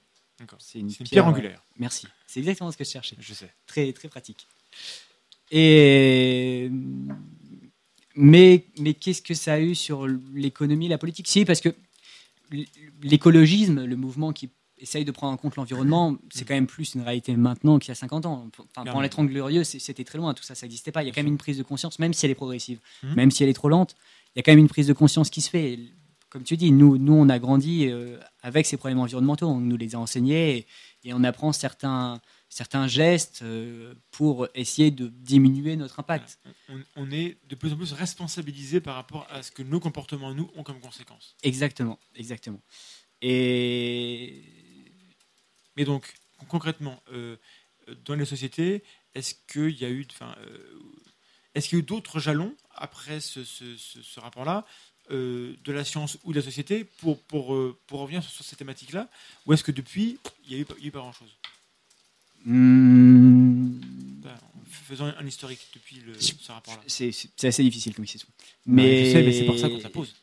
une, 0.76 0.89
pierre, 1.05 1.26
angulaire. 1.26 1.63
merci. 1.78 2.07
C'est 2.28 2.39
exactement 2.39 2.71
ce 2.71 2.78
que 2.78 2.84
je 2.84 2.89
cherchais. 2.89 3.15
Je 3.19 3.34
sais. 3.34 3.49
Très, 3.65 3.91
très 3.93 4.07
pratique. 4.07 4.47
Et 5.51 6.69
mais, 8.15 8.65
mais 8.78 8.93
qu'est-ce 8.93 9.21
que 9.21 9.34
ça 9.34 9.53
a 9.53 9.59
eu 9.59 9.74
sur 9.74 10.07
l'économie, 10.34 10.88
la 10.88 10.97
politique? 10.97 11.28
Si, 11.28 11.45
parce 11.45 11.61
que 11.61 11.69
l'écologisme, 13.01 13.85
le 13.85 13.95
mouvement 13.95 14.31
qui 14.33 14.51
essaye 14.77 15.05
de 15.05 15.11
prendre 15.11 15.33
en 15.33 15.37
compte 15.37 15.55
l'environnement, 15.55 16.17
c'est 16.31 16.45
quand 16.45 16.53
même 16.53 16.67
plus 16.67 16.95
une 16.95 17.01
réalité 17.01 17.35
maintenant 17.35 17.79
qu'il 17.79 17.89
y 17.89 17.91
a 17.91 17.95
50 17.95 18.25
ans. 18.25 18.49
Enfin, 18.53 18.83
pendant 18.85 19.01
les 19.01 19.09
30 19.09 19.29
glorieux, 19.29 19.63
c'était 19.63 20.03
très 20.03 20.17
loin, 20.17 20.33
tout 20.33 20.43
ça, 20.43 20.55
ça 20.55 20.65
n'existait 20.65 20.91
pas. 20.91 21.03
Il 21.03 21.07
y 21.07 21.09
a 21.09 21.13
quand 21.13 21.21
même 21.21 21.31
une 21.31 21.37
prise 21.37 21.57
de 21.57 21.63
conscience, 21.63 21.99
même 21.99 22.13
si 22.13 22.25
elle 22.25 22.31
est 22.31 22.35
progressive, 22.35 22.79
mmh. 23.03 23.15
même 23.15 23.31
si 23.31 23.43
elle 23.43 23.49
est 23.49 23.53
trop 23.53 23.69
lente, 23.69 23.95
il 24.35 24.39
y 24.39 24.41
a 24.41 24.43
quand 24.43 24.51
même 24.51 24.59
une 24.59 24.67
prise 24.67 24.87
de 24.87 24.93
conscience 24.93 25.29
qui 25.29 25.41
se 25.41 25.49
fait. 25.49 25.79
comme 26.29 26.43
tu 26.43 26.57
dis, 26.57 26.71
nous, 26.71 26.97
nous 26.97 27.13
on 27.13 27.29
a 27.29 27.39
grandi 27.39 27.87
euh, 27.87 28.17
avec 28.41 28.65
ces 28.65 28.77
problèmes 28.77 28.99
environnementaux, 28.99 29.47
on 29.47 29.59
nous 29.59 29.77
les 29.77 29.95
a 29.95 29.99
enseignés 29.99 30.65
et 31.03 31.13
on 31.13 31.23
apprend 31.23 31.53
certains, 31.53 32.19
certains 32.53 32.87
gestes 32.87 33.41
euh, 33.41 33.95
pour 34.11 34.47
essayer 34.53 34.91
de 34.91 35.07
diminuer 35.07 35.75
notre 35.75 35.99
impact. 35.99 36.37
On, 36.95 37.09
est 37.09 37.37
de 37.49 37.55
plus 37.55 37.73
en 37.73 37.77
plus 37.77 37.93
responsabilisé 37.93 38.79
par 38.79 38.93
rapport 38.93 39.25
à 39.31 39.41
ce 39.41 39.51
que 39.51 39.63
nos 39.63 39.79
comportements, 39.79 40.35
nous, 40.35 40.51
ont 40.55 40.61
comme 40.61 40.79
conséquence. 40.79 41.35
Exactement, 41.41 41.97
exactement. 42.15 42.61
Et... 43.23 44.43
Mais 45.75 45.83
donc, 45.83 46.13
concrètement, 46.47 47.01
euh, 47.11 47.37
dans 48.05 48.13
les 48.13 48.25
sociétés, 48.25 48.83
est-ce 49.15 49.33
qu'il 49.51 49.75
y 49.81 49.85
a 49.85 49.89
eu, 49.89 50.05
enfin, 50.11 50.35
euh, 50.45 50.57
est-ce 51.55 51.69
qu'il 51.69 51.79
y 51.79 51.81
a 51.81 51.83
eu 51.83 51.87
d'autres 51.87 52.19
jalons 52.19 52.55
après 52.75 53.19
ce, 53.19 53.43
ce, 53.43 54.19
rapport-là 54.19 54.63
de 55.09 55.71
la 55.71 55.83
science 55.83 56.19
ou 56.23 56.33
de 56.33 56.37
la 56.37 56.45
société 56.45 56.83
pour, 56.83 57.19
pour, 57.23 57.57
pour 57.87 57.99
revenir 57.99 58.23
sur, 58.23 58.45
ces 58.45 58.55
thématiques-là 58.55 59.09
Ou 59.47 59.53
est-ce 59.53 59.63
que 59.63 59.71
depuis, 59.71 60.19
il 60.45 60.55
n'y 60.55 60.63
a, 60.63 60.65
eu 60.81 60.91
pas 60.91 60.99
grand-chose? 60.99 61.35
Hmm. 62.45 63.79
Faisons 64.87 65.13
un 65.17 65.25
historique 65.25 65.65
depuis 65.73 66.01
le, 66.05 66.13
ce 66.19 66.51
rapport-là. 66.51 66.81
C'est 66.87 67.13
assez 67.43 67.63
difficile 67.63 67.95
comme 67.95 68.05
question. 68.05 68.27
Mais, 68.65 69.11
mais 69.13 69.31
c'est 69.31 69.45
pour 69.45 69.57
ça 69.57 69.69
qu'on 69.69 69.79
ça 69.79 69.89
pose. 69.89 70.13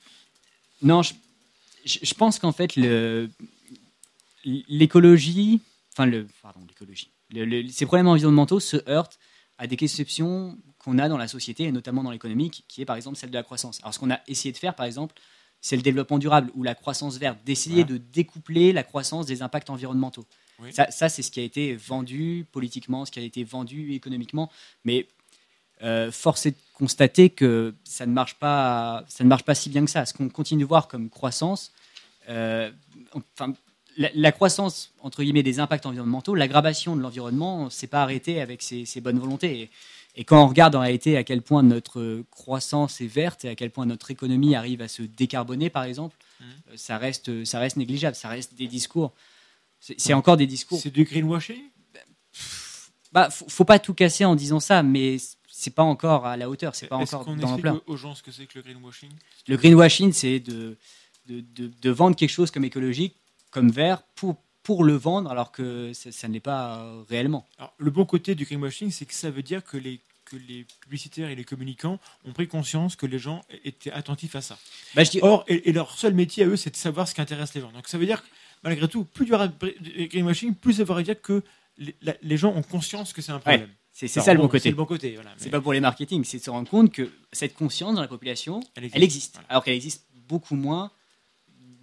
Non, 0.82 1.02
je, 1.02 2.14
pense 2.14 2.38
qu'en 2.38 2.52
fait, 2.52 2.76
l'écologie, 4.44 5.60
enfin, 5.92 6.06
le, 6.06 6.26
pardon, 6.42 6.60
l'écologie. 6.68 7.10
ces 7.72 7.86
problèmes 7.86 8.08
environnementaux 8.08 8.60
se 8.60 8.76
heurtent 8.88 9.18
à 9.58 9.66
des 9.66 9.76
conceptions 9.76 10.56
qu'on 10.78 10.98
a 10.98 11.08
dans 11.08 11.18
la 11.18 11.28
société, 11.28 11.64
et 11.64 11.72
notamment 11.72 12.02
dans 12.02 12.10
l'économique, 12.10 12.64
qui 12.68 12.80
est 12.80 12.86
par 12.86 12.96
exemple 12.96 13.16
celle 13.16 13.30
de 13.30 13.34
la 13.34 13.42
croissance. 13.42 13.78
Alors 13.82 13.92
ce 13.92 13.98
qu'on 13.98 14.10
a 14.10 14.20
essayé 14.26 14.52
de 14.52 14.56
faire, 14.56 14.74
par 14.74 14.86
exemple, 14.86 15.14
c'est 15.61 15.76
le 15.76 15.82
développement 15.82 16.18
durable 16.18 16.50
ou 16.54 16.62
la 16.62 16.74
croissance 16.74 17.18
verte, 17.18 17.38
d'essayer 17.44 17.84
de 17.84 17.96
découpler 17.96 18.72
la 18.72 18.82
croissance 18.82 19.26
des 19.26 19.42
impacts 19.42 19.70
environnementaux. 19.70 20.26
Ça, 20.90 21.08
c'est 21.08 21.22
ce 21.22 21.30
qui 21.30 21.40
a 21.40 21.42
été 21.42 21.74
vendu 21.74 22.46
politiquement, 22.52 23.06
ce 23.06 23.11
qui 23.11 23.18
a 23.18 23.22
été 23.22 23.44
vendu 23.44 23.94
économiquement, 23.94 24.50
mais 24.84 25.06
euh, 25.82 26.12
force 26.12 26.44
est 26.44 26.50
de 26.50 26.56
constater 26.74 27.30
que 27.30 27.74
ça 27.84 28.04
ne 28.04 28.12
marche 28.12 28.34
pas, 28.34 29.04
ça 29.08 29.24
ne 29.24 29.28
marche 29.28 29.44
pas 29.44 29.54
si 29.54 29.70
bien 29.70 29.84
que 29.84 29.90
ça. 29.90 30.04
Ce 30.04 30.12
qu'on 30.12 30.28
continue 30.28 30.62
de 30.62 30.68
voir 30.68 30.88
comme 30.88 31.08
croissance, 31.08 31.72
euh, 32.28 32.70
enfin, 33.14 33.54
la, 33.96 34.32
croissance 34.32 34.92
entre 35.00 35.22
guillemets 35.22 35.42
des 35.42 35.58
impacts 35.61 35.86
environnementaux, 35.86 36.34
l'aggravation 36.34 36.96
de 36.96 37.00
l'environnement, 37.00 37.70
s'est 37.70 37.86
pas 37.86 38.02
arrêté 38.02 38.40
avec 38.40 38.62
ses, 38.62 39.00
bonnes 39.00 39.18
volontés. 39.18 39.61
Et, 39.62 39.70
quand 40.24 40.42
on 40.42 40.48
regarde 40.48 40.74
en 40.74 40.80
réalité 40.80 41.16
à 41.16 41.24
quel 41.24 41.42
point 41.42 41.62
notre 41.62 42.22
croissance 42.30 43.00
est 43.00 43.06
verte 43.06 43.44
et 43.44 43.48
à 43.48 43.54
quel 43.54 43.70
point 43.70 43.86
notre 43.86 44.11
économie 44.11 44.54
arrive 44.54 44.82
à 44.82 44.88
se 44.88 45.02
décarboner, 45.02 45.70
par 45.70 45.84
exemple, 45.84 46.16
mmh. 46.40 46.44
euh, 46.44 46.72
ça 46.76 46.98
reste, 46.98 47.44
ça 47.44 47.58
reste 47.58 47.76
négligeable. 47.76 48.16
Ça 48.16 48.28
reste 48.28 48.54
des 48.54 48.66
discours. 48.66 49.12
C'est 49.78 50.12
encore 50.12 50.36
des 50.36 50.46
discours. 50.46 50.78
C'est 50.78 50.90
du 50.90 51.04
greenwashing? 51.04 51.62
Bah, 53.12 53.30
faut, 53.30 53.48
faut 53.48 53.64
pas 53.64 53.78
tout 53.78 53.94
casser 53.94 54.24
en 54.24 54.34
disant 54.34 54.61
ça, 54.61 54.82
mais 54.82 55.16
c'est 55.48 55.74
pas 55.74 55.82
encore 55.82 56.26
à 56.26 56.36
la 56.36 56.50
hauteur, 56.50 56.74
c'est 56.74 56.86
pas 56.86 56.96
encore 56.96 57.24
dans 57.24 57.34
l'ampleur. 57.34 57.82
aux 57.86 57.96
gens 57.96 58.14
ce 58.14 58.22
que 58.22 58.30
c'est 58.30 58.46
que 58.46 58.58
le 58.58 58.62
greenwashing? 58.62 59.11
Le 59.48 59.56
greenwashing, 59.56 60.12
c'est 60.12 60.38
de 60.38 60.76
de, 61.26 61.70
de, 61.80 61.90
vendre 61.90 62.16
quelque 62.16 62.30
chose 62.30 62.50
comme 62.50 62.64
écologique, 62.64 63.16
comme 63.50 63.70
vert, 63.70 64.02
pour, 64.14 64.36
pour 64.62 64.84
le 64.84 64.94
vendre, 64.94 65.30
alors 65.30 65.52
que 65.52 65.92
ça, 65.94 66.28
ne 66.28 66.34
l'est 66.34 66.40
pas 66.40 66.80
euh, 66.80 67.02
réellement. 67.08 67.46
Alors, 67.58 67.72
le 67.78 67.90
bon 67.90 68.04
côté 68.04 68.34
du 68.34 68.44
greenwashing, 68.44 68.90
c'est 68.90 69.06
que 69.06 69.14
ça 69.14 69.30
veut 69.30 69.42
dire 69.42 69.64
que 69.64 69.76
les, 69.76 70.00
que 70.24 70.36
les 70.36 70.66
publicitaires 70.80 71.30
et 71.30 71.34
les 71.34 71.44
communicants 71.44 71.98
ont 72.24 72.32
pris 72.32 72.46
conscience 72.46 72.96
que 72.96 73.06
les 73.06 73.18
gens 73.18 73.42
étaient 73.64 73.92
attentifs 73.92 74.36
à 74.36 74.42
ça. 74.42 74.58
Bah, 74.94 75.04
je 75.04 75.11
dis... 75.11 75.18
Or, 75.22 75.44
et, 75.48 75.72
leur 75.72 75.96
seul 75.96 76.14
métier 76.14 76.44
à 76.44 76.46
eux, 76.46 76.56
c'est 76.56 76.70
de 76.70 76.76
savoir 76.76 77.08
ce 77.08 77.14
qui 77.14 77.20
intéresse 77.20 77.54
les 77.54 77.61
gens. 77.61 77.72
Donc 77.72 77.88
ça 77.88 77.98
veut 77.98 78.06
dire 78.06 78.22
que, 78.22 78.28
malgré 78.62 78.86
tout, 78.88 79.04
plus 79.04 79.26
il 79.26 79.30
y 79.30 79.32
aura 79.32 79.48
de 79.48 80.06
greenwashing, 80.06 80.54
plus 80.54 80.74
ça 80.74 80.84
veut 80.84 81.02
dire 81.02 81.20
que 81.20 81.42
les, 81.78 81.94
les 82.20 82.36
gens 82.36 82.54
ont 82.54 82.62
conscience 82.62 83.12
que 83.12 83.22
c'est 83.22 83.32
un 83.32 83.38
problème. 83.38 83.70
C'est 83.92 84.08
ça, 84.08 84.32
le 84.32 84.40
bon 84.40 84.48
côté. 84.48 84.62
C'est 84.62 84.70
le 84.70 84.76
bon 84.76 84.86
côté. 84.86 85.18
C'est 85.36 85.50
pas 85.50 85.61
pour 85.61 85.72
les 85.72 85.80
marketing, 85.80 86.24
c'est 86.24 86.38
de 86.38 86.42
se 86.42 86.50
rendre 86.50 86.68
compte 86.68 86.92
que 86.92 87.11
cette 87.32 87.54
conscience 87.54 87.94
dans 87.94 88.00
la 88.00 88.08
population, 88.08 88.61
elle 88.74 89.02
existe. 89.02 89.40
Alors 89.48 89.64
qu'elle 89.64 89.74
existe 89.74 90.06
beaucoup 90.28 90.54
moins 90.54 90.90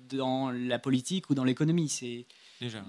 dans 0.10 0.52
la 0.52 0.80
politique 0.80 1.30
ou 1.30 1.36
dans 1.36 1.44
l'économie. 1.44 1.90
C'est 1.90 2.26
déjà. 2.62 2.84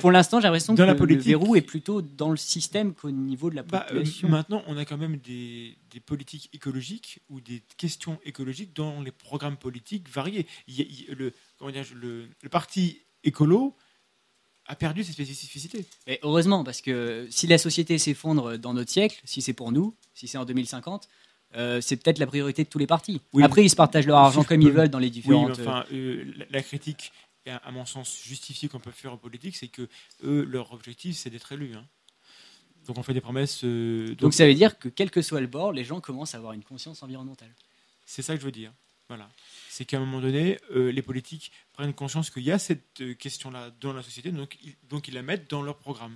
pour, 0.00 0.10
l'instant, 0.10 0.40
j'ai 0.40 0.44
l'impression 0.44 0.74
que 0.74 0.82
la 0.82 0.94
le 0.94 1.16
verrou 1.16 1.56
est 1.56 1.62
plutôt 1.62 2.02
dans 2.02 2.30
le 2.30 2.36
système 2.36 2.94
qu'au 2.94 3.10
niveau 3.10 3.50
de 3.50 3.56
la 3.56 3.62
bah, 3.62 3.84
euh, 3.84 3.86
population. 3.88 4.28
maintenant, 4.28 4.62
on 4.66 4.76
a 4.76 4.84
quand 4.84 4.98
même 4.98 5.16
des, 5.16 5.76
des, 5.90 6.00
politiques 6.00 6.50
écologiques 6.52 7.20
ou 7.30 7.40
des 7.40 7.62
questions 7.76 8.18
écologiques 8.24 8.74
dans 8.74 9.00
les 9.00 9.12
programmes 9.12 9.56
politiques 9.56 10.08
variés. 10.08 10.46
le, 10.68 11.32
parti 12.50 13.02
écolo 13.24 13.76
a 14.66 14.74
perdu 14.74 15.04
ses 15.04 15.12
spécificités. 15.12 15.86
Mais 16.06 16.18
heureusement, 16.22 16.64
parce 16.64 16.80
que 16.80 17.26
si 17.30 17.46
la 17.46 17.58
société 17.58 17.98
s'effondre 17.98 18.58
dans 18.58 18.74
notre 18.74 18.90
siècle, 18.90 19.20
si 19.24 19.40
c'est 19.40 19.52
pour 19.52 19.72
nous, 19.72 19.94
si 20.12 20.26
c'est 20.26 20.38
en 20.38 20.44
2050, 20.44 21.08
euh, 21.54 21.80
c'est 21.80 21.96
peut-être 21.96 22.18
la 22.18 22.26
priorité 22.26 22.64
de 22.64 22.68
tous 22.68 22.78
les 22.78 22.86
partis. 22.86 23.20
Après, 23.40 23.64
ils 23.64 23.70
se 23.70 23.76
partagent 23.76 24.06
leur 24.06 24.18
argent 24.18 24.44
comme 24.44 24.60
ils 24.60 24.70
veulent 24.70 24.88
dans 24.88 24.98
les 24.98 25.10
différentes. 25.10 25.56
Oui, 25.56 25.64
enfin, 25.66 25.84
euh, 25.92 26.24
la, 26.50 26.62
critique, 26.62 27.12
à 27.50 27.70
mon 27.70 27.84
sens 27.84 28.22
justifiée 28.22 28.68
qu'on 28.68 28.80
peut 28.80 28.90
faire 28.90 29.12
en 29.12 29.16
politique, 29.16 29.56
c'est 29.56 29.68
que 29.68 29.88
eux, 30.22 30.44
leur 30.44 30.72
objectif, 30.72 31.16
c'est 31.16 31.30
d'être 31.30 31.52
élus. 31.52 31.74
Hein. 31.74 31.86
Donc 32.86 32.98
on 32.98 33.02
fait 33.02 33.14
des 33.14 33.20
promesses. 33.20 33.64
Euh, 33.64 34.08
donc... 34.08 34.18
donc 34.18 34.34
ça 34.34 34.46
veut 34.46 34.54
dire 34.54 34.78
que 34.78 34.88
quel 34.88 35.10
que 35.10 35.22
soit 35.22 35.40
le 35.40 35.46
bord, 35.46 35.72
les 35.72 35.84
gens 35.84 36.00
commencent 36.00 36.34
à 36.34 36.38
avoir 36.38 36.52
une 36.52 36.64
conscience 36.64 37.02
environnementale. 37.02 37.54
C'est 38.04 38.22
ça 38.22 38.34
que 38.34 38.40
je 38.40 38.46
veux 38.46 38.52
dire. 38.52 38.72
Voilà 39.08 39.28
c'est 39.76 39.84
qu'à 39.84 39.98
un 39.98 40.00
moment 40.00 40.22
donné, 40.22 40.58
euh, 40.70 40.90
les 40.90 41.02
politiques 41.02 41.52
prennent 41.74 41.92
conscience 41.92 42.30
qu'il 42.30 42.44
y 42.44 42.50
a 42.50 42.58
cette 42.58 43.02
euh, 43.02 43.12
question-là 43.12 43.72
dans 43.78 43.92
la 43.92 44.02
société, 44.02 44.32
donc 44.32 44.56
ils, 44.62 44.74
donc 44.88 45.06
ils 45.06 45.12
la 45.12 45.20
mettent 45.20 45.50
dans 45.50 45.60
leur 45.60 45.76
programme. 45.76 46.14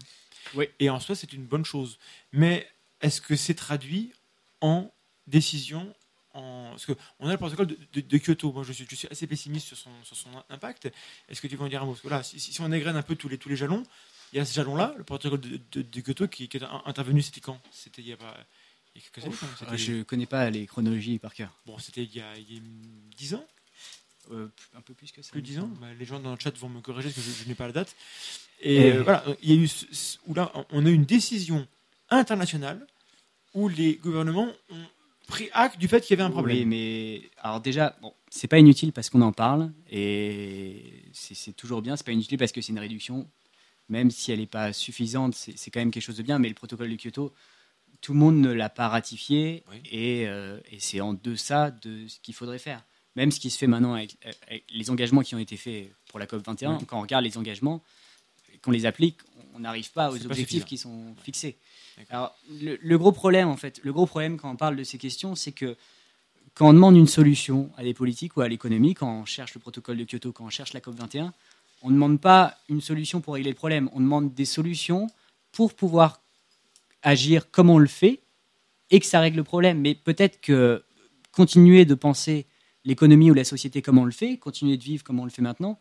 Oui. 0.55 0.67
Et 0.79 0.89
en 0.89 0.99
soi, 0.99 1.15
c'est 1.15 1.35
une 1.35 1.45
bonne 1.45 1.67
chose. 1.67 1.99
Mais 2.33 2.67
est-ce 3.03 3.21
que 3.21 3.37
c'est 3.37 3.53
traduit 3.53 4.15
en 4.63 4.91
décision 5.27 5.95
en... 6.35 6.71
Parce 6.71 6.87
qu'on 6.87 7.27
a 7.27 7.33
le 7.33 7.37
protocole 7.37 7.67
de, 7.67 8.19
Kyoto. 8.19 8.53
Moi, 8.53 8.63
je 8.63 8.73
suis, 8.73 8.87
suis, 8.97 9.09
assez 9.11 9.27
pessimiste 9.27 9.69
sur 9.69 9.77
son, 9.77 9.91
sur 10.05 10.17
son 10.17 10.31
impact. 10.49 10.91
Est-ce 11.29 11.41
que 11.41 11.47
tu 11.47 11.57
veux 11.57 11.65
en 11.65 11.69
dire 11.69 11.83
un 11.83 11.87
mot? 11.87 11.97
Parce 12.09 12.33
que 12.33 12.39
si, 12.39 12.61
on 12.61 12.73
égrène 12.73 12.97
un 12.97 13.03
peu 13.03 13.17
tous 13.17 13.29
les, 13.29 13.39
tous 13.39 13.49
les 13.49 13.57
jalons, 13.57 13.83
il 14.33 14.37
y 14.37 14.41
a 14.41 14.45
ce 14.45 14.55
jalon-là, 14.55 14.95
le 14.97 15.05
protocole 15.05 15.41
de, 15.41 16.01
Kyoto, 16.01 16.29
qui, 16.29 16.49
qui, 16.49 16.57
est 16.57 16.65
intervenu, 16.85 17.23
c'était 17.23 17.41
quand? 17.41 17.61
C'était 17.73 18.03
il 18.03 18.09
y 18.09 18.13
a 18.13 18.17
pas 18.17 18.37
je 19.77 19.93
ne 19.93 20.03
connais 20.03 20.27
pas 20.27 20.51
les 20.51 20.67
chronologies 20.67 21.19
par 21.19 21.35
cœur. 21.35 21.51
Bon, 21.67 21.79
c'était 21.79 22.03
il, 22.03 22.15
y 22.15 22.21
a 22.21 22.33
10 23.17 23.35
ans? 23.35 23.47
Euh, 24.33 24.49
Un 24.75 24.81
peu 24.81 24.95
plus 24.95 25.13
que 25.13 25.23
ça. 25.23 25.31
Plus 25.33 25.43
de 25.43 25.47
10 25.47 25.59
ans? 25.61 25.71
bah, 25.81 25.89
Les 25.99 26.05
gens 26.05 26.21
dans 26.21 26.33
le 26.33 26.39
chat 26.39 26.57
vont 26.59 26.69
me 26.69 26.81
corriger 26.81 27.11
parce 27.11 27.27
que 27.27 27.33
je, 27.45 27.49
n'ai 27.49 27.55
pas 27.55 27.67
la 27.67 27.73
date. 27.73 27.95
Et 28.61 28.93
euh, 28.93 29.03
voilà, 29.03 29.25
il 29.43 29.51
y 29.51 29.53
a 29.53 29.57
eu 29.57 29.71
où 30.27 30.35
là, 30.35 30.53
on 30.71 30.85
a 30.85 30.91
eu 30.91 30.95
une 30.95 31.05
décision 31.05 31.67
internationale 32.11 32.87
où 33.55 33.69
les 33.69 33.97
gouvernements 33.97 34.53
ont 34.71 34.87
pris 35.31 35.49
acte 35.53 35.79
du 35.79 35.89
fait 35.89 36.01
qu'il 36.01 36.11
y 36.11 36.21
avait 36.21 36.29
un 36.29 36.31
problème. 36.31 36.59
Oui, 36.59 36.65
mais 36.67 37.31
alors 37.39 37.61
déjà, 37.61 37.97
bon, 38.03 38.13
c'est 38.29 38.49
pas 38.49 38.59
inutile 38.59 38.93
parce 38.93 39.09
qu'on 39.09 39.23
en 39.23 39.33
parle 39.33 39.73
et 39.91 41.03
c'est 41.13 41.57
toujours 41.57 41.83
bien. 41.83 41.97
C'est 41.97 42.05
pas 42.05 42.13
inutile 42.13 42.39
parce 42.39 42.53
que 42.53 42.61
c'est 42.61 42.73
une 42.73 42.79
réduction, 42.79 43.29
même 43.89 44.11
si 44.11 44.33
elle 44.33 44.41
n'est 44.41 44.47
pas 44.47 44.73
suffisante, 44.73 45.35
c'est 45.35 45.71
quand 45.71 45.81
même 45.81 45.91
quelque 45.91 46.03
chose 46.03 46.17
de 46.17 46.23
bien. 46.23 46.39
Mais 46.39 46.49
le 46.49 46.55
protocole 46.55 46.91
de 46.91 46.97
Kyoto, 46.97 47.33
tout 48.01 48.13
le 48.13 48.19
monde 48.19 48.37
ne 48.37 48.53
l'a 48.53 48.69
pas 48.69 48.89
ratifié 48.89 49.65
euh, 49.93 50.61
et, 50.71 50.79
c'est 50.79 51.01
en 51.01 51.15
deçà 51.15 51.71
de 51.71 52.07
ce 52.09 52.19
qu'il 52.21 52.35
faudrait 52.35 52.59
faire. 52.59 52.85
Même 53.17 53.31
ce 53.31 53.41
qui 53.41 53.51
se 53.51 53.59
fait 53.59 53.67
maintenant 53.67 53.95
avec, 53.95 54.17
les 54.71 54.91
engagements 54.91 55.23
qui 55.23 55.35
ont 55.35 55.39
été 55.39 55.57
faits 55.57 55.91
pour 56.09 56.19
la 56.19 56.27
COP21, 56.27 56.85
quand 56.85 56.99
on 56.99 57.03
regarde 57.03 57.25
les 57.25 57.37
engagements, 57.37 57.83
qu'on 58.63 58.71
les 58.71 58.87
applique, 58.87 59.19
on 59.55 59.61
n'arrive 59.61 59.91
pas 59.93 60.11
aux 60.11 60.27
objectifs 60.27 60.65
qui 60.65 60.79
sont 60.79 61.15
fixés. 61.23 61.59
Alors, 62.09 62.35
le, 62.61 62.97
gros 62.97 63.13
problème, 63.13 63.49
en 63.49 63.57
fait, 63.57 63.81
le 63.83 63.93
gros 63.93 64.07
problème 64.07 64.39
quand 64.39 64.51
on 64.51 64.57
parle 64.57 64.77
de 64.77 64.85
ces 64.85 64.99
questions, 64.99 65.35
c'est 65.35 65.53
que 65.53 65.77
quand 66.55 66.69
on 66.69 66.73
demande 66.73 66.97
une 66.97 67.07
solution 67.07 67.71
à 67.77 67.83
des 67.83 67.95
politiques 67.95 68.37
ou 68.37 68.41
à 68.41 68.49
l'économie, 68.49 68.95
quand 68.95 69.21
on 69.21 69.25
cherche 69.25 69.55
le 69.55 69.61
protocole 69.61 69.97
de 69.97 70.05
Kyoto, 70.05 70.33
quand 70.33 70.45
on 70.45 70.51
cherche 70.51 70.73
la 70.73 70.81
COP21, 70.81 71.31
on 71.83 71.89
ne 71.89 71.95
demande 71.95 72.21
pas 72.21 72.57
une 72.69 72.81
solution 72.81 73.21
pour 73.21 73.35
régler 73.35 73.51
le 73.51 73.57
problème, 73.57 73.89
on 73.93 74.01
demande 74.01 74.35
des 74.35 74.45
solutions 74.45 75.07
pour 75.53 75.75
pouvoir 75.75 76.21
agir 77.03 77.51
comme 77.51 77.71
on 77.71 77.79
le 77.79 77.87
fait 77.87 78.21
et 78.91 79.01
que 79.01 79.07
ça 79.07 79.21
règle 79.21 79.39
le 79.39 79.45
problème. 79.45 79.81
Mais 79.81 79.95
peut-être 79.95 80.41
que 80.41 80.85
continuer 81.33 81.85
de 81.85 81.95
penser 81.95 82.47
l'économie 82.85 83.31
ou 83.31 83.35
la 83.35 83.45
société 83.45 83.83
comme 83.83 83.99
on 83.99 84.05
le 84.05 84.11
fait, 84.11 84.37
continuer 84.37 84.77
de 84.77 84.83
vivre 84.83 85.05
comme 85.05 85.21
on 85.21 85.25
le 85.25 85.31
fait 85.31 85.43
maintenant, 85.43 85.79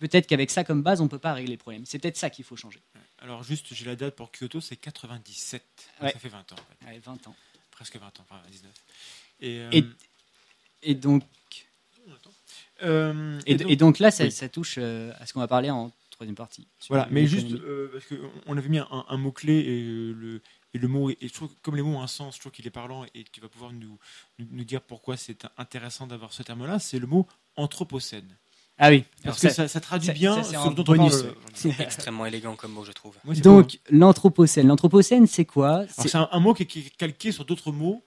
peut-être 0.00 0.26
qu'avec 0.26 0.50
ça 0.50 0.64
comme 0.64 0.82
base, 0.82 1.00
on 1.00 1.04
ne 1.04 1.08
peut 1.08 1.18
pas 1.18 1.32
régler 1.32 1.52
le 1.52 1.58
problème. 1.58 1.84
C'est 1.86 1.98
peut-être 1.98 2.16
ça 2.16 2.30
qu'il 2.30 2.44
faut 2.44 2.56
changer. 2.56 2.80
Alors 3.18 3.42
juste, 3.42 3.74
j'ai 3.74 3.84
la 3.84 3.96
date 3.96 4.14
pour 4.14 4.30
Kyoto, 4.30 4.60
c'est 4.60 4.76
97. 4.76 5.62
Ça 6.00 6.10
fait 6.10 6.28
20 6.28 6.52
ans. 6.52 6.56
En 6.86 6.98
20 7.12 7.28
ans. 7.28 7.36
Presque 7.70 7.96
20 7.96 8.06
ans, 8.06 8.12
enfin 8.28 8.40
19. 8.50 8.72
Euh, 9.42 9.70
et, 9.72 9.84
et, 10.82 10.94
donc... 10.94 11.24
Euh, 12.82 13.40
et, 13.46 13.76
donc, 13.76 13.98
là, 13.98 14.10
ça, 14.10 14.48
touche 14.48 14.76
euh, 14.78 15.12
à 15.18 15.26
ce 15.26 15.32
qu'on 15.32 15.40
va 15.40 15.48
parler 15.48 15.70
en 15.70 15.92
troisième 16.10 16.36
partie. 16.36 16.66
Voilà, 16.88 17.08
mais 17.10 17.26
juste 17.26 17.52
euh, 17.52 17.90
parce 17.92 18.06
qu'on 18.06 18.56
avait 18.56 18.68
mis 18.68 18.78
un, 18.78 19.16
mot-clé 19.16 19.52
et 19.54 19.82
le, 20.12 20.42
et 20.74 20.78
le 20.78 20.88
mot, 20.88 21.10
et 21.10 21.16
je 21.20 21.32
trouve 21.32 21.54
comme 21.62 21.76
les 21.76 21.82
mots 21.82 21.96
ont 21.96 22.02
un 22.02 22.08
sens, 22.08 22.34
je 22.34 22.40
trouve 22.40 22.52
qu'il 22.52 22.66
est 22.66 22.70
parlant 22.70 23.04
et 23.14 23.24
tu 23.30 23.40
vas 23.40 23.48
pouvoir 23.48 23.72
nous, 23.72 23.98
nous 24.38 24.64
dire 24.64 24.82
pourquoi 24.82 25.16
c'est 25.16 25.46
intéressant 25.56 26.08
d'avoir 26.08 26.32
ce 26.32 26.42
terme-là, 26.42 26.80
c'est 26.80 26.98
le 26.98 27.06
mot 27.06 27.28
anthropocène. 27.54 28.36
Ah 28.78 28.90
oui. 28.90 29.04
Parce 29.24 29.40
que 29.40 29.48
ça, 29.50 29.80
traduit 29.80 30.12
bien 30.12 30.42
ce 30.42 30.52
dont 30.52 30.84
on 30.88 31.10
C'est 31.54 31.80
extrêmement 31.80 32.26
élégant 32.26 32.54
comme 32.54 32.72
mot, 32.72 32.84
je 32.84 32.92
trouve. 32.92 33.14
Donc, 33.42 33.78
l'anthropocène. 33.90 34.68
L'anthropocène, 34.68 35.26
c'est 35.26 35.44
quoi 35.44 35.84
C'est 35.88 36.14
un, 36.14 36.28
un, 36.30 36.40
mot 36.40 36.54
qui 36.54 36.62
est 36.62 36.96
calqué 36.96 37.32
sur 37.32 37.44
d'autres 37.44 37.72
mots 37.72 38.02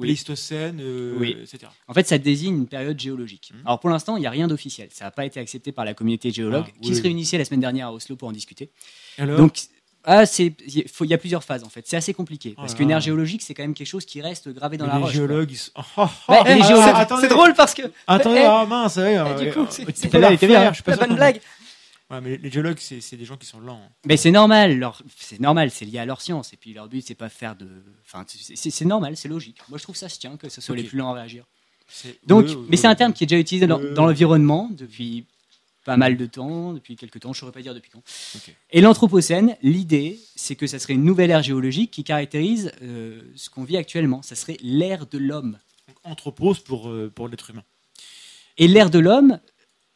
Pléistocène, 0.00 0.78
euh, 0.80 1.42
etc. 1.42 1.70
En 1.86 1.94
fait, 1.94 2.06
ça 2.06 2.18
désigne 2.18 2.54
une 2.56 2.66
période 2.66 2.98
géologique. 2.98 3.52
Mmh. 3.52 3.66
Alors 3.66 3.80
pour 3.80 3.90
l'instant, 3.90 4.16
il 4.16 4.20
n'y 4.20 4.26
a 4.26 4.30
rien 4.30 4.48
d'officiel. 4.48 4.88
Ça 4.92 5.06
n'a 5.06 5.10
pas 5.10 5.24
été 5.24 5.40
accepté 5.40 5.72
par 5.72 5.84
la 5.84 5.94
communauté 5.94 6.30
géologue 6.30 6.66
ah, 6.68 6.78
qui 6.80 6.94
se 6.94 7.02
réunissait 7.02 7.38
la 7.38 7.44
semaine 7.44 7.60
dernière 7.60 7.88
à 7.88 7.92
Oslo 7.92 8.16
pour 8.16 8.28
en 8.28 8.32
discuter. 8.32 8.70
Donc, 9.18 9.58
ah, 10.04 10.24
il 10.38 11.10
y 11.10 11.14
a 11.14 11.18
plusieurs 11.18 11.44
phases 11.44 11.64
en 11.64 11.68
fait. 11.68 11.86
C'est 11.86 11.96
assez 11.96 12.14
compliqué 12.14 12.54
parce 12.56 12.74
qu'une 12.74 12.90
ère 12.90 13.00
géologique, 13.00 13.42
c'est 13.42 13.54
quand 13.54 13.62
même 13.62 13.74
quelque 13.74 13.86
chose 13.88 14.04
qui 14.04 14.20
reste 14.22 14.48
gravé 14.48 14.76
dans 14.76 14.86
la 14.86 14.98
roche. 14.98 15.12
Géologues, 15.12 15.56
oh, 15.76 15.82
oh, 15.96 16.06
oh. 16.28 16.34
les 16.46 16.62
géologues, 16.62 17.06
c'est 17.20 17.28
drôle 17.28 17.54
parce 17.54 17.74
que. 17.74 17.82
Attendez, 18.06 18.42
ah 18.46 18.64
mince, 18.66 18.98
du 18.98 19.52
coup, 19.52 19.66
c'est 19.68 20.08
pas 20.08 20.36
bien. 20.36 20.72
La 20.86 20.96
bonne 20.96 21.16
blague. 21.16 21.40
Ouais, 22.10 22.22
mais 22.22 22.38
les 22.38 22.50
géologues, 22.50 22.78
c'est 22.78 23.16
des 23.16 23.24
gens 23.26 23.36
qui 23.36 23.46
sont 23.46 23.60
lents. 23.60 23.80
Hein. 23.84 23.90
Mais 24.06 24.16
c'est 24.16 24.30
normal, 24.30 24.90
c'est 25.18 25.40
normal, 25.40 25.70
c'est 25.70 25.84
lié 25.84 25.98
à 25.98 26.06
leur 26.06 26.22
science. 26.22 26.54
Et 26.54 26.56
puis 26.56 26.72
leur 26.72 26.88
but, 26.88 27.04
c'est 27.06 27.14
pas 27.14 27.28
faire 27.28 27.54
de. 27.54 27.68
Enfin, 28.06 28.24
c'est 28.26 28.84
normal, 28.86 29.16
c'est 29.16 29.28
logique. 29.28 29.58
Moi, 29.68 29.78
je 29.78 29.82
trouve 29.82 29.96
ça 29.96 30.08
se 30.08 30.18
tient 30.18 30.36
que 30.36 30.48
ce 30.48 30.60
soit 30.60 30.74
les 30.74 30.84
plus 30.84 30.96
lents 30.96 31.10
à 31.10 31.14
réagir. 31.14 31.44
Donc, 32.26 32.46
mais 32.68 32.76
c'est 32.76 32.86
un 32.86 32.94
terme 32.94 33.12
qui 33.12 33.24
est 33.24 33.26
déjà 33.26 33.40
utilisé 33.40 33.66
dans, 33.66 33.78
l'environnement 33.78 34.68
depuis 34.70 35.26
pas 35.88 35.96
mal 35.96 36.18
de 36.18 36.26
temps, 36.26 36.74
depuis 36.74 36.96
quelques 36.96 37.18
temps, 37.20 37.32
je 37.32 37.38
ne 37.38 37.40
saurais 37.40 37.52
pas 37.52 37.62
dire 37.62 37.74
depuis 37.74 37.90
quand. 37.90 38.02
Et 38.70 38.82
l'Anthropocène, 38.82 39.56
l'idée, 39.62 40.20
c'est 40.36 40.54
que 40.54 40.66
ça 40.66 40.78
serait 40.78 40.92
une 40.92 41.02
nouvelle 41.02 41.30
ère 41.30 41.42
géologique 41.42 41.90
qui 41.90 42.04
caractérise 42.04 42.72
euh, 42.82 43.22
ce 43.36 43.48
qu'on 43.48 43.64
vit 43.64 43.78
actuellement. 43.78 44.20
Ça 44.20 44.34
serait 44.34 44.58
l'ère 44.60 45.06
de 45.06 45.16
l'homme. 45.16 45.58
Anthropos 46.04 46.56
pour, 46.56 46.90
euh, 46.90 47.10
pour 47.14 47.26
l'être 47.26 47.48
humain. 47.48 47.64
Et 48.58 48.68
l'ère 48.68 48.90
de 48.90 48.98
l'homme, 48.98 49.40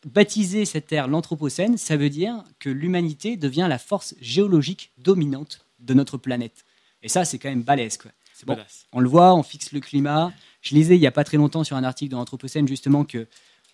baptiser 0.06 0.64
cette 0.64 0.90
ère 0.94 1.08
l'Anthropocène, 1.08 1.76
ça 1.76 1.98
veut 1.98 2.08
dire 2.08 2.42
que 2.58 2.70
l'humanité 2.70 3.36
devient 3.36 3.66
la 3.68 3.78
force 3.78 4.14
géologique 4.18 4.92
dominante 4.96 5.66
de 5.78 5.92
notre 5.92 6.16
planète. 6.16 6.64
Et 7.02 7.08
ça, 7.10 7.26
c'est 7.26 7.38
quand 7.38 7.50
même 7.50 7.64
balèze. 7.64 7.98
Quoi. 7.98 8.12
on 8.92 9.00
le 9.00 9.08
voit, 9.10 9.34
on 9.34 9.42
fixe 9.42 9.72
le 9.72 9.80
climat. 9.80 10.32
Je 10.62 10.74
lisais 10.74 10.96
il 10.96 11.00
n'y 11.00 11.06
a 11.06 11.12
pas 11.12 11.24
très 11.24 11.36
longtemps 11.36 11.64
sur 11.64 11.76
un 11.76 11.84
article 11.84 12.12
de 12.12 12.16
l'Anthropocène 12.16 12.66
justement 12.66 13.04
que 13.04 13.26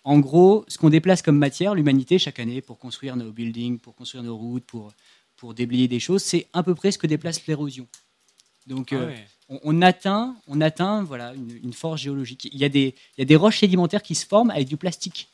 en 0.03 0.19
gros, 0.19 0.65
ce 0.67 0.77
qu'on 0.77 0.89
déplace 0.89 1.21
comme 1.21 1.37
matière, 1.37 1.75
l'humanité, 1.75 2.19
chaque 2.19 2.39
année, 2.39 2.61
pour 2.61 2.79
construire 2.79 3.15
nos 3.15 3.31
buildings, 3.31 3.79
pour 3.79 3.95
construire 3.95 4.23
nos 4.23 4.37
routes, 4.37 4.65
pour, 4.65 4.93
pour 5.35 5.53
déblayer 5.53 5.87
des 5.87 5.99
choses, 5.99 6.23
c'est 6.23 6.47
à 6.53 6.63
peu 6.63 6.75
près 6.75 6.91
ce 6.91 6.97
que 6.97 7.07
déplace 7.07 7.45
l'érosion. 7.47 7.87
Donc, 8.67 8.93
ah 8.93 8.97
euh, 8.97 9.15
on, 9.49 9.81
atteint, 9.81 10.35
on 10.47 10.61
atteint 10.61 11.03
voilà, 11.03 11.33
une, 11.33 11.73
force 11.73 12.01
géologique. 12.01 12.49
Il 12.51 12.59
y, 12.59 12.65
a 12.65 12.69
des, 12.69 12.95
il 13.17 13.19
y 13.19 13.23
a 13.23 13.25
des 13.25 13.35
roches 13.35 13.59
sédimentaires 13.59 14.03
qui 14.03 14.15
se 14.15 14.25
forment 14.25 14.51
avec 14.51 14.67
du 14.67 14.77
plastique. 14.77 15.29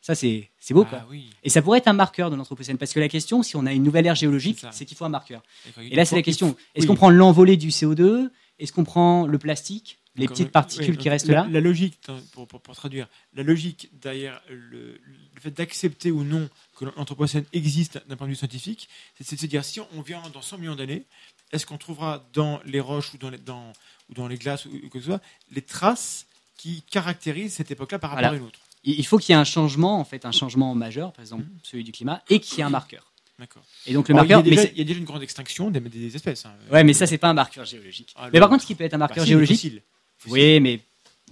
Ça, 0.00 0.14
c'est 0.14 0.48
beau. 0.70 0.86
Ah 0.86 1.04
quoi. 1.04 1.16
Et 1.42 1.50
ça 1.50 1.60
pourrait 1.62 1.78
être 1.78 1.88
un 1.88 1.92
marqueur 1.92 2.30
de 2.30 2.36
l'Anthropocène. 2.36 2.78
Parce 2.78 2.92
que 2.92 3.00
la 3.00 3.08
question, 3.08 3.42
si 3.42 3.56
on 3.56 3.66
a 3.66 3.72
une 3.72 3.82
nouvelle 3.82 4.06
ère 4.06 4.14
géologique, 4.14 4.64
c'est 4.72 4.84
qu'il 4.84 4.96
faut 4.96 5.04
un 5.04 5.10
marqueur. 5.10 5.42
Et 5.80 5.94
là, 5.94 6.04
c'est 6.04 6.16
la 6.16 6.22
question 6.22 6.56
est-ce 6.74 6.86
qu'on 6.86 6.96
prend 6.96 7.10
l'envolée 7.10 7.56
du 7.56 7.68
CO2 7.68 8.30
Est-ce 8.58 8.72
qu'on 8.72 8.84
prend 8.84 9.26
le 9.26 9.38
plastique? 9.38 9.98
Les 10.18 10.28
petites 10.28 10.50
particules 10.50 10.96
qui 10.96 11.08
restent 11.08 11.28
là. 11.28 11.46
La 11.50 11.60
logique, 11.60 11.98
pour, 12.32 12.46
traduire, 12.74 13.08
la 13.34 13.42
logique 13.42 13.88
derrière 14.00 14.40
le, 14.50 15.00
fait 15.40 15.50
d'accepter 15.50 16.10
ou 16.10 16.24
non 16.24 16.48
que 16.76 16.84
l'Anthropocène 16.84 17.44
existe 17.52 18.02
d'un 18.08 18.16
point 18.16 18.26
de 18.26 18.32
vue 18.32 18.36
scientifique, 18.36 18.88
c'est 19.20 19.34
de 19.34 19.40
se 19.40 19.46
dire 19.46 19.64
si 19.64 19.80
on 19.96 20.02
vient 20.02 20.22
dans 20.32 20.42
100 20.42 20.58
millions 20.58 20.76
d'années, 20.76 21.04
est-ce 21.52 21.64
qu'on 21.64 21.78
trouvera 21.78 22.26
dans 22.34 22.60
les 22.64 22.80
roches 22.80 23.14
ou 23.14 23.18
dans 23.18 23.30
les, 23.30 23.38
dans, 23.38 23.72
ou 24.10 24.14
dans 24.14 24.28
les 24.28 24.36
glaces 24.36 24.66
ou, 24.66 24.70
quoi 24.90 24.90
que 24.90 25.00
ce 25.00 25.06
soit 25.06 25.22
les 25.50 25.62
traces 25.62 26.26
qui 26.56 26.82
caractérisent 26.82 27.54
cette 27.54 27.70
époque-là 27.70 27.98
par 27.98 28.10
rapport 28.10 28.32
à 28.32 28.36
une 28.36 28.42
autre? 28.42 28.60
Il 28.84 29.04
faut 29.06 29.18
qu'il 29.18 29.32
y 29.32 29.36
ait 29.36 29.40
un 29.40 29.44
changement, 29.44 29.98
en 29.98 30.04
fait, 30.04 30.24
un 30.24 30.32
changement 30.32 30.74
majeur, 30.74 31.12
par 31.12 31.22
exemple 31.22 31.44
mmh. 31.44 31.58
celui 31.62 31.84
du 31.84 31.92
climat, 31.92 32.22
et 32.28 32.40
qu'il 32.40 32.58
y 32.58 32.60
ait 32.60 32.64
un 32.64 32.70
marqueur. 32.70 33.08
D'accord. 33.38 33.62
Et 33.86 33.92
donc 33.94 34.08
le 34.08 34.14
marqueur, 34.16 34.42
il, 34.44 34.52
y 34.52 34.58
a 34.58 34.84
déjà, 34.84 34.98
une 34.98 35.04
grande 35.04 35.22
extinction 35.22 35.70
des, 35.70 36.16
espèces. 36.16 36.44
Hein. 36.44 36.54
Ouais, 36.72 36.82
mais 36.82 36.92
ça 36.92 37.06
c'est 37.06 37.18
pas 37.18 37.28
un 37.28 37.34
marqueur 37.34 37.64
géologique. 37.64 38.12
Ah, 38.16 38.30
mais 38.32 38.40
par 38.40 38.48
contre, 38.48 38.62
ce 38.62 38.66
qui 38.66 38.74
peut 38.74 38.82
être 38.84 38.94
un 38.94 38.98
marqueur 38.98 39.24
bah, 39.24 39.28
géologique, 39.28 39.80
oui, 40.26 40.60
mais 40.60 40.80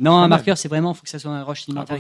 non, 0.01 0.17
un 0.17 0.29
marqueur, 0.29 0.59
c'est 0.59 0.69
vraiment, 0.69 0.93
il 0.93 0.97
faut 0.97 1.03
que 1.03 1.09
ça 1.09 1.19
soit 1.19 1.31
une 1.31 1.43
roche 1.43 1.63
sédimentaire. 1.63 1.99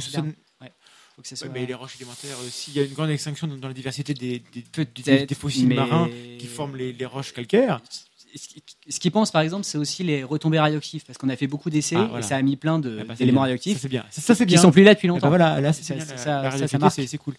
mais 1.53 1.67
les 1.67 1.75
roches 1.75 1.97
élémentaires, 1.97 2.37
euh, 2.41 2.49
s'il 2.51 2.75
y 2.75 2.81
a 2.81 2.85
une 2.85 2.93
grande 2.93 3.11
extinction 3.11 3.47
dans, 3.47 3.69
la 3.69 3.75
diversité 3.75 4.15
des, 4.15 4.43
des, 4.53 5.35
fossiles 5.35 5.75
marins 5.75 6.09
qui 6.39 6.47
forment 6.47 6.77
les, 6.77 7.07
roches 7.07 7.33
calcaires. 7.33 7.81
Ce 8.89 9.01
qu'ils 9.01 9.13
pensent, 9.13 9.31
par 9.31 9.41
exemple, 9.41 9.65
c'est 9.65 9.79
aussi 9.79 10.05
les 10.05 10.23
retombées 10.23 10.59
radioactives, 10.59 11.05
parce 11.07 11.17
qu'on 11.17 11.31
a 11.31 11.37
fait 11.37 11.47
beaucoup 11.47 11.71
d'essais 11.71 11.97
ah, 11.97 12.19
et 12.19 12.23
ça 12.23 12.37
a 12.37 12.43
mis 12.43 12.57
plein 12.57 12.79
ah, 12.85 13.05
bah, 13.05 13.15
d'éléments 13.15 13.41
radioactifs. 13.41 13.79
Ça, 13.79 13.83
c'est 13.83 13.89
bien. 13.89 14.05
Ça, 14.11 14.35
c'est 14.35 14.45
bien. 14.45 14.57
Qui 14.57 14.63
sont 14.63 14.73
plus 14.73 14.85
là 14.85 14.93
depuis 14.93 15.09
longtemps. 15.09 15.31
Bah, 15.31 15.39
voilà, 15.39 15.61
là, 15.61 15.73
c'est 15.73 15.99
ça, 15.99 16.91
c'est 16.91 17.19
cool 17.19 17.35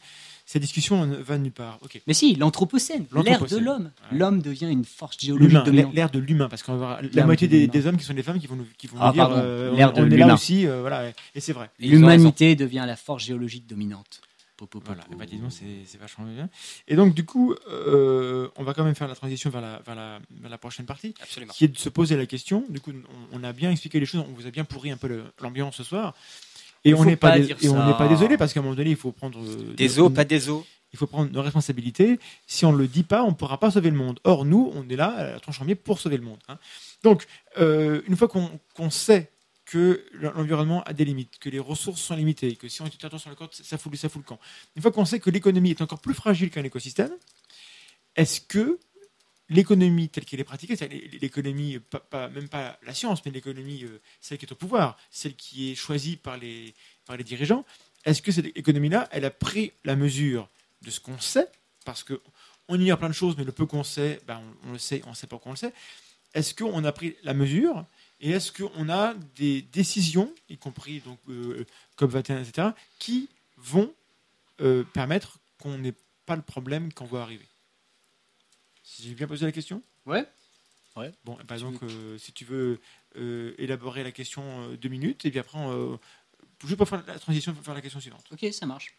cette 0.48 0.62
discussion 0.62 1.06
ne 1.06 1.18
va 1.18 1.38
nulle 1.38 1.52
part. 1.52 1.78
Mais 2.08 2.14
si, 2.14 2.34
l'anthropocène, 2.36 3.06
l'ère 3.24 3.46
de 3.46 3.58
l'homme. 3.58 3.92
L'homme 4.14 4.42
devient 4.42 4.70
une 4.72 4.86
force 4.86 5.20
géologique 5.20 5.64
dominante. 5.66 5.94
L'ère 5.94 6.10
de 6.10 6.20
l'humain, 6.20 6.48
parce 6.48 6.64
qu'on 6.64 6.78
va 6.78 6.92
avoir 6.92 7.02
la 7.14 7.26
moitié 7.26 7.50
des, 7.50 7.88
hommes 7.88 7.98
qui 7.98 8.06
sont 8.06 8.14
des 8.14 8.24
femmes 8.24 8.40
qui 8.40 8.48
vont 8.48 8.56
nous, 8.56 8.66
qui 8.78 8.88
vont 8.88 8.98
ah, 9.02 9.12
dire 9.12 9.30
euh, 9.30 9.76
l'ère 9.76 9.92
de 9.92 10.04
l'humain 10.04 10.34
aussi, 10.34 10.66
euh, 10.66 10.80
voilà, 10.80 11.12
et 11.36 11.42
c'est 11.42 11.52
vrai. 11.52 11.70
L'humanité 11.80 12.56
devient 12.56 12.86
la 12.88 12.96
force 12.96 13.26
géologique 13.26 13.68
dominante. 13.68 14.22
Voilà, 14.86 15.04
bah, 15.16 15.26
c'est 15.50 15.98
vachement 16.00 16.26
bien. 16.26 16.50
Et 16.88 16.96
donc, 16.96 17.14
du 17.14 17.26
coup, 17.26 17.54
euh, 17.70 18.48
on 18.56 18.64
va 18.64 18.74
quand 18.74 18.84
même 18.84 18.96
faire 18.96 19.08
la 19.08 19.14
transition 19.14 19.52
vers 19.52 19.62
la, 19.62 19.80
vers 19.86 19.94
la, 19.94 20.20
la 20.50 20.58
prochaine 20.58 20.88
partie, 20.88 21.14
Absolument. 21.22 21.54
qui 21.54 21.66
est 21.66 21.68
de 21.68 21.78
se 21.78 21.90
poser 21.90 22.18
la 22.18 22.26
question. 22.26 22.66
Du 22.70 22.80
coup, 22.80 22.92
on, 23.32 23.44
a 23.44 23.54
bien 23.54 23.70
expliqué 23.70 24.00
les 24.00 24.08
choses, 24.08 24.24
on 24.28 24.34
vous 24.34 24.48
a 24.48 24.52
bien 24.52 24.64
pourri 24.64 24.90
un 24.90 24.98
peu 24.98 25.26
l'ambiance 25.42 25.76
ce 25.76 25.84
soir. 25.84 26.16
Et 26.84 26.94
on 26.94 27.04
n'est 27.04 27.16
pas, 27.16 27.38
et 27.38 27.70
on 27.70 27.86
n'est 27.86 27.98
pas 27.98 28.08
désolé 28.08 28.38
parce 28.38 28.54
qu'à 28.54 28.60
un 28.60 28.64
moment 28.64 28.76
donné, 28.76 28.92
il 28.92 28.96
faut 28.96 29.12
prendre 29.12 29.40
euh, 29.40 29.74
des 29.76 30.00
eaux, 30.00 30.10
pas 30.10 30.26
des 30.26 30.50
eaux. 30.50 30.66
Il 30.94 31.00
faut 31.00 31.08
prendre 31.08 31.32
nos 31.32 31.42
responsabilités. 31.42 32.18
Si 32.46 32.66
on 32.66 32.72
ne 32.72 32.78
le 32.78 32.88
dit 32.88 33.04
pas, 33.04 33.24
on 33.24 33.30
ne 33.30 33.36
pourra 33.36 33.60
pas 33.60 33.72
sauver 33.72 33.90
le 33.90 33.98
monde. 33.98 34.20
Or, 34.24 34.46
nous, 34.46 34.72
on 34.74 34.88
est 34.90 34.96
là, 34.96 35.10
à 35.10 35.32
la 35.32 35.40
tronche 35.40 35.60
pour 35.84 36.00
sauver 36.00 36.18
le 36.18 36.24
monde. 36.24 36.40
Hein. 36.48 36.58
Donc, 37.04 37.26
euh, 37.58 38.02
une 38.08 38.16
fois 38.16 38.30
qu'on 38.30 38.90
sait 38.90 39.30
que 39.66 40.06
l'environnement 40.14 40.82
a 40.84 40.94
des 40.94 41.04
limites, 41.04 41.40
que 41.40 41.50
les 41.50 41.60
ressources 41.60 42.02
sont 42.02 42.16
limitées, 42.16 42.56
que 42.56 42.70
si 42.70 42.82
on 42.82 42.86
est 42.86 43.04
attention 43.04 43.18
sur 43.18 43.30
le 43.30 43.36
corps, 43.36 43.50
ça 43.52 43.78
fout, 43.78 43.94
ça 43.98 44.08
fout 44.08 44.22
le 44.24 44.28
camp. 44.28 44.40
Une 44.78 44.82
fois 44.82 44.92
qu'on 44.92 45.04
sait 45.04 45.20
que 45.20 45.30
l'économie 45.30 45.72
est 45.72 45.82
encore 45.82 46.00
plus 46.00 46.14
fragile 46.14 46.50
qu'un 46.50 46.64
écosystème, 46.64 47.12
est-ce 48.16 48.40
que 48.40 48.80
l'économie 49.50 50.10
telle 50.10 50.26
qu'elle 50.26 50.40
est 50.40 50.46
pratiquée, 50.46 50.76
l'économie, 51.22 51.80
même 52.14 52.50
pas 52.50 52.78
la 52.84 52.94
science, 52.94 53.26
mais 53.26 53.32
l'économie, 53.32 53.84
euh, 53.84 54.02
celle 54.20 54.38
qui 54.38 54.46
est 54.46 54.52
au 54.52 54.56
pouvoir, 54.56 54.98
celle 55.10 55.36
qui 55.36 55.72
est 55.72 55.76
choisie 55.76 56.18
par 56.18 56.38
les, 56.38 56.74
dirigeants, 57.20 57.66
est-ce 58.06 58.22
que 58.22 58.32
cette 58.32 58.46
économie-là, 58.58 59.08
elle 59.12 59.26
a 59.26 59.32
pris 59.32 59.72
la 59.84 59.96
mesure 59.96 60.50
de 60.82 60.92
ce 60.92 61.00
qu'on 61.00 61.20
sait? 61.20 61.48
Parce 61.86 62.04
qu'on 62.04 62.80
ignore 62.80 63.00
plein 63.00 63.10
de 63.10 63.14
choses, 63.14 63.36
mais 63.38 63.44
le 63.44 63.52
peu 63.52 63.66
qu'on 63.66 63.84
sait, 63.84 64.20
ben, 64.28 64.42
on, 64.66 64.74
le 64.74 64.80
sait, 64.80 65.02
on 65.06 65.12
ne 65.12 65.16
sait 65.16 65.28
pas 65.28 65.38
qu'on 65.38 65.52
le 65.52 65.56
sait. 65.56 65.74
Est-ce 66.34 66.54
qu'on 66.54 66.84
a 66.84 66.92
pris 66.92 67.16
la 67.24 67.34
mesure 67.34 67.86
et 68.20 68.32
est-ce 68.32 68.52
qu'on 68.52 68.90
a 68.90 69.14
des 69.36 69.62
décisions, 69.62 70.34
y 70.50 70.58
compris 70.58 71.02
donc, 71.02 71.20
euh, 71.30 71.66
COP21, 72.00 72.42
etc., 72.42 72.70
qui 73.00 73.30
vont 73.58 73.94
euh, 74.62 74.84
permettre 74.84 75.40
qu'on 75.60 75.78
n'ait 75.78 75.94
pas 76.26 76.36
le 76.36 76.42
problème 76.42 76.92
qu'on 76.92 77.06
voit 77.06 77.22
arriver? 77.22 77.48
J'ai 79.00 79.14
bien 79.14 79.28
posé 79.28 79.46
la 79.46 79.52
question 79.52 79.82
Ouais. 80.06 80.26
Ouais. 80.96 81.12
Bon, 81.26 81.36
par 81.48 81.56
exemple, 81.56 81.86
si 82.18 82.32
tu 82.32 82.44
veux 82.44 82.80
euh, 83.18 83.54
élaborer 83.58 84.04
la 84.04 84.12
question 84.12 84.44
euh, 84.44 84.78
deux 84.78 84.90
minutes, 84.90 85.26
et 85.26 85.30
puis 85.30 85.40
après, 85.40 85.60
euh, 85.60 85.96
je 86.64 86.74
vais 86.74 86.86
faire 86.86 87.04
la 87.06 87.20
transition 87.20 87.54
pour 87.54 87.64
faire 87.64 87.76
la 87.76 87.82
question 87.82 88.00
suivante. 88.00 88.26
Ok, 88.32 88.48
ça 88.52 88.66
marche. 88.66 88.96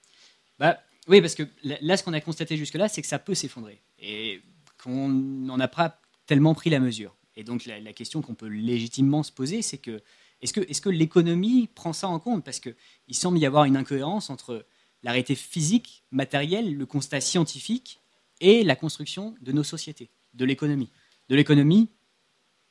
Bah, 0.58 0.80
oui, 1.08 1.20
parce 1.20 1.34
que 1.34 1.42
là, 1.62 1.96
ce 1.96 2.04
qu'on 2.04 2.12
a 2.12 2.20
constaté 2.20 2.56
jusque-là, 2.56 2.88
c'est 2.88 3.02
que 3.02 3.08
ça 3.08 3.18
peut 3.18 3.34
s'effondrer. 3.34 3.80
Et 3.98 4.42
qu'on 4.82 5.08
n'en 5.08 5.58
a 5.58 5.68
pas 5.68 6.00
tellement 6.26 6.54
pris 6.54 6.70
la 6.70 6.78
mesure. 6.78 7.16
Et 7.34 7.42
donc, 7.42 7.66
la, 7.66 7.92
question 7.92 8.22
qu'on 8.22 8.34
peut 8.34 8.48
légitimement 8.48 9.22
se 9.22 9.32
poser, 9.32 9.62
c'est 9.62 9.78
que 9.78 10.02
est-ce 10.40 10.52
que, 10.52 10.60
est 10.60 10.80
que 10.80 10.88
l'économie 10.88 11.68
prend 11.74 11.92
ça 11.92 12.08
en 12.08 12.20
compte? 12.20 12.44
Parce 12.44 12.60
qu'il 12.60 12.74
semble 13.12 13.38
y 13.38 13.46
avoir 13.46 13.64
une 13.64 13.76
incohérence 13.76 14.30
entre 14.30 14.66
l'arrêté 15.02 15.34
physique, 15.34 16.04
matériel, 16.10 16.76
le 16.76 16.86
constat 16.86 17.20
scientifique 17.20 18.00
et 18.40 18.62
la 18.64 18.76
construction 18.76 19.34
de 19.40 19.52
nos 19.52 19.64
sociétés, 19.64 20.10
de 20.34 20.44
l'économie. 20.44 20.90
De 21.28 21.36
l'économie 21.36 21.88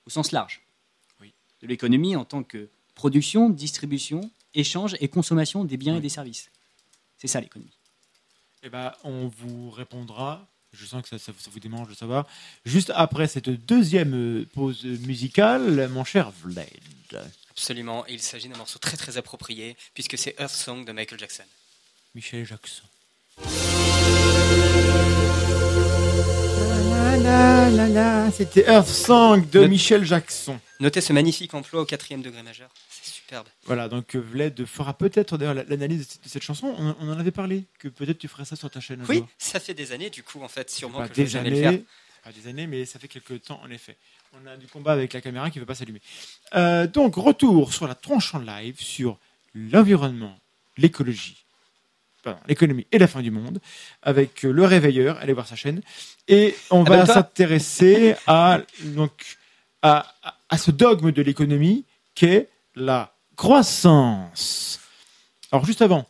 au 0.06 0.10
sens 0.10 0.32
large. 0.32 0.62
Oui. 1.22 1.34
De 1.62 1.68
l'économie 1.68 2.16
en 2.16 2.26
tant 2.26 2.44
que 2.44 2.70
production, 2.96 3.50
distribution, 3.50 4.32
échange 4.54 4.96
et 5.00 5.08
consommation 5.08 5.64
des 5.64 5.78
biens 5.78 5.98
et 5.98 6.02
des 6.02 6.10
services. 6.10 6.50
C'est 7.18 7.28
ça 7.28 7.42
l'économie. 7.42 7.78
Eh 8.64 8.70
ben, 8.70 8.92
on 9.04 9.28
vous 9.28 9.70
répondra. 9.70 10.48
Je 10.74 10.86
sens 10.86 11.02
que 11.08 11.18
ça, 11.18 11.32
vous 11.52 11.60
démange 11.60 11.88
de 11.88 11.94
savoir. 11.94 12.28
Juste 12.66 12.92
après 12.96 13.28
cette 13.28 13.50
deuxième 13.50 14.46
pause 14.54 14.84
musicale, 14.84 15.88
mon 15.90 16.04
cher 16.04 16.32
Vlad. 16.44 16.68
Absolument. 17.50 18.06
il 18.08 18.22
s'agit 18.22 18.50
d'un 18.50 18.58
morceau 18.58 18.78
très 18.78 18.98
très 18.98 19.18
approprié 19.18 19.76
puisque 19.94 20.18
c'est 20.18 20.36
Earth 20.40 20.52
Song 20.52 20.86
de 20.86 20.92
Michael 20.92 21.20
Jackson. 21.20 21.46
Michel 22.14 22.46
Jackson. 22.46 22.84
C'était 28.32 28.72
Earth 28.72 28.88
Song 28.88 29.50
de 29.50 29.66
Michel 29.66 30.06
Jackson. 30.06 30.60
Notez 30.80 31.02
ce 31.02 31.12
magnifique 31.12 31.56
emploi 31.56 31.82
au 31.82 31.86
quatrième 31.86 32.22
degré 32.22 32.44
majeur. 32.44 32.70
C'est 32.90 33.12
superbe. 33.12 33.48
Voilà, 33.66 33.90
donc 33.90 34.16
euh, 34.16 34.20
Vlad 34.20 34.64
fera 34.66 34.94
peut-être 34.94 35.40
d'ailleurs 35.40 35.56
l'analyse 35.68 36.20
de 36.24 36.30
cette 36.30 36.44
chanson. 36.44 36.76
On, 36.78 37.10
en 37.10 37.18
avait 37.18 37.32
parlé, 37.32 37.64
que 37.80 37.88
peut-être 37.88 38.20
tu 38.20 38.28
ferais 38.28 38.46
ça 38.46 38.56
sur 38.56 38.70
ta 38.70 38.80
chaîne. 38.80 39.04
Oui, 39.10 39.24
ça 39.40 39.60
fait 39.60 39.74
des 39.74 39.92
années 39.92 40.12
du 40.12 40.22
coup, 40.22 40.44
en 40.44 40.48
fait, 40.48 40.70
sûrement 40.70 41.08
que 41.08 41.16
je 41.16 41.22
vais 41.24 41.28
jamais 41.28 41.50
le 41.50 41.56
faire. 41.56 41.80
Pas 42.24 42.32
des 42.32 42.48
années, 42.48 42.68
mais 42.68 42.86
ça 42.86 43.00
fait 43.00 43.08
quelques 43.08 43.42
temps 43.42 43.60
en 43.64 43.72
effet. 43.72 43.98
On 44.34 44.46
a 44.46 44.56
du 44.56 44.68
combat 44.68 44.92
avec 44.92 45.14
la 45.14 45.22
caméra 45.22 45.50
qui 45.50 45.58
ne 45.58 45.62
veut 45.62 45.68
pas 45.68 45.76
s'allumer. 45.76 46.02
Euh, 46.54 46.86
donc, 46.86 47.16
retour 47.16 47.74
sur 47.74 47.88
la 47.88 47.96
tronche 47.96 48.36
en 48.36 48.40
live 48.40 48.80
sur 48.80 49.18
l'environnement, 49.56 50.38
l'écologie 50.78 51.47
l'économie 52.48 52.88
et 52.92 52.98
la 52.98 53.08
fin 53.08 53.22
du 53.22 53.32
monde, 53.32 53.60
avec 54.02 54.44
le 54.44 54.66
réveilleur, 54.66 55.18
allez 55.18 55.34
voir 55.34 55.48
sa 55.48 55.56
chaîne. 55.56 55.82
Et 56.28 56.56
on 56.70 56.84
ah 56.86 56.90
va 56.90 57.06
s'intéresser 57.06 58.16
à, 58.26 58.62
donc, 58.84 59.38
à, 59.82 60.14
à, 60.50 60.58
ce 60.58 60.72
dogme 60.72 61.12
de 61.12 61.22
l'économie 61.22 61.86
qu'est 62.16 62.50
la 62.76 63.14
croissance. 63.36 64.80
Alors 65.52 65.66
juste 65.66 65.82
avant, 65.82 66.08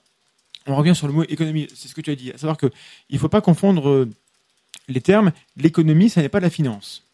on 0.66 0.76
revient 0.76 0.96
sur 0.96 1.08
le 1.08 1.14
mot 1.14 1.24
économie, 1.24 1.68
c'est 1.74 1.88
ce 1.88 1.96
que 1.96 2.02
tu 2.02 2.12
as 2.12 2.16
dit, 2.16 2.32
à 2.32 2.38
savoir 2.38 2.58
qu'il 2.58 2.72
ne 3.12 3.18
faut 3.18 3.30
pas 3.30 3.42
confondre 3.42 3.90
euh, 3.90 4.10
les 4.88 5.02
termes. 5.02 5.32
L'économie, 5.56 6.10
ça 6.10 6.22
n'est 6.22 6.30
pas 6.30 6.40
la 6.40 6.50
finance. 6.50 7.07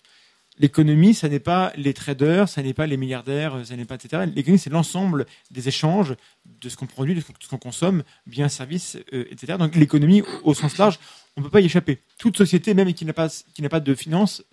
L'économie, 0.59 1.13
ça 1.13 1.29
n'est 1.29 1.39
pas 1.39 1.73
les 1.75 1.93
traders, 1.93 2.47
ça 2.47 2.61
n'est 2.61 2.73
pas 2.73 2.87
les 2.87 2.97
milliardaires, 2.97 3.65
ça 3.65 3.75
n'est 3.75 3.85
pas 3.85 3.95
etc. 3.95 4.23
L'économie, 4.33 4.59
c'est 4.59 4.69
l'ensemble 4.69 5.25
des 5.51 5.67
échanges 5.67 6.15
de 6.45 6.69
ce 6.69 6.77
qu'on 6.77 6.85
produit, 6.85 7.15
de 7.15 7.21
ce 7.21 7.47
qu'on 7.47 7.57
consomme, 7.57 8.03
biens, 8.27 8.49
services, 8.49 8.97
euh, 9.13 9.25
etc. 9.31 9.57
Donc 9.57 9.75
l'économie, 9.75 10.23
au 10.43 10.53
sens 10.53 10.77
large, 10.77 10.99
on 11.35 11.41
ne 11.41 11.45
peut 11.45 11.51
pas 11.51 11.61
y 11.61 11.65
échapper. 11.65 11.99
Toute 12.17 12.37
société, 12.37 12.73
même 12.73 12.93
qui 12.93 13.05
n'a 13.05 13.13
pas, 13.13 13.29
qui 13.53 13.61
n'a 13.61 13.69
pas 13.69 13.79
de 13.79 13.95
finances, 13.95 14.43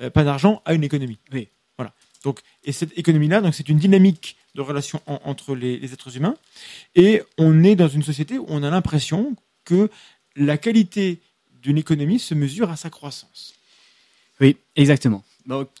euh, 0.00 0.10
pas 0.10 0.24
d'argent, 0.24 0.62
a 0.64 0.74
une 0.74 0.84
économie. 0.84 1.18
Oui. 1.32 1.48
Voilà. 1.76 1.92
Donc, 2.24 2.40
et 2.64 2.72
cette 2.72 2.96
économie-là, 2.96 3.40
donc 3.40 3.54
c'est 3.54 3.68
une 3.68 3.78
dynamique 3.78 4.36
de 4.54 4.60
relation 4.60 5.00
entre 5.06 5.54
les, 5.54 5.78
les, 5.78 5.92
êtres 5.92 6.16
humains. 6.16 6.36
Et 6.94 7.22
on 7.38 7.64
est 7.64 7.76
dans 7.76 7.88
une 7.88 8.02
société 8.02 8.38
où 8.38 8.44
on 8.48 8.62
a 8.62 8.70
l'impression 8.70 9.36
que 9.64 9.88
la 10.36 10.58
qualité 10.58 11.20
d'une 11.62 11.78
économie 11.78 12.18
se 12.18 12.34
mesure 12.34 12.70
à 12.70 12.76
sa 12.76 12.90
croissance. 12.90 13.54
Oui, 14.40 14.56
exactement. 14.76 15.24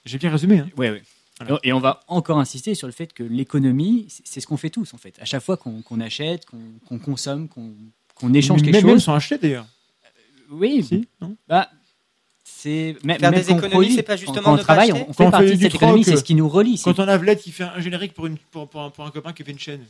J'ai 0.04 0.18
bien 0.18 0.30
résumé. 0.30 0.58
Hein. 0.58 0.68
Oui, 0.76 0.88
oui. 0.88 1.00
Et 1.62 1.72
on 1.72 1.80
va 1.80 2.00
encore 2.06 2.38
insister 2.38 2.74
sur 2.74 2.86
le 2.86 2.92
fait 2.92 3.12
que 3.12 3.22
l'économie, 3.22 4.06
c'est 4.24 4.40
ce 4.40 4.46
qu'on 4.46 4.58
fait 4.58 4.70
tous 4.70 4.92
en 4.92 4.98
fait. 4.98 5.14
À 5.20 5.24
chaque 5.24 5.42
fois 5.42 5.56
qu'on 5.56 6.00
achète, 6.00 6.44
qu'on 6.86 6.98
consomme, 6.98 7.48
qu'on 7.48 8.34
échange 8.34 8.62
quelque 8.62 8.80
chose. 8.80 8.84
Même 8.84 9.00
sans 9.00 9.14
acheter 9.14 9.38
d'ailleurs. 9.38 9.66
oui. 10.50 10.84
Si, 10.84 11.08
non 11.20 11.36
bah, 11.48 11.70
c'est 12.44 12.96
faire 13.02 13.32
des 13.32 13.50
économies, 13.50 13.92
c'est 13.92 14.02
pas 14.02 14.16
justement 14.16 14.42
quand, 14.42 14.54
on 14.54 14.58
travaille, 14.58 14.92
on, 14.92 15.12
fait 15.14 15.30
partie 15.30 15.56
de 15.56 15.62
cette 15.62 15.74
économie, 15.74 16.04
c'est 16.04 16.16
ce 16.16 16.24
qui 16.24 16.34
nous 16.34 16.48
relie. 16.48 16.78
Quand 16.82 16.98
on 16.98 17.08
a 17.08 17.16
Vled 17.16 17.38
qui 17.38 17.52
fait 17.52 17.64
un 17.64 17.80
générique 17.80 18.12
pour, 18.12 18.26
une, 18.26 18.36
pour, 18.36 18.68
pour, 18.68 18.82
un, 18.82 18.90
pour 18.90 19.06
un 19.06 19.10
copain 19.10 19.32
qui 19.32 19.44
fait 19.44 19.52
une 19.52 19.58
chaîne. 19.58 19.80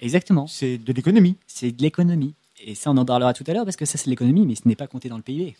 Exactement. 0.00 0.46
C'est 0.46 0.78
de 0.78 0.92
l'économie. 0.92 1.36
C'est 1.46 1.70
de 1.70 1.82
l'économie. 1.82 2.34
Et 2.64 2.74
ça, 2.74 2.90
on 2.90 2.96
en 2.96 3.04
parlera 3.04 3.32
tout 3.32 3.44
à 3.46 3.52
l'heure 3.52 3.64
parce 3.64 3.76
que 3.76 3.84
ça, 3.84 3.98
c'est 3.98 4.08
l'économie, 4.10 4.46
mais 4.46 4.54
ce 4.54 4.62
n'est 4.66 4.76
pas 4.76 4.86
compté 4.86 5.08
dans 5.08 5.16
le 5.16 5.22
PIB. 5.22 5.54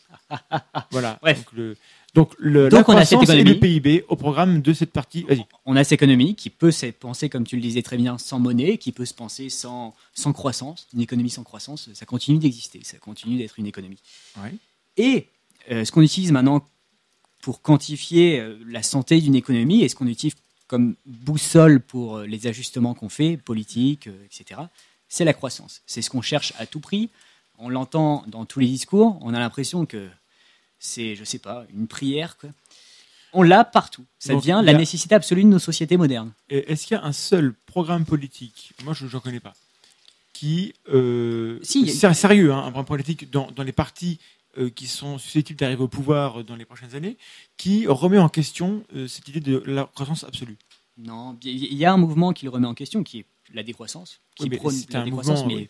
voilà. 0.91 1.19
Bref. 1.23 1.45
Donc, 2.17 2.33
le, 2.39 2.71
la 2.71 2.83
on 2.89 2.97
a 2.97 3.05
cette 3.05 3.23
économie, 3.23 3.51
et 3.51 3.55
le 3.55 3.61
PIB 3.61 4.05
au 4.09 4.17
programme 4.17 4.63
de 4.63 4.73
cette 4.73 4.91
partie. 4.91 5.25
Vas-y. 5.25 5.45
On 5.67 5.77
a 5.77 5.85
cette 5.85 5.93
économie 5.93 6.35
qui 6.35 6.49
peut 6.49 6.71
se 6.71 6.87
penser, 6.87 7.29
comme 7.29 7.47
tu 7.47 7.57
le 7.57 7.63
disais 7.63 7.83
très 7.83 7.99
bien, 7.99 8.17
sans 8.17 8.39
monnaie, 8.39 8.79
qui 8.79 8.91
peut 8.91 9.05
se 9.05 9.13
penser 9.13 9.51
sans, 9.51 9.95
sans 10.15 10.33
croissance. 10.33 10.89
Une 10.95 11.03
économie 11.03 11.29
sans 11.29 11.45
croissance, 11.45 11.91
ça 11.93 12.07
continue 12.07 12.39
d'exister, 12.39 12.81
ça 12.85 12.97
continue 12.97 13.37
d'être 13.37 13.59
une 13.59 13.67
économie. 13.67 13.99
Ouais. 14.43 14.55
Et 14.97 15.29
euh, 15.71 15.85
ce 15.85 15.93
qu'on 15.93 16.01
utilise 16.01 16.33
maintenant 16.33 16.67
pour 17.43 17.61
quantifier 17.61 18.41
euh, 18.41 18.57
la 18.67 18.83
santé 18.83 19.21
d'une 19.21 19.35
économie 19.35 19.83
et 19.83 19.89
ce 19.91 19.95
qu'on 19.95 20.07
utilise 20.07 20.37
comme 20.69 20.95
boussole 21.05 21.81
pour 21.81 22.17
euh, 22.17 22.27
les 22.27 22.47
ajustements 22.47 22.95
qu'on 22.95 23.11
fait, 23.11 23.37
politiques, 23.37 24.09
etc., 24.25 24.63
c'est 25.09 25.27
la 25.27 25.35
croissance. 25.35 25.83
C'est 25.87 26.01
ce 26.01 26.09
qu'on 26.09 26.23
cherche 26.23 26.55
à 26.59 26.65
tout 26.65 26.81
prix. 26.81 27.11
On 27.59 27.69
l'entend 27.69 28.25
dans 28.27 28.47
tous 28.47 28.61
les 28.61 28.67
discours. 28.67 29.19
On 29.21 29.35
a 29.35 29.39
l'impression 29.39 29.85
que 29.85 30.09
c'est, 30.79 31.15
je 31.15 31.25
sais 31.25 31.39
pas, 31.39 31.67
une 31.75 31.87
prière. 31.87 32.37
On 33.33 33.43
l'a 33.43 33.65
partout. 33.65 34.05
Ça 34.19 34.35
devient 34.35 34.61
la 34.65 34.73
nécessité 34.73 35.15
absolue 35.15 35.45
de 35.45 35.49
nos 35.49 35.59
sociétés 35.59 35.97
modernes. 35.97 36.33
Est-ce 36.49 36.87
qu'il 36.87 36.97
y 36.97 37.01
a 37.01 37.05
un 37.05 37.13
seul 37.13 37.55
programme 37.67 38.05
politique, 38.05 38.73
moi 38.85 38.95
je 38.95 39.07
n'en 39.07 39.21
connais 39.21 39.41
pas, 39.41 39.55
qui, 40.33 40.75
euh, 40.93 41.59
si, 41.63 41.89
c'est 41.89 42.13
sérieux, 42.15 42.53
hein, 42.53 42.59
un 42.59 42.71
programme 42.71 42.87
politique 42.87 43.31
dans, 43.31 43.51
les 43.65 43.73
partis 43.73 44.19
euh, 44.59 44.71
qui 44.71 44.87
sont 44.87 45.19
susceptibles 45.19 45.59
d'arriver 45.59 45.83
au 45.83 45.89
pouvoir 45.89 46.45
dans 46.45 46.57
les 46.57 46.65
prochaines 46.65 46.95
années, 46.95 47.17
qui 47.57 47.87
remet 47.87 48.19
en 48.19 48.29
question 48.29 48.85
euh, 48.95 49.07
cette 49.07 49.29
idée 49.29 49.41
de 49.41 49.63
la 49.67 49.85
croissance 49.85 50.25
absolue? 50.25 50.57
Non, 50.99 51.37
il 51.43 51.75
y 51.75 51.85
a 51.85 51.93
un 51.93 51.99
mouvement 51.99 52.33
qui 52.33 52.47
le 52.47 52.51
remet 52.51 52.67
en 52.67 52.75
question, 52.75 53.03
qui 53.03 53.21
est 53.21 53.27
la 53.53 53.63
décroissance, 53.63 54.21
qui 54.35 54.49
prône 54.51 54.75
la 54.91 55.03
décroissance, 55.03 55.45
mais 55.47 55.55
oui, 55.55 55.69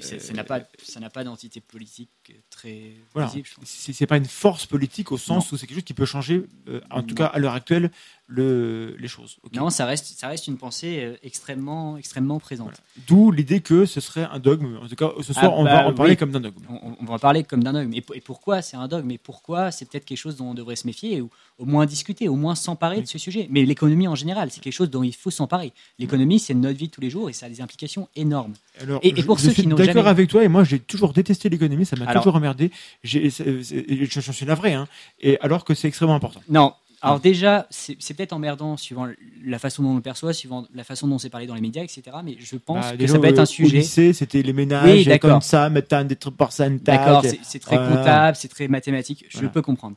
ça 0.00 0.32
n'a 0.34 0.44
pas, 0.44 0.60
ça 0.82 1.00
n'a 1.00 1.10
pas 1.10 1.24
d'entité 1.24 1.60
politique 1.60 2.34
très 2.50 2.92
voilà. 3.12 3.28
visible. 3.28 3.48
C'est 3.64 4.06
pas 4.06 4.16
une 4.16 4.26
force 4.26 4.66
politique 4.66 5.12
au 5.12 5.18
sens 5.18 5.52
où 5.52 5.56
c'est 5.56 5.66
quelque 5.66 5.78
chose 5.78 5.84
qui 5.84 5.94
peut 5.94 6.04
changer, 6.04 6.42
euh, 6.68 6.80
en 6.90 7.02
tout 7.02 7.14
cas 7.14 7.26
à 7.26 7.38
l'heure 7.38 7.54
actuelle, 7.54 7.90
le, 8.30 8.96
les 8.98 9.08
choses. 9.08 9.38
Non, 9.52 9.70
ça 9.70 9.84
reste, 9.84 10.06
ça 10.18 10.28
reste 10.28 10.46
une 10.46 10.56
pensée 10.56 11.00
euh, 11.02 11.16
extrêmement, 11.24 11.96
extrêmement 11.96 12.38
présente. 12.38 12.80
D'où 13.08 13.32
l'idée 13.32 13.60
que 13.60 13.86
ce 13.86 14.00
serait 14.00 14.26
un 14.30 14.38
dogme. 14.38 14.78
En 14.82 14.86
tout 14.86 14.94
cas, 14.94 15.10
ce 15.20 15.32
soir, 15.32 15.52
ah, 15.52 15.58
on 15.58 15.64
va 15.64 15.88
en 15.88 15.92
parler 15.92 16.16
comme 16.16 16.30
d'un 16.30 16.40
dogme. 16.40 16.60
On, 16.68 17.04
va 17.04 17.14
en 17.14 17.18
parler 17.18 17.42
comme 17.42 17.62
d'un 17.64 17.72
dogme. 17.72 17.92
Et, 17.92 18.04
et 18.14 18.20
pourquoi 18.20 18.62
c'est 18.62 18.76
un 18.76 18.86
dogme? 18.86 19.10
Et 19.10 19.18
pourquoi 19.18 19.72
c'est 19.72 19.84
peut-être 19.84 20.04
quelque 20.04 20.18
chose 20.18 20.36
dont 20.36 20.50
on 20.50 20.54
devrait 20.54 20.76
se 20.76 20.86
méfier 20.86 21.20
ou 21.20 21.28
au 21.58 21.64
moins 21.64 21.86
discuter, 21.86 22.28
au 22.28 22.36
moins 22.36 22.54
s'emparer 22.54 23.02
de 23.02 23.06
ce 23.06 23.18
sujet? 23.18 23.48
Mais 23.50 23.64
l'économie 23.64 24.06
en 24.06 24.14
général, 24.14 24.50
c'est 24.50 24.60
quelque 24.60 24.72
chose 24.72 24.90
dont 24.90 25.02
il 25.02 25.14
faut 25.14 25.30
s'emparer. 25.30 25.72
L'économie, 25.98 26.38
c'est 26.38 26.54
notre 26.54 26.78
vie 26.78 26.86
de 26.86 26.92
tous 26.92 27.00
les 27.00 27.10
jours 27.10 27.28
et 27.28 27.32
ça 27.32 27.46
a 27.46 27.48
des 27.48 27.60
implications 27.60 28.08
énormes. 28.14 28.54
Alors, 28.80 29.00
et, 29.02 29.12
pour 29.24 29.38
je, 29.38 29.46
ceux 29.46 29.52
suis 29.52 29.66
d'accord 29.66 30.06
avec 30.06 30.30
toi 30.30 30.44
et 30.44 30.48
moi 30.48 30.64
j'ai 30.64 30.78
toujours 30.78 31.12
détesté 31.12 31.48
l'économie, 31.48 31.84
ça 31.84 31.96
m'a 31.96 32.14
toujours 32.14 32.36
emmerdé. 32.36 32.70
J'en 33.02 34.32
suis 34.32 34.46
navré, 34.46 34.74
hein, 34.74 34.86
et 35.20 35.38
alors 35.40 35.64
que 35.64 35.74
c'est 35.74 35.88
extrêmement 35.88 36.14
important. 36.14 36.40
Non, 36.48 36.74
alors 37.02 37.20
déjà, 37.20 37.66
c'est 37.70 37.96
peut-être 38.14 38.32
emmerdant 38.32 38.76
suivant 38.76 39.08
la 39.44 39.58
façon 39.58 39.82
dont 39.82 39.90
on 39.90 39.96
le 39.96 40.02
perçoit, 40.02 40.32
suivant 40.32 40.66
la 40.74 40.84
façon 40.84 41.08
dont 41.08 41.18
c'est 41.18 41.30
parlé 41.30 41.46
dans 41.46 41.54
les 41.54 41.60
médias, 41.60 41.82
etc. 41.82 42.02
Mais 42.22 42.36
je 42.38 42.56
pense 42.56 42.84
bah, 42.84 42.96
que 42.96 43.06
ça 43.06 43.18
peut 43.18 43.26
être 43.26 43.38
un 43.38 43.46
sujet. 43.46 43.78
Au 43.78 43.80
lycée, 43.80 44.12
c'était 44.12 44.42
les 44.42 44.52
ménages 44.52 45.06
oui, 45.06 45.18
comme 45.18 45.40
ça, 45.40 45.70
mettre 45.70 46.04
des 46.04 46.16
trucs 46.16 46.36
pourcentages. 46.36 46.80
D'accord, 46.82 47.24
c'est 47.42 47.58
très 47.58 47.76
comptable, 47.76 48.36
c'est 48.36 48.48
très 48.48 48.68
mathématique. 48.68 49.24
Je 49.28 49.46
peux 49.46 49.62
comprendre. 49.62 49.96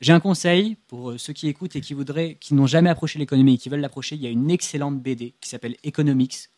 J'ai 0.00 0.12
un 0.14 0.20
conseil 0.20 0.76
pour 0.88 1.14
ceux 1.18 1.34
qui 1.34 1.46
écoutent 1.48 1.76
et 1.76 1.82
qui 1.82 1.92
voudraient, 1.92 2.38
qui 2.40 2.54
n'ont 2.54 2.66
jamais 2.66 2.88
approché 2.88 3.18
l'économie 3.18 3.54
et 3.54 3.58
qui 3.58 3.68
veulent 3.68 3.80
l'approcher. 3.80 4.16
Il 4.16 4.22
y 4.22 4.26
a 4.26 4.30
une 4.30 4.50
excellente 4.50 4.98
BD 4.98 5.34
qui 5.42 5.50
s'appelle 5.50 5.76
Economics 5.84 6.48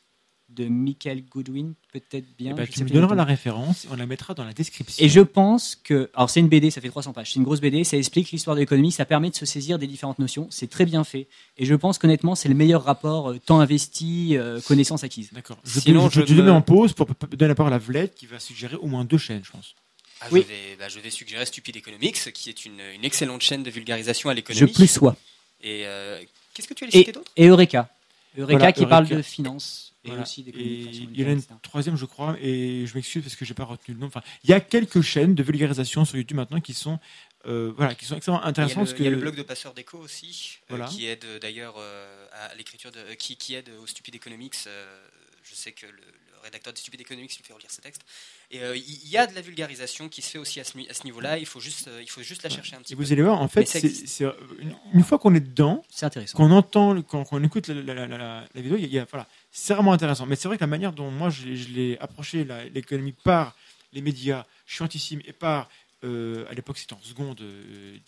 de 0.55 0.67
Michael 0.67 1.25
Goodwin, 1.31 1.75
peut-être 1.93 2.27
bien. 2.37 2.53
Eh 2.53 2.55
ben, 2.55 2.67
tu 2.67 2.85
me 2.85 2.89
donneras 2.89 3.15
la 3.15 3.25
référence, 3.25 3.87
on 3.91 3.97
la 3.97 4.07
mettra 4.07 4.35
dans 4.35 4.45
la 4.45 4.53
description. 4.53 5.05
Et 5.05 5.09
je 5.09 5.21
pense 5.21 5.77
que, 5.77 6.11
alors 6.15 6.31
c'est 6.31 6.41
une 6.41 6.49
BD, 6.49 6.71
ça 6.71 6.81
fait 6.81 6.89
300 6.89 7.13
pages, 7.13 7.33
c'est 7.33 7.39
une 7.39 7.45
grosse 7.45 7.61
BD, 7.61 7.85
ça 7.85 7.97
explique 7.97 8.31
l'histoire 8.31 8.57
de 8.57 8.61
l'économie, 8.61 8.93
ça 8.93 9.05
permet 9.05 9.31
de 9.31 9.35
se 9.35 9.47
saisir 9.47 9.79
des 9.79 9.87
différentes 9.87 10.19
notions, 10.19 10.47
c'est 10.51 10.69
très 10.69 10.85
bien 10.85 11.05
fait. 11.05 11.29
Et 11.57 11.65
je 11.65 11.75
pense 11.75 11.99
qu'honnêtement, 11.99 12.35
c'est 12.35 12.49
le 12.49 12.55
meilleur 12.55 12.85
rapport 12.85 13.31
euh, 13.31 13.39
temps 13.39 13.61
investi, 13.61 14.37
euh, 14.37 14.61
connaissance 14.61 15.05
acquise. 15.05 15.31
D'accord. 15.33 15.59
Je, 15.65 15.81
Sinon, 15.81 16.11
je, 16.11 16.21
te, 16.23 16.33
mets 16.33 16.51
en 16.51 16.63
pause 16.63 16.93
pour 16.93 17.07
donner 17.31 17.49
la 17.49 17.55
parole 17.55 17.73
à 17.73 17.79
Vlette 17.79 18.15
qui 18.15 18.27
va 18.27 18.39
suggérer 18.39 18.77
au 18.77 18.87
moins 18.87 19.05
deux 19.05 19.19
chaînes, 19.19 19.43
je 19.45 19.51
pense. 19.51 19.75
Ah, 20.23 20.27
oui. 20.31 20.47
Bah, 20.79 20.89
je, 20.89 21.01
vais, 21.01 21.11
suggérer 21.11 21.45
Stupid 21.47 21.77
Economics, 21.77 22.33
qui 22.33 22.49
est 22.49 22.65
une, 22.65 22.81
excellente 23.03 23.43
chaîne 23.43 23.63
de 23.63 23.71
vulgarisation 23.71 24.31
à 24.31 24.35
l'économie. 24.35 24.61
Je 24.61 24.73
plus 24.73 24.87
sois. 24.87 25.17
Et 25.63 25.83
euh, 25.85 26.21
qu'est-ce 26.55 26.69
que 26.69 26.75
tu 26.75 26.85
allais 26.85 26.93
citer 26.93 27.13
d'autre? 27.13 27.31
Et 27.37 27.47
Eureka. 27.47 27.89
Eureka 28.39 28.73
qui 28.73 28.87
parle 28.87 29.09
de 29.09 29.23
finance. 29.23 29.92
Et 30.05 30.11
aussi 30.11 30.45
il 30.47 31.21
y 31.21 31.25
en 31.25 31.29
a 31.29 31.33
une 31.33 31.43
troisième, 31.63 31.97
je 31.97 32.05
crois, 32.07 32.37
et 32.41 32.87
je 32.87 32.95
m'excuse 32.95 33.23
parce 33.23 33.37
que 33.37 33.45
j'ai 33.45 33.55
pas 33.55 33.65
retenu 33.65 33.95
le 33.95 34.01
nom. 34.01 34.07
Enfin, 34.09 34.23
il 34.43 34.51
y 34.51 34.53
a 34.53 34.61
quelques 34.61 35.01
chaînes 35.01 35.35
de 35.35 35.43
vulgarisation 35.43 36.05
sur 36.05 36.17
YouTube 36.17 36.37
maintenant 36.37 36.61
qui 36.61 36.75
sont, 36.75 36.99
euh, 37.47 37.73
voilà, 37.77 37.95
qui 37.95 38.05
sont 38.05 38.17
extrêmement 38.17 38.43
intéressantes. 38.45 38.93
Il 38.99 39.05
y 39.05 39.07
a 39.07 39.11
le, 39.11 39.17
blog 39.17 39.37
de 39.37 39.43
Passeur 39.43 39.75
d'Echo 39.75 39.99
aussi, 39.99 40.59
euh, 40.71 40.85
qui 40.87 41.07
aide 41.07 41.25
d'ailleurs 41.41 41.77
à 42.33 42.55
l'écriture, 42.57 42.91
de, 42.91 43.15
qui, 43.15 43.37
qui, 43.37 43.55
aide 43.55 43.71
au 43.81 43.87
Stupid 43.87 44.15
Economics. 44.15 44.57
je 45.45 45.55
sais 45.55 45.73
que 45.73 45.87
le, 45.87 46.03
rédacteur 46.43 46.73
de 46.73 46.79
Stupid 46.79 47.01
Economics 47.01 47.37
lui 47.37 47.45
fait 47.45 47.53
relire 47.53 47.71
ses 47.71 47.81
textes. 47.81 48.03
Et 48.51 48.59
il 48.59 48.63
euh, 48.63 48.77
y 48.77 49.17
a 49.17 49.27
de 49.27 49.35
la 49.35 49.41
vulgarisation 49.41 50.09
qui 50.09 50.23
se 50.23 50.31
fait 50.31 50.39
aussi 50.39 50.61
à 50.61 50.65
ce, 50.65 50.73
à 50.89 50.95
ce 50.95 51.05
niveau-là. 51.05 51.39
Il 51.39 51.47
faut 51.47 51.61
juste, 51.61 51.89
euh, 51.89 52.03
il 52.03 52.11
faut 52.11 52.23
juste 52.23 52.43
la 52.43 52.51
chercher 52.51 52.77
un 52.77 52.81
petit 52.81 52.95
peu. 52.95 53.03
Vous 53.03 53.13
allez 53.13 53.23
voir, 53.23 53.41
en 53.41 53.49
fait, 53.49 53.67
c'est, 53.67 54.25
une, 54.93 55.05
fois 55.05 55.19
qu'on 55.19 55.35
est 55.35 55.41
dedans, 55.41 55.85
c'est 55.89 56.07
intéressant. 56.07 56.37
Qu'on 56.37 56.51
entend, 56.51 57.01
quand 57.03 57.25
on 57.33 57.43
écoute 57.43 57.69
la, 57.69 58.45
vidéo, 58.55 58.77
il 58.77 58.93
y 58.93 58.99
a, 58.99 59.07
voilà, 59.11 59.27
c'est 59.53 59.75
vraiment 59.75 59.93
intéressant. 59.93 60.27
Mais 60.27 60.35
c'est 60.35 60.49
vrai 60.49 60.57
que 60.57 60.63
la 60.63 60.69
manière 60.69 60.93
dont 60.93 61.11
moi 61.11 61.31
je, 61.31 61.45
l'ai 61.75 61.99
approché 62.01 62.47
l'économie 62.75 63.13
par 63.13 63.55
les 63.93 64.01
médias 64.01 64.47
chiantissimes 64.67 65.21
et 65.27 65.33
par 65.33 65.69
euh, 66.05 66.45
à 66.51 66.55
l'époque 66.55 66.79
c'était 66.79 66.95
en 66.95 67.03
seconde 67.03 67.41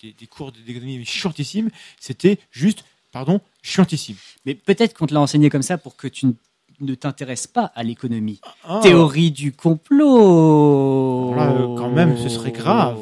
des, 0.02 0.12
des, 0.12 0.26
cours 0.26 0.50
d'économie 0.50 1.04
chiantissimes, 1.04 1.70
c'était 2.00 2.38
juste, 2.50 2.84
pardon, 3.12 3.40
chiantissime. 3.62 4.16
Mais 4.46 4.54
peut-être 4.54 4.94
qu'on 4.94 5.06
te 5.06 5.14
l'a 5.14 5.20
enseigné 5.20 5.50
comme 5.50 5.62
ça 5.62 5.78
pour 5.78 5.94
que 5.94 6.08
tu 6.08 6.26
ne 6.26 6.32
ne 6.80 6.94
t'intéresse 6.94 7.46
pas 7.46 7.72
à 7.74 7.82
l'économie. 7.82 8.40
Ah. 8.64 8.80
Théorie 8.82 9.30
du 9.30 9.52
complot. 9.52 11.34
Euh, 11.34 11.76
quand 11.76 11.90
même, 11.90 12.16
ce 12.18 12.28
serait 12.28 12.52
grave. 12.52 12.98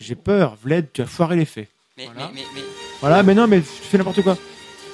J'ai 0.00 0.14
peur. 0.14 0.56
Vled, 0.62 0.88
tu 0.92 1.02
as 1.02 1.06
foiré 1.06 1.36
les 1.36 1.44
faits. 1.44 1.68
Mais, 1.96 2.06
voilà. 2.06 2.30
mais, 2.34 2.42
mais, 2.54 2.62
voilà, 3.00 3.22
mais 3.22 3.34
non, 3.34 3.46
mais 3.46 3.60
tu 3.60 3.66
fais 3.66 3.98
n'importe 3.98 4.22
quoi. 4.22 4.36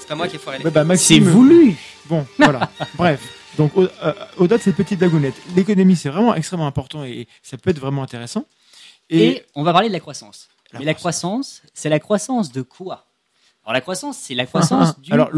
C'est 0.01 0.09
pas 0.09 0.15
moi 0.15 0.27
qui 0.29 0.37
ai 0.37 0.39
foiré 0.39 0.59
les 0.59 0.65
faits. 0.65 0.75
Bah, 0.75 0.97
C'est 0.97 1.21
voulu. 1.21 1.77
Bon, 2.09 2.27
voilà. 2.39 2.71
Bref. 2.95 3.21
Donc, 3.57 3.73
au-delà 3.77 4.59
de 4.59 4.63
cette 4.63 4.77
petite 4.77 5.01
lagounette, 5.01 5.35
l'économie, 5.57 5.97
c'est 5.97 6.09
vraiment 6.09 6.35
extrêmement 6.35 6.67
important 6.67 7.05
et 7.05 7.27
ça 7.43 7.57
peut 7.57 7.71
être 7.71 7.81
vraiment 7.81 8.03
intéressant. 8.03 8.45
Et, 9.11 9.45
on 9.55 9.63
va 9.63 9.73
parler 9.73 9.89
de 9.89 9.93
la 9.93 10.01
croissance. 10.01 10.49
mais 10.75 10.85
la 10.85 10.95
croissance, 10.95 11.63
c'est 11.75 11.89
la 11.89 11.99
croissance 11.99 12.53
de 12.53 12.63
quoi? 12.63 13.07
Alors 13.65 13.75
la 13.75 13.81
croissance, 13.83 14.17
c'est 14.17 14.35
la 14.35 14.47
croissance 14.47 14.99
du... 15.01 15.13
Alors, 15.13 15.31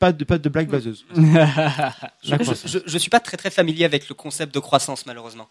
pas 0.00 0.12
de, 0.12 0.24
pas 0.24 0.38
de 0.38 0.48
blague 0.48 0.68
baseuse. 0.68 1.04
je 1.14 2.92
ne 2.92 2.98
suis 2.98 3.10
pas 3.10 3.20
très 3.20 3.36
très 3.36 3.50
familier 3.50 3.84
avec 3.84 4.08
le 4.08 4.16
concept 4.16 4.52
de 4.52 4.58
croissance, 4.58 5.06
malheureusement. 5.06 5.48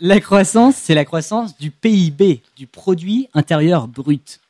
La 0.00 0.20
croissance, 0.20 0.76
c'est 0.76 0.94
la 0.94 1.06
croissance 1.06 1.56
du 1.56 1.70
PIB, 1.70 2.42
du 2.56 2.66
produit 2.66 3.28
intérieur 3.32 3.88
brut. 3.88 4.40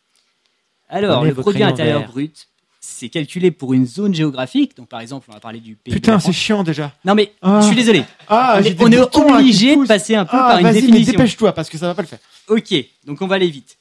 Alors, 0.89 1.25
le 1.25 1.35
produit 1.35 1.63
intérieur 1.63 2.07
brut, 2.07 2.49
c'est 2.86 3.09
calculé 3.09 3.51
pour 3.51 3.73
une 3.73 3.86
zone 3.86 4.15
géographique. 4.15 4.77
Donc, 4.77 4.89
par 4.89 5.01
exemple, 5.01 5.27
on 5.31 5.32
va 5.32 5.40
parler 5.40 5.61
du 5.61 5.74
PIB. 5.74 5.97
Putain, 5.97 6.20
c'est 6.20 6.32
chiant 6.32 6.62
déjà. 6.62 6.93
Non, 7.05 7.15
mais 7.15 7.32
ah. 7.40 7.61
je 7.61 7.66
suis 7.69 7.77
désolé. 7.77 8.05
Ah, 8.28 8.61
on 8.78 8.93
est, 8.93 9.16
obligé 9.16 9.74
de 9.77 9.86
passer 9.86 10.15
un 10.15 10.24
peu 10.24 10.36
ah, 10.36 10.51
par 10.51 10.59
une 10.59 10.70
définition. 10.70 11.12
dépêche-toi 11.12 11.52
parce 11.52 11.70
que 11.70 11.78
ça 11.78 11.86
va 11.86 11.94
pas 11.94 12.02
le 12.02 12.09
faire. 12.09 12.19
Ok, 12.48 12.74
donc 13.06 13.23
on 13.23 13.27
va 13.27 13.36
aller 13.36 13.48
vite. 13.48 13.78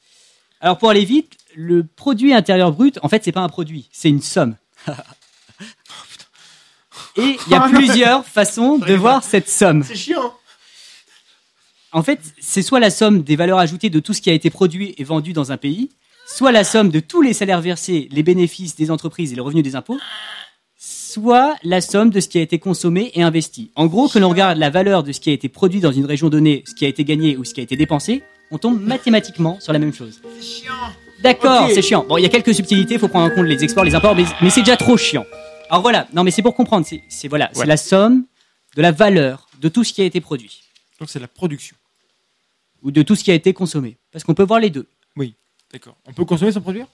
Alors, 0.60 0.78
pour 0.78 0.88
aller 0.88 1.04
vite, 1.04 1.36
le 1.54 1.84
produit 1.84 2.32
intérieur 2.32 2.72
brut, 2.72 2.98
en 3.02 3.08
fait, 3.08 3.22
c'est 3.22 3.32
pas 3.32 3.42
un 3.42 3.48
produit, 3.48 3.88
c'est 3.92 4.08
une 4.08 4.22
somme. 4.22 4.56
Et 7.16 7.36
il 7.46 7.50
y 7.50 7.54
a 7.54 7.60
plusieurs 7.68 8.24
façons 8.24 8.78
de 8.78 8.94
voir 8.94 9.22
cette 9.22 9.50
somme. 9.50 9.82
C'est 9.82 9.94
chiant. 9.94 10.34
En 11.92 12.02
fait, 12.02 12.20
c'est 12.40 12.62
soit 12.62 12.80
la 12.80 12.90
somme 12.90 13.22
des 13.22 13.36
valeurs 13.36 13.58
ajoutées 13.58 13.90
de 13.90 14.00
tout 14.00 14.14
ce 14.14 14.20
qui 14.20 14.30
a 14.30 14.32
été 14.32 14.50
produit 14.50 14.94
et 14.98 15.04
vendu 15.04 15.32
dans 15.32 15.52
un 15.52 15.56
pays, 15.56 15.90
soit 16.26 16.52
la 16.52 16.64
somme 16.64 16.90
de 16.90 17.00
tous 17.00 17.22
les 17.22 17.32
salaires 17.32 17.60
versés, 17.60 18.08
les 18.10 18.22
bénéfices 18.22 18.76
des 18.76 18.90
entreprises 18.90 19.32
et 19.32 19.36
le 19.36 19.42
revenu 19.42 19.62
des 19.62 19.76
impôts, 19.76 19.98
soit 20.76 21.54
la 21.62 21.80
somme 21.80 22.10
de 22.10 22.20
ce 22.20 22.28
qui 22.28 22.38
a 22.38 22.42
été 22.42 22.58
consommé 22.58 23.10
et 23.14 23.22
investi. 23.22 23.70
En 23.76 23.86
gros, 23.86 24.08
que 24.08 24.18
l'on 24.18 24.28
regarde 24.30 24.58
la 24.58 24.70
valeur 24.70 25.02
de 25.02 25.12
ce 25.12 25.20
qui 25.20 25.30
a 25.30 25.32
été 25.32 25.48
produit 25.48 25.80
dans 25.80 25.92
une 25.92 26.06
région 26.06 26.28
donnée, 26.28 26.62
ce 26.66 26.74
qui 26.74 26.84
a 26.84 26.88
été 26.88 27.04
gagné 27.04 27.36
ou 27.36 27.44
ce 27.44 27.54
qui 27.54 27.60
a 27.60 27.62
été 27.62 27.76
dépensé, 27.76 28.22
on 28.50 28.58
tombe 28.58 28.80
mathématiquement 28.80 29.58
sur 29.60 29.72
la 29.72 29.78
même 29.78 29.92
chose. 29.94 30.20
C'est 30.38 30.42
chiant. 30.46 30.72
D'accord, 31.22 31.68
c'est 31.72 31.82
chiant. 31.82 32.04
Bon, 32.06 32.18
il 32.18 32.22
y 32.22 32.26
a 32.26 32.28
quelques 32.28 32.54
subtilités, 32.54 32.94
il 32.94 33.00
faut 33.00 33.08
prendre 33.08 33.32
en 33.32 33.34
compte 33.34 33.46
les 33.46 33.64
exports, 33.64 33.84
les 33.84 33.94
imports, 33.94 34.14
mais, 34.14 34.24
mais 34.42 34.50
c'est 34.50 34.60
déjà 34.60 34.76
trop 34.76 34.96
chiant. 34.96 35.24
Alors 35.70 35.80
voilà, 35.80 36.06
non 36.12 36.24
mais 36.24 36.30
c'est 36.30 36.42
pour 36.42 36.54
comprendre, 36.54 36.84
c'est 36.86 37.02
c'est- 37.08 37.28
voilà, 37.28 37.48
c'est 37.54 37.64
la 37.64 37.78
somme 37.78 38.26
de 38.76 38.82
la 38.82 38.92
valeur 38.92 39.48
de 39.60 39.68
tout 39.70 39.82
ce 39.82 39.92
qui 39.94 40.02
a 40.02 40.04
été 40.04 40.20
produit 40.20 40.60
Donc 41.00 41.08
c'est 41.08 41.18
la 41.20 41.26
production. 41.28 41.74
ou 42.82 42.90
de 42.90 43.00
tout 43.00 43.14
ce 43.16 43.24
qui 43.24 43.30
a 43.30 43.34
été 43.34 43.54
consommé, 43.54 43.96
parce 44.12 44.24
qu'on 44.24 44.34
peut 44.34 44.42
voir 44.44 44.60
les 44.60 44.68
deux. 44.68 44.86
D'accord. 45.74 45.96
On 46.06 46.12
peut 46.12 46.24
consommer 46.24 46.52
sans 46.52 46.60
produire? 46.60 46.86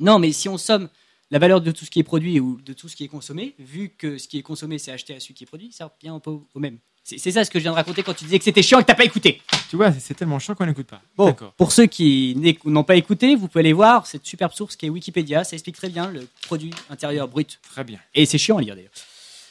Non, 0.00 0.18
mais 0.18 0.32
si 0.32 0.48
on 0.48 0.58
somme 0.58 0.88
la 1.30 1.38
valeur 1.38 1.60
de 1.60 1.70
tout 1.70 1.84
ce 1.84 1.90
qui 1.90 2.00
est 2.00 2.04
produit 2.04 2.40
ou 2.40 2.60
de 2.60 2.72
tout 2.72 2.88
ce 2.88 2.96
qui 2.96 3.04
est 3.04 3.08
consommé, 3.08 3.54
vu 3.60 3.90
que 3.96 4.18
ce 4.18 4.26
qui 4.26 4.38
est 4.38 4.42
consommé 4.42 4.78
c'est 4.78 4.90
acheté 4.90 5.14
à 5.14 5.20
celui 5.20 5.34
qui 5.34 5.44
est 5.44 5.46
produit, 5.46 5.70
ça 5.72 5.84
revient 5.86 6.08
un 6.14 6.18
peu 6.18 6.30
au 6.30 6.58
même. 6.58 6.78
C'est 7.04 7.30
ça 7.30 7.42
ce 7.44 7.50
que 7.50 7.58
je 7.58 7.62
viens 7.62 7.70
de 7.70 7.76
raconter 7.76 8.02
quand 8.02 8.12
tu 8.12 8.24
disais 8.24 8.38
que 8.38 8.44
c'était 8.44 8.62
chiant 8.62 8.80
et 8.80 8.82
que 8.82 8.88
t'as 8.88 8.94
pas 8.94 9.04
écouté. 9.04 9.40
Tu 9.70 9.76
vois, 9.76 9.92
c'est- 9.92 10.12
tellement 10.14 10.38
chiant 10.38 10.54
qu'on 10.54 10.66
n'écoute 10.66 10.88
pas. 10.88 11.00
Bon, 11.16 11.34
pour 11.56 11.72
ceux 11.72 11.86
qui 11.86 12.36
n'ont 12.66 12.84
pas 12.84 12.96
écouté, 12.96 13.34
vous 13.36 13.48
pouvez 13.48 13.60
aller 13.60 13.72
voir 13.72 14.06
cette 14.06 14.26
superbe 14.26 14.52
source 14.52 14.74
qui 14.76 14.86
est 14.86 14.90
Wikipédia, 14.90 15.42
ça 15.44 15.54
explique 15.54 15.76
très 15.76 15.88
bien 15.88 16.10
le 16.10 16.28
produit 16.42 16.70
intérieur 16.90 17.26
brut. 17.28 17.60
Très 17.70 17.84
bien. 17.84 17.98
Et 18.14 18.26
c'est 18.26 18.36
chiant 18.36 18.58
à 18.58 18.60
lire 18.62 18.74
d'ailleurs. 18.76 18.90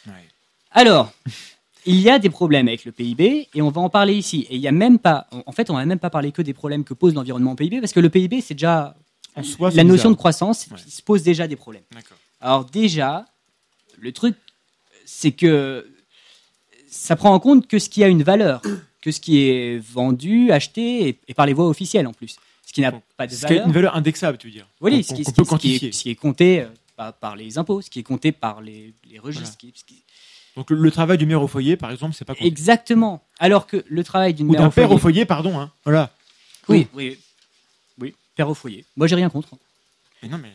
Ouais. 0.08 0.28
Alors, 0.72 1.12
il 1.88 2.00
y 2.02 2.10
a 2.10 2.20
des 2.20 2.30
problèmes 2.30 2.68
avec 2.68 2.86
le 2.86 2.92
PIB 2.92 3.48
et 3.54 3.62
on 3.62 3.70
va 3.70 3.82
en 3.82 3.90
parler 3.90 4.14
ici. 4.14 4.46
Et 4.50 4.56
il 4.56 4.62
y 4.62 4.68
a 4.68 4.72
même 4.72 5.00
pas, 5.00 5.28
en 5.46 5.52
fait, 5.52 5.70
on 5.70 5.76
n'a 5.78 5.86
même 5.86 6.00
pas 6.00 6.10
parlé 6.10 6.32
que 6.32 6.42
des 6.42 6.54
problèmes 6.54 6.84
que 6.84 6.94
pose 6.94 7.14
l'environnement 7.14 7.54
au 7.54 7.56
PIB 7.56 7.80
parce 7.80 7.94
que 7.94 8.00
le 8.00 8.10
PIB, 8.10 8.42
c'est 8.42 8.54
déjà 8.54 8.96
En 9.36 9.44
soi, 9.44 9.72
c'est 9.72 9.78
la 9.78 9.84
notion 9.84 9.96
bizarre. 10.10 10.12
de 10.12 10.18
croissance 10.18 10.68
Ouais. 10.70 10.78
qui 10.84 10.92
se 10.92 11.02
pose 11.02 11.24
déjà 11.24 11.48
des 11.48 11.56
problèmes. 11.56 11.84
Alors 12.42 12.66
déjà, 12.66 13.26
le 13.98 14.12
truc, 14.12 14.36
c'est 15.06 15.32
que 15.32 15.88
ça 16.90 17.16
prend 17.16 17.34
en 17.34 17.40
compte 17.40 17.68
que 17.68 17.80
ce 17.80 17.90
qui 17.90 18.04
a 18.04 18.08
une 18.08 18.24
valeur, 18.24 18.62
que 19.02 19.12
ce 19.12 19.20
qui 19.20 19.40
est 19.48 19.78
vendu, 19.78 20.52
acheté 20.52 21.08
et, 21.10 21.20
et 21.28 21.34
par 21.34 21.46
les 21.46 21.54
voies 21.54 21.68
officielles 21.68 22.08
en 22.08 22.14
plus. 22.14 22.38
Ce 22.66 22.74
qui 22.74 22.82
n'a 22.82 22.92
pas 23.16 23.28
de 23.28 23.32
Ce 23.32 23.40
qui 23.40 23.46
a 23.46 23.48
valeur. 23.50 23.68
une 23.68 23.74
valeur 23.74 23.96
indexable, 23.96 24.38
tu 24.38 24.48
veux 24.48 24.54
dire. 24.54 24.68
Oui, 24.82 25.04
ce 25.04 25.14
qui, 25.14 25.22
est, 26.10 26.16
compté 26.16 26.62
euh, 26.62 26.68
par, 26.98 27.14
par 27.14 27.36
les 27.38 27.58
impôts, 27.58 27.82
ce 27.82 27.90
qui 27.90 28.00
est 28.00 28.04
compté 28.04 28.32
par 28.34 28.62
les, 28.62 28.94
les 29.10 29.20
registres. 29.20 29.46
Voilà. 29.46 29.52
ce 29.54 29.58
qui- 29.58 29.74
ce 29.80 29.84
qui- 29.86 30.04
Donc 30.58 30.70
le, 30.72 30.76
le 30.78 30.92
travail 30.92 31.18
du 31.18 31.26
maire 31.26 31.42
au 31.42 31.48
foyer, 31.48 31.78
par 31.78 31.92
exemple, 31.92 32.14
c'est 32.16 32.26
pas 32.26 32.34
compté. 32.34 32.48
Exactement. 32.48 33.24
Alors 33.40 33.68
que 33.68 33.86
le 33.88 34.04
travail 34.04 34.34
d'une 34.34 34.48
Ou 34.48 34.52
mère 34.52 34.62
d'un 34.62 34.68
au 34.68 34.72
père 34.72 34.92
au 34.92 34.98
foyer- 34.98 35.24
pardon. 35.26 35.58
Hein. 35.60 35.72
Voilà. 35.86 36.12
Oui, 36.68 36.88
oui, 36.94 37.18
oui, 38.00 38.14
père 38.36 38.50
au 38.50 38.54
foyer. 38.54 38.84
Moi, 38.98 39.08
j'ai 39.08 39.16
rien 39.16 39.30
contre. 39.30 39.50
Mais 40.22 40.28
non, 40.30 40.38
mais. 40.40 40.52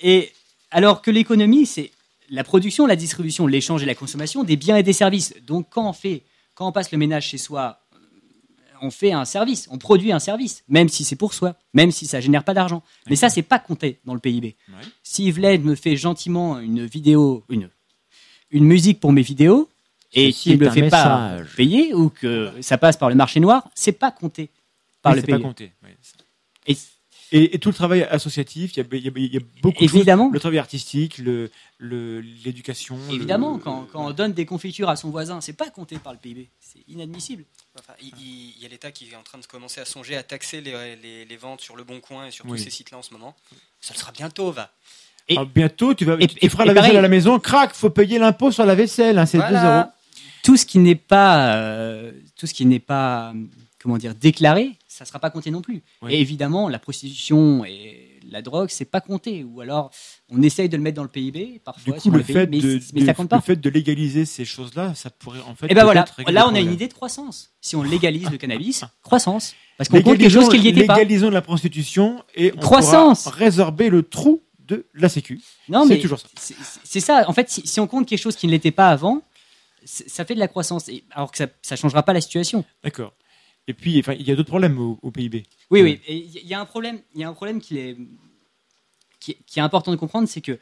Et 0.00 0.32
alors 0.70 1.02
que 1.02 1.10
l'économie, 1.10 1.66
c'est 1.66 1.90
la 2.30 2.44
production, 2.44 2.86
la 2.86 2.96
distribution, 2.96 3.46
l'échange 3.46 3.82
et 3.82 3.86
la 3.86 3.94
consommation 3.94 4.44
des 4.44 4.56
biens 4.56 4.76
et 4.76 4.82
des 4.82 4.92
services. 4.92 5.34
Donc 5.46 5.66
quand 5.70 5.88
on 5.88 5.92
fait, 5.92 6.22
quand 6.54 6.66
on 6.68 6.72
passe 6.72 6.90
le 6.92 6.98
ménage 6.98 7.26
chez 7.26 7.38
soi, 7.38 7.80
euh, 7.94 7.98
on 8.82 8.90
fait 8.90 9.12
un 9.12 9.24
service, 9.24 9.66
on 9.70 9.78
produit 9.78 10.12
un 10.12 10.18
service, 10.18 10.62
même 10.68 10.88
si 10.88 11.02
c'est 11.04 11.16
pour 11.16 11.34
soi, 11.34 11.54
même 11.74 11.90
si 11.90 12.06
ça 12.06 12.20
génère 12.20 12.44
pas 12.44 12.54
d'argent. 12.54 12.82
Mais 13.08 13.16
ça, 13.16 13.28
c'est 13.28 13.42
pas 13.42 13.58
compté 13.58 13.98
dans 14.04 14.14
le 14.14 14.20
PIB. 14.20 14.56
Ouais. 14.68 14.74
Si 15.02 15.30
Vlad 15.32 15.62
me 15.64 15.74
fait 15.74 15.96
gentiment 15.96 16.58
une 16.60 16.84
vidéo, 16.86 17.44
une, 17.48 17.68
une 18.50 18.64
musique 18.64 19.00
pour 19.00 19.12
mes 19.12 19.22
vidéos, 19.22 19.68
et 20.12 20.32
qu'il 20.32 20.52
ne 20.58 20.64
me 20.64 20.68
un 20.68 20.72
fait 20.72 20.88
pas 20.88 21.36
payer, 21.56 21.92
ou 21.94 22.08
que 22.10 22.52
ça 22.60 22.78
passe 22.78 22.96
par 22.96 23.08
le 23.08 23.14
marché 23.14 23.40
noir, 23.40 23.68
c'est 23.74 23.92
pas 23.92 24.10
compté 24.10 24.50
par 25.02 25.12
Oui, 25.12 25.16
le 25.16 25.20
c'est 25.22 25.26
pas 25.26 25.36
PIB. 25.36 25.48
compté. 25.48 25.72
Et 26.66 26.76
Et, 27.32 27.56
et 27.56 27.58
tout 27.58 27.70
le 27.70 27.74
travail 27.74 28.04
associatif, 28.04 28.76
il 28.76 28.86
y 28.86 29.08
a, 29.08 29.10
y 29.18 29.34
y 29.36 29.40
beaucoup 29.60 29.82
Évidemment. 29.82 30.26
de 30.26 30.28
choses. 30.28 30.34
Le 30.34 30.38
travail 30.40 30.58
artistique, 30.60 31.18
le- 31.18 31.50
le- 31.78 32.20
l'éducation. 32.20 32.96
le- 33.08 33.14
évidemment, 33.16 33.58
quand, 33.58 33.88
quand 33.90 34.06
on 34.06 34.12
donne 34.12 34.32
des 34.32 34.46
confitures 34.46 34.88
à 34.88 34.94
son 34.94 35.10
voisin, 35.10 35.40
c'est 35.40 35.52
pas 35.54 35.68
compté 35.70 35.98
par 35.98 36.12
le 36.12 36.20
PIB. 36.20 36.48
C'est 36.60 36.84
inadmissible. 36.86 37.44
Enfin, 37.76 37.94
il, 38.00 38.12
il- 38.20 38.54
il 38.56 38.62
y 38.62 38.64
a 38.64 38.68
l'État 38.68 38.92
qui 38.92 39.10
est 39.10 39.16
en 39.16 39.24
train 39.24 39.38
de 39.38 39.46
commencer 39.46 39.80
à 39.80 39.84
songer 39.84 40.14
à 40.16 40.22
taxer 40.22 40.60
les, 40.60 40.94
les- 41.02 41.24
les 41.24 41.36
ventes 41.36 41.60
sur 41.62 41.74
le 41.74 41.82
Bon 41.82 41.98
Coin 42.00 42.26
et 42.26 42.30
sur 42.30 42.44
Oui. 42.46 42.58
tous 42.58 42.64
ces 42.64 42.70
sites-là 42.70 42.98
en 42.98 43.02
ce 43.02 43.12
moment. 43.12 43.34
Ça 43.80 43.92
le 43.92 43.98
sera 43.98 44.12
bientôt, 44.12 44.52
va. 44.52 44.70
Et- 45.28 45.36
Ah, 45.38 45.44
bientôt, 45.44 45.92
tu, 45.94 46.04
vas, 46.04 46.16
et- 46.20 46.26
tu, 46.28 46.48
feras 46.48 46.64
et 46.64 46.68
la 46.68 46.74
vaisselle 46.74 46.96
à 46.96 47.02
la 47.02 47.08
maison, 47.08 47.38
crac, 47.38 47.74
faut 47.74 47.90
payer 47.90 48.18
l'impôt 48.18 48.50
sur 48.52 48.64
la 48.64 48.74
vaisselle, 48.74 49.18
hein, 49.18 49.26
c'est 49.26 49.38
2 49.38 49.42
Voilà. 49.44 49.78
euros. 49.80 49.90
Tout 50.44 50.56
ce 50.56 50.64
qui 50.64 50.78
n'est 50.78 50.94
pas, 50.94 51.54
euh, 51.56 52.12
tout 52.38 52.46
ce 52.46 52.54
qui 52.54 52.64
n'est 52.66 52.78
pas, 52.78 53.32
comment 53.80 53.98
dire, 53.98 54.14
déclaré, 54.14 54.72
ça 54.86 55.04
sera 55.04 55.18
pas 55.18 55.30
compté 55.30 55.50
non 55.50 55.62
plus. 55.62 55.82
Oui. 56.02 56.14
Et 56.14 56.20
évidemment, 56.20 56.68
la 56.68 56.78
prostitution 56.78 57.64
et 57.64 58.20
la 58.30 58.42
drogue, 58.42 58.68
c'est 58.70 58.84
pas 58.84 59.00
compté. 59.00 59.42
Ou 59.44 59.60
alors, 59.60 59.90
on 60.30 60.40
essaye 60.42 60.68
de 60.68 60.76
le 60.76 60.82
mettre 60.84 60.96
dans 60.96 61.02
le 61.02 61.08
PIB, 61.08 61.60
parfois. 61.64 61.94
Du 61.94 62.00
coup, 62.00 62.10
le 62.12 62.22
fait, 62.22 62.46
mais, 62.46 62.60
de, 62.60 62.80
mais 62.94 63.00
de- 63.00 63.06
ça 63.06 63.14
compte 63.14 63.28
pas. 63.28 63.36
le 63.36 63.42
fait 63.42 63.56
de 63.56 63.68
légaliser 63.70 64.24
ces 64.24 64.44
choses-là, 64.44 64.94
ça 64.94 65.10
pourrait 65.10 65.40
en 65.48 65.54
fait. 65.56 65.66
Et 65.70 65.74
ben 65.74 65.82
voilà, 65.84 66.04
là 66.28 66.48
on 66.48 66.54
a 66.54 66.60
une 66.60 66.72
idée 66.72 66.86
de 66.88 66.92
croissance. 66.94 67.50
Si 67.60 67.74
on 67.74 67.82
légalise 67.82 68.30
le 68.30 68.36
cannabis, 68.36 68.84
croissance. 69.02 69.54
Parce 69.76 69.88
qu'on 69.90 70.00
compte 70.02 70.18
quelque 70.18 70.30
chose 70.32 70.48
qui 70.48 70.60
n'y 70.60 70.68
était 70.68 70.84
pas. 70.86 70.94
Légalisons 70.94 71.30
la 71.30 71.42
prostitution 71.42 72.22
et 72.34 72.52
on 72.56 72.60
Croissance. 72.60 73.24
pourra 73.24 73.36
résorber 73.36 73.90
le 73.90 74.02
trou 74.02 74.40
de 74.66 74.86
la 74.94 75.08
Sécu. 75.08 75.40
Non, 75.68 75.82
c'est 75.84 75.94
mais 75.94 76.00
toujours 76.00 76.18
ça. 76.18 76.28
c'est 76.84 77.00
ça. 77.00 77.28
En 77.28 77.32
fait, 77.32 77.48
si, 77.50 77.66
si 77.66 77.80
on 77.80 77.86
compte 77.86 78.06
quelque 78.08 78.18
chose 78.20 78.36
qui 78.36 78.46
ne 78.46 78.52
l'était 78.52 78.70
pas 78.72 78.88
avant, 78.90 79.22
ça 79.84 80.24
fait 80.24 80.34
de 80.34 80.40
la 80.40 80.48
croissance. 80.48 80.88
Et, 80.88 81.04
alors 81.10 81.30
que 81.30 81.38
ça 81.38 81.46
ne 81.70 81.76
changera 81.76 82.02
pas 82.02 82.12
la 82.12 82.20
situation. 82.20 82.64
D'accord. 82.82 83.14
Et 83.68 83.74
puis, 83.74 83.98
enfin, 83.98 84.12
il 84.14 84.26
y 84.26 84.30
a 84.32 84.36
d'autres 84.36 84.48
problèmes 84.48 84.78
au, 84.78 84.98
au 85.02 85.10
PIB. 85.10 85.44
Oui, 85.70 85.82
Ouais. 85.82 85.82
oui. 85.82 86.00
Et 86.06 86.16
Il 86.42 86.46
y 86.46 86.54
a 86.54 86.60
un 86.60 86.64
problème. 86.66 87.00
Il 87.14 87.20
y 87.20 87.24
a 87.24 87.28
un 87.28 87.32
problème 87.32 87.60
qui 87.60 87.78
est, 87.78 87.96
qui 89.20 89.32
est, 89.32 89.38
qui 89.46 89.58
est 89.58 89.62
important 89.62 89.90
de 89.90 89.96
comprendre, 89.96 90.28
c'est 90.28 90.40
que 90.40 90.58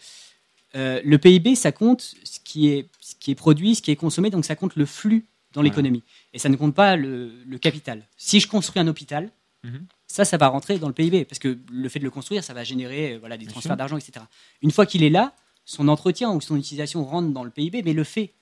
euh, 0.75 1.01
le 1.05 1.19
PIB, 1.19 1.55
ça 1.55 1.71
compte 1.73 2.15
ce 2.25 2.41
qui 2.41 2.69
est 2.69 2.89
ce 3.01 3.15
qui 3.15 3.31
est 3.31 3.35
produit, 3.37 3.75
ce 3.75 3.83
qui 3.83 3.91
est 3.91 3.97
consommé, 3.97 4.31
donc 4.31 4.45
ça 4.45 4.57
compte 4.57 4.75
le 4.77 4.87
flux 4.87 5.27
dans 5.53 5.63
l'économie. 5.63 6.03
Et 6.33 6.39
ça 6.39 6.49
ne 6.49 6.57
compte 6.57 6.75
pas 6.75 6.97
le, 6.97 7.33
le 7.47 7.59
capital. 7.59 8.07
Si 8.17 8.41
je 8.41 8.49
construis 8.49 8.81
un 8.81 8.89
hôpital, 8.89 9.31
Mhm. 9.65 9.87
ça, 10.07 10.25
ça 10.25 10.37
va 10.37 10.49
rentrer 10.49 10.79
dans 10.79 10.89
le 10.89 10.95
PIB 10.95 11.25
parce 11.25 11.39
que 11.39 11.59
le 11.73 11.89
fait 11.89 11.99
de 11.99 12.05
le 12.05 12.11
construire, 12.11 12.45
ça 12.45 12.55
va 12.55 12.63
générer 12.65 13.15
euh, 13.15 13.19
voilà 13.19 13.37
des 13.37 13.47
Bien 13.47 13.53
transferts 13.53 13.77
d'argent, 13.77 13.97
etc. 13.97 14.25
Une 14.63 14.71
fois 14.71 14.87
qu'il 14.87 15.03
est 15.03 15.11
là, 15.11 15.33
son 15.65 15.89
entretien 15.89 16.31
ou 16.31 16.41
son 16.41 16.57
utilisation 16.57 17.05
rentre 17.05 17.31
dans 17.33 17.45
le 17.45 17.51
PIB, 17.51 17.83
mais 17.83 17.95
le 17.95 18.05
fait 18.05 18.35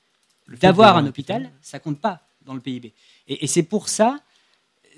d'avoir 0.61 0.97
un 0.97 1.07
hôpital, 1.07 1.51
ça 1.61 1.78
compte 1.78 2.01
pas 2.01 2.20
dans 2.44 2.55
le 2.55 2.61
PIB. 2.61 2.93
Et, 3.28 3.44
et 3.44 3.47
c'est 3.47 3.62
pour 3.62 3.89
ça, 3.89 4.19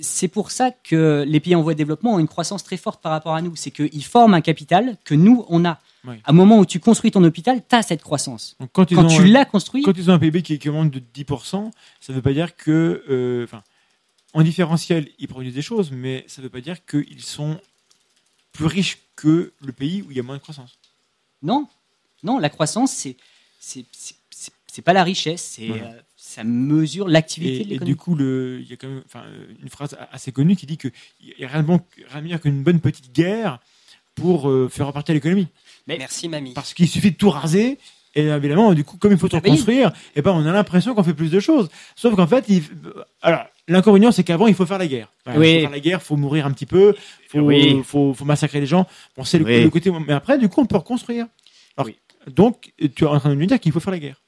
c'est 0.01 0.28
pour 0.28 0.51
ça 0.51 0.70
que 0.72 1.24
les 1.26 1.38
pays 1.40 1.55
en 1.55 1.62
voie 1.62 1.74
de 1.74 1.78
développement 1.78 2.14
ont 2.14 2.18
une 2.18 2.26
croissance 2.26 2.64
très 2.64 2.76
forte 2.76 3.02
par 3.02 3.12
rapport 3.12 3.34
à 3.34 3.42
nous. 3.42 3.55
C'est 3.55 3.70
qu'ils 3.70 4.05
forment 4.05 4.34
un 4.34 4.40
capital 4.40 4.96
que 5.05 5.14
nous 5.14 5.44
on 5.48 5.64
a. 5.64 5.78
Oui. 6.06 6.16
À 6.24 6.30
un 6.30 6.32
moment 6.34 6.59
où 6.59 6.66
tu 6.66 6.80
construis 6.80 7.10
ton 7.10 7.22
hôpital, 7.24 7.62
tu 7.66 7.76
as 7.76 7.82
cette 7.82 8.02
croissance. 8.02 8.56
Donc, 8.60 8.70
quand 8.72 8.84
tu 8.84 8.96
l'as 9.26 9.44
construit, 9.44 9.82
Quand 9.82 9.96
ils 9.96 10.10
ont 10.10 10.14
un 10.14 10.18
PIB 10.18 10.42
qui, 10.42 10.59
qui 10.59 10.68
augmente 10.68 10.90
de 10.90 11.01
10%, 11.01 11.70
ça 12.01 12.12
ne 12.12 12.16
veut 12.16 12.22
pas 12.22 12.32
dire 12.32 12.56
que. 12.56 13.05
euh, 13.09 13.46
en 14.35 14.43
différentiel, 14.43 15.09
ils 15.19 15.28
produisent 15.28 15.55
des 15.55 15.62
choses, 15.62 15.90
mais 15.93 16.24
ça 16.28 16.43
ne 16.43 16.44
veut 16.47 16.51
pas 16.51 16.61
dire 16.61 16.85
qu'ils 16.85 17.23
sont 17.23 17.59
plus 18.52 18.66
riches 18.66 18.98
que 19.16 19.52
le 19.65 19.73
pays 19.73 20.02
où 20.02 20.11
il 20.11 20.16
y 20.16 20.20
a 20.20 20.23
moins 20.23 20.36
de 20.36 20.43
croissance. 20.43 20.78
non, 21.43 21.66
non, 22.23 22.39
la 22.39 22.48
croissance 22.51 22.93
c'est 22.93 23.16
c'est 23.61 24.82
pas 24.82 24.93
la 24.93 25.05
richesse, 25.05 25.43
c'est 25.56 25.69
Voilà. 25.69 25.85
euh, 25.86 26.01
ça 26.16 26.43
mesure 26.43 27.06
l'activité 27.09 27.55
Et, 27.55 27.59
de 27.59 27.62
et 27.62 27.69
l'économie. 27.74 27.93
du 27.93 27.97
coup, 27.97 28.15
le- 28.16 28.59
il 28.61 28.69
y 28.69 28.73
a 28.73 28.77
quand 28.77 28.89
même 28.89 29.02
enfin, 29.06 29.23
euh, 29.27 29.47
une 29.62 29.69
phrase 29.69 29.97
assez 30.11 30.32
connue 30.32 30.56
qui 30.56 30.66
dit 30.66 30.77
qu'il 30.78 30.90
n'y 31.39 31.44
a 31.44 31.48
rien 31.48 31.62
de, 31.62 31.66
bon, 31.66 31.81
rien 32.09 32.19
de 32.19 32.24
meilleur 32.24 32.40
qu'une 32.40 32.62
bonne 32.62 32.81
petite 32.81 33.12
guerre 33.12 33.61
pour 34.16 34.48
euh, 34.51 34.69
faire 34.69 34.86
repartir 34.89 35.15
l'économie. 35.15 35.47
Mais- 35.86 35.97
Merci, 35.98 36.28
mamie. 36.28 36.55
Parce 36.55 36.74
qu'il 36.74 36.89
suffit 36.89 37.12
de 37.12 37.16
tout 37.16 37.31
raser. 37.31 37.78
Et 38.16 38.23
évidemment, 38.27 38.74
du 38.74 38.85
coup, 38.85 38.97
comme 38.97 39.12
il 39.12 39.19
faut 39.19 39.28
tout 39.28 39.36
Ah, 39.36 39.40
bah 39.40 39.51
reconstruire, 39.51 39.93
et 40.16 40.23
ben, 40.23 40.32
on 40.32 40.47
a 40.47 40.52
l'impression 40.52 40.94
qu'on 40.94 41.02
fait 41.05 41.15
plus 41.15 41.31
de 41.31 41.40
choses. 41.40 41.69
Sauf 41.97 42.15
qu'en 42.16 42.27
fait, 42.28 42.44
il... 42.48 42.62
alors, 43.23 43.44
l'inconvénient, 43.68 44.12
c'est 44.12 44.24
qu'avant, 44.24 44.46
il 44.46 44.54
faut 44.54 44.66
faire 44.66 44.78
la 44.78 44.86
guerre. 44.86 45.10
Oui. 45.26 45.32
Il 45.34 45.54
faut 45.54 45.60
faire 45.62 45.70
la 45.70 45.80
guerre, 45.80 46.02
faut 46.02 46.16
mourir 46.16 46.46
un 46.46 46.50
petit 46.52 46.66
peu, 46.66 46.94
faut, 47.28 47.40
Oui. 47.40 47.82
faut, 47.84 48.12
faut 48.14 48.24
massacrer 48.24 48.60
les 48.60 48.66
gens. 48.66 48.86
Bon, 49.16 49.24
c'est 49.24 49.38
le, 49.38 49.44
Oui. 49.44 49.62
le 49.64 49.70
côté. 49.70 49.90
Mais 49.90 50.12
après, 50.12 50.38
du 50.38 50.48
coup, 50.48 50.60
on 50.60 50.66
peut 50.66 50.76
reconstruire. 50.76 51.26
Alors. 51.76 51.90
Donc, 52.34 52.72
tu 52.96 53.04
es 53.04 53.06
en 53.06 53.18
train 53.20 53.28
de 53.30 53.34
nous 53.34 53.44
dire 53.46 53.60
qu'il 53.60 53.70
faut 53.72 53.80
faire 53.80 53.92
la 53.92 53.98
guerre. 53.98 54.20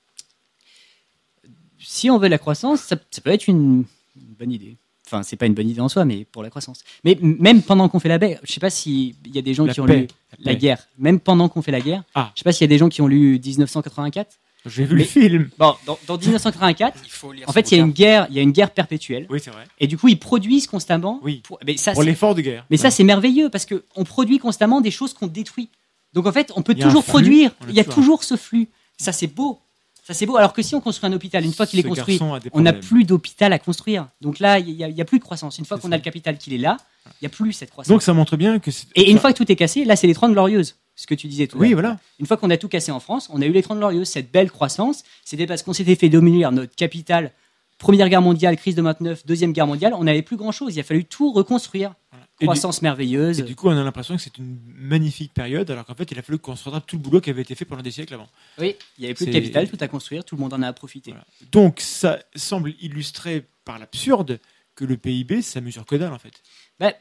si 1.79 2.11
on 2.11 2.19
veut 2.19 2.29
la 2.29 2.39
croissance, 2.39 2.81
ça, 2.83 2.97
ça 3.11 3.21
peut 3.21 3.31
être 3.31 3.47
une, 3.49 3.85
une 4.17 4.35
bonne 4.39 4.53
idée. 4.53 4.77
Enfin, 5.07 5.23
c'est 5.23 5.37
pas 5.37 5.47
une 5.47 5.55
bonne 5.55 5.69
idée 5.69 5.81
en 5.81 5.89
soi, 5.89 6.05
mais 6.05 6.25
pour 6.25 6.43
la 6.43 6.51
croissance. 6.51 6.83
Mais 7.05 7.17
même 7.23 7.63
pendant 7.63 7.89
qu'on 7.89 8.01
fait 8.01 8.09
la 8.09 8.19
paix, 8.19 8.41
je 8.43 8.53
sais 8.53 8.59
pas 8.61 8.71
s'il 8.71 9.15
y 9.33 9.39
a 9.39 9.43
des 9.43 9.55
gens 9.55 9.65
La 9.65 9.73
qui 9.73 9.81
ont 9.81 9.87
lu 9.87 10.09
La 10.41 10.53
la 10.53 10.55
guerre. 10.57 10.89
Même 10.99 11.21
pendant 11.21 11.49
qu'on 11.49 11.63
fait 11.63 11.71
la 11.71 11.81
guerre, 11.81 12.03
Ah. 12.15 12.33
je 12.35 12.41
sais 12.41 12.45
pas 12.45 12.53
s'il 12.53 12.65
y 12.65 12.69
a 12.69 12.75
des 12.75 12.79
gens 12.79 12.89
qui 12.89 13.03
ont 13.03 13.07
lu 13.07 13.39
1984. 13.43 14.37
J'ai 14.67 14.85
vu 14.85 14.97
le 14.97 15.05
film. 15.05 15.49
Bon, 15.59 15.75
dans, 15.87 15.99
dans 16.07 16.19
1984, 16.19 16.99
il 17.05 17.11
faut 17.11 17.33
lire 17.33 17.49
en 17.49 17.53
fait, 17.53 17.71
il 17.71 17.79
y 17.79 17.81
a 17.81 17.85
une 17.85 17.93
guerre, 17.93 18.27
il 18.31 18.37
y 18.37 18.39
a 18.39 18.43
une 18.43 18.53
guerre 18.53 18.71
perpétuelle. 18.71 19.27
Oui, 19.31 19.41
c'est 19.43 19.51
vrai. 19.51 19.65
Et 19.79 19.87
du 19.87 19.97
coup, 19.97 20.09
ils 20.09 20.19
produisent 20.19 20.67
constamment. 20.67 21.21
Oui. 21.23 21.41
Pour, 21.45 21.59
mais 21.65 21.77
ça, 21.77 21.93
pour 21.93 22.03
l'effort 22.03 22.35
de 22.35 22.43
guerre. 22.43 22.67
Mais 22.71 22.77
ça, 22.77 22.91
c'est 22.91 23.05
merveilleux 23.05 23.49
parce 23.49 23.65
que 23.65 23.85
on 23.95 24.05
produit 24.05 24.39
constamment 24.39 24.81
des 24.81 24.91
choses 24.91 25.15
qu'on 25.15 25.27
détruit. 25.27 25.69
Donc 26.13 26.27
en 26.27 26.33
fait, 26.33 26.53
on 26.57 26.63
peut 26.63 26.75
toujours 26.75 27.05
produire. 27.05 27.51
Il 27.69 27.75
y 27.75 27.81
a 27.81 27.85
toujours 27.85 28.25
ce 28.25 28.37
flux. 28.37 28.69
Ça, 28.99 29.13
c'est 29.13 29.27
beau. 29.27 29.61
Ça, 30.07 30.15
c'est 30.15 30.25
beau. 30.25 30.37
Alors 30.37 30.53
que 30.53 30.63
si 30.63 30.77
on 30.77 30.81
construit 30.81 31.11
un 31.11 31.13
hôpital, 31.13 31.45
une 31.45 31.53
fois 31.53 31.67
qu'il 31.67 31.81
est 31.81 31.83
construit, 31.83 32.21
on 32.53 32.61
n'a 32.61 32.73
plus 32.73 33.03
d'hôpital 33.03 33.53
à 33.53 33.59
construire. 33.59 34.07
Donc 34.21 34.39
là, 34.39 34.61
il 34.61 34.77
n'y 34.77 35.01
a, 35.01 35.05
plus 35.05 35.19
de 35.19 35.25
croissance. 35.25 35.59
Une 35.59 35.65
fois 35.65 35.79
qu'on 35.79 35.91
a 35.91 35.97
le 35.97 36.03
capital 36.03 36.39
qu'il 36.39 36.53
est 36.53 36.59
là, 36.59 36.77
il 37.07 37.11
n'y 37.23 37.27
a 37.27 37.29
plus 37.29 37.53
cette 37.53 37.71
croissance. 37.71 37.93
Donc 37.93 38.03
ça 38.05 38.13
montre 38.13 38.37
bien 38.37 38.61
que. 38.61 38.71
Et 38.95 39.11
une 39.11 39.19
fois 39.19 39.33
que 39.33 39.39
tout 39.39 39.51
est 39.51 39.57
cassé, 39.57 39.85
là, 39.85 39.97
c'est 39.97 40.07
les 40.07 40.15
30 40.15 40.31
glorieuses. 40.33 40.77
Ce 40.95 41.09
que 41.09 41.15
tu 41.17 41.27
disais 41.27 41.49
tout 41.49 41.59
Oui, 41.59 41.73
voilà. 41.73 41.99
Une 42.21 42.27
fois 42.27 42.37
qu'on 42.37 42.51
a 42.51 42.57
tout 42.57 42.69
cassé 42.69 42.93
en 42.93 43.01
France, 43.01 43.29
on 43.33 43.43
a 43.43 43.47
eu 43.47 43.51
les 43.51 43.63
30 43.63 43.79
glorieuses, 43.79 44.09
cette 44.09 44.31
belle 44.31 44.51
croissance. 44.51 45.03
C'était 45.25 45.47
parce 45.47 45.65
qu'on 45.65 45.73
s'était 45.73 45.97
fait 45.97 46.09
dominer 46.09 46.49
notre 46.53 46.77
capital. 46.77 47.33
Première 47.79 48.09
guerre 48.09 48.23
mondiale, 48.23 48.57
crise 48.57 48.75
de 48.75 48.83
29, 48.83 49.27
deuxième 49.27 49.53
guerre 49.53 49.67
mondiale, 49.67 49.93
on 49.95 50.05
n'avait 50.05 50.23
plus 50.23 50.37
grand 50.37 50.53
chose. 50.53 50.75
Il 50.75 50.81
a 50.81 50.83
fallu 50.83 51.05
tout 51.05 51.33
reconstruire 51.33 51.95
croissance 52.41 52.83
merveilleuse. 52.83 53.41
Et 53.41 53.43
du 53.43 53.57
coup, 53.57 53.69
on 53.69 53.77
a 53.77 53.83
l'impression 53.83 54.17
que 54.17 54.23
c'est 54.23 54.37
une 54.39 54.59
magnifique 54.77 55.33
période, 55.33 55.71
alors 55.71 55.85
qu'en 55.85 55.95
fait, 55.95 56.11
il 56.11 56.19
a 56.19 56.23
fallu 56.23 56.39
qu'on 56.39 56.57
se 56.57 56.65
rattrape 56.65 56.87
tout 56.87 56.97
le 56.97 57.03
boulot 57.03 57.21
qui 57.21 57.31
avait 57.31 57.43
été 57.43 57.55
fait 57.55 57.65
pendant 57.65 57.83
des 57.83 57.91
siècles 57.91 58.15
avant. 58.15 58.29
Oui, 58.59 58.77
il 58.99 59.03
n'y 59.03 59.07
avait 59.07 59.15
plus 59.15 59.27
de 59.27 59.33
capital, 59.33 59.69
tout 59.69 59.79
à 59.81 59.89
construire, 59.89 60.25
tout 60.25 60.37
le 60.37 60.41
monde 60.41 60.53
en 60.53 60.63
a 60.63 60.73
profité. 60.73 61.15
Donc, 61.53 61.81
ça 61.81 62.19
semble 62.35 62.75
illustrer 62.81 63.45
par 63.65 63.79
l'absurde 63.79 64.39
que 64.75 64.85
le 64.85 64.97
PIB, 64.97 65.43
ça 65.43 65.61
mesure 65.61 65.87
que 65.87 65.97
dalle, 65.97 66.13
en 66.13 66.19
fait. 66.19 66.43
Bah, 66.79 66.93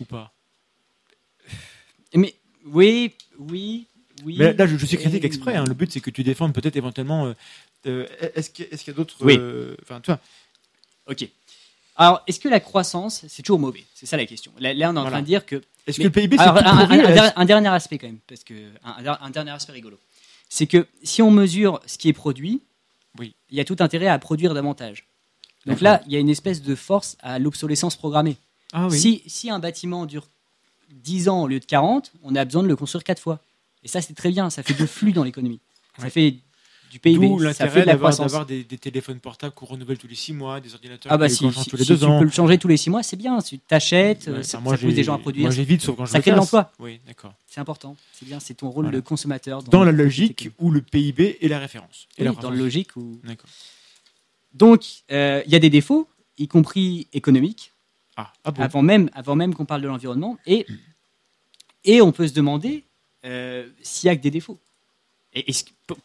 Ou 0.00 0.04
pas 0.04 0.32
Mais 2.14 2.34
oui, 2.66 3.14
oui, 3.38 3.86
oui. 4.24 4.36
Mais 4.38 4.52
là, 4.52 4.66
je, 4.66 4.86
suis 4.86 4.96
critique 4.96 5.24
exprès. 5.24 5.56
Hein. 5.56 5.64
Le 5.66 5.74
but, 5.74 5.90
c'est 5.90 6.00
que 6.00 6.10
tu 6.10 6.22
défendes 6.22 6.52
peut-être 6.52 6.76
éventuellement. 6.76 7.26
Euh, 7.26 7.34
euh, 7.86 8.06
est-ce 8.34 8.50
qu'il 8.50 8.66
y, 8.66 8.90
a, 8.90 8.92
d'autres. 8.92 9.16
Oui. 9.20 9.36
Euh, 9.38 9.76
enfin, 9.82 10.00
tu 10.00 10.10
vois. 10.10 10.20
Ok. 11.06 11.28
Alors, 11.96 12.22
est-ce 12.26 12.38
que 12.38 12.48
la 12.48 12.60
croissance, 12.60 13.24
c'est 13.28 13.42
toujours 13.42 13.58
mauvais? 13.58 13.84
C'est 13.94 14.06
ça 14.06 14.16
la 14.16 14.26
question. 14.26 14.52
Là, 14.58 14.72
on 14.90 14.96
est 14.96 14.98
en 14.98 15.06
train 15.06 15.20
de 15.20 15.26
dire 15.26 15.46
que. 15.46 15.62
Est-ce 15.86 15.98
que 15.98 16.04
le 16.04 16.10
PIB, 16.10 16.36
c'est 16.36 16.42
un, 16.42 17.32
un, 17.34 17.44
dernier 17.44 17.68
aspect 17.68 17.96
quand 17.96 18.06
même, 18.06 18.18
parce 18.28 18.44
que 18.44 18.54
un, 18.84 19.30
dernier 19.30 19.52
aspect 19.52 19.72
rigolo, 19.72 19.98
c'est 20.50 20.66
que 20.66 20.86
si 21.02 21.22
on 21.22 21.30
mesure 21.30 21.80
ce 21.86 21.96
qui 21.96 22.10
est 22.10 22.12
produit, 22.12 22.60
oui. 23.18 23.34
il 23.50 23.56
y 23.56 23.60
a 23.60 23.64
tout 23.64 23.76
intérêt 23.80 24.06
à 24.06 24.18
produire 24.18 24.52
davantage. 24.52 25.06
Donc 25.64 25.80
là, 25.80 26.02
il 26.06 26.12
y 26.12 26.16
a 26.16 26.18
une 26.18 26.28
espèce 26.28 26.62
de 26.62 26.74
force 26.74 27.16
à 27.20 27.38
l'obsolescence 27.38 27.96
programmée. 27.96 28.36
Ah, 28.72 28.86
oui. 28.88 28.98
si, 28.98 29.22
si 29.26 29.50
un 29.50 29.58
bâtiment 29.58 30.04
dure 30.04 30.28
10 30.90 31.30
ans 31.30 31.42
au 31.42 31.48
lieu 31.48 31.58
de 31.58 31.64
40, 31.64 32.12
on 32.22 32.36
a 32.36 32.44
besoin 32.44 32.62
de 32.62 32.68
le 32.68 32.76
construire 32.76 33.02
4 33.02 33.20
fois. 33.20 33.40
Et 33.82 33.88
ça, 33.88 34.02
c'est 34.02 34.14
très 34.14 34.30
bien, 34.30 34.50
ça 34.50 34.62
fait 34.62 34.74
du 34.74 34.86
flux 34.86 35.12
dans 35.12 35.24
l'économie. 35.24 35.60
Ça 35.98 36.10
fait 36.10 36.36
du 36.90 36.98
PIB. 36.98 37.28
D'où 37.28 37.38
l'intérêt 37.38 37.84
d'avoir 37.84 38.46
des, 38.46 38.64
des, 38.64 38.78
téléphones 38.78 39.20
portables 39.20 39.54
qu'on 39.54 39.66
renouvelle 39.66 39.98
tous 39.98 40.08
les 40.08 40.14
6 40.14 40.32
mois, 40.32 40.60
des 40.60 40.74
ordinateurs 40.74 41.12
ah 41.12 41.16
bah 41.16 41.28
si, 41.28 41.38
tous 41.38 41.76
les 41.76 41.84
2 41.84 41.96
si 41.96 42.00
tu 42.00 42.06
peux 42.06 42.24
le 42.24 42.30
changer 42.30 42.58
tous 42.58 42.68
les 42.68 42.76
6 42.76 42.90
mois, 42.90 43.02
c'est 43.02 43.16
bien. 43.16 43.38
Tu 43.40 43.58
t'achètes, 43.58 44.42
ça, 44.42 44.58
pousse 44.58 44.80
des 44.80 45.04
gens 45.04 45.14
à 45.14 45.18
produire. 45.18 45.42
Moi 45.42 45.50
j'évite, 45.50 45.82
sauf 45.82 45.96
quand 45.96 46.06
je 46.06 46.12
Ça 46.12 46.20
crée 46.20 46.32
de 46.32 46.36
l'emploi. 46.36 46.72
Oui, 46.78 47.00
d'accord. 47.06 47.34
C'est 47.46 47.60
important. 47.60 47.96
C'est 48.12 48.26
bien, 48.26 48.40
c'est 48.40 48.54
ton 48.54 48.70
rôle 48.70 48.90
de 48.90 49.00
consommateur. 49.00 49.62
Dans, 49.62 49.84
la 49.84 49.92
logique 49.92 50.50
où 50.58 50.70
le 50.70 50.82
PIB 50.82 51.38
est 51.40 51.48
la 51.48 51.58
référence. 51.58 52.08
Et 52.18 52.24
dans 52.24 52.50
la 52.50 52.56
logique 52.56 52.96
où. 52.96 53.20
D'accord. 53.24 53.50
Donc, 54.54 54.84
euh, 55.12 55.42
il 55.46 55.52
y 55.52 55.56
a 55.56 55.58
des 55.58 55.70
défauts, 55.70 56.08
y 56.38 56.48
compris 56.48 57.06
économiques, 57.12 57.72
ah, 58.16 58.32
ah 58.44 58.50
bon? 58.50 58.62
avant 58.62 58.82
même, 58.82 59.10
avant 59.14 59.36
même 59.36 59.54
qu'on 59.54 59.66
parle 59.66 59.82
de 59.82 59.88
l'environnement. 59.88 60.38
Et, 60.46 60.66
et 61.84 62.00
on 62.00 62.12
peut 62.12 62.26
se 62.26 62.32
demander 62.32 62.84
euh, 63.24 63.68
s'il 63.82 64.08
y 64.08 64.10
a 64.10 64.16
que 64.16 64.22
des 64.22 64.30
défauts. 64.30 64.58
Et 65.46 65.54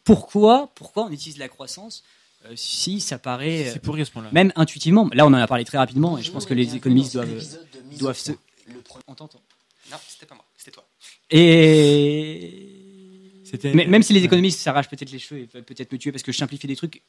pourquoi, 0.03 0.71
pourquoi 0.75 1.05
on 1.05 1.11
utilise 1.11 1.37
la 1.37 1.47
croissance 1.47 2.03
euh, 2.45 2.53
si 2.55 2.99
ça 2.99 3.17
paraît 3.17 3.69
C'est 3.71 3.81
pourri 3.81 4.01
à 4.01 4.05
ce 4.05 4.11
point-là. 4.11 4.29
même 4.31 4.51
intuitivement? 4.55 5.09
Là, 5.13 5.25
on 5.25 5.29
en 5.29 5.33
a 5.33 5.47
parlé 5.47 5.65
très 5.65 5.77
rapidement 5.77 6.17
et 6.17 6.23
je 6.23 6.31
pense 6.31 6.45
que 6.45 6.53
les 6.53 6.75
économistes 6.75 7.13
doivent, 7.13 7.43
doivent 7.99 8.17
se. 8.17 8.31
On 9.07 9.15
t'entend. 9.15 9.41
Non, 9.91 9.97
c'était 10.07 10.25
pas 10.25 10.35
moi, 10.35 10.45
c'était 10.57 10.71
toi. 10.71 10.85
Et. 11.29 12.79
Mais, 13.75 13.85
même 13.85 14.01
si 14.01 14.13
les 14.13 14.23
économistes 14.23 14.59
s'arrachent 14.59 14.89
peut-être 14.89 15.11
les 15.11 15.19
cheveux 15.19 15.41
et 15.41 15.45
peuvent 15.45 15.63
peut-être 15.63 15.91
me 15.91 15.97
tuer 15.97 16.11
parce 16.11 16.23
que 16.23 16.31
je 16.31 16.37
simplifie 16.37 16.65
des 16.65 16.75
trucs. 16.75 17.01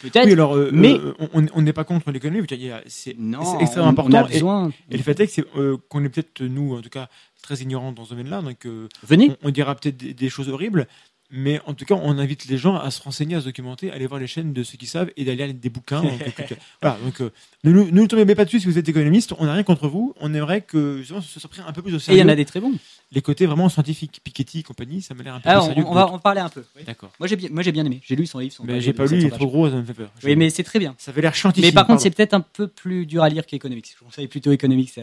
Peut-être. 0.00 0.26
Oui, 0.26 0.32
alors, 0.32 0.56
euh, 0.56 0.70
mais 0.72 0.94
euh, 0.94 1.14
on 1.32 1.62
n'est 1.62 1.72
pas 1.72 1.84
contre 1.84 2.10
l'économie. 2.10 2.46
C'est 2.86 3.16
non, 3.18 3.58
extrêmement 3.58 3.88
on, 3.88 3.92
important. 3.92 4.18
On 4.18 4.24
a 4.24 4.28
besoin. 4.28 4.68
Et, 4.90 4.94
et 4.94 4.96
le 4.96 5.02
fait 5.02 5.18
est 5.20 5.42
que 5.42 5.58
euh, 5.58 5.76
qu'on 5.88 6.04
est 6.04 6.08
peut-être 6.08 6.42
nous, 6.42 6.76
en 6.76 6.82
tout 6.82 6.88
cas, 6.88 7.08
très 7.42 7.56
ignorants 7.56 7.92
dans 7.92 8.04
ce 8.04 8.10
domaine-là. 8.10 8.42
Donc, 8.42 8.66
euh, 8.66 8.88
venez. 9.02 9.30
On, 9.42 9.48
on 9.48 9.50
dira 9.50 9.74
peut-être 9.74 9.96
des, 9.96 10.14
des, 10.14 10.28
choses 10.28 10.48
horribles, 10.48 10.86
mais 11.30 11.60
en 11.66 11.74
tout 11.74 11.84
cas, 11.84 11.94
on 11.94 12.18
invite 12.18 12.46
les 12.46 12.56
gens 12.56 12.76
à 12.76 12.90
se 12.90 13.02
renseigner, 13.02 13.36
à 13.36 13.40
se 13.40 13.44
documenter, 13.46 13.90
à 13.90 13.94
aller 13.94 14.06
voir 14.06 14.18
les 14.18 14.26
chaînes 14.26 14.54
de 14.54 14.62
ceux 14.62 14.78
qui 14.78 14.86
savent 14.86 15.10
et 15.16 15.24
d'aller 15.26 15.46
lire 15.46 15.54
des 15.54 15.68
bouquins. 15.68 16.02
donc, 16.02 16.12
voilà, 16.82 16.96
donc 17.04 17.20
euh, 17.20 17.30
ne 17.64 17.72
nous, 17.72 17.84
ne 17.84 17.90
nous 17.90 18.06
tombez 18.06 18.34
pas 18.34 18.46
dessus 18.46 18.60
si 18.60 18.66
vous 18.66 18.78
êtes 18.78 18.88
économiste. 18.88 19.34
On 19.38 19.44
n'a 19.44 19.52
rien 19.52 19.62
contre 19.62 19.88
vous. 19.88 20.14
On 20.20 20.32
aimerait 20.32 20.62
que 20.62 20.98
justement, 20.98 21.20
ce 21.20 21.38
soit 21.38 21.50
pris 21.50 21.60
un 21.66 21.72
peu 21.72 21.82
plus 21.82 21.94
au 21.94 21.98
sérieux. 21.98 22.18
Et 22.18 22.22
il 22.22 22.24
y 22.24 22.26
en 22.26 22.32
a 22.32 22.34
des 22.34 22.46
très 22.46 22.60
bons. 22.60 22.72
Les 23.12 23.20
côtés 23.20 23.44
vraiment 23.44 23.68
scientifiques, 23.68 24.20
Piketty 24.24 24.60
et 24.60 24.62
compagnie, 24.62 25.02
ça 25.02 25.12
m'a 25.14 25.22
l'air 25.22 25.34
un 25.34 25.40
peu 25.40 25.50
Alors, 25.50 25.66
plus 25.66 25.74
sérieux. 25.74 25.86
On, 25.86 25.92
on 25.92 25.94
va 25.94 26.06
en 26.06 26.18
parler 26.18 26.40
un 26.40 26.48
peu. 26.48 26.64
Oui. 26.76 26.84
D'accord. 26.84 27.10
Moi 27.20 27.28
j'ai 27.28 27.36
bien, 27.36 27.50
moi 27.50 27.62
j'ai 27.62 27.72
bien 27.72 27.84
aimé. 27.84 28.00
J'ai 28.02 28.16
lu 28.16 28.26
son 28.26 28.38
livre. 28.38 28.54
Son 28.54 28.64
mais 28.64 28.80
j'ai 28.80 28.94
pas 28.94 29.04
lu, 29.04 29.18
il 29.18 29.26
est 29.26 29.30
trop 29.30 29.46
gros, 29.46 29.68
ça 29.68 29.76
me 29.76 29.84
fait 29.84 29.94
peur. 29.94 30.10
Oui, 30.24 30.34
mais 30.34 30.48
c'est 30.48 30.64
très 30.64 30.78
bien. 30.78 30.94
Ça 30.96 31.10
avait 31.10 31.20
l'air 31.20 31.36
scientifique. 31.36 31.68
Mais 31.68 31.74
par 31.74 31.86
contre, 31.86 32.00
c'est 32.00 32.10
peut-être 32.10 32.34
un 32.34 32.40
peu 32.40 32.68
plus 32.68 33.04
dur 33.04 33.22
à 33.22 33.28
lire 33.28 33.44
qu'économique. 33.44 33.94
Je 33.98 34.04
conseille 34.04 34.28
plutôt 34.28 34.52
économique, 34.52 34.98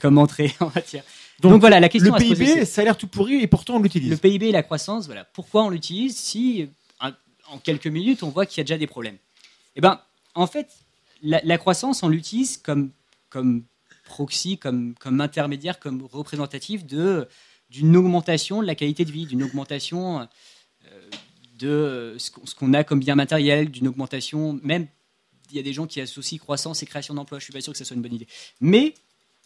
comme 0.00 0.16
entrée 0.18 0.54
en 0.60 0.70
matière. 0.74 1.04
Donc, 1.40 1.52
Donc, 1.52 1.60
voilà, 1.60 1.80
la 1.80 1.88
question 1.88 2.10
le 2.10 2.16
à 2.16 2.18
se 2.18 2.24
PIB, 2.24 2.46
poser, 2.46 2.64
ça 2.64 2.80
a 2.80 2.84
l'air 2.84 2.96
tout 2.96 3.08
pourri 3.08 3.42
et 3.42 3.46
pourtant 3.46 3.76
on 3.76 3.80
l'utilise. 3.80 4.10
Le 4.10 4.16
PIB 4.16 4.48
et 4.48 4.52
la 4.52 4.62
croissance, 4.62 5.06
voilà. 5.06 5.24
Pourquoi 5.24 5.64
on 5.64 5.70
l'utilise 5.70 6.16
si, 6.16 6.68
en 7.00 7.58
quelques 7.58 7.86
minutes, 7.86 8.22
on 8.22 8.30
voit 8.30 8.46
qu'il 8.46 8.58
y 8.58 8.60
a 8.62 8.64
déjà 8.64 8.78
des 8.78 8.86
problèmes? 8.86 9.18
Eh 9.76 9.80
ben, 9.80 10.00
en 10.34 10.46
fait, 10.46 10.68
la, 11.22 11.40
la 11.44 11.58
croissance, 11.58 12.02
on 12.02 12.08
l'utilise 12.08 12.56
comme, 12.56 12.90
comme 13.28 13.64
proxy, 14.04 14.56
comme, 14.56 14.94
comme 14.98 15.20
intermédiaire, 15.20 15.78
comme 15.78 16.02
représentatif 16.02 16.86
de 16.86 17.28
d'une 17.68 17.96
augmentation 17.96 18.62
de 18.62 18.66
la 18.66 18.76
qualité 18.76 19.04
de 19.04 19.10
vie, 19.10 19.26
d'une 19.26 19.42
augmentation 19.42 20.20
euh, 20.20 21.10
de 21.58 22.16
ce 22.16 22.54
qu'on 22.54 22.72
a 22.74 22.84
comme 22.84 23.00
bien 23.00 23.16
matériel, 23.16 23.70
d'une 23.70 23.88
augmentation, 23.88 24.60
même 24.62 24.86
il 25.50 25.56
y 25.56 25.58
a 25.58 25.62
des 25.62 25.72
gens 25.72 25.86
qui 25.86 26.00
associent 26.00 26.38
croissance 26.38 26.82
et 26.82 26.86
création 26.86 27.14
d'emplois, 27.14 27.40
je 27.40 27.44
suis 27.44 27.52
pas 27.52 27.60
sûr 27.60 27.72
que 27.72 27.78
ce 27.78 27.84
soit 27.84 27.96
une 27.96 28.02
bonne 28.02 28.14
idée. 28.14 28.28
Mais, 28.60 28.94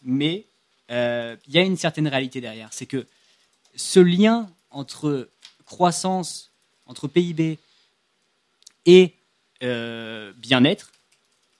mais 0.03 0.45
il 0.89 1.53
y 1.53 1.57
a 1.57 1.61
une 1.61 1.77
certaine 1.77 2.07
réalité 2.07 2.41
derrière, 2.41 2.69
c'est 2.71 2.85
que 2.85 3.07
ce 3.75 3.99
lien 3.99 4.49
entre 4.69 5.29
croissance, 5.65 6.51
entre 6.85 7.07
PIB 7.07 7.59
et 8.85 9.13
euh, 9.63 10.33
bien-être, 10.37 10.91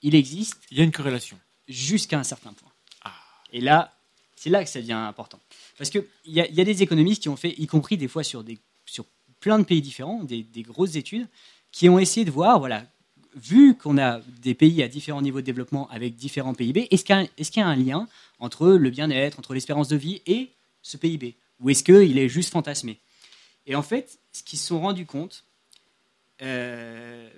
il 0.02 0.16
existe. 0.16 0.58
Il 0.72 0.78
y 0.78 0.82
a 0.82 0.84
une 0.84 0.92
corrélation. 0.92 1.40
Jusqu'à 1.68 2.20
un 2.20 2.24
certain 2.24 2.54
point. 2.54 2.72
Ah. 3.04 3.14
Et 3.54 3.62
là, 3.62 3.94
c'est 4.36 4.50
là 4.50 4.64
que 4.64 4.70
ça 4.70 4.82
devient 4.82 4.94
important. 4.94 5.40
Parce 5.78 5.90
qu'il 5.90 6.06
y, 6.26 6.42
a, 6.42 6.50
y 6.50 6.60
a 6.60 6.64
des 6.64 6.84
économistes 6.84 7.22
qui 7.22 7.30
ont 7.30 7.36
fait, 7.36 7.54
y 7.58 7.68
compris 7.68 7.98
des 7.98 8.08
fois 8.08 8.24
sur, 8.24 8.44
des, 8.44 8.58
sur 8.86 9.06
plein 9.40 9.60
de 9.60 9.64
pays 9.64 9.82
différents, 9.82 10.24
des, 10.24 10.44
des 10.44 10.64
grosses 10.64 10.96
études, 10.96 11.28
qui 11.72 11.88
ont 11.88 12.00
essayé 12.00 12.26
de 12.26 12.32
voir, 12.32 12.60
voilà, 12.60 12.86
vu 13.36 13.76
qu'on 13.78 13.98
a 13.98 14.20
des 14.42 14.54
pays 14.54 14.84
à 14.84 14.88
différents 14.88 15.22
niveaux 15.22 15.40
de 15.42 15.46
développement 15.46 15.90
avec 15.90 16.16
différents 16.16 16.54
PIB, 16.54 16.88
est-ce 16.92 17.04
qu'il 17.06 17.16
y, 17.16 17.42
est 17.42 17.52
qu 17.52 17.60
y, 17.60 17.64
a 17.64 17.68
un 17.68 17.76
lien 17.76 18.08
entre 18.40 18.68
le 18.70 18.90
bien-être, 18.90 19.40
entre 19.40 19.54
l'espérance 19.54 19.88
de 19.88 19.96
vie 19.96 20.22
et 20.28 20.50
ce 20.82 20.98
PIB 20.98 21.36
Ou 21.60 21.70
est-ce 21.70 21.84
qu'il 21.84 22.18
est 22.18 22.30
juste 22.30 22.52
fantasmé? 22.52 22.98
Et 23.68 23.76
en 23.76 23.84
fait, 23.84 24.20
ce 24.32 24.44
qu'ils 24.44 24.60
se 24.60 24.68
sont 24.68 24.82
rendus 24.82 25.06
compte, 25.06 25.44
euh, 26.42 27.30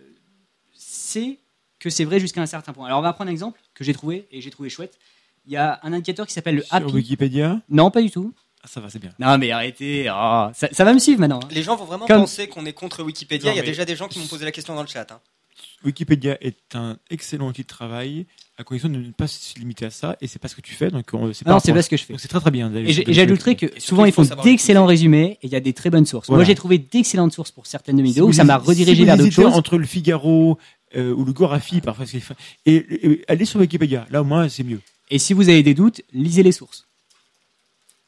c'est 0.73 1.37
que 1.79 1.89
c'est 1.89 2.05
vrai 2.05 2.19
jusqu'à 2.19 2.41
un 2.41 2.45
certain 2.45 2.73
point. 2.73 2.85
Alors 2.87 2.99
on 2.99 3.01
va 3.03 3.13
prendre 3.13 3.29
un 3.29 3.33
exemple 3.33 3.59
que 3.73 3.83
j'ai 3.83 3.93
trouvé, 3.93 4.25
et 4.31 4.41
j'ai 4.41 4.49
trouvé 4.49 4.69
chouette. 4.69 4.97
Il 5.45 5.51
y 5.51 5.57
a 5.57 5.79
un 5.83 5.91
indicateur 5.91 6.25
qui 6.25 6.33
s'appelle 6.33 6.55
le 6.55 6.61
Sur 6.63 6.73
Happy. 6.75 6.93
Wikipédia? 6.93 7.61
Non, 7.69 7.91
pas 7.91 8.01
du 8.01 8.09
tout. 8.09 8.33
Ah, 8.63 8.67
ça 8.69 8.79
va, 8.79 8.89
c'est 8.89 8.99
bien. 8.99 9.11
Non, 9.19 9.37
mais 9.37 9.51
arrêtez. 9.51 10.07
Oh, 10.09 10.47
ça, 10.53 10.69
ça, 10.71 10.85
va 10.85 10.93
me 10.93 10.99
suivre 10.99 11.19
maintenant. 11.19 11.41
hein. 11.43 11.47
Les 11.51 11.63
gens 11.63 11.75
vont 11.75 11.83
vraiment 11.83 12.07
Comme- 12.07 12.21
penser 12.21 12.47
qu'on 12.47 12.65
est 12.65 12.71
contre 12.71 13.03
Wikipédia. 13.03 13.49
Non, 13.49 13.53
Il 13.55 13.57
y 13.57 13.59
a 13.59 13.63
déjà 13.65 13.83
des 13.83 13.97
gens 13.97 14.07
qui 14.07 14.19
m'ont 14.19 14.27
posé 14.27 14.45
la 14.45 14.53
question 14.53 14.73
dans 14.73 14.81
le 14.83 14.87
chat. 14.87 15.11
hein. 15.11 15.19
Wikipédia 15.85 16.37
est 16.41 16.75
un 16.75 16.97
excellent 17.09 17.49
outil 17.49 17.63
de 17.63 17.67
travail 17.67 18.25
à 18.57 18.63
condition 18.63 18.87
de 18.89 18.97
ne 18.97 19.11
pas 19.11 19.27
se 19.27 19.57
limiter 19.59 19.85
à 19.85 19.89
ça 19.89 20.15
et 20.21 20.27
c'est 20.27 20.39
pas 20.39 20.47
ce 20.47 20.55
que 20.55 20.61
tu 20.61 20.73
fais 20.75 20.89
donc 20.91 21.09
on- 21.13 21.33
c'est 21.33 21.45
Non, 21.47 21.59
c'est 21.59 21.73
pas 21.73 21.81
ce 21.81 21.89
que 21.89 21.97
je 21.97 22.03
fais. 22.05 22.13
donc 22.13 22.19
c'est 22.19 22.27
très 22.27 22.39
très 22.39 22.51
bien 22.51 22.73
Et 22.73 23.13
j'ajouterais 23.13 23.55
que 23.55 23.65
souvent 23.79 24.05
il 24.05 24.09
ils 24.09 24.11
font 24.13 24.23
d'excellents 24.43 24.85
résumés 24.85 25.37
et 25.41 25.47
il 25.47 25.51
y 25.51 25.55
a 25.55 25.59
des 25.59 25.73
très 25.73 25.89
bonnes 25.89 26.05
sources. 26.05 26.29
Moi 26.29 26.43
j'ai 26.43 26.55
trouvé 26.55 26.77
d'excellentes 26.77 27.33
sources 27.33 27.51
pour 27.51 27.65
certaines 27.67 27.97
de 27.97 28.01
mes 28.01 28.09
vidéos, 28.09 28.27
vous 28.27 28.33
ça 28.33 28.43
m'a 28.43 28.57
redirigé 28.57 29.03
vers 29.05 29.17
d'autres 29.17 29.31
choses. 29.31 29.53
entre 29.53 29.77
le 29.77 29.85
Figaro 29.85 30.57
euh, 30.95 31.13
ou 31.13 31.25
le 31.25 31.33
Gorafi 31.33 31.81
parfois 31.81 32.05
c'est- 32.05 32.21
et, 32.65 32.75
et 32.75 33.25
allez 33.27 33.45
sur 33.45 33.59
Wikipédia. 33.59 34.05
Là 34.11 34.21
au 34.21 34.25
moins 34.25 34.47
c'est 34.49 34.63
mieux. 34.63 34.79
Et 35.09 35.19
si 35.19 35.33
vous 35.33 35.49
avez 35.49 35.63
des 35.63 35.73
doutes, 35.73 36.01
lisez 36.13 36.43
les 36.43 36.51
sources. 36.51 36.87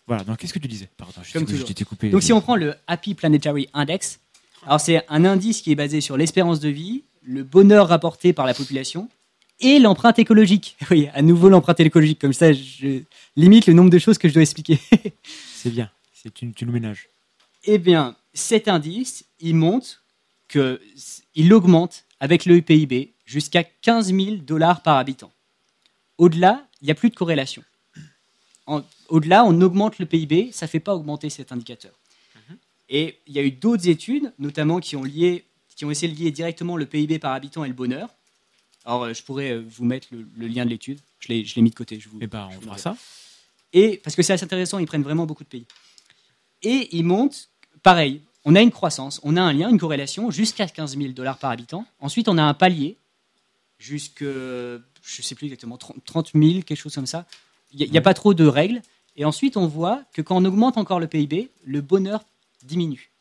voilà 0.07 0.23
donc 0.23 0.37
qu'est-ce 0.37 0.53
que 0.53 0.59
tu 0.59 0.67
disais? 0.67 0.89
Pardon 0.97 1.13
je, 1.23 1.63
t'ai 1.73 1.83
coupé. 1.85 2.09
Donc 2.09 2.21
si 2.23 2.31
on 2.33 2.41
prend 2.41 2.55
le 2.55 2.75
Happy 2.87 3.15
Planetary 3.15 3.67
Index, 3.73 4.19
alors 4.65 4.79
c'est 4.79 5.03
un 5.09 5.25
indice 5.25 5.61
qui 5.61 5.71
est 5.71 5.75
basé 5.75 6.01
sur 6.01 6.17
l'espérance 6.17 6.59
de 6.59 6.69
vie, 6.69 7.03
le 7.25 7.43
bonheur 7.43 7.87
rapporté 7.87 8.33
par 8.33 8.45
la 8.45 8.53
population 8.53 9.09
et 9.59 9.79
l'empreinte 9.79 10.19
écologique. 10.19 10.77
Oui, 10.91 11.09
à 11.13 11.21
nouveau 11.21 11.49
l'empreinte 11.49 11.79
écologique, 11.79 12.19
comme 12.19 12.33
ça 12.33 12.53
je 12.53 13.01
limite 13.35 13.67
le 13.67 13.73
nombre 13.73 13.89
de 13.89 13.99
choses 13.99 14.17
que 14.17 14.27
je 14.27 14.33
dois 14.33 14.43
expliquer. 14.43 14.79
c'est 15.55 15.71
bien 15.71 15.89
c'est 16.25 16.33
tu, 16.33 16.51
tu 16.53 16.65
nous 16.65 16.71
ménages 16.71 17.07
Eh 17.65 17.77
bien, 17.77 18.15
cet 18.33 18.67
indice, 18.67 19.25
il 19.39 19.55
monte 19.55 20.01
qu'il 20.47 21.53
augmente 21.53 22.05
avec 22.19 22.45
le 22.45 22.61
PIB 22.61 23.13
jusqu'à 23.25 23.63
15 23.63 24.13
000 24.13 24.35
dollars 24.37 24.81
par 24.81 24.97
habitant. 24.97 25.31
Au-delà, 26.17 26.65
il 26.81 26.85
n'y 26.85 26.91
a 26.91 26.95
plus 26.95 27.09
de 27.09 27.15
corrélation. 27.15 27.63
Au-delà, 29.09 29.43
on 29.45 29.61
augmente 29.61 29.99
le 29.99 30.07
PIB, 30.07 30.51
ça 30.51 30.65
ne 30.65 30.69
fait 30.69 30.79
pas 30.79 30.95
augmenter 30.95 31.29
cet 31.29 31.51
indicateur. 31.51 31.93
Mhm. 32.35 32.57
Et 32.89 33.19
il 33.27 33.33
y 33.33 33.39
a 33.39 33.43
eu 33.43 33.51
d'autres 33.51 33.87
études, 33.87 34.33
notamment 34.39 34.79
qui 34.79 34.95
ont, 34.95 35.03
lié, 35.03 35.45
qui 35.75 35.85
ont 35.85 35.91
essayé 35.91 36.11
de 36.11 36.17
lier 36.17 36.31
directement 36.31 36.77
le 36.77 36.85
PIB 36.85 37.19
par 37.19 37.33
habitant 37.33 37.63
et 37.63 37.67
le 37.67 37.73
bonheur. 37.73 38.09
Alors, 38.85 39.03
euh, 39.03 39.13
je 39.13 39.23
pourrais 39.23 39.51
euh, 39.51 39.63
vous 39.67 39.83
mettre 39.83 40.07
le, 40.11 40.47
lien 40.47 40.65
de 40.65 40.69
l'étude. 40.69 40.99
Je 41.19 41.33
l'ai 41.33 41.61
mis 41.61 41.69
de 41.69 41.75
côté. 41.75 41.99
Je 41.99 42.07
vous, 42.07 42.19
eh 42.21 42.27
ben, 42.27 42.49
on 42.55 42.61
fera 42.61 42.77
ça. 42.77 42.95
Et 43.73 43.99
parce 44.03 44.15
que 44.15 44.21
c'est 44.21 44.33
assez 44.33 44.45
intéressant, 44.45 44.79
ils 44.79 44.85
prennent 44.85 45.03
vraiment 45.03 45.25
beaucoup 45.25 45.43
de 45.43 45.49
pays. 45.49 45.65
Et 46.61 46.95
ils 46.95 47.03
montent, 47.03 47.49
pareil, 47.83 48.21
on 48.45 48.55
a 48.55 48.61
une 48.61 48.71
croissance, 48.71 49.19
on 49.23 49.35
a 49.35 49.41
un 49.41 49.53
lien, 49.53 49.69
une 49.69 49.79
corrélation 49.79 50.31
jusqu'à 50.31 50.67
15 50.67 50.97
000 50.97 51.09
dollars 51.09 51.37
par 51.39 51.51
habitant. 51.51 51.85
Ensuite, 51.99 52.29
on 52.29 52.37
a 52.37 52.43
un 52.43 52.53
palier 52.53 52.95
jusque, 53.79 54.23
je 54.23 54.77
ne 54.77 55.23
sais 55.23 55.35
plus 55.35 55.45
exactement, 55.45 55.77
30 55.77 56.31
000, 56.33 56.61
quelque 56.61 56.75
chose 56.75 56.95
comme 56.95 57.07
ça. 57.07 57.25
Il 57.73 57.91
n'y 57.91 57.97
a, 57.97 58.01
pas 58.01 58.13
trop 58.13 58.33
de 58.33 58.45
règles. 58.45 58.81
Et 59.17 59.25
ensuite, 59.25 59.57
on 59.57 59.67
voit 59.67 60.03
que 60.13 60.21
quand 60.21 60.37
on 60.37 60.45
augmente 60.45 60.77
encore 60.77 60.99
le 60.99 61.07
PIB, 61.07 61.49
le 61.65 61.81
bonheur 61.81 62.23
diminue. 62.63 63.11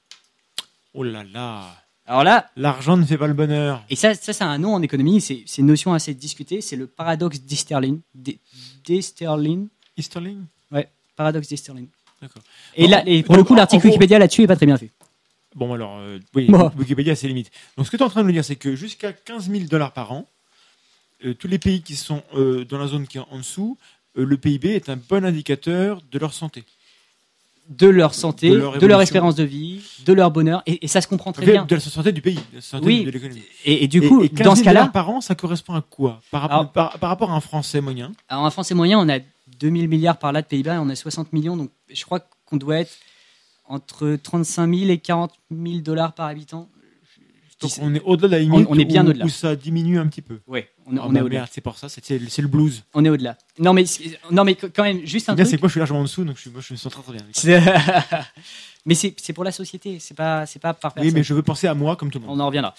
Oh 0.93 1.03
là 1.03 1.25
là 1.25 1.84
alors 2.07 2.23
là, 2.23 2.51
l'argent 2.57 2.97
ne 2.99 3.05
fait 3.05 3.17
pas 3.17 3.27
le 3.27 3.33
bonheur. 3.33 3.83
Et 3.89 3.97
ça, 3.97 4.15
ça, 4.15 4.35
c'est 4.35 4.45
un 4.45 4.59
nom 4.59 4.75
en 4.75 4.83
économie. 4.83 5.23
C'est, 5.23 5.45
une 5.59 5.67
notion 5.67 5.95
assez 5.95 6.13
discutée. 6.13 6.61
C'est 6.61 6.77
le 6.77 6.87
paradoxe 6.87 7.41
d'Easterlin. 7.41 7.99
D'Easterlin. 8.85 9.67
Easterling 9.97 10.43
Ouais, 10.71 10.89
paradoxe 11.17 11.49
d'Easterling. 11.49 11.89
D'accord. 12.21 12.43
Et 12.77 12.87
là, 12.87 13.03
et 13.07 13.23
pour 13.23 13.37
le 13.37 13.45
coup, 13.45 13.55
l'article 13.55 13.87
Wikipédia 13.87 14.19
là-dessus 14.19 14.43
est 14.43 14.47
pas 14.47 14.57
très 14.57 14.67
bien 14.67 14.77
fait. 14.77 14.91
Bon, 15.55 15.73
alors, 15.73 15.99
euh, 15.99 16.19
oui, 16.35 16.49
Wikipédia, 16.77 17.15
c'est 17.17 17.29
limite. 17.29 17.51
Donc, 17.77 17.87
ce 17.87 17.91
que 17.91 17.97
tu 17.97 18.03
es 18.03 18.07
en 18.07 18.11
train 18.11 18.23
de 18.23 18.27
nous 18.27 18.33
dire, 18.33 18.45
c'est 18.45 18.57
que 18.57 18.75
jusqu'à 18.75 19.13
15 19.13 19.51
000 19.51 19.65
dollars 19.65 19.93
par 19.93 20.13
an, 20.13 20.29
euh, 21.25 21.33
tous 21.33 21.49
les 21.49 21.59
pays 21.59 21.81
qui 21.81 21.97
sont 21.97 22.23
euh, 22.35 22.65
dans 22.65 22.79
la 22.79 22.89
zone 22.89 23.07
qui 23.07 23.19
est 23.19 23.25
en 23.31 23.39
dessous, 23.39 23.79
le 24.17 24.37
PIB 24.37 24.75
est 24.75 24.89
un 24.89 24.97
bon 24.97 25.25
indicateur 25.25 26.01
de 26.13 26.19
leur 26.19 26.35
santé 26.35 26.65
de 27.69 27.87
leur 27.87 28.15
santé, 28.15 28.51
de 28.51 28.87
leur, 28.87 29.01
espérance 29.01 29.35
de 29.35 29.45
vie, 29.45 29.81
de 30.05 30.13
leur 30.13 30.31
bonheur, 30.31 30.63
et, 30.67 30.87
ça 30.87 31.01
se 31.01 31.09
comprend 31.09 31.33
très 31.33 31.47
bien. 31.47 31.65
De 31.65 31.75
la 31.75 31.81
santé 31.81 32.13
du 32.13 32.21
pays, 32.21 32.35
de 32.35 32.57
la 32.57 32.61
santé 32.61 32.87
oui. 32.87 33.05
de 33.05 33.11
l'économie. 33.11 33.43
Et, 33.65 33.89
du 33.89 34.03
coup, 34.07 34.27
dans 34.29 34.55
ce 34.55 34.63
cas-là, 34.63 34.89
par 34.89 35.09
an, 35.09 35.21
ça 35.21 35.35
correspond 35.35 35.75
à 35.75 35.81
quoi? 35.81 36.21
Par, 36.31 36.73
par, 36.73 36.99
rapport 37.01 37.31
à 37.31 37.35
un 37.35 37.41
Français 37.41 37.81
moyen? 37.81 38.13
Alors 38.29 38.45
un 38.45 38.51
Français 38.51 38.75
moyen, 38.75 38.99
on 38.99 39.09
a 39.09 39.19
2000 39.61 39.89
milliards 39.89 40.19
par 40.19 40.33
là 40.33 40.43
de 40.43 40.47
Pays-Bas, 40.47 40.75
et 40.75 40.79
on 40.79 40.89
a 40.89 40.97
60 40.97 41.33
millions, 41.33 41.57
donc 41.57 41.71
je 41.93 42.05
crois 42.05 42.21
qu'on 42.45 42.57
doit 42.57 42.79
être 42.79 42.93
entre 43.67 44.17
35 44.23 44.75
000 44.75 44.91
et 44.91 44.99
40 44.99 45.33
000 45.51 45.79
dollars 45.79 46.13
par 46.13 46.27
habitant. 46.27 46.69
Donc 47.65 47.73
on 47.81 47.95
est 47.95 48.03
au-delà 48.05 48.29
de 48.29 48.33
la 48.33 48.39
limite 48.41 48.67
on, 48.69 48.79
est 48.79 48.85
bien 48.85 49.07
où, 49.07 49.25
où, 49.25 49.29
ça 49.29 49.57
diminue 49.57 49.99
un 49.99 50.07
petit 50.07 50.23
peu. 50.23 50.41
Oui, 50.47 50.61
on, 50.87 50.97
oh, 50.97 51.11
est 51.11 51.15
bah, 51.15 51.23
au-delà. 51.25 51.47
C'est 51.51 51.61
pour 51.61 51.79
ça, 51.79 51.89
c'est 51.89 52.19
le 52.19 52.49
blues. 52.49 52.85
On 52.95 53.05
est 53.05 53.09
au-delà. 53.09 53.37
Non 53.59 53.73
mais, 53.73 53.85
non 54.31 54.45
mais 54.45 54.55
quand 54.55 54.83
même, 54.83 55.05
juste 55.05 55.29
un 55.29 55.35
bien, 55.35 55.45
truc. 55.45 55.51
c'est 55.51 55.57
que 55.57 55.63
moi 55.63 55.69
je 55.69 55.73
suis 55.73 55.81
largement 55.81 56.01
en 56.01 56.05
dessous, 56.05 56.25
donc 56.25 56.37
je, 56.43 56.51
moi, 56.51 56.61
je 56.61 56.73
me 56.75 56.79
sens 56.79 56.93
très, 56.93 57.03
très 57.03 57.13
bien. 57.13 57.61
mais 58.87 58.95
c'est 58.95 59.33
pour 59.33 59.45
la 59.45 59.53
société, 59.53 59.99
c'est 59.99 60.15
pas, 60.15 60.45
pas 60.61 60.75
par 60.75 60.93
personne. 60.93 61.09
Oui, 61.09 61.15
mais 61.15 61.23
je 61.23 61.35
veux 61.35 61.43
penser 61.43 61.67
à 61.67 61.75
moi 61.75 61.97
comme 61.97 62.11
tout 62.11 62.19
le 62.19 62.27
monde. 62.27 62.39
On 62.39 62.43
en 62.43 62.47
reviendra. 62.47 62.75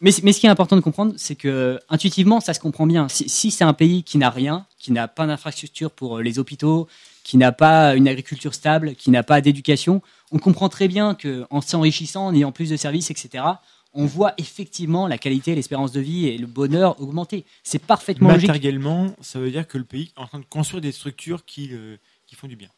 Mais, 0.00 0.12
mais 0.22 0.32
ce 0.32 0.40
qui 0.40 0.46
est 0.46 0.50
important 0.50 0.76
de 0.76 0.80
comprendre, 0.80 1.12
c'est 1.16 1.34
que 1.34 1.78
intuitivement, 1.90 2.40
ça 2.40 2.54
se 2.54 2.60
comprend 2.60 2.86
bien. 2.86 3.08
Si, 3.08 3.28
si 3.28 3.50
c'est 3.50 3.64
un 3.64 3.74
pays 3.74 4.02
qui 4.02 4.16
n'a 4.16 4.30
rien, 4.30 4.66
qui 4.78 4.92
n'a 4.92 5.08
pas 5.08 5.26
d'infrastructure 5.26 5.90
pour 5.90 6.18
euh, 6.18 6.22
les 6.22 6.38
hôpitaux, 6.38 6.88
qui 7.22 7.36
n'a 7.36 7.52
pas 7.52 7.94
une 7.94 8.08
agriculture 8.08 8.54
stable, 8.54 8.94
qui 8.94 9.10
n'a 9.10 9.22
pas 9.22 9.42
d'éducation, 9.42 10.00
on 10.32 10.38
comprend 10.38 10.68
très 10.68 10.88
bien 10.88 11.14
qu'en 11.14 11.60
s'enrichissant, 11.60 12.26
en 12.26 12.34
ayant 12.34 12.52
plus 12.52 12.70
de 12.70 12.76
services, 12.76 13.10
etc., 13.10 13.44
on 13.92 14.06
voit 14.06 14.34
effectivement 14.38 15.06
la 15.08 15.18
qualité, 15.18 15.54
l'espérance 15.54 15.92
de 15.92 16.00
vie 16.00 16.28
et 16.28 16.38
le 16.38 16.46
bonheur 16.46 17.00
augmenter. 17.00 17.44
C'est 17.62 17.80
parfaitement 17.80 18.28
Matériellement, 18.28 19.14
ça 19.20 19.40
veut 19.40 19.50
dire 19.50 19.66
que 19.66 19.78
le 19.78 19.84
pays 19.84 20.12
est 20.16 20.20
en 20.20 20.26
train 20.26 20.38
de 20.38 20.44
construire 20.44 20.80
des 20.80 20.92
structures 20.92 21.44
qui, 21.44 21.70
euh, 21.72 21.96
qui 22.26 22.36
font 22.36 22.46
du 22.46 22.56
bien. 22.56 22.68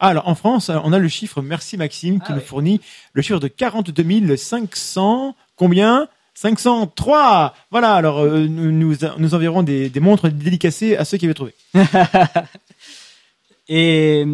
Ah, 0.00 0.08
alors 0.08 0.28
en 0.28 0.34
France, 0.34 0.68
on 0.68 0.92
a 0.92 0.98
le 0.98 1.08
chiffre, 1.08 1.42
merci 1.42 1.76
Maxime, 1.76 2.18
qui 2.20 2.32
ah 2.32 2.34
nous 2.34 2.40
fournit 2.40 2.80
le 3.12 3.22
chiffre 3.22 3.40
de 3.40 3.48
42 3.48 4.36
500, 4.36 5.36
combien? 5.56 6.08
503 6.34 7.54
Voilà, 7.70 7.94
alors 7.94 8.20
euh, 8.20 8.46
nous, 8.46 8.72
nous, 8.72 9.34
enverrons 9.34 9.62
des, 9.62 9.92
montres 10.00 10.28
dédicacées 10.28 10.96
à 10.96 11.04
ceux 11.04 11.18
qui 11.18 11.26
avaient 11.26 11.34
trouvé. 11.34 11.54
et, 13.68 14.24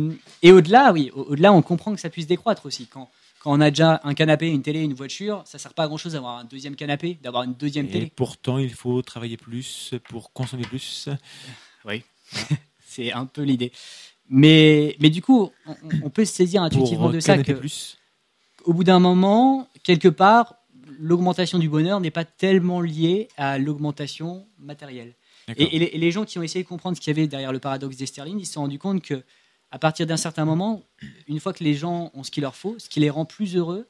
et 0.42 0.52
au-delà, 0.52 0.92
oui, 0.92 1.10
au-delà, 1.14 1.52
on 1.52 1.62
comprend 1.62 1.94
que 1.94 2.00
ça 2.00 2.10
puisse 2.10 2.26
décroître 2.26 2.66
aussi. 2.66 2.86
Quand, 2.86 3.10
quand 3.46 3.52
on 3.52 3.60
a 3.60 3.70
déjà 3.70 4.00
un 4.02 4.14
canapé, 4.14 4.48
une 4.48 4.62
télé, 4.62 4.80
une 4.80 4.94
voiture, 4.94 5.44
ça 5.44 5.56
sert 5.56 5.72
pas 5.72 5.84
à 5.84 5.86
grand 5.86 5.98
chose 5.98 6.14
d'avoir 6.14 6.38
un 6.38 6.44
deuxième 6.44 6.74
canapé, 6.74 7.16
d'avoir 7.22 7.44
une 7.44 7.54
deuxième 7.54 7.86
télé. 7.86 8.06
Et 8.06 8.12
pourtant, 8.12 8.58
il 8.58 8.74
faut 8.74 9.02
travailler 9.02 9.36
plus 9.36 9.94
pour 10.08 10.32
consommer 10.32 10.64
plus. 10.64 11.08
Oui, 11.84 12.02
c'est 12.84 13.12
un 13.12 13.24
peu 13.24 13.42
l'idée. 13.42 13.70
Mais, 14.28 14.96
mais 14.98 15.10
du 15.10 15.22
coup, 15.22 15.52
on, 16.02 16.10
peut 16.10 16.24
se 16.24 16.32
saisir 16.32 16.60
intuitivement 16.60 17.08
de 17.08 17.20
ça 17.20 17.38
que, 17.38 17.52
plus. 17.52 17.98
au 18.64 18.72
bout 18.72 18.82
d'un 18.82 18.98
moment, 18.98 19.68
quelque 19.84 20.08
part, 20.08 20.56
l'augmentation 20.98 21.60
du 21.60 21.68
bonheur 21.68 22.00
n'est 22.00 22.10
pas 22.10 22.24
tellement 22.24 22.80
liée 22.80 23.28
à 23.36 23.58
l'augmentation 23.58 24.48
matérielle. 24.58 25.14
Et, 25.56 25.76
et, 25.76 25.98
les, 25.98 26.10
gens 26.10 26.24
qui 26.24 26.40
ont 26.40 26.42
essayé 26.42 26.64
de 26.64 26.68
comprendre 26.68 26.96
ce 26.96 27.00
qu'il 27.00 27.16
y 27.16 27.16
avait 27.16 27.28
derrière 27.28 27.52
le 27.52 27.60
paradoxe 27.60 27.96
d'Esterline, 27.96 28.40
ils 28.40 28.46
se 28.46 28.54
sont 28.54 28.62
rendus 28.62 28.80
compte 28.80 29.02
que 29.02 29.22
à 29.70 29.78
partir 29.78 30.06
d'un 30.06 30.16
certain 30.16 30.44
moment, 30.44 30.82
une 31.26 31.40
fois 31.40 31.52
que 31.52 31.64
les 31.64 31.74
gens 31.74 32.10
ont 32.14 32.22
ce 32.22 32.30
qu'il 32.30 32.42
leur 32.42 32.54
faut, 32.54 32.76
ce 32.78 32.88
qui 32.88 33.00
les 33.00 33.10
rend 33.10 33.24
plus 33.24 33.56
heureux, 33.56 33.86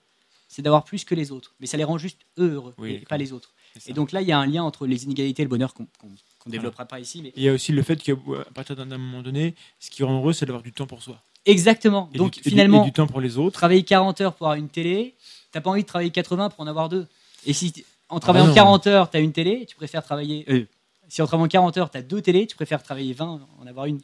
c'est 0.48 0.62
d'avoir 0.62 0.84
plus 0.84 1.04
que 1.04 1.14
les 1.14 1.32
autres. 1.32 1.54
Mais 1.60 1.66
ça 1.66 1.76
les 1.76 1.84
rend 1.84 1.98
juste 1.98 2.20
eux 2.38 2.52
heureux, 2.54 2.74
et 2.84 2.98
pas 3.00 3.16
les 3.18 3.32
autres. 3.32 3.52
Et 3.86 3.92
donc 3.92 4.12
là, 4.12 4.22
il 4.22 4.28
y 4.28 4.32
a 4.32 4.38
un 4.38 4.46
lien 4.46 4.62
entre 4.62 4.86
les 4.86 5.04
inégalités 5.04 5.42
et 5.42 5.44
le 5.44 5.50
bonheur 5.50 5.74
qu'on 5.74 5.86
ne 6.46 6.50
développera 6.50 6.86
pas 6.86 6.98
ici. 6.98 7.20
Mais... 7.22 7.32
Il 7.36 7.42
y 7.42 7.48
a 7.48 7.52
aussi 7.52 7.72
le 7.72 7.82
fait 7.82 8.02
qu'à 8.02 8.14
partir 8.54 8.74
d'un 8.74 8.86
moment 8.98 9.22
donné, 9.22 9.54
ce 9.80 9.90
qui 9.90 10.02
rend 10.02 10.18
heureux, 10.18 10.32
c'est 10.32 10.46
d'avoir 10.46 10.62
du 10.62 10.72
temps 10.72 10.86
pour 10.86 11.02
soi. 11.02 11.20
Exactement. 11.44 12.10
donc 12.14 12.40
finalement, 12.42 12.84
du 12.84 12.92
temps 12.92 13.06
pour 13.06 13.20
les 13.20 13.38
autres. 13.38 13.52
Travailler 13.52 13.84
40 13.84 14.20
heures 14.20 14.34
pour 14.34 14.48
avoir 14.48 14.58
une 14.58 14.68
télé, 14.68 15.14
t'as 15.52 15.60
pas 15.60 15.70
envie 15.70 15.82
de 15.82 15.86
travailler 15.86 16.10
80 16.10 16.50
pour 16.50 16.60
en 16.60 16.66
avoir 16.66 16.88
deux. 16.88 17.06
Et 17.44 17.52
si 17.52 17.72
en 18.08 18.18
travaillant 18.18 18.52
40 18.52 18.86
ah 18.86 18.90
heures, 18.90 19.10
tu 19.10 19.16
as 19.16 19.20
une 19.20 19.32
télé, 19.32 19.66
tu 19.66 19.76
préfères 19.76 20.02
travailler. 20.02 20.44
Euh, 20.48 20.66
si 21.08 21.22
en 21.22 21.26
travaillant 21.26 21.48
40 21.48 21.76
heures, 21.76 21.90
tu 21.90 21.98
as 21.98 22.02
deux 22.02 22.20
télés, 22.20 22.46
tu 22.46 22.56
préfères 22.56 22.82
travailler 22.82 23.12
20, 23.12 23.40
en 23.60 23.66
avoir 23.66 23.86
une. 23.86 24.00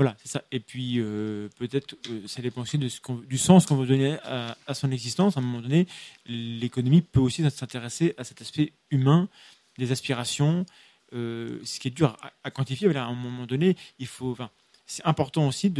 Voilà, 0.00 0.16
c'est 0.22 0.28
ça. 0.28 0.44
Et 0.50 0.60
puis, 0.60 0.94
euh, 0.96 1.50
peut-être, 1.58 1.94
euh, 2.08 2.26
ça 2.26 2.40
dépend 2.40 2.62
aussi 2.62 2.78
du 2.78 3.36
sens 3.36 3.66
qu'on 3.66 3.76
veut 3.76 3.86
donner 3.86 4.16
à, 4.24 4.72
son 4.72 4.90
existence. 4.92 5.36
À 5.36 5.40
un 5.40 5.42
moment 5.42 5.60
donné, 5.60 5.86
l'économie 6.24 7.02
peut 7.02 7.20
aussi 7.20 7.42
s'intéresser 7.50 8.14
à 8.16 8.24
cet 8.24 8.40
aspect 8.40 8.72
humain, 8.90 9.28
des 9.76 9.92
aspirations, 9.92 10.64
euh, 11.12 11.60
ce 11.64 11.78
qui 11.78 11.88
est 11.88 11.90
dur 11.90 12.16
à, 12.42 12.50
quantifier. 12.50 12.88
à 12.96 13.04
un 13.04 13.14
moment 13.14 13.44
donné, 13.44 13.76
il 13.98 14.06
faut. 14.06 14.38
C'est 14.86 15.04
important 15.04 15.46
aussi 15.46 15.70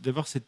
d'avoir 0.00 0.28
cette 0.28 0.46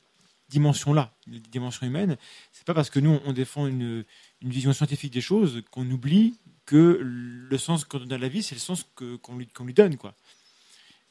dimension-là, 0.49 1.13
la 1.31 1.41
dimension 1.41 1.87
humaine. 1.87 2.17
C'est 2.53 2.65
pas 2.65 2.73
parce 2.73 2.89
que 2.89 3.01
nous, 3.01 3.21
on 3.27 3.35
défend 3.35 3.67
une, 3.67 4.03
vision 4.41 4.73
scientifique 4.73 5.13
des 5.13 5.21
choses 5.21 5.63
qu'on 5.71 5.91
oublie 5.91 6.39
que 6.65 6.99
le 7.03 7.59
sens 7.59 7.85
qu'on 7.85 7.99
donne 7.99 8.15
à 8.15 8.19
la 8.19 8.29
vie, 8.29 8.43
c'est 8.43 8.55
le 8.55 8.63
sens 8.63 8.87
qu'on 8.95 9.37
lui, 9.37 9.47
lui 9.63 9.75
donne, 9.75 9.99
quoi. 9.99 10.15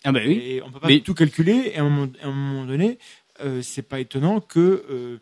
Ah 0.03 0.11
bah 0.11 0.21
oui. 0.26 0.34
Et 0.34 0.61
on 0.63 0.71
peut 0.71 0.80
pas 0.80 0.99
tout 0.99 1.13
calculer. 1.13 1.71
Et 1.73 1.77
à 1.77 1.84
un 1.84 1.89
moment, 1.89 2.65
donné, 2.65 2.97
euh, 3.41 3.61
c'est 3.61 3.81
pas 3.81 3.99
étonnant 3.99 4.39
que, 4.39 4.85
euh, 4.89 5.17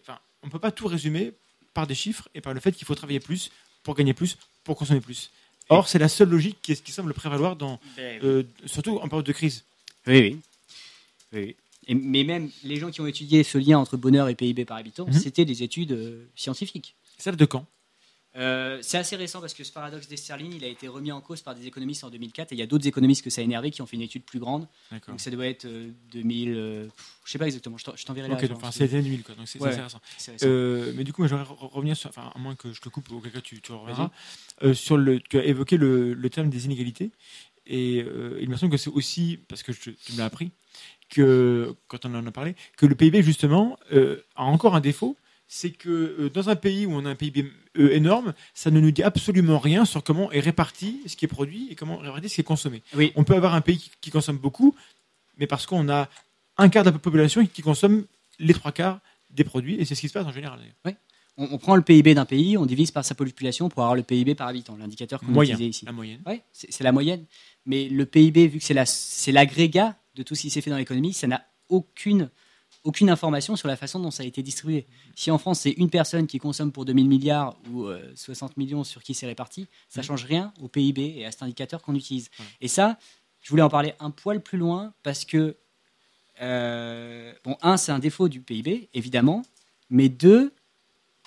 enfin, 0.00 0.18
on 0.42 0.48
peut 0.48 0.58
pas 0.58 0.72
tout 0.72 0.86
résumer 0.86 1.32
par 1.72 1.86
des 1.86 1.94
chiffres 1.94 2.28
et 2.34 2.40
par 2.40 2.52
le 2.52 2.60
fait 2.60 2.72
qu'il 2.72 2.86
faut 2.86 2.94
travailler 2.94 3.20
plus 3.20 3.50
pour 3.82 3.94
gagner 3.94 4.14
plus, 4.14 4.38
pour 4.64 4.76
consommer 4.76 5.00
plus. 5.00 5.30
Or, 5.68 5.88
c'est 5.88 6.00
la 6.00 6.08
seule 6.08 6.30
logique 6.30 6.58
qui, 6.62 6.74
qui 6.76 6.90
semble 6.90 7.14
prévaloir 7.14 7.54
dans, 7.54 7.78
ben 7.96 8.20
euh, 8.24 8.42
surtout 8.66 8.98
en 8.98 9.08
période 9.08 9.26
de 9.26 9.32
crise. 9.32 9.64
Oui, 10.06 10.40
oui. 11.32 11.56
Et, 11.86 11.94
mais 11.94 12.24
même 12.24 12.50
les 12.64 12.76
gens 12.76 12.90
qui 12.90 13.00
ont 13.00 13.06
étudié 13.06 13.44
ce 13.44 13.56
lien 13.56 13.78
entre 13.78 13.96
bonheur 13.96 14.28
et 14.28 14.34
PIB 14.34 14.64
par 14.64 14.76
habitant, 14.76 15.06
mhm. 15.06 15.12
c'était 15.12 15.44
des 15.44 15.62
études 15.62 16.26
scientifiques. 16.34 16.94
Ça 17.18 17.30
de 17.30 17.44
quand 17.44 17.66
euh, 18.36 18.78
c'est 18.80 18.98
assez 18.98 19.16
récent 19.16 19.40
parce 19.40 19.54
que 19.54 19.64
ce 19.64 19.72
paradoxe 19.72 20.06
d'Esterline, 20.06 20.52
il 20.52 20.64
a 20.64 20.68
été 20.68 20.86
remis 20.86 21.10
en 21.10 21.20
cause 21.20 21.42
par 21.42 21.54
des 21.54 21.66
économistes 21.66 22.04
en 22.04 22.10
2004 22.10 22.52
et 22.52 22.54
il 22.54 22.58
y 22.58 22.62
a 22.62 22.66
d'autres 22.66 22.86
économistes 22.86 23.24
que 23.24 23.30
ça 23.30 23.40
a 23.40 23.44
énervé 23.44 23.70
qui 23.70 23.82
ont 23.82 23.86
fait 23.86 23.96
une 23.96 24.02
étude 24.02 24.22
plus 24.22 24.38
grande. 24.38 24.68
Donc 25.08 25.20
ça 25.20 25.30
doit 25.30 25.46
être 25.46 25.66
2000, 26.12 26.50
euh, 26.50 26.54
euh, 26.54 26.88
je 27.24 27.32
sais 27.32 27.38
pas 27.38 27.46
exactement, 27.46 27.76
je 27.76 28.04
t'enverrai 28.04 28.28
la 28.28 28.36
Ok, 28.36 28.48
enfin 28.52 28.70
c'est 28.70 28.86
2000 28.86 29.22
quoi, 29.24 29.34
donc 29.34 29.48
c'est 29.48 29.62
assez 29.64 29.80
récent. 29.80 30.00
mais 30.96 31.04
du 31.04 31.12
coup, 31.12 31.26
j'aimerais 31.26 31.46
revenir 31.48 31.96
sur, 31.96 32.08
enfin 32.08 32.30
à 32.32 32.38
moins 32.38 32.54
que 32.54 32.72
je 32.72 32.80
te 32.80 32.88
coupe, 32.88 33.10
auquel 33.10 33.32
cas 33.32 33.40
tu, 33.40 33.60
tu 33.60 33.72
reviendras, 33.72 34.10
sur 34.74 34.96
le, 34.96 35.20
tu 35.20 35.38
as 35.38 35.44
évoqué 35.44 35.76
le, 35.76 36.14
le 36.14 36.30
terme 36.30 36.50
des 36.50 36.66
inégalités 36.66 37.10
et 37.66 37.98
il 38.40 38.48
me 38.48 38.56
semble 38.56 38.70
que 38.70 38.78
c'est 38.78 38.90
aussi, 38.90 39.40
parce 39.48 39.64
que 39.64 39.72
tu 39.72 39.96
me 40.12 40.18
l'as 40.18 40.26
appris, 40.26 40.52
que 41.08 41.74
quand 41.88 42.04
on 42.04 42.14
en 42.14 42.24
a 42.24 42.30
parlé, 42.30 42.54
que 42.76 42.86
le 42.86 42.94
PIB 42.94 43.24
justement 43.24 43.76
a 43.90 44.44
encore 44.44 44.76
un 44.76 44.80
défaut 44.80 45.16
c'est 45.52 45.72
que 45.72 45.88
euh, 45.88 46.30
dans 46.30 46.48
un 46.48 46.54
pays 46.54 46.86
où 46.86 46.92
on 46.92 47.04
a 47.04 47.10
un 47.10 47.16
PIB 47.16 47.50
euh, 47.76 47.92
énorme, 47.92 48.34
ça 48.54 48.70
ne 48.70 48.78
nous 48.78 48.92
dit 48.92 49.02
absolument 49.02 49.58
rien 49.58 49.84
sur 49.84 50.04
comment 50.04 50.30
est 50.30 50.38
réparti 50.38 51.00
ce 51.06 51.16
qui 51.16 51.24
est 51.24 51.28
produit 51.28 51.66
et 51.70 51.74
comment 51.74 52.00
est 52.04 52.06
réparti 52.06 52.28
ce 52.28 52.34
qui 52.36 52.40
est 52.42 52.44
consommé. 52.44 52.82
On 53.16 53.24
peut 53.24 53.34
avoir 53.34 53.54
un 53.54 53.60
pays 53.60 53.90
qui, 54.00 54.10
consomme 54.12 54.38
beaucoup, 54.38 54.76
mais 55.38 55.48
parce 55.48 55.66
qu'on 55.66 55.88
a 55.88 56.08
un 56.56 56.68
quart 56.68 56.84
de 56.84 56.90
la 56.90 56.98
population 56.98 57.44
qui 57.44 57.62
consomme 57.62 58.04
les 58.38 58.54
trois 58.54 58.70
quarts 58.70 59.00
des 59.30 59.42
produits, 59.42 59.74
et 59.74 59.84
c'est 59.84 59.96
ce 59.96 60.00
qui 60.00 60.08
se 60.08 60.12
passe 60.12 60.24
en 60.24 60.32
général. 60.32 60.60
Oui. 60.84 60.92
on, 61.36 61.58
prend 61.58 61.74
le 61.74 61.82
PIB 61.82 62.14
d'un 62.14 62.26
pays, 62.26 62.56
on 62.56 62.64
divise 62.64 62.92
par 62.92 63.04
sa 63.04 63.16
population 63.16 63.68
pour 63.68 63.82
avoir 63.82 63.96
le 63.96 64.04
PIB 64.04 64.36
par 64.36 64.46
habitant, 64.46 64.76
l'indicateur 64.76 65.18
qu'on 65.18 65.34
utilisait 65.42 65.66
ici. 65.66 65.84
La 65.84 65.90
moyenne. 65.90 66.20
Ouais, 66.26 66.42
c'est 66.52 66.84
la 66.84 66.92
moyenne. 66.92 67.24
Mais 67.66 67.88
le 67.88 68.06
PIB, 68.06 68.46
vu 68.46 68.60
que 68.60 68.64
c'est 68.64 69.32
l'agrégat 69.32 69.96
de 70.14 70.22
tout 70.22 70.36
ce 70.36 70.42
qui 70.42 70.50
s'est 70.50 70.60
fait 70.60 70.70
dans 70.70 70.78
l'économie, 70.78 71.12
ça 71.12 71.26
n'a 71.26 71.44
aucune, 71.68 72.30
aucune 72.84 73.10
information 73.10 73.56
sur 73.56 73.68
la 73.68 73.76
façon 73.76 74.00
dont 74.00 74.10
ça 74.10 74.22
a 74.22 74.26
été 74.26 74.42
distribué. 74.42 74.86
Si 75.14 75.30
en 75.30 75.38
France, 75.38 75.60
c'est 75.60 75.72
une 75.72 75.90
personne 75.90 76.26
qui 76.26 76.38
consomme 76.38 76.72
pour 76.72 76.84
2000 76.84 77.08
milliards 77.08 77.56
ou 77.72 77.88
60 78.14 78.50
euh, 78.50 78.54
millions 78.56 78.84
sur 78.84 79.02
qui 79.02 79.14
c'est 79.14 79.26
réparti, 79.26 79.66
ça 79.88 80.00
ne 80.00 80.04
mmh. 80.04 80.06
change 80.06 80.24
rien 80.24 80.52
au 80.60 80.68
PIB 80.68 81.14
et 81.18 81.26
à 81.26 81.30
cet 81.30 81.42
indicateur 81.42 81.82
qu'on 81.82 81.94
utilise. 81.94 82.30
Et 82.60 82.68
ça, 82.68 82.98
je 83.42 83.50
voulais 83.50 83.62
en 83.62 83.68
parler 83.68 83.94
un 84.00 84.10
poil 84.10 84.40
plus 84.40 84.58
loin 84.58 84.92
parce 85.02 85.24
que, 85.24 85.56
euh, 86.40 87.32
bon, 87.44 87.56
un, 87.62 87.76
c'est 87.76 87.92
un 87.92 87.98
défaut 87.98 88.28
du 88.28 88.40
PIB, 88.40 88.88
évidemment, 88.94 89.42
mais 89.90 90.08
deux, 90.08 90.52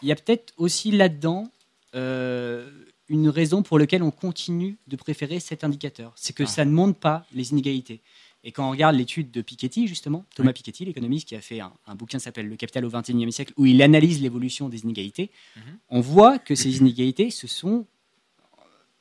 il 0.01 0.07
y 0.07 0.11
a 0.11 0.15
peut-être 0.15 0.53
aussi 0.57 0.91
là-dedans 0.91 1.49
euh, 1.95 2.69
une 3.09 3.29
raison 3.29 3.61
pour 3.61 3.77
laquelle 3.77 4.01
on 4.01 4.11
continue 4.11 4.77
de 4.87 4.95
préférer 4.95 5.39
cet 5.39 5.63
indicateur. 5.63 6.13
C'est 6.15 6.33
que 6.33 6.43
ah. 6.43 6.47
ça 6.47 6.65
ne 6.65 6.71
montre 6.71 6.97
pas 6.97 7.25
les 7.33 7.51
inégalités. 7.51 8.01
Et 8.43 8.51
quand 8.51 8.67
on 8.67 8.71
regarde 8.71 8.95
l'étude 8.95 9.31
de 9.31 9.41
Piketty, 9.41 9.87
justement, 9.87 10.25
Thomas 10.35 10.51
Piketty, 10.51 10.85
l'économiste 10.85 11.27
qui 11.27 11.35
a 11.35 11.41
fait 11.41 11.61
un, 11.61 11.71
bouquin 11.95 12.17
qui 12.17 12.25
s'appelle 12.25 12.49
Le 12.49 12.57
capital 12.57 12.83
au 12.83 12.89
XXIe 12.89 13.31
siècle, 13.31 13.53
où 13.55 13.65
il 13.65 13.81
analyse 13.81 14.21
l'évolution 14.21 14.67
des 14.67 14.81
inégalités, 14.81 15.31
mhm. 15.55 15.61
on 15.89 16.01
voit 16.01 16.39
que 16.39 16.53
ces 16.55 16.77
inégalités 16.77 17.29
se 17.29 17.47
sont 17.47 17.85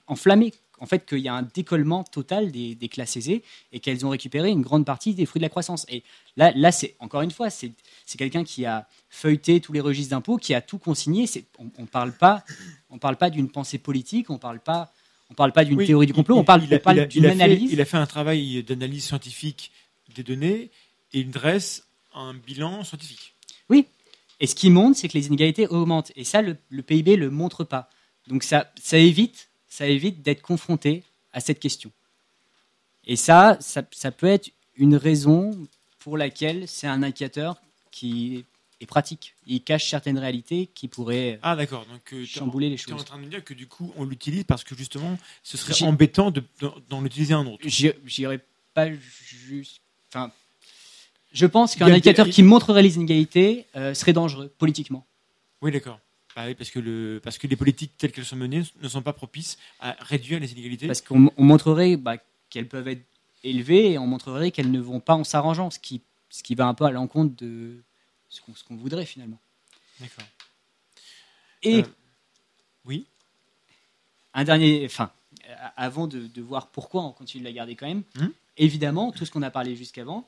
enflammées 0.06 0.52
en 0.82 0.86
fait 0.86 1.06
qu'il 1.06 1.20
y 1.20 1.28
a 1.28 1.34
un 1.34 1.42
décollement 1.42 2.02
total 2.02 2.50
des, 2.50 2.88
classes 2.90 3.16
aisées 3.16 3.44
et 3.70 3.78
qu'elles 3.78 4.04
ont 4.04 4.08
récupéré 4.08 4.50
une 4.50 4.62
grande 4.62 4.84
partie 4.84 5.14
des 5.14 5.26
fruits 5.26 5.38
de 5.38 5.44
la 5.44 5.48
croissance. 5.48 5.86
Et 5.88 6.02
là, 6.36 6.50
là 6.56 6.72
c'est 6.72 6.96
encore 6.98 7.22
une 7.22 7.30
fois, 7.30 7.50
c'est 7.50 7.72
quelqu'un 8.18 8.42
qui 8.42 8.66
a 8.66 8.88
feuilleté 9.08 9.60
tous 9.60 9.72
les 9.72 9.80
registres 9.80 10.10
d'impôts, 10.10 10.38
qui 10.38 10.54
a 10.54 10.60
tout 10.60 10.78
consigné. 10.78 11.26
On 11.60 11.82
ne 11.82 11.86
parle 11.86 12.12
pas, 12.12 12.44
on 12.90 12.98
parle 12.98 13.16
pas 13.16 13.30
d'une 13.30 13.48
pensée 13.48 13.78
politique, 13.78 14.28
on 14.28 14.38
parle 14.38 14.58
pas. 14.58 14.92
On 15.32 15.34
parle 15.34 15.52
pas 15.52 15.64
d'une 15.64 15.84
théorie 15.84 16.06
du 16.06 16.12
complot, 16.12 16.36
on 16.36 16.44
parle, 16.44 16.66
d'une 17.08 17.26
analyse. 17.26 17.72
il 17.72 17.80
a 17.80 17.84
fait 17.84 17.96
un 17.96 18.06
travail 18.06 18.62
d'analyse 18.62 19.04
scientifique 19.04 19.72
des 20.14 20.22
données 20.22 20.70
et 21.12 21.20
il 21.20 21.30
dresse 21.30 21.88
un 22.14 22.34
bilan 22.34 22.84
scientifique. 22.84 23.34
Oui, 23.70 23.86
et 24.40 24.46
ce 24.46 24.54
qui 24.54 24.68
montre, 24.68 24.98
c'est 24.98 25.08
que 25.08 25.16
les 25.16 25.28
inégalités 25.28 25.66
augmentent. 25.66 26.12
Et 26.16 26.24
ça, 26.24 26.42
le, 26.42 26.56
le 26.68 26.82
PIB 26.82 27.12
ne 27.12 27.16
le 27.16 27.30
montre 27.30 27.64
pas. 27.64 27.88
Donc 28.28 28.42
ça, 28.42 28.70
ça 28.80 28.98
évite 28.98 29.48
ça 29.72 29.86
évite 29.86 30.20
d'être 30.20 30.42
confronté 30.42 31.02
à 31.32 31.40
cette 31.40 31.58
question. 31.58 31.90
Et 33.06 33.16
ça, 33.16 33.56
ça, 33.60 34.10
peut 34.12 34.26
être 34.26 34.50
une 34.76 34.96
raison 34.96 35.50
pour 35.98 36.18
laquelle 36.18 36.68
c'est 36.68 36.86
un 36.86 37.02
indicateur 37.02 37.56
qui 37.90 38.44
pratique. 38.86 39.34
Il 39.46 39.62
cache 39.62 39.88
certaines 39.88 40.18
réalités 40.18 40.68
qui 40.74 40.88
pourraient 40.88 41.38
ah, 41.42 41.56
d'accord. 41.56 41.86
Donc, 41.86 42.12
euh, 42.12 42.24
chambouler 42.24 42.68
les 42.70 42.76
choses. 42.76 42.86
Tu 42.86 42.92
es 42.92 43.00
en 43.00 43.04
train 43.04 43.18
de 43.18 43.24
me 43.24 43.30
dire 43.30 43.44
que 43.44 43.54
du 43.54 43.66
coup, 43.66 43.92
on 43.96 44.04
l'utilise 44.04 44.44
parce 44.44 44.64
que 44.64 44.74
justement, 44.74 45.18
ce 45.42 45.56
serait 45.56 45.84
embêtant 45.84 46.32
d'en 46.88 47.04
utiliser 47.04 47.34
un 47.34 47.46
autre. 47.46 47.62
J'irais 47.66 48.40
pas 48.74 48.88
juste. 48.90 49.80
Enfin, 50.08 50.30
je 51.32 51.46
pense 51.46 51.76
qu'un 51.76 51.86
indicateur 51.86 52.28
qui 52.28 52.42
montrerait 52.42 52.82
les 52.82 52.96
inégalités 52.96 53.66
euh, 53.76 53.94
serait 53.94 54.12
dangereux 54.12 54.52
politiquement. 54.58 55.06
Oui, 55.60 55.70
d'accord. 55.70 55.98
Ah 56.34 56.46
oui, 56.46 56.54
parce 56.54 56.70
que, 56.70 56.78
le, 56.78 57.20
parce 57.22 57.36
que 57.36 57.46
les 57.46 57.56
politiques 57.56 57.92
telles 57.98 58.10
qu'elles 58.10 58.24
sont 58.24 58.36
menées 58.36 58.62
ne 58.80 58.88
sont 58.88 59.02
pas 59.02 59.12
propices 59.12 59.58
à 59.80 59.96
réduire 60.00 60.40
les 60.40 60.52
inégalités. 60.52 60.86
Parce 60.86 61.02
qu'on 61.02 61.30
montrerait 61.36 61.96
bah, 61.96 62.16
qu'elles 62.48 62.68
peuvent 62.68 62.88
être 62.88 63.04
élevées 63.44 63.92
et 63.92 63.98
on 63.98 64.06
montrerait 64.06 64.50
qu'elles 64.50 64.70
ne 64.70 64.80
vont 64.80 65.00
pas 65.00 65.14
en 65.14 65.24
s'arrangeant, 65.24 65.70
ce 65.70 65.78
qui, 65.78 66.02
ce 66.30 66.42
qui 66.42 66.54
va 66.54 66.66
un 66.66 66.74
peu 66.74 66.84
à 66.84 66.90
l'encontre 66.90 67.36
de 67.36 67.82
ce 68.32 68.64
qu'on 68.64 68.76
voudrait 68.76 69.06
finalement. 69.06 69.38
D'accord. 70.00 70.24
Et 71.62 71.80
euh, 71.80 71.86
oui. 72.84 73.06
Un 74.34 74.44
dernier, 74.44 74.84
enfin, 74.86 75.12
avant 75.76 76.06
de, 76.06 76.40
voir 76.40 76.68
pourquoi 76.68 77.02
on 77.02 77.12
continue 77.12 77.42
de 77.42 77.48
la 77.48 77.52
garder 77.52 77.76
quand 77.76 77.86
même, 77.86 78.02
hum 78.18 78.32
évidemment, 78.56 79.12
tout 79.12 79.24
ce 79.24 79.30
qu'on 79.30 79.42
a 79.42 79.50
parlé 79.50 79.76
jusqu'avant, 79.76 80.26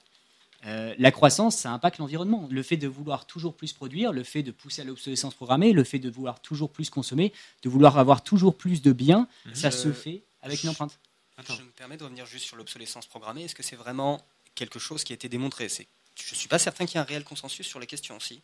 euh, 0.66 0.94
la 0.98 1.10
croissance, 1.10 1.56
ça 1.56 1.72
impacte 1.72 1.98
l'environnement. 1.98 2.48
Le 2.50 2.62
fait 2.62 2.76
de 2.76 2.88
vouloir 2.88 3.26
toujours 3.26 3.54
plus 3.54 3.72
produire, 3.72 4.12
le 4.12 4.24
fait 4.24 4.42
de 4.42 4.50
pousser 4.50 4.82
à 4.82 4.84
l'obsolescence 4.84 5.34
programmée, 5.34 5.72
le 5.72 5.84
fait 5.84 5.98
de 5.98 6.08
vouloir 6.08 6.40
toujours 6.40 6.70
plus 6.70 6.88
consommer, 6.88 7.32
de 7.62 7.68
vouloir 7.68 7.98
avoir 7.98 8.24
toujours 8.24 8.56
plus 8.56 8.80
de 8.80 8.92
biens, 8.92 9.28
mhm. 9.46 9.54
ça 9.54 9.70
se 9.70 9.92
fait 9.92 10.22
avec 10.40 10.62
une 10.62 10.70
empreinte. 10.70 10.98
Je 11.46 11.62
me 11.62 11.70
permets 11.70 11.96
de 11.96 12.04
revenir 12.04 12.26
juste 12.26 12.46
sur 12.46 12.56
l'obsolescence 12.56 13.06
programmée. 13.06 13.42
Est-ce 13.42 13.54
que 13.54 13.62
c'est 13.62 13.76
vraiment 13.76 14.20
quelque 14.54 14.78
chose 14.78 15.04
qui 15.04 15.12
a 15.12 15.14
été 15.14 15.28
démontré? 15.28 15.68
Je 16.16 16.32
ne 16.32 16.36
suis 16.36 16.48
pas 16.48 16.58
certain 16.58 16.86
qu'il 16.86 16.96
y 16.96 16.98
ait 16.98 17.00
un 17.02 17.04
réel 17.04 17.24
consensus 17.24 17.66
sur 17.66 17.80
les 17.80 17.86
questions 17.86 18.16
aussi. 18.16 18.40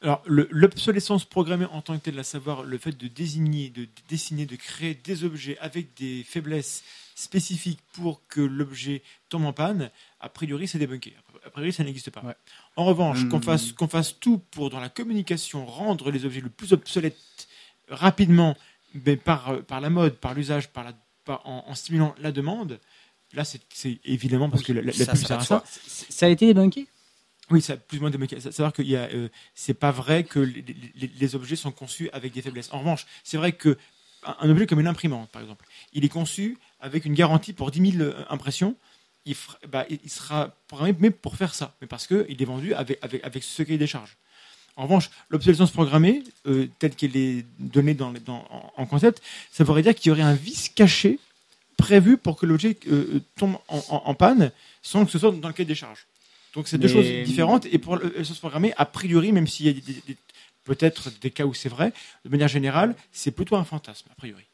Alors, 0.00 0.22
l'obsolescence 0.26 1.24
programmée 1.24 1.64
en 1.64 1.82
tant 1.82 1.98
que 1.98 2.04
telle, 2.04 2.18
à 2.20 2.24
savoir 2.24 2.62
le 2.62 2.78
fait 2.78 2.92
de 2.92 3.08
désigner, 3.08 3.68
de 3.70 3.88
dessiner, 4.08 4.46
de 4.46 4.54
créer 4.54 4.94
des 4.94 5.24
objets 5.24 5.58
avec 5.58 5.94
des 5.94 6.22
faiblesses 6.22 6.84
spécifiques 7.16 7.80
pour 7.94 8.24
que 8.28 8.40
l'objet 8.40 9.02
tombe 9.28 9.44
en 9.44 9.52
panne, 9.52 9.90
a 10.20 10.28
priori, 10.28 10.68
c'est 10.68 10.78
débunké. 10.78 11.16
A 11.44 11.50
priori, 11.50 11.72
ça 11.72 11.82
n'existe 11.82 12.10
pas. 12.10 12.22
En 12.76 12.84
revanche, 12.84 13.28
qu'on 13.28 13.40
fasse, 13.40 13.72
qu'on 13.72 13.88
fasse 13.88 14.20
tout 14.20 14.38
pour, 14.38 14.70
dans 14.70 14.78
la 14.78 14.88
communication, 14.88 15.66
rendre 15.66 16.12
les 16.12 16.24
objets 16.24 16.42
le 16.42 16.50
plus 16.50 16.72
obsolètes 16.72 17.48
rapidement, 17.88 18.56
mais 18.94 19.16
par, 19.16 19.64
par 19.64 19.80
la 19.80 19.90
mode, 19.90 20.14
par 20.14 20.32
l'usage, 20.34 20.68
par 20.68 20.84
la, 20.84 20.92
en, 21.44 21.74
stimulant 21.74 22.14
la 22.18 22.30
demande, 22.30 22.78
là, 23.32 23.44
c'est 23.44 24.00
évidemment 24.04 24.50
parce 24.50 24.62
que 24.62 24.72
la, 24.72 24.82
la, 24.82 24.92
ça, 24.92 25.12
pub 25.12 25.26
sert 25.26 25.38
à 25.38 25.44
ça. 25.44 25.64
Ça 25.86 26.26
a 26.26 26.28
été 26.28 26.46
débunké? 26.46 26.86
Oui, 27.50 27.62
ça 27.62 27.76
plus 27.76 27.98
ou 27.98 28.02
moins 28.02 28.10
débunké. 28.10 28.40
Savoir 28.40 28.72
que 28.72 28.82
euh, 28.82 29.28
c'est 29.54 29.74
pas 29.74 29.90
vrai 29.90 30.24
que 30.24 30.38
les, 30.38 30.64
les, 30.94 31.34
objets 31.34 31.56
sont 31.56 31.72
conçus 31.72 32.10
avec 32.12 32.32
des 32.32 32.42
faiblesses. 32.42 32.68
En 32.72 32.80
revanche, 32.80 33.06
c'est 33.24 33.36
vrai 33.36 33.52
que 33.52 33.78
un 34.40 34.50
objet 34.50 34.66
comme 34.66 34.80
une 34.80 34.86
imprimante, 34.86 35.30
par 35.30 35.42
exemple, 35.42 35.64
il 35.92 36.04
est 36.04 36.08
conçu 36.08 36.58
avec 36.80 37.04
une 37.04 37.14
garantie 37.14 37.52
pour 37.52 37.70
10 37.70 37.92
000 37.92 38.02
euh, 38.02 38.24
impressions. 38.28 38.76
Il, 39.24 39.36
bah, 39.68 39.86
il 39.88 40.10
sera 40.10 40.54
programmé 40.68 40.94
mais 40.98 41.10
pour 41.10 41.36
faire 41.36 41.54
ça, 41.54 41.76
mais 41.80 41.86
parce 41.86 42.06
qu'il 42.06 42.40
est 42.40 42.44
vendu 42.44 42.74
avec, 42.74 42.98
avec, 43.02 43.24
avec 43.24 43.42
ce 43.42 43.62
cahier 43.62 43.78
des 43.78 43.86
charges. 43.86 44.16
En 44.76 44.84
revanche, 44.84 45.10
l'obsolescence 45.28 45.72
programmée, 45.72 46.22
euh, 46.46 46.68
telle 46.78 46.94
qu'elle 46.94 47.16
est 47.16 47.44
donnée 47.58 47.94
dans, 47.94 48.12
dans, 48.24 48.46
en 48.76 48.86
concept, 48.86 49.20
ça 49.50 49.64
voudrait 49.64 49.82
dire 49.82 49.94
qu'il 49.94 50.10
y 50.10 50.12
aurait 50.12 50.22
un 50.22 50.34
vice 50.34 50.68
caché 50.68 51.18
prévu 51.78 52.18
pour 52.18 52.36
que 52.36 52.44
l'objet 52.44 52.76
euh, 52.90 53.20
tombe 53.36 53.56
en, 53.68 54.14
panne 54.14 54.52
sans 54.82 55.06
que 55.06 55.10
ce 55.10 55.18
soit 55.18 55.30
dans 55.30 55.48
le 55.48 55.54
cahier 55.54 55.66
des 55.66 55.74
charges. 55.74 56.06
Donc 56.54 56.68
c'est 56.68 56.76
deux 56.76 56.88
choses 56.88 57.06
différentes. 57.24 57.66
Et 57.66 57.78
pour 57.78 57.96
l'obsolescence 57.96 58.38
programmée, 58.38 58.74
a 58.76 58.84
priori, 58.84 59.32
même 59.32 59.46
s'il 59.46 59.66
y 59.66 59.68
a 59.70 59.72
des, 59.72 60.16
peut-être 60.64 61.10
des 61.20 61.30
cas 61.30 61.46
où 61.46 61.54
c'est 61.54 61.68
vrai, 61.70 61.92
de 62.24 62.30
manière 62.30 62.48
générale, 62.48 62.94
c'est 63.12 63.30
plutôt 63.30 63.56
un 63.56 63.64
fantasme, 63.64 64.08
a 64.10 64.14
priori. 64.14 64.44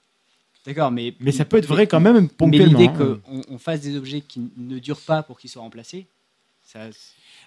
D'accord, 0.67 0.91
mais, 0.91 1.15
mais 1.21 1.33
ça 1.33 1.45
peut 1.45 1.57
être 1.57 1.67
vrai 1.67 1.87
quand 1.87 2.01
même 2.01 2.29
ponctuellement. 2.29 2.79
Mais 2.79 2.87
l'idée 2.87 3.03
hein. 3.03 3.21
qu'on 3.27 3.43
on 3.49 3.59
fasse 3.59 3.81
des 3.81 3.97
objets 3.97 4.21
qui 4.21 4.41
ne 4.57 4.79
durent 4.79 5.01
pas 5.01 5.23
pour 5.23 5.39
qu'ils 5.39 5.51
soient 5.51 5.63
remplacés, 5.63 6.07
ça. 6.63 6.89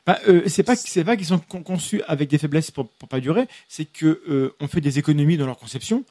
Bah, 0.05 0.19
euh, 0.27 0.43
c'est 0.47 0.63
pas 0.63 0.75
c'est 0.75 1.03
pas 1.03 1.17
qu'ils 1.17 1.25
sont 1.25 1.39
conçus 1.39 2.01
avec 2.07 2.29
des 2.29 2.37
faiblesses 2.37 2.71
pour, 2.71 2.87
pour 2.87 3.09
pas 3.09 3.19
durer, 3.19 3.47
c'est 3.67 3.85
que 3.85 4.21
euh, 4.29 4.55
on 4.59 4.67
fait 4.67 4.81
des 4.81 4.99
économies 4.99 5.37
dans 5.37 5.45
leur 5.45 5.57
conception 5.57 6.05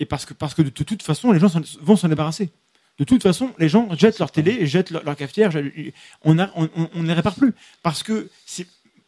et 0.00 0.06
parce 0.06 0.24
que 0.24 0.34
parce 0.34 0.54
que 0.54 0.62
de, 0.62 0.70
toute 0.70 1.02
façon 1.02 1.30
les 1.32 1.38
gens 1.38 1.52
vont 1.80 1.96
s'en 1.96 2.08
débarrasser. 2.08 2.50
De 2.98 3.04
toute 3.04 3.22
façon, 3.22 3.52
les 3.58 3.68
gens 3.68 3.88
jettent 3.96 4.18
leur 4.18 4.32
télé, 4.32 4.66
jettent 4.66 4.90
leur, 4.90 5.16
cafetière, 5.16 5.50
on 6.22 6.34
ne 6.34 6.44
on, 6.56 6.68
on, 6.94 7.02
les 7.02 7.12
répare 7.12 7.34
plus 7.34 7.54
parce 7.82 8.02
que 8.02 8.28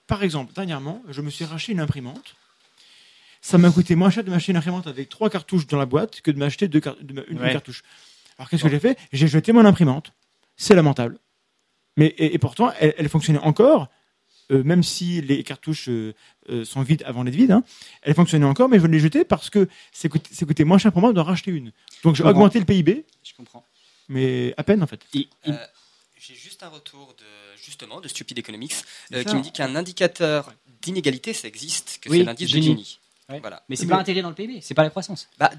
par 0.06 0.22
exemple 0.22 0.52
dernièrement, 0.54 1.02
je 1.08 1.20
me 1.22 1.30
suis 1.30 1.44
racheté 1.44 1.72
une 1.72 1.80
imprimante 1.80 2.36
ça 3.40 3.58
m'a 3.58 3.70
coûté 3.70 3.94
moins 3.94 4.10
cher 4.10 4.22
de 4.22 4.30
m'acheter 4.30 4.52
une 4.52 4.58
imprimante 4.58 4.86
avec 4.86 5.08
trois 5.08 5.30
cartouches 5.30 5.66
dans 5.66 5.78
la 5.78 5.86
boîte 5.86 6.20
que 6.20 6.30
de 6.30 6.38
m'acheter 6.38 6.68
deux 6.68 6.80
une, 7.28 7.38
cartouche. 7.38 7.82
Alors 8.38 8.48
qu'est-ce 8.50 8.62
que 8.62 8.68
j'ai 8.68 8.80
fait? 8.80 8.98
J'ai 9.12 9.28
jeté 9.28 9.52
mon 9.52 9.64
imprimante. 9.64 10.12
C'est 10.56 10.74
lamentable. 10.74 11.18
Mais 11.96 12.14
et, 12.18 12.38
pourtant, 12.38 12.72
elle, 12.78 13.08
fonctionnait 13.08 13.40
encore, 13.40 13.88
euh, 14.50 14.62
même 14.62 14.82
si 14.82 15.20
les 15.22 15.42
cartouches 15.42 15.88
euh, 15.88 16.14
euh, 16.50 16.64
sont 16.64 16.82
vides 16.82 17.02
avant 17.06 17.24
d'être 17.24 17.34
vides. 17.34 17.50
Hein, 17.50 17.64
elle 18.02 18.14
fonctionnait 18.14 18.46
encore, 18.46 18.68
mais 18.68 18.78
je 18.78 18.86
l'ai 18.86 19.00
jetée 19.00 19.24
parce 19.24 19.50
que 19.50 19.68
c'est 19.92 20.08
coûté, 20.08 20.64
moins 20.64 20.78
cher 20.78 20.92
pour 20.92 21.00
moi 21.00 21.12
d'en 21.12 21.24
racheter 21.24 21.50
une. 21.50 21.72
Donc 22.04 22.16
j'ai 22.16 22.24
augmenté 22.24 22.58
le 22.58 22.66
PIB. 22.66 23.04
Je 23.22 23.34
comprends. 23.34 23.64
Mais 24.10 24.52
à 24.56 24.64
peine 24.64 24.82
en 24.82 24.86
fait. 24.86 25.00
j'ai 25.14 26.34
juste 26.34 26.62
un 26.62 26.68
retour 26.68 27.14
de 27.18 27.24
justement 27.62 28.00
de 28.00 28.08
Stupid 28.08 28.38
Economics 28.38 28.74
qui 29.08 29.34
me 29.34 29.40
dit 29.40 29.52
qu'un 29.52 29.74
indicateur 29.76 30.52
d'inégalité 30.82 31.32
ça 31.32 31.48
existe, 31.48 32.00
que 32.02 32.10
c'est 32.10 32.24
l'indice 32.24 32.50
de 32.50 32.60
Gini. 32.60 32.98
Voilà. 33.40 33.62
Mais 33.68 33.76
c'est 33.76 33.86
pas 33.86 33.98
intégré 33.98 34.22
dans 34.22 34.28
le 34.28 34.34
PIB, 34.34 34.58
c'est 34.60 34.74
pas 34.74 34.82
la 34.82 34.90
croissance. 34.90 35.28
Bah, 35.38 35.50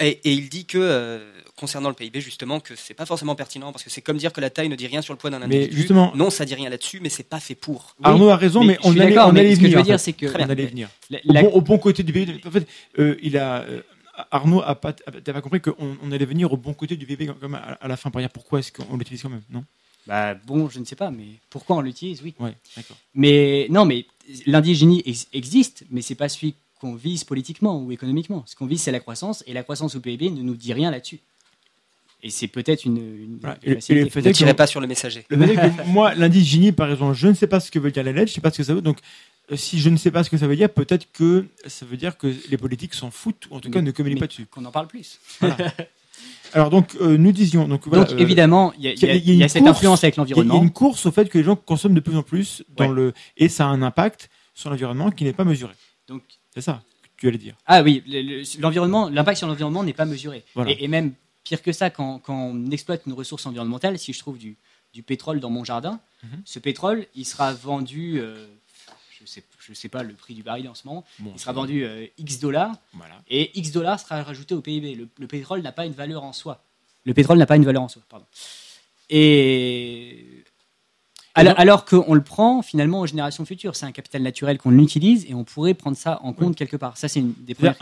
et, 0.00 0.20
il 0.24 0.48
dit 0.48 0.64
que, 0.64 0.78
euh, 0.78 1.20
concernant 1.56 1.88
le 1.88 1.94
PIB, 1.94 2.20
justement, 2.20 2.58
que 2.58 2.74
c'est 2.74 2.94
pas 2.94 3.06
forcément 3.06 3.36
pertinent, 3.36 3.70
parce 3.70 3.84
que 3.84 3.90
c'est 3.90 4.02
comme 4.02 4.16
dire 4.16 4.32
que 4.32 4.40
la 4.40 4.50
taille 4.50 4.68
ne 4.68 4.74
dit 4.74 4.88
rien 4.88 5.02
sur 5.02 5.14
le 5.14 5.18
poids 5.18 5.30
d'un 5.30 5.40
individu. 5.40 5.70
Mais 5.70 5.76
justement, 5.76 6.12
non, 6.16 6.30
ça 6.30 6.44
dit 6.44 6.54
rien 6.54 6.68
là-dessus, 6.68 6.98
mais 7.00 7.08
c'est 7.08 7.28
pas 7.28 7.38
fait 7.38 7.54
pour. 7.54 7.94
Arnaud 8.02 8.28
a 8.28 8.36
raison, 8.36 8.64
mais, 8.64 8.76
on, 8.82 8.90
allait, 8.98 9.16
on 9.16 9.36
allait, 9.36 9.54
Ce 9.54 9.60
que 9.60 9.70
je 9.70 9.76
veux 9.76 9.82
dire, 9.82 10.00
c'est 10.00 10.12
que. 10.12 10.26
On 10.26 10.50
allait 10.50 10.66
venir. 10.66 10.88
Au, 11.52 11.60
bon, 11.60 11.78
côté 11.78 12.02
du 12.02 12.12
PIB. 12.12 12.40
En 12.44 12.50
fait, 12.50 12.66
euh, 12.98 13.16
il 13.22 13.38
a. 13.38 13.64
Arnaud 14.30 14.62
a 14.62 14.74
pas, 14.74 14.92
pas 14.92 15.40
compris 15.40 15.60
qu'on 15.60 15.96
on 16.02 16.12
allait 16.12 16.24
venir 16.24 16.52
au 16.52 16.56
bon 16.56 16.74
côté 16.74 16.96
du 16.96 17.06
PIB 17.06 17.26
comme 17.40 17.54
à, 17.54 17.78
à 17.80 17.88
la 17.88 17.96
fin 17.96 18.10
dire 18.10 18.30
pourquoi 18.30 18.60
est-ce 18.60 18.72
qu'on 18.72 18.96
l'utilise 18.96 19.22
quand 19.22 19.30
même, 19.30 19.42
non? 19.50 19.64
Bah 20.06 20.34
bon, 20.34 20.68
je 20.68 20.78
ne 20.80 20.84
sais 20.84 20.96
pas, 20.96 21.10
mais 21.10 21.26
pourquoi 21.48 21.76
on 21.76 21.80
l'utilise, 21.80 22.22
oui. 22.22 22.34
Ouais. 22.38 22.54
Mais 23.14 23.66
non, 23.70 23.84
mais 23.86 24.04
l'indigénie 24.46 25.02
existe, 25.32 25.84
mais 25.90 26.02
c'est 26.02 26.14
pas 26.14 26.28
celui 26.28 26.54
qu'on 26.78 26.94
vise 26.94 27.24
politiquement 27.24 27.80
ou 27.80 27.90
économiquement. 27.90 28.44
Ce 28.46 28.54
qu'on 28.54 28.66
vise, 28.66 28.82
c'est 28.82 28.92
la 28.92 29.00
croissance, 29.00 29.42
et 29.46 29.54
la 29.54 29.62
croissance 29.62 29.94
au 29.94 30.00
PIB 30.00 30.30
ne 30.30 30.42
nous 30.42 30.56
dit 30.56 30.72
rien 30.74 30.90
là-dessus. 30.90 31.20
Et 32.22 32.30
c'est 32.30 32.48
peut-être 32.48 32.84
une, 32.84 32.96
une 32.96 33.38
ne 33.42 34.32
tirez 34.32 34.54
pas 34.54 34.66
sur 34.66 34.80
le 34.80 34.86
messager. 34.86 35.26
Le 35.28 35.36
moi, 35.86 36.14
Gini, 36.30 36.72
par 36.72 36.90
exemple, 36.90 37.14
je 37.14 37.28
ne 37.28 37.34
sais 37.34 37.46
pas 37.46 37.60
ce 37.60 37.70
que 37.70 37.78
veut 37.78 37.90
dire 37.90 38.02
la 38.02 38.12
lettre, 38.12 38.28
je 38.28 38.32
ne 38.32 38.34
sais 38.36 38.40
pas 38.40 38.50
ce 38.50 38.58
que 38.58 38.64
ça 38.64 38.74
veut. 38.74 38.80
Donc, 38.80 38.98
si 39.54 39.78
je 39.78 39.90
ne 39.90 39.96
sais 39.96 40.10
pas 40.10 40.24
ce 40.24 40.30
que 40.30 40.38
ça 40.38 40.46
veut 40.46 40.56
dire, 40.56 40.70
peut-être 40.70 41.10
que 41.12 41.46
ça 41.66 41.84
veut 41.84 41.96
dire 41.96 42.16
que 42.16 42.32
les 42.48 42.56
politiques 42.56 42.94
s'en 42.94 43.10
foutent, 43.10 43.46
ou 43.50 43.56
en 43.56 43.60
tout 43.60 43.70
cas 43.70 43.82
ne 43.82 43.90
communiquent 43.90 44.20
pas 44.20 44.26
dessus. 44.26 44.46
Qu'on 44.46 44.64
en 44.64 44.70
parle 44.70 44.86
plus. 44.86 45.20
Alors 46.52 46.70
donc 46.70 46.94
euh, 47.00 47.16
nous 47.16 47.32
disions 47.32 47.66
donc, 47.66 47.88
voilà, 47.88 48.04
donc 48.04 48.20
évidemment 48.20 48.72
il 48.78 48.84
y 48.84 49.42
a, 49.42 49.48
cette 49.48 49.66
influence 49.66 50.04
avec 50.04 50.16
l'environnement. 50.16 50.54
Il 50.54 50.56
y 50.58 50.60
a 50.60 50.62
une 50.62 50.70
course 50.70 51.04
au 51.06 51.10
fait 51.10 51.28
que 51.28 51.38
les 51.38 51.44
gens 51.44 51.56
consomment 51.56 51.94
de 51.94 52.00
plus 52.00 52.16
en 52.16 52.22
plus 52.22 52.62
dans 52.76 52.88
le 52.88 53.12
et 53.36 53.48
ça 53.48 53.64
a 53.64 53.68
un 53.68 53.82
impact 53.82 54.30
sur 54.54 54.70
l'environnement 54.70 55.10
qui 55.10 55.24
n'est 55.24 55.32
pas 55.32 55.44
mesuré. 55.44 55.74
Donc 56.06 56.22
c'est 56.54 56.60
ça 56.60 56.82
que 57.02 57.10
tu 57.16 57.28
allais 57.28 57.38
dire. 57.38 57.56
Ah 57.66 57.82
oui, 57.82 58.04
l'environnement, 58.60 59.08
l'impact 59.08 59.38
sur 59.38 59.48
l'environnement 59.48 59.82
n'est 59.82 59.92
pas 59.92 60.04
mesuré. 60.04 60.44
Et, 60.66 60.86
même 60.86 61.12
pire 61.42 61.62
que 61.62 61.72
ça, 61.72 61.90
quand, 61.90 62.20
quand, 62.20 62.36
on 62.36 62.70
exploite 62.70 63.02
une 63.06 63.12
ressource 63.12 63.46
environnementale, 63.46 63.98
si 63.98 64.12
je 64.12 64.18
trouve 64.18 64.38
du, 64.38 64.56
du 64.92 65.02
pétrole 65.02 65.40
dans 65.40 65.50
mon 65.50 65.64
jardin, 65.64 66.00
mhm. 66.22 66.42
ce 66.44 66.58
pétrole 66.60 67.06
il 67.14 67.24
sera 67.24 67.52
vendu 67.52 68.20
euh, 68.20 68.46
je 69.24 69.30
sais, 69.30 69.44
je 69.58 69.72
sais 69.72 69.88
pas 69.88 70.02
le 70.02 70.14
prix 70.14 70.34
du 70.34 70.42
baril 70.42 70.68
en 70.68 70.74
ce 70.74 70.86
moment, 70.86 71.04
il 71.20 71.38
sera 71.38 71.52
vendu 71.52 71.84
euh, 71.84 72.06
X 72.18 72.38
dollars, 72.40 72.74
et 73.28 73.58
X 73.58 73.72
dollars 73.72 73.98
sera 73.98 74.22
rajouté 74.22 74.54
au 74.54 74.60
PIB. 74.60 75.08
Le, 75.18 75.26
pétrole 75.26 75.62
n'a 75.62 75.72
pas 75.72 75.86
une 75.86 75.92
valeur 75.92 76.24
en 76.24 76.32
soi. 76.32 76.62
Le 77.04 77.14
pétrole 77.14 77.38
n'a 77.38 77.46
pas 77.46 77.56
une 77.56 77.64
valeur 77.64 77.82
en 77.82 77.88
soi, 77.88 78.02
pardon. 78.08 78.26
Et 79.10 80.44
alors, 81.34 81.54
alors 81.56 81.84
qu'on 81.84 82.14
le 82.14 82.22
prend 82.22 82.62
finalement 82.62 83.00
aux 83.00 83.06
générations 83.06 83.44
futures, 83.44 83.74
c'est 83.74 83.86
un 83.86 83.92
capital 83.92 84.22
naturel 84.22 84.58
qu'on 84.58 84.78
utilise 84.78 85.26
et 85.28 85.34
on 85.34 85.44
pourrait 85.44 85.74
prendre 85.74 85.96
ça 85.96 86.20
en 86.22 86.32
compte 86.32 86.56
quelque 86.56 86.76
part. 86.76 86.96
Ça, 86.96 87.08
c'est 87.08 87.20
une 87.20 87.34
des 87.38 87.54
premières 87.54 87.76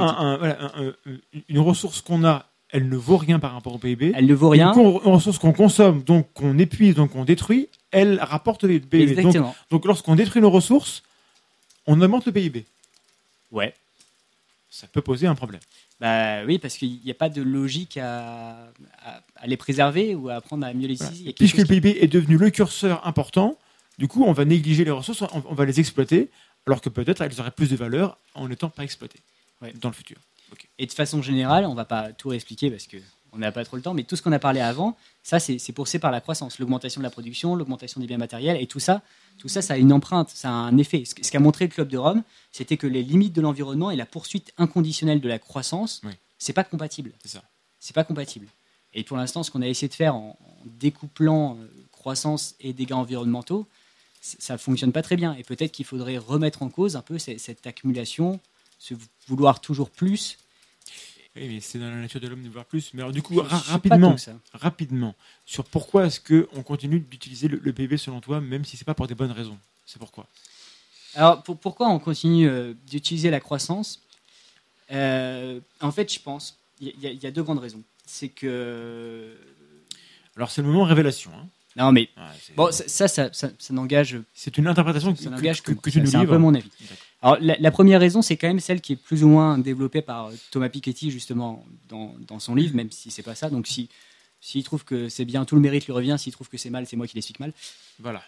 Une 1.48 1.58
ressource 1.58 2.00
qu'on 2.00 2.24
a, 2.24 2.46
elle 2.70 2.88
ne 2.88 2.96
vaut 2.96 3.18
rien 3.18 3.38
par 3.38 3.52
rapport 3.52 3.74
au 3.74 3.78
PIB. 3.78 4.12
Elle 4.14 4.26
ne 4.26 4.34
vaut 4.34 4.48
rien. 4.48 4.72
Une, 4.72 4.80
ressource 4.80 5.38
qu'on 5.38 5.52
consomme, 5.52 6.02
donc 6.02 6.32
qu'on 6.32 6.58
épuise, 6.58 6.94
donc 6.94 7.12
qu'on 7.12 7.24
détruit, 7.24 7.68
elle 7.90 8.18
rapporte 8.20 8.64
le 8.64 8.80
PIB. 8.80 9.10
Exactement. 9.10 9.54
donc 9.70 9.84
lorsqu'on 9.84 10.14
détruit 10.14 10.40
nos 10.40 10.50
ressources, 10.50 11.02
on 11.86 12.00
augmente 12.00 12.26
le 12.26 12.32
PIB. 12.32 12.66
Ouais. 13.50 13.74
Ça 14.70 14.86
peut 14.86 15.02
poser 15.02 15.26
un 15.26 15.34
problème. 15.34 15.60
Bah 16.00 16.44
oui, 16.44 16.58
parce 16.58 16.76
qu'il 16.76 17.00
n'y 17.04 17.10
a 17.10 17.14
pas 17.14 17.28
de 17.28 17.42
logique 17.42 17.96
à, 17.96 18.72
les 19.44 19.56
préserver 19.56 20.14
ou 20.14 20.30
à 20.30 20.34
apprendre 20.36 20.66
à 20.66 20.72
mieux 20.72 20.88
les 20.88 21.00
utiliser. 21.02 21.32
Puisque 21.32 21.58
le 21.58 21.66
PIB 21.66 21.98
est 22.00 22.08
devenu 22.08 22.36
le 22.36 22.50
curseur 22.50 23.06
important, 23.06 23.58
du 23.98 24.08
coup, 24.08 24.24
on 24.24 24.32
va 24.32 24.44
négliger 24.44 24.84
les 24.84 24.90
ressources, 24.90 25.22
on, 25.32 25.54
va 25.54 25.64
les 25.64 25.78
exploiter, 25.78 26.30
alors 26.66 26.80
que 26.80 26.88
peut-être 26.88 27.20
elles 27.20 27.38
auraient 27.40 27.52
plus 27.52 27.70
de 27.70 27.76
valeur 27.76 28.16
en 28.34 28.48
n'étant 28.48 28.70
pas 28.70 28.82
exploitées 28.82 29.20
dans 29.80 29.90
le 29.90 29.94
futur. 29.94 30.16
Et 30.78 30.86
de 30.86 30.92
façon 30.92 31.22
générale, 31.22 31.66
on 31.66 31.70
ne 31.70 31.76
va 31.76 31.84
pas 31.84 32.12
tout 32.12 32.30
réexpliquer 32.30 32.70
parce 32.70 32.86
que 32.86 32.96
on 33.32 33.38
n'a 33.38 33.50
pas 33.50 33.64
trop 33.64 33.76
le 33.76 33.82
temps, 33.82 33.94
mais 33.94 34.04
tout 34.04 34.14
ce 34.14 34.22
qu'on 34.22 34.32
a 34.32 34.38
parlé 34.38 34.60
avant, 34.60 34.96
ça, 35.22 35.40
c'est 35.40 35.72
poussé 35.72 35.98
par 35.98 36.10
la 36.10 36.20
croissance, 36.20 36.58
l'augmentation 36.58 37.00
de 37.00 37.04
la 37.04 37.10
production, 37.10 37.54
l'augmentation 37.54 38.00
des 38.00 38.06
biens 38.06 38.18
matériels, 38.18 38.60
et 38.60 38.66
tout 38.66 38.78
ça, 38.78 39.02
tout 39.38 39.48
ça, 39.48 39.62
ça 39.62 39.74
a 39.74 39.76
une 39.78 39.92
empreinte, 39.92 40.28
ça 40.28 40.50
a 40.50 40.52
un 40.52 40.76
effet. 40.76 41.04
Ce 41.04 41.14
qu'a 41.14 41.40
montré 41.40 41.66
le 41.66 41.70
Club 41.70 41.88
de 41.88 41.96
Rome, 41.96 42.22
c'était 42.50 42.76
que 42.76 42.86
les 42.86 43.02
limites 43.02 43.32
de 43.32 43.40
l'environnement 43.40 43.90
et 43.90 43.96
la 43.96 44.06
poursuite 44.06 44.52
inconditionnelle 44.58 45.20
de 45.20 45.28
la 45.28 45.38
croissance, 45.38 46.02
c'est 46.38 46.52
pas 46.52 46.64
compatible. 46.64 47.12
C'est 47.80 47.94
pas 47.94 48.04
compatible. 48.04 48.46
Et 48.94 49.02
pour 49.02 49.16
l'instant, 49.16 49.42
ce 49.42 49.50
qu'on 49.50 49.62
a 49.62 49.66
essayé 49.66 49.88
de 49.88 49.94
faire 49.94 50.14
en, 50.14 50.38
découplant 50.66 51.56
euh, 51.56 51.66
croissance 51.90 52.54
et 52.60 52.72
dégâts 52.72 52.92
environnementaux, 52.92 53.66
ça 54.20 54.58
fonctionne 54.58 54.92
pas 54.92 55.02
très 55.02 55.16
bien. 55.16 55.34
Et 55.34 55.42
peut-être 55.42 55.72
qu'il 55.72 55.86
faudrait 55.86 56.18
remettre 56.18 56.62
en 56.62 56.68
cause 56.68 56.94
un 56.94 57.02
peu 57.02 57.18
cette, 57.18 57.40
cette 57.40 57.66
accumulation, 57.66 58.38
ce 58.78 58.94
vouloir 59.26 59.60
toujours 59.60 59.90
plus, 59.90 60.38
oui, 61.34 61.48
mais 61.48 61.60
c'est 61.60 61.78
dans 61.78 61.88
la 61.88 61.96
nature 61.96 62.20
de 62.20 62.28
l'homme 62.28 62.42
de 62.42 62.48
voir 62.50 62.66
plus. 62.66 62.92
Mais 62.92 63.00
alors, 63.00 63.12
du 63.12 63.22
coup, 63.22 63.40
rapidement, 63.40 64.14
rapidement, 64.52 65.14
sur 65.46 65.64
pourquoi 65.64 66.06
est-ce 66.06 66.20
qu'on 66.20 66.62
continue 66.62 67.00
d'utiliser 67.00 67.48
le, 67.48 67.72
PIB 67.72 67.96
selon 67.96 68.20
toi, 68.20 68.40
même 68.40 68.64
si 68.64 68.76
c'est 68.76 68.84
pas 68.84 68.94
pour 68.94 69.06
des 69.06 69.14
bonnes 69.14 69.32
raisons? 69.32 69.58
C'est 69.86 69.98
pourquoi? 69.98 70.26
Alors, 71.14 71.42
pourquoi 71.42 71.88
on 71.88 71.98
continue 71.98 72.48
euh, 72.48 72.74
d'utiliser 72.86 73.30
la 73.30 73.40
croissance? 73.40 74.02
Euh, 74.90 75.60
En 75.80 75.90
fait, 75.90 76.12
je 76.12 76.20
pense, 76.20 76.58
il 76.80 76.92
y, 77.00 77.26
a 77.26 77.30
deux 77.30 77.42
grandes 77.42 77.60
raisons. 77.60 77.82
C'est 78.04 78.28
que. 78.28 79.34
Alors, 80.36 80.50
c'est 80.50 80.60
le 80.60 80.68
moment 80.68 80.84
révélation. 80.84 81.30
Hein. 81.34 81.46
Non, 81.76 81.92
mais 81.92 82.10
bon, 82.56 82.70
ça, 82.70 83.08
ça, 83.08 83.30
ça, 83.32 83.50
n'engage. 83.70 84.18
C'est 84.34 84.58
une 84.58 84.66
interprétation 84.66 85.14
que, 85.14 85.22
que, 85.22 85.72
que, 85.72 85.90
tu 85.90 86.00
nous 86.00 86.06
C'est 86.06 86.16
un 86.16 86.26
peu 86.26 86.36
mon 86.36 86.54
avis. 86.54 86.70
Alors, 87.22 87.38
la, 87.40 87.70
première 87.70 88.00
raison, 88.00 88.20
c'est 88.20 88.36
quand 88.36 88.48
même 88.48 88.60
celle 88.60 88.80
qui 88.80 88.94
est 88.94 88.96
plus 88.96 89.22
ou 89.22 89.28
moins 89.28 89.56
développée 89.56 90.02
par 90.02 90.26
euh, 90.26 90.32
Thomas 90.50 90.68
Piketty, 90.68 91.12
justement, 91.12 91.64
dans, 91.88 92.14
dans 92.26 92.40
son 92.40 92.56
livre, 92.56 92.74
même 92.74 92.90
si 92.90 93.12
c'est 93.12 93.22
pas 93.22 93.36
ça. 93.36 93.48
Donc, 93.48 93.68
s'il 93.68 93.86
si, 94.40 94.62
trouve 94.64 94.84
que 94.84 95.08
c'est 95.08 95.24
bien, 95.24 95.44
tout 95.44 95.54
le 95.54 95.60
mérite 95.60 95.86
lui 95.86 95.92
revient. 95.92 96.16
S'il 96.18 96.32
trouve 96.32 96.48
que 96.48 96.58
c'est 96.58 96.70
mal, 96.70 96.84
c'est 96.86 96.96
moi 96.96 97.06
qui 97.06 97.14
l'explique 97.14 97.38
mal. 97.38 97.52
Voilà. 98.00 98.22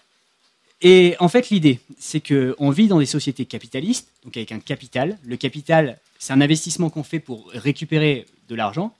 Et 0.80 1.16
en 1.18 1.28
fait, 1.28 1.50
l'idée, 1.50 1.80
c'est 1.98 2.20
qu'on 2.20 2.70
vit 2.70 2.86
dans 2.86 3.00
des 3.00 3.06
sociétés 3.06 3.46
capitalistes, 3.46 4.08
donc 4.22 4.36
avec 4.36 4.52
un 4.52 4.60
capital. 4.60 5.18
Le 5.24 5.36
capital, 5.36 5.98
c'est 6.18 6.32
un 6.32 6.40
investissement 6.40 6.88
qu'on 6.88 7.02
fait 7.02 7.20
pour 7.20 7.50
récupérer 7.50 8.26
de 8.48 8.54
l'argent. 8.54 8.94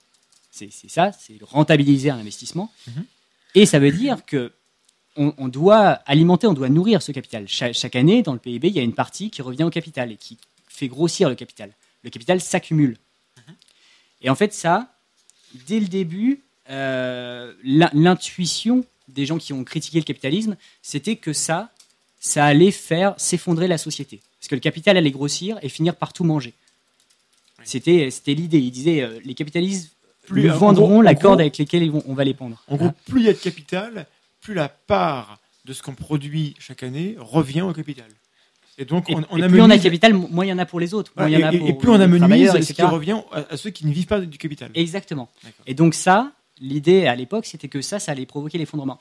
C'est 0.51 0.69
ça, 0.87 1.11
c'est 1.11 1.37
rentabiliser 1.41 2.09
un 2.09 2.17
investissement. 2.17 2.71
Mhm. 2.87 3.05
Et 3.55 3.65
ça 3.65 3.79
veut 3.79 3.91
dire 3.91 4.25
que 4.25 4.51
on, 5.17 5.47
doit 5.47 5.99
alimenter, 6.05 6.47
on 6.47 6.53
doit 6.53 6.69
nourrir 6.69 7.01
ce 7.01 7.11
capital. 7.11 7.47
chaque, 7.47 7.95
année, 7.95 8.21
dans 8.21 8.33
le 8.33 8.39
PIB, 8.39 8.67
il 8.67 8.75
y 8.75 8.79
a 8.79 8.83
une 8.83 8.93
partie 8.93 9.29
qui 9.29 9.41
revient 9.41 9.63
au 9.63 9.69
capital 9.69 10.11
et 10.11 10.17
qui 10.17 10.37
fait 10.67 10.87
grossir 10.87 11.29
le 11.29 11.35
capital. 11.35 11.71
Le 12.03 12.09
capital 12.09 12.41
s'accumule. 12.41 12.97
Et 14.21 14.29
en 14.29 14.35
fait, 14.35 14.53
ça, 14.53 14.93
dès 15.67 15.79
le 15.79 15.87
début, 15.87 16.41
euh, 16.69 17.53
l'intuition 17.63 18.85
des 19.07 19.25
gens 19.25 19.37
qui 19.37 19.53
ont 19.53 19.63
critiqué 19.63 19.99
le 19.99 20.03
capitalisme, 20.03 20.57
c'était 20.81 21.15
que 21.15 21.31
ça, 21.31 21.69
ça 22.19 22.45
allait 22.45 22.71
faire 22.71 23.13
s'effondrer 23.17 23.67
la 23.67 23.77
société. 23.77 24.21
Parce 24.39 24.47
que 24.47 24.55
le 24.55 24.61
capital 24.61 24.97
allait 24.97 25.11
grossir 25.11 25.57
et 25.61 25.69
finir 25.69 25.95
par 25.95 26.11
tout 26.11 26.23
manger. 26.23 26.53
C'était 27.63 28.09
l'idée. 28.27 28.59
Ils 28.59 28.71
disaient, 28.71 29.01
euh, 29.01 29.19
les 29.23 29.33
capitalistes 29.33 29.91
plus, 30.25 30.47
vendront 30.47 31.01
la 31.01 31.15
corde 31.15 31.39
avec 31.39 31.57
laquelle 31.57 31.91
on 32.05 32.13
va 32.13 32.23
les 32.23 32.33
pendre. 32.33 32.63
En 32.67 32.75
gros, 32.75 32.91
plus 33.07 33.21
il 33.21 33.25
y 33.25 33.29
a 33.29 33.33
de 33.33 33.37
capital, 33.37 34.07
plus 34.45 34.53
la 34.53 34.69
part 34.69 35.39
de 35.65 35.73
ce 35.73 35.81
qu'on 35.81 35.95
produit 35.95 36.53
chaque 36.59 36.83
année 36.83 37.15
revient 37.17 37.63
au 37.63 37.73
capital. 37.73 38.05
Et 38.77 38.85
donc, 38.85 39.05
on, 39.09 39.23
on 39.31 39.47
plus 39.47 39.59
on 39.59 39.69
a 39.71 39.77
de 39.77 39.81
capital, 39.81 40.13
moins 40.13 40.45
il 40.45 40.49
y 40.49 40.53
en 40.53 40.59
a 40.59 40.67
pour 40.67 40.79
les 40.79 40.93
autres. 40.93 41.11
et, 41.27 41.73
plus 41.73 41.89
on 41.89 41.99
amenuise 41.99 42.51
ce 42.61 42.73
qui 42.73 42.83
revient 42.83 43.21
à, 43.31 43.57
ceux 43.57 43.71
qui 43.71 43.87
ne 43.87 43.91
vivent 43.91 44.05
pas 44.05 44.19
du 44.21 44.37
capital. 44.37 44.69
Exactement. 44.75 45.31
Et 45.65 45.73
donc 45.73 45.95
ça, 45.95 46.31
l'idée 46.61 47.07
à 47.07 47.15
l'époque, 47.15 47.47
c'était 47.47 47.69
que 47.69 47.81
ça, 47.81 47.97
ça 47.97 48.11
allait 48.11 48.27
provoquer 48.27 48.59
l'effondrement. 48.59 48.99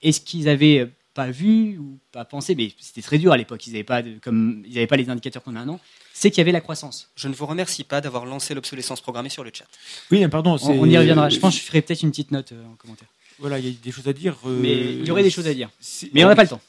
Est-ce 0.00 0.22
qu'ils 0.22 0.48
avaient 0.48 0.88
pas 1.12 1.30
vu 1.30 1.76
ou 1.76 1.98
pas 2.10 2.24
pensé, 2.24 2.54
mais 2.54 2.72
c'était 2.80 3.02
très 3.02 3.18
dur 3.18 3.32
à 3.32 3.36
l'époque, 3.36 3.66
ils 3.66 3.72
n'avaient 3.72 3.84
pas, 3.84 4.02
comme, 4.22 4.62
ils 4.66 4.86
pas 4.86 4.96
les 4.96 5.10
indicateurs 5.10 5.42
qu'on 5.42 5.50
a 5.50 5.58
maintenant, 5.58 5.80
c'est 6.14 6.30
qu'il 6.30 6.38
y 6.38 6.40
avait 6.40 6.52
la 6.52 6.62
croissance. 6.62 7.10
Je 7.14 7.28
ne 7.28 7.34
vous 7.34 7.44
remercie 7.44 7.84
pas 7.84 8.00
d'avoir 8.00 8.24
lancé 8.24 8.54
l'obsolescence 8.54 9.02
programmée 9.02 9.28
sur 9.28 9.44
le 9.44 9.50
chat. 9.52 9.66
Oui, 10.10 10.26
pardon. 10.28 10.56
On, 10.62 10.88
y 10.88 10.96
reviendra. 10.96 11.28
Je 11.28 11.38
pense 11.38 11.56
que 11.56 11.60
je 11.60 11.66
ferai 11.66 11.82
peut-être 11.82 12.02
une 12.02 12.10
petite 12.10 12.30
note 12.30 12.52
euh, 12.52 12.72
en 12.72 12.76
commentaire. 12.76 13.08
Voilà, 13.38 13.58
il 13.58 13.66
y 13.66 13.70
a 13.70 13.74
des 13.82 13.92
choses 13.92 14.08
à 14.08 14.12
dire. 14.12 14.36
Euh, 14.46 14.58
mais 14.60 14.72
il 14.72 15.06
y 15.06 15.10
aurait 15.10 15.22
des 15.22 15.30
choses 15.30 15.46
à 15.46 15.54
dire. 15.54 15.70
Mais 16.12 16.24
on 16.24 16.28
n'a 16.28 16.36
pas 16.36 16.44
le 16.44 16.48
temps. 16.48 16.60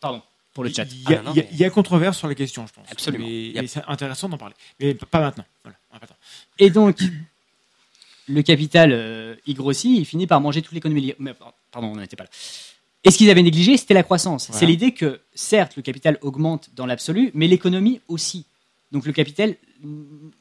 Pardon 0.00 0.22
pour 0.56 0.64
le 0.64 0.70
chat. 0.72 0.86
Il 0.90 1.58
y, 1.58 1.64
a, 1.64 1.70
controverse 1.70 2.16
sur 2.16 2.28
la 2.28 2.34
question, 2.34 2.66
je 2.66 2.72
pense. 2.72 2.90
Absolument. 2.90 3.26
Mais, 3.26 3.66
c'est 3.66 3.82
intéressant 3.86 4.30
d'en 4.30 4.38
parler. 4.38 4.54
Mais 4.80 4.94
pas 4.94 5.20
maintenant. 5.20 5.44
Voilà, 5.62 5.76
Et 6.58 6.70
donc, 6.70 6.98
le 8.26 8.42
capital, 8.42 8.90
euh, 8.92 9.34
il 9.46 9.54
grossit, 9.54 9.98
il 9.98 10.06
finit 10.06 10.26
par 10.26 10.40
manger 10.40 10.62
toute 10.62 10.72
l'économie. 10.72 11.12
Pardon, 11.70 11.88
on 11.88 11.96
n'était 11.96 12.16
pas 12.16 12.24
là. 12.24 12.30
Et 13.04 13.10
ce 13.10 13.18
qu'ils 13.18 13.28
avaient 13.28 13.42
négligé, 13.42 13.76
c'était 13.76 13.92
la 13.94 14.02
croissance. 14.02 14.50
C'est 14.50 14.64
l'idée 14.66 14.92
que, 14.92 15.20
certes, 15.34 15.76
le 15.76 15.82
capital 15.82 16.18
augmente 16.22 16.70
dans 16.74 16.86
l'absolu, 16.86 17.30
mais 17.34 17.46
l'économie 17.46 18.00
aussi. 18.08 18.46
Donc 18.92 19.04
le 19.04 19.12
capital 19.12 19.56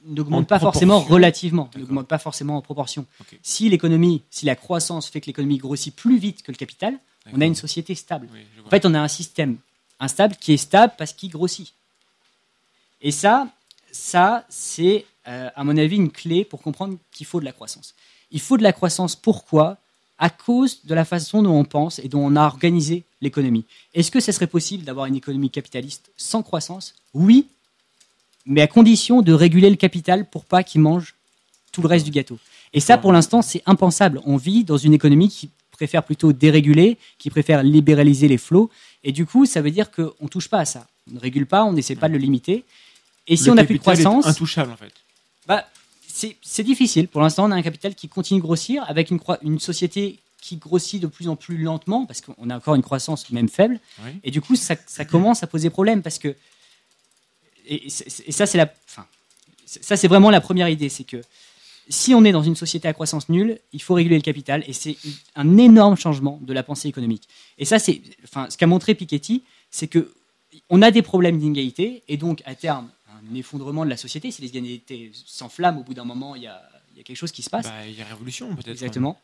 n'augmente 0.06 0.48
pas 0.48 0.60
forcément 0.60 1.00
relativement, 1.00 1.70
n'augmente 1.78 2.08
pas 2.08 2.20
forcément 2.20 2.58
en 2.58 2.62
proportion. 2.62 3.06
Si 3.42 3.70
l'économie, 3.70 4.24
si 4.30 4.46
la 4.46 4.56
croissance 4.56 5.08
fait 5.10 5.22
que 5.22 5.28
l'économie 5.28 5.58
grossit 5.58 5.96
plus 5.96 6.18
vite 6.18 6.44
que 6.44 6.52
le 6.52 6.58
capital, 6.58 6.98
on 7.34 7.42
a 7.42 7.46
une 7.46 7.56
société 7.56 7.96
stable. 7.96 8.28
en 8.66 8.70
fait, 8.70 8.86
on 8.86 8.94
a 8.94 9.00
un 9.00 9.08
système 9.08 9.58
instable 10.00 10.36
qui 10.36 10.54
est 10.54 10.58
stable 10.58 10.94
parce 10.98 11.14
qu'il 11.14 11.30
grossit. 11.30 11.74
Et 13.02 13.12
ça, 13.12 13.48
ça 13.92 14.46
c'est 14.50 15.06
euh, 15.28 15.50
à 15.56 15.64
mon 15.64 15.76
avis 15.78 15.96
une 15.96 16.12
clé 16.12 16.46
pour 16.46 16.62
comprendre 16.62 16.98
qu'il 17.12 17.26
faut 17.26 17.40
de 17.40 17.46
la 17.46 17.52
croissance. 17.52 17.96
Il 18.32 18.40
faut 18.40 18.58
de 18.58 18.64
la 18.64 18.74
croissance. 18.74 19.16
Pourquoi? 19.16 19.78
À 20.18 20.30
cause 20.30 20.86
de 20.86 20.94
la 20.94 21.04
façon 21.04 21.44
dont 21.44 21.56
on 21.56 21.66
pense 21.66 22.00
et 22.00 22.08
dont 22.08 22.22
on 22.22 22.36
a 22.36 22.46
organisé 22.46 23.04
l'économie. 23.22 23.66
Est-ce 23.94 24.12
que 24.12 24.22
ce 24.22 24.32
serait 24.32 24.48
possible 24.48 24.84
d'avoir 24.84 25.08
une 25.08 25.16
économie 25.16 25.50
capitaliste 25.50 26.12
sans 26.16 26.42
croissance? 26.42 26.96
Oui, 27.14 27.48
mais 28.46 28.62
à 28.62 28.68
condition 28.68 29.22
de 29.22 29.34
réguler 29.34 29.70
le 29.70 29.76
capital 29.76 30.30
pour 30.30 30.46
pas 30.46 30.64
qu'il 30.64 30.82
mange 30.82 31.16
tout 31.72 31.82
le 31.82 31.88
reste 31.88 32.06
du 32.06 32.12
gâteau. 32.12 32.40
Et 32.74 32.80
ça, 32.80 32.98
pour 32.98 33.12
l'instant, 33.12 33.42
c'est 33.42 33.64
impensable. 33.66 34.22
On 34.26 34.38
vit 34.38 34.64
dans 34.64 34.78
une 34.78 34.94
économie 34.94 35.30
qui 35.30 35.50
préfère 35.72 36.04
plutôt 36.04 36.34
déréguler, 36.34 36.98
qui 37.18 37.30
préfère 37.30 37.64
libéraliser 37.64 38.28
les 38.28 38.38
flots. 38.38 38.70
Et 39.04 39.12
du 39.12 39.26
coup, 39.26 39.46
ça 39.46 39.62
veut 39.62 39.72
dire 39.72 39.92
qu'on 39.92 40.12
ne 40.22 40.28
touche 40.28 40.48
pas 40.48 40.60
à 40.60 40.66
ça. 40.66 40.88
On 41.10 41.16
ne 41.16 41.20
régule 41.20 41.46
pas, 41.46 41.64
on 41.64 41.74
n'essaie 41.74 41.96
pas 41.96 42.08
de 42.08 42.14
le 42.14 42.20
limiter. 42.20 42.64
Et 43.28 43.38
si 43.38 43.50
on 43.50 43.56
n'a 43.56 43.64
plus 43.64 43.76
de 43.76 43.82
croissance, 43.82 44.26
intouchable 44.26 44.72
en 44.72 44.78
fait. 44.78 44.94
Bah, 45.48 45.66
c'est 46.08 46.64
difficile. 46.64 47.08
Pour 47.08 47.22
l'instant, 47.22 47.46
on 47.46 47.52
a 47.52 47.56
un 47.56 47.62
capital 47.62 47.94
qui 47.94 48.08
continue 48.08 48.40
de 48.40 48.46
grossir 48.46 48.84
avec 48.88 49.12
une, 49.12 49.20
une 49.42 49.60
société 49.60 50.20
qui 50.42 50.58
grossit 50.58 51.02
de 51.02 51.08
plus 51.08 51.28
en 51.28 51.36
plus 51.36 51.58
lentement 51.58 52.06
parce 52.06 52.22
qu'on 52.22 52.50
a 52.50 52.56
encore 52.56 52.76
une 52.76 52.84
croissance 52.84 53.30
même 53.32 53.50
faible. 53.50 53.80
Et 54.24 54.32
du 54.32 54.42
coup, 54.42 54.56
ça, 54.56 54.76
commence 55.06 55.42
à 55.44 55.48
poser 55.48 55.70
problème 55.70 56.04
parce 56.04 56.20
que 56.20 56.36
et, 57.68 57.90
ça, 57.90 58.46
c'est 58.46 58.58
la, 58.58 58.72
enfin, 58.88 59.06
ça 59.66 59.98
c'est 59.98 60.08
vraiment 60.08 60.30
la 60.30 60.42
première 60.42 60.70
idée, 60.70 60.90
c'est 60.90 61.04
que 61.04 61.22
si 61.90 62.14
on 62.14 62.24
est 62.24 62.32
dans 62.32 62.44
une 62.44 62.56
société 62.56 62.88
à 62.88 62.94
croissance 62.94 63.30
nulle, 63.30 63.60
il 63.74 63.82
faut 63.82 63.94
réguler 63.94 64.16
le 64.16 64.22
capital 64.22 64.64
et 64.68 64.74
c'est 64.74 64.98
un 65.36 65.58
énorme 65.58 65.96
changement 65.96 66.40
de 66.42 66.54
la 66.54 66.64
pensée 66.64 66.88
économique. 66.88 67.28
Et 67.58 67.66
ça, 67.66 67.80
c'est, 67.80 68.02
enfin, 68.24 68.48
ce 68.50 68.58
qu'a 68.58 68.68
montré 68.68 68.96
Piketty, 68.96 69.44
c'est 69.72 69.88
que 69.88 70.12
on 70.70 70.82
a 70.82 70.90
des 70.90 71.02
problèmes 71.02 71.38
d'inégalité 71.38 72.02
et 72.08 72.18
donc 72.18 72.42
à 72.46 72.56
terme 72.56 72.90
un 73.10 73.36
effondrement 73.36 73.86
de 73.86 73.90
la 73.90 73.98
société. 73.98 74.32
Si 74.32 74.42
les 74.42 74.50
inégalités 74.50 75.12
s'enflamment, 75.14 75.82
au 75.82 75.84
bout 75.84 75.94
d'un 75.94 76.06
moment, 76.06 76.36
il 76.36 76.44
y, 76.44 76.48
a, 76.48 76.62
quelque 77.04 77.18
chose 77.18 77.32
qui 77.32 77.44
se 77.44 77.50
passe. 77.50 77.66
Bah, 77.66 77.86
il 77.88 77.98
y 77.98 78.02
a 78.02 78.06
révolution 78.06 78.54
peut-être. 78.56 78.70
Exactement. 78.70 79.20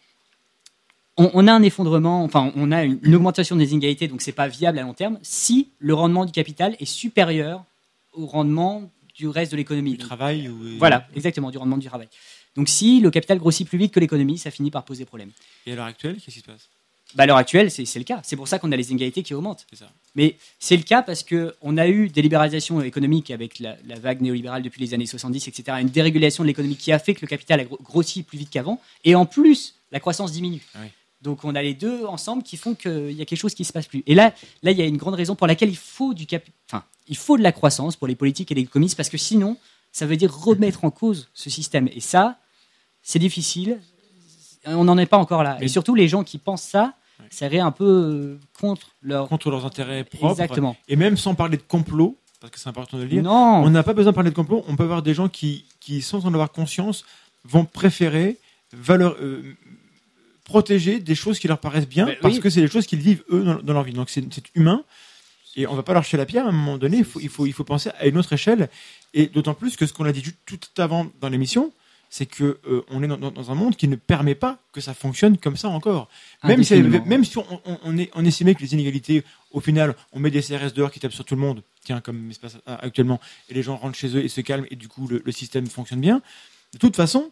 On, 1.18 1.48
a 1.48 1.54
un 1.54 1.62
effondrement, 1.62 2.24
enfin, 2.24 2.52
on 2.56 2.72
a 2.72 2.84
une, 2.84 3.16
augmentation 3.16 3.56
des 3.56 3.74
inégalités, 3.74 4.08
donc 4.08 4.22
c'est 4.22 4.32
pas 4.32 4.48
viable 4.48 4.80
à 4.80 4.82
long 4.82 4.94
terme 4.94 5.20
si 5.22 5.70
le 5.78 5.94
rendement 5.94 6.26
du 6.26 6.32
capital 6.32 6.76
est 6.80 6.86
supérieur 6.86 7.64
au 8.14 8.26
rendement 8.26 8.92
du 9.16 9.28
reste 9.28 9.52
de 9.52 9.58
l'économie. 9.58 9.92
Du 9.92 9.98
travail 9.98 10.50
Voilà, 10.78 11.08
exactement, 11.16 11.52
du 11.52 11.58
rendement 11.58 11.78
du 11.78 11.88
travail. 11.88 12.08
Donc 12.56 12.68
si 12.70 13.00
le 13.00 13.12
capital 13.12 13.40
grossit 13.40 13.68
plus 13.68 13.78
vite 13.78 13.94
que 13.94 14.00
l'économie, 14.00 14.38
ça 14.38 14.52
finit 14.52 14.72
par 14.72 14.84
poser 14.84 15.06
problème. 15.06 15.32
Et 15.66 15.74
à 15.74 15.76
l'heure 15.76 15.86
actuelle, 15.86 16.16
qu'est-ce 16.16 16.36
qui 16.36 16.42
se 16.42 16.46
passe? 16.46 16.70
Bah, 17.16 17.24
à 17.24 17.26
l'heure 17.26 17.38
actuelle, 17.38 17.70
c'est 17.72 18.00
le 18.00 18.04
cas. 18.04 18.22
C'est 18.24 18.36
pour 18.36 18.48
ça 18.48 18.60
qu'on 18.60 18.72
a 18.72 18.76
les 18.76 18.92
inégalités 18.92 19.24
qui 19.24 19.34
augmentent. 19.34 19.66
Ça. 19.74 19.90
Mais 20.16 20.38
c'est 20.60 20.78
le 20.78 20.84
cas 20.84 21.02
parce 21.02 21.24
qu'on 21.24 21.78
a 21.78 21.88
eu 21.88 22.10
des 22.10 22.22
libéralisations 22.22 22.82
économiques 22.82 23.32
avec 23.32 23.60
la, 23.60 23.76
vague 24.00 24.22
néolibérale 24.22 24.64
depuis 24.64 24.82
les 24.82 24.94
années 24.94 25.06
70, 25.06 25.48
etc. 25.48 25.78
Une 25.82 25.90
dérégulation 25.90 26.44
de 26.44 26.48
l'économie 26.48 26.78
qui 26.78 26.92
a 26.92 27.00
fait 27.00 27.14
que 27.14 27.22
le 27.22 27.28
capital 27.28 27.60
a 27.60 27.64
grossi 27.66 28.24
plus 28.24 28.38
vite 28.38 28.50
qu'avant. 28.50 28.82
Et 29.04 29.16
en 29.16 29.26
plus, 29.26 29.76
la 29.92 30.00
croissance 30.00 30.32
diminue. 30.32 30.62
Ah 30.74 30.80
Donc 31.22 31.44
on 31.44 31.54
a 31.56 31.62
les 31.62 31.74
deux 31.74 32.06
ensemble 32.06 32.44
qui 32.44 32.56
font 32.58 32.76
qu'il 32.76 33.12
y 33.12 33.22
a 33.22 33.26
quelque 33.26 33.40
chose 33.40 33.54
qui 33.54 33.64
ne 33.64 33.68
se 33.68 33.74
passe 33.74 33.88
plus. 33.88 34.04
Et 34.08 34.16
là, 34.16 34.34
là, 34.64 34.72
il 34.72 34.78
y 34.78 34.82
a 34.82 34.86
une 34.86 34.98
grande 34.98 35.16
raison 35.16 35.36
pour 35.36 35.48
laquelle 35.48 35.70
il 35.70 35.78
faut, 35.78 36.14
du 36.14 36.26
cap... 36.26 36.44
enfin, 36.70 36.84
il 37.12 37.18
faut 37.18 37.38
de 37.38 37.44
la 37.44 37.52
croissance 37.52 37.96
pour 37.98 38.08
les 38.08 38.16
politiques 38.16 38.52
et 38.52 38.56
les 38.56 38.62
économistes 38.62 38.96
parce 38.96 39.10
que 39.10 39.18
sinon, 39.18 39.58
ça 39.92 40.06
veut 40.06 40.16
dire 40.16 40.34
remettre 40.34 40.86
en 40.86 40.92
cause 40.92 41.30
ce 41.34 41.50
système. 41.50 41.90
Et 41.94 42.00
ça, 42.00 42.38
c'est 43.04 43.20
difficile. 43.20 43.80
On 44.66 44.86
n'en 44.86 44.98
est 44.98 45.06
pas 45.06 45.18
encore 45.18 45.44
là. 45.44 45.58
Et 45.62 45.68
surtout, 45.68 45.94
les 45.94 46.08
gens 46.08 46.24
qui 46.24 46.38
pensent 46.38 46.64
ça, 46.64 46.94
ça 47.30 47.48
irait 47.48 47.60
un 47.60 47.72
peu 47.72 47.86
euh, 47.86 48.40
contre, 48.60 48.96
leur... 49.02 49.28
contre 49.28 49.52
leurs 49.52 49.66
intérêts 49.66 50.06
propres. 50.06 50.32
Exactement. 50.32 50.78
Et 50.88 50.96
même 50.96 51.18
sans 51.18 51.36
parler 51.36 51.58
de 51.58 51.64
complot, 51.64 52.18
parce 52.40 52.52
que 52.52 52.60
c'est 52.60 52.70
important 52.70 52.98
de 52.98 53.04
le 53.04 53.10
dire, 53.10 53.24
non. 53.24 53.62
on 53.64 53.70
n'a 53.70 53.84
pas 53.84 53.94
besoin 53.94 54.14
de 54.14 54.16
parler 54.16 54.32
de 54.32 54.36
complot. 54.36 54.64
On 54.68 54.76
peut 54.78 54.84
avoir 54.84 55.04
des 55.04 55.14
gens 55.14 55.28
qui, 55.28 55.66
qui 55.82 56.02
sans 56.02 56.26
en 56.26 56.34
avoir 56.34 56.52
conscience, 56.52 57.04
vont 57.44 57.66
préférer 57.66 58.38
valeur, 58.72 59.18
euh, 59.20 59.56
protéger 60.46 61.00
des 61.00 61.16
choses 61.16 61.40
qui 61.40 61.50
leur 61.50 61.60
paraissent 61.60 61.88
bien, 61.88 62.08
parce 62.22 62.40
que 62.40 62.50
c'est 62.50 62.62
des 62.62 62.70
choses 62.70 62.88
qu'ils 62.88 63.00
vivent 63.00 63.24
eux 63.32 63.60
dans, 63.64 63.74
leur 63.74 63.84
vie. 63.84 63.94
Donc 63.94 64.10
c'est 64.10 64.24
humain. 64.56 64.84
Et 65.56 65.68
on 65.68 65.76
va 65.76 65.84
pas 65.84 65.94
leur 65.94 66.04
jeter 66.04 66.18
la 66.18 66.26
pierre 66.26 66.46
à 66.46 66.50
un 66.50 66.54
moment 66.54 66.78
donné. 66.78 66.98
Il 66.98 67.06
faut, 67.06 67.20
il 67.20 67.30
faut, 67.30 67.46
il 67.46 67.54
faut 67.54 67.64
penser 67.64 67.90
à 68.00 68.08
une 68.08 68.18
autre 68.18 68.34
échelle. 68.34 68.70
Et 69.14 69.28
d'autant 69.28 69.54
plus 69.54 69.76
que 69.76 69.86
ce 69.86 69.94
qu'on 69.94 70.06
a 70.06 70.12
dit 70.12 70.24
tout 70.46 70.60
avant 70.78 71.08
dans 71.20 71.30
l'émission, 71.30 71.74
c'est 72.12 72.26
que 72.26 72.60
euh, 72.68 72.84
on 72.90 73.02
est 73.02 73.08
dans, 73.08 73.52
un 73.52 73.56
monde 73.56 73.78
qui 73.78 73.88
ne 73.88 73.96
permet 73.96 74.36
pas 74.36 74.60
que 74.74 74.82
ça 74.82 74.94
fonctionne 74.94 75.38
comme 75.38 75.56
ça 75.56 75.70
encore. 75.70 76.10
Même 76.44 76.62
si, 76.62 76.82
même 76.84 77.24
si 77.24 77.38
on, 77.38 77.98
est, 77.98 78.12
on 78.14 78.26
estimait 78.26 78.54
que 78.54 78.62
les 78.62 78.74
inégalités, 78.74 79.24
au 79.52 79.62
final, 79.62 79.96
on 80.12 80.20
met 80.20 80.30
des 80.30 80.42
CRS 80.42 80.74
dehors 80.76 80.92
qui 80.92 81.00
tapent 81.00 81.14
sur 81.14 81.24
tout 81.24 81.36
le 81.36 81.42
monde, 81.42 81.64
tiens, 81.86 82.02
comme 82.02 82.28
il 82.28 82.34
se 82.34 82.40
passe 82.40 82.58
actuellement, 82.66 83.22
et 83.48 83.54
les 83.54 83.64
gens 83.64 83.78
rentrent 83.78 83.98
chez 83.98 84.14
eux 84.16 84.24
et 84.26 84.28
se 84.28 84.42
calment, 84.42 84.68
et 84.70 84.76
du 84.76 84.90
coup 84.90 85.08
le, 85.08 85.32
système 85.32 85.68
fonctionne 85.68 86.02
bien. 86.02 86.22
De 86.74 86.78
toute 86.80 86.98
façon, 86.98 87.30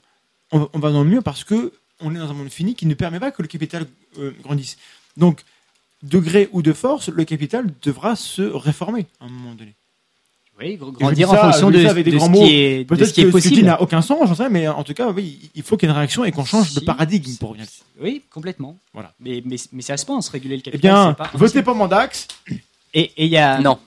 on, 0.53 0.79
va 0.79 0.91
dans 0.91 1.03
le 1.03 1.09
mur 1.09 1.23
parce 1.23 1.43
que 1.43 1.73
on 1.99 2.15
est 2.15 2.17
dans 2.17 2.29
un 2.29 2.33
monde 2.33 2.49
fini 2.49 2.73
qui 2.73 2.85
ne 2.85 2.93
permet 2.93 3.19
pas 3.19 3.31
que 3.31 3.41
le 3.41 3.49
capital 3.49 3.85
euh, 4.17 4.31
grandisse. 4.41 4.77
Donc, 5.17 5.43
de 6.03 6.19
gré 6.19 6.49
ou 6.51 6.61
de 6.61 6.73
force, 6.73 7.09
le 7.09 7.25
capital 7.25 7.67
devra 7.81 8.15
se 8.15 8.41
réformer 8.41 9.05
à 9.19 9.25
un 9.25 9.29
moment 9.29 9.53
donné. 9.53 9.73
Oui, 10.59 10.75
grandir 10.75 11.31
en 11.31 11.35
fonction 11.35 11.71
de, 11.71 11.85
avec 11.85 12.03
des 12.03 12.11
grands 12.11 12.27
mots. 12.27 12.41
Peut-être 12.41 13.05
ce 13.05 13.13
qui 13.13 13.21
est 13.21 13.31
possible. 13.31 13.61
n'a 13.61 13.81
aucun 13.81 14.01
sens, 14.01 14.27
j'en 14.27 14.35
sais, 14.35 14.49
mais 14.49 14.67
en 14.67 14.83
tout 14.83 14.93
cas, 14.93 15.09
oui, 15.09 15.49
il 15.55 15.63
faut 15.63 15.77
qu'il 15.77 15.87
y 15.87 15.89
ait 15.89 15.93
une 15.93 15.97
réaction 15.97 16.25
et 16.25 16.33
qu'on 16.33 16.43
change 16.43 16.73
de 16.73 16.81
paradigme 16.81 17.33
pour 17.37 17.53
bien. 17.53 17.63
Oui, 18.01 18.23
complètement. 18.29 18.77
Voilà. 18.93 19.13
Mais, 19.21 19.41
mais, 19.45 19.55
mais 19.71 19.81
ça 19.81 19.95
se 19.95 20.05
pense, 20.05 20.27
réguler 20.27 20.57
le 20.57 20.61
capital. 20.61 21.15
Eh 21.17 21.23
bien, 21.23 21.27
votez 21.33 21.63
pour 21.63 21.75
Mandax. 21.75 22.27
Et 22.93 23.11
il 23.17 23.27
y 23.27 23.37
a. 23.37 23.59
Non. 23.61 23.79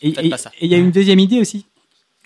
Et 0.00 0.14
il 0.60 0.68
y 0.68 0.74
a 0.74 0.78
une 0.78 0.92
deuxième 0.92 1.18
idée 1.18 1.40
aussi. 1.40 1.66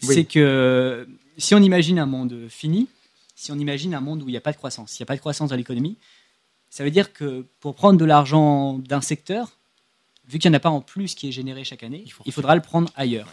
C'est 0.00 0.24
que 0.24 1.08
si 1.38 1.54
on 1.54 1.62
imagine 1.62 1.98
un 1.98 2.06
monde 2.06 2.46
fini, 2.50 2.88
si 3.34 3.50
on 3.50 3.58
imagine 3.58 3.94
un 3.94 4.00
monde 4.00 4.22
où 4.22 4.28
il 4.28 4.32
n'y 4.32 4.36
a 4.36 4.42
pas 4.42 4.52
de 4.52 4.56
croissance, 4.56 4.90
s'il 4.90 5.02
n'y 5.02 5.06
a 5.06 5.08
pas 5.08 5.16
de 5.16 5.20
croissance 5.20 5.50
dans 5.50 5.56
l'économie, 5.56 5.96
ça 6.74 6.82
veut 6.82 6.90
dire 6.90 7.12
que 7.12 7.46
pour 7.60 7.76
prendre 7.76 8.00
de 8.00 8.04
l'argent 8.04 8.78
d'un 8.80 9.00
secteur, 9.00 9.52
vu 10.26 10.40
qu'il 10.40 10.50
n'y 10.50 10.56
en 10.56 10.58
a 10.58 10.60
pas 10.60 10.70
en 10.70 10.80
plus 10.80 11.14
qui 11.14 11.28
est 11.28 11.32
généré 11.32 11.62
chaque 11.62 11.84
année, 11.84 12.04
il, 12.26 12.32
faudra 12.32 12.56
le 12.56 12.62
prendre 12.62 12.90
ailleurs. 12.96 13.32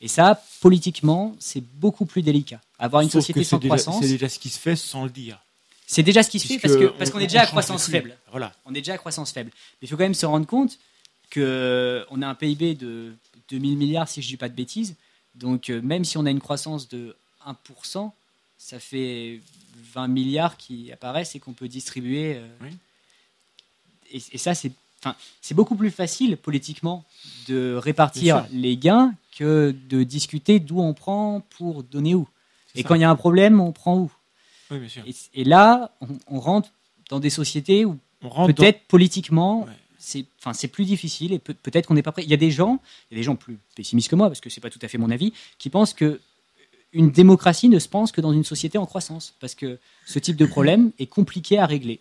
Et 0.00 0.08
ça, 0.08 0.42
politiquement, 0.60 1.36
c'est 1.38 1.60
beaucoup 1.60 2.04
plus 2.04 2.22
délicat. 2.22 2.60
Avoir 2.80 3.02
une 3.02 3.08
société 3.08 3.44
sans 3.44 3.60
croissance. 3.60 4.00
C'est 4.02 4.08
déjà 4.08 4.28
ce 4.28 4.40
qui 4.40 4.48
se 4.48 4.58
fait 4.58 4.74
sans 4.74 5.04
le 5.04 5.10
dire. 5.10 5.38
C'est 5.86 6.02
déjà 6.02 6.24
ce 6.24 6.30
qui 6.30 6.40
se 6.40 6.48
fait 6.48 6.58
parce 6.58 6.74
qu'on 6.74 6.88
parce 6.98 7.10
est 7.10 7.28
déjà 7.28 7.42
à 7.42 7.46
croissance 7.46 7.88
faible. 7.88 8.16
Voilà. 8.32 8.52
On 8.64 8.72
est 8.72 8.80
déjà 8.80 8.94
à 8.94 8.98
croissance 8.98 9.30
faible. 9.30 9.52
Mais 9.54 9.86
il 9.86 9.88
faut 9.88 9.96
quand 9.96 10.02
même 10.02 10.12
se 10.12 10.26
rendre 10.26 10.48
compte 10.48 10.76
qu'on 11.32 12.22
a 12.22 12.26
un 12.26 12.34
PIB 12.34 12.74
de 12.74 13.14
2000 13.50 13.76
milliards, 13.76 14.08
si 14.08 14.20
je 14.20 14.26
ne 14.26 14.30
dis 14.30 14.36
pas 14.36 14.48
de 14.48 14.56
bêtises. 14.56 14.96
Donc, 15.36 15.70
euh, 15.70 15.80
même 15.80 16.04
si 16.04 16.18
on 16.18 16.26
a 16.26 16.30
une 16.30 16.40
croissance 16.40 16.88
de 16.88 17.14
1%, 17.46 18.10
ça 18.60 18.78
fait 18.78 19.40
20 19.94 20.08
milliards 20.08 20.58
qui 20.58 20.92
apparaissent 20.92 21.34
et 21.34 21.40
qu'on 21.40 21.54
peut 21.54 21.66
distribuer. 21.66 22.36
Euh, 22.36 22.46
oui. 22.60 22.68
et, 24.12 24.22
et, 24.32 24.38
ça, 24.38 24.52
c'est 24.54 25.54
beaucoup 25.54 25.76
plus 25.76 25.90
facile 25.90 26.36
politiquement 26.36 27.04
de 27.48 27.74
répartir 27.74 28.46
les 28.52 28.76
gains 28.76 29.14
que 29.36 29.74
de 29.88 30.02
discuter 30.02 30.60
d'où 30.60 30.78
on 30.80 30.92
prend 30.92 31.42
pour 31.56 31.82
donner 31.82 32.14
où. 32.14 32.28
Et 32.74 32.84
quand 32.84 32.94
il 32.94 33.00
y 33.00 33.04
a 33.04 33.10
un 33.10 33.16
problème, 33.16 33.60
on 33.60 33.72
prend 33.72 33.96
où. 33.96 34.12
Oui, 34.70 34.78
bien 34.78 34.88
sûr. 34.88 35.02
Et, 35.34 35.44
là, 35.44 35.90
on, 36.28 36.38
rentre 36.38 36.68
dans 37.08 37.18
des 37.18 37.30
sociétés 37.30 37.86
où 37.86 37.98
peut-être 38.20 38.82
politiquement, 38.88 39.66
c'est, 39.98 40.26
enfin, 40.38 40.52
c'est 40.52 40.68
plus 40.68 40.84
difficile 40.84 41.32
et 41.32 41.38
peut-être 41.38 41.86
qu'on 41.86 41.94
n'est 41.94 42.02
pas 42.02 42.12
prêt. 42.12 42.22
Il 42.22 42.30
y 42.30 42.34
a 42.34 42.36
des 42.36 42.50
gens, 42.50 42.78
il 43.10 43.14
y 43.14 43.16
a 43.16 43.20
des 43.20 43.24
gens 43.24 43.36
plus 43.36 43.58
pessimistes 43.74 44.10
que 44.10 44.16
moi, 44.16 44.28
parce 44.28 44.40
que 44.40 44.50
c'est 44.50 44.60
pas 44.60 44.70
tout 44.70 44.78
à 44.82 44.88
fait 44.88 44.98
mon 44.98 45.10
avis, 45.10 45.32
qui 45.58 45.70
pensent 45.70 45.94
que 45.94 46.20
une 46.92 47.10
démocratie 47.10 47.68
ne 47.68 47.78
se 47.78 47.88
pense 47.88 48.12
que 48.12 48.20
dans 48.20 48.32
une 48.32 48.44
société 48.44 48.78
en 48.78 48.86
croissance, 48.86 49.34
parce 49.40 49.54
que 49.54 49.78
ce 50.06 50.18
type 50.18 50.36
de 50.36 50.46
problème 50.46 50.92
est 50.98 51.06
compliqué 51.06 51.58
à 51.58 51.66
régler. 51.66 52.00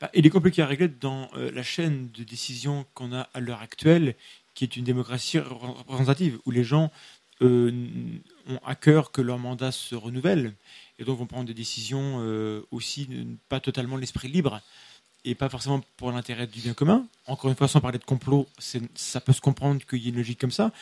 Bah, 0.00 0.10
il 0.14 0.26
est 0.26 0.30
compliqué 0.30 0.62
à 0.62 0.66
régler 0.66 0.88
dans 0.88 1.28
euh, 1.36 1.50
la 1.52 1.62
chaîne 1.62 2.10
de 2.12 2.24
décision 2.24 2.86
qu'on 2.94 3.12
a 3.12 3.28
à 3.34 3.40
l'heure 3.40 3.60
actuelle, 3.60 4.14
qui 4.54 4.64
est 4.64 4.76
une 4.76 4.84
démocratie 4.84 5.38
représentative, 5.38 6.38
où 6.44 6.50
les 6.50 6.64
gens 6.64 6.90
euh, 7.42 7.70
ont 8.48 8.58
à 8.64 8.74
cœur 8.74 9.12
que 9.12 9.20
leur 9.20 9.38
mandat 9.38 9.72
se 9.72 9.94
renouvelle, 9.94 10.54
et 10.98 11.04
donc 11.04 11.18
vont 11.18 11.26
prendre 11.26 11.46
des 11.46 11.54
décisions 11.54 12.18
euh, 12.20 12.62
aussi 12.70 13.08
pas 13.48 13.60
totalement 13.60 13.96
l'esprit 13.96 14.28
libre, 14.28 14.60
et 15.24 15.34
pas 15.34 15.48
forcément 15.48 15.80
pour 15.96 16.10
l'intérêt 16.10 16.46
du 16.46 16.60
bien 16.60 16.74
commun. 16.74 17.06
Encore 17.26 17.50
une 17.50 17.56
fois, 17.56 17.68
sans 17.68 17.80
parler 17.80 17.98
de 17.98 18.04
complot, 18.04 18.48
ça 18.58 19.20
peut 19.20 19.32
se 19.32 19.40
comprendre 19.40 19.84
qu'il 19.86 20.00
y 20.00 20.06
ait 20.06 20.10
une 20.10 20.16
logique 20.16 20.40
comme 20.40 20.50
ça. 20.50 20.72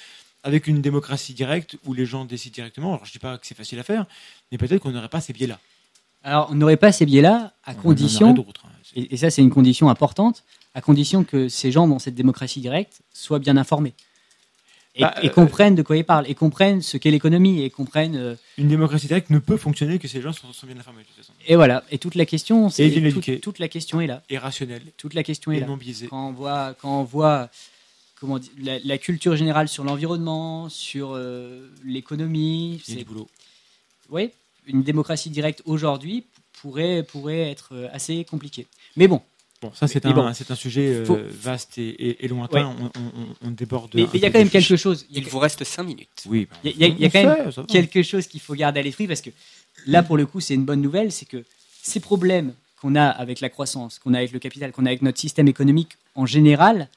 Avec 0.43 0.67
une 0.67 0.81
démocratie 0.81 1.35
directe 1.35 1.77
où 1.85 1.93
les 1.93 2.07
gens 2.07 2.25
décident 2.25 2.55
directement, 2.55 2.95
alors 2.95 3.05
je 3.05 3.11
ne 3.11 3.13
dis 3.13 3.19
pas 3.19 3.37
que 3.37 3.47
c'est 3.47 3.57
facile 3.57 3.79
à 3.79 3.83
faire, 3.83 4.07
mais 4.51 4.59
peut-être 4.59 4.81
qu'on 4.81 4.91
n'aurait 4.91 5.09
pas 5.09 5.21
ces 5.21 5.33
biais-là. 5.33 5.59
Alors, 6.23 6.49
on 6.51 6.55
n'aurait 6.55 6.77
pas 6.77 6.93
ces 6.93 7.07
biais-là 7.07 7.53
à 7.65 7.75
condition, 7.75 8.35
hein, 8.35 8.69
et, 8.95 9.17
ça 9.17 9.31
c'est 9.31 9.43
une 9.43 9.51
condition 9.51 9.89
importante, 9.89 10.45
à 10.75 10.81
condition 10.81 11.25
que 11.25 11.49
ces 11.49 11.73
gens 11.73 11.89
dans 11.89 11.99
cette 11.99 12.15
démocratie 12.15 12.61
directe 12.61 13.01
soient 13.13 13.39
bien 13.39 13.57
informés. 13.57 13.95
Et, 14.97 15.03
bah, 15.03 15.15
euh, 15.23 15.29
comprennent 15.29 15.77
de 15.77 15.83
quoi 15.83 15.97
ils 15.97 16.05
parlent, 16.05 16.29
et 16.29 16.35
comprennent 16.35 16.83
ce 16.83 16.97
qu'est 16.97 17.11
l'économie, 17.11 17.63
et 17.63 17.71
comprennent... 17.71 18.17
Euh, 18.17 18.35
une 18.59 18.69
démocratie 18.69 19.07
directe 19.07 19.31
ne 19.31 19.39
peut 19.39 19.57
fonctionner 19.57 19.99
que 19.99 20.09
ces 20.09 20.21
gens 20.21 20.33
sont, 20.33 20.49
bien 20.67 20.77
informés. 20.77 21.03
De 21.03 21.07
toute 21.07 21.17
façon. 21.17 21.33
Et 21.47 21.57
voilà, 21.57 21.85
et 21.91 21.99
toute 21.99 22.17
la 22.17 22.27
question, 22.27 22.69
c'est 22.69 22.91
toute, 23.41 23.59
la 23.59 23.69
question 23.69 24.01
est 24.01 24.07
là. 24.07 24.23
Et 24.29 24.37
rationnelle. 24.37 24.83
Toute 24.97 25.15
la 25.15 25.23
question 25.23 25.53
est 25.53 25.61
là. 25.61 25.67
Quand 26.11 26.29
on 26.29 26.33
voit, 26.33 26.75
quand 26.75 27.01
on 27.01 27.05
voit 27.05 27.49
comment 28.21 28.39
la, 28.59 28.99
culture 28.99 29.35
générale 29.35 29.69
sur 29.69 29.83
l'environnement, 29.83 30.69
sur 30.69 31.15
euh, 31.15 31.69
l'économie... 31.85 32.81
C'est 32.85 32.97
du 32.97 33.05
boulot. 33.05 33.29
Oui, 34.11 34.31
une 34.67 34.83
démocratie 34.83 35.31
directe 35.31 35.63
aujourd'hui 35.65 36.25
pourrait, 36.61 37.03
pourrait 37.03 37.51
être 37.51 37.71
euh, 37.73 37.89
assez 37.93 38.25
compliqué. 38.25 38.67
Mais 38.97 39.09
bon. 39.09 39.23
Bon, 39.63 39.71
ça 39.75 39.87
c'est 39.89 40.07
un, 40.07 40.13
bon, 40.13 40.25
un 40.25 40.55
sujet 40.55 40.89
euh, 40.89 41.29
vaste 41.29 41.77
et, 41.77 42.17
lointain. 42.29 42.75
On, 43.43 43.51
déborde. 43.51 43.91
Mais 43.95 44.07
il 44.15 44.21
y 44.21 44.25
a 44.25 44.31
quand 44.31 44.39
même 44.39 44.49
quelque 44.49 44.77
chose. 44.77 45.05
Il, 45.11 45.29
vous 45.29 45.39
reste 45.39 45.65
5 45.65 45.83
minutes. 45.83 46.09
Oui. 46.27 46.49
Il 46.65 46.79
y 46.79 47.05
a, 47.05 47.11
quand 47.11 47.23
même 47.23 47.67
quelque 47.67 48.03
chose 48.03 48.27
qu'il 48.27 48.41
faut 48.41 48.55
garder 48.55 48.81
à 48.81 48.83
l'esprit 48.83 49.07
parce 49.07 49.21
que 49.21 49.29
là, 49.87 50.03
pour 50.03 50.17
le 50.17 50.25
coup, 50.25 50.41
c'est 50.41 50.55
une 50.55 50.65
bonne 50.65 50.81
nouvelle, 50.81 51.13
c'est 51.13 51.27
que 51.27 51.45
ces 51.83 52.01
problèmes 52.01 52.55
qu'on 52.81 52.95
a 52.95 53.05
avec 53.05 53.41
la 53.41 53.51
croissance, 53.51 53.99
qu'on 53.99 54.15
a 54.15 54.19
avec 54.19 54.33
le 54.33 54.39
capital, 54.39 54.73
qu'on 54.73 54.87
a 54.87 54.89
avec 54.89 55.03
notre 55.03 55.21
système 55.21 55.47
économique 55.47 55.91
en 56.15 56.25
général, 56.25 56.89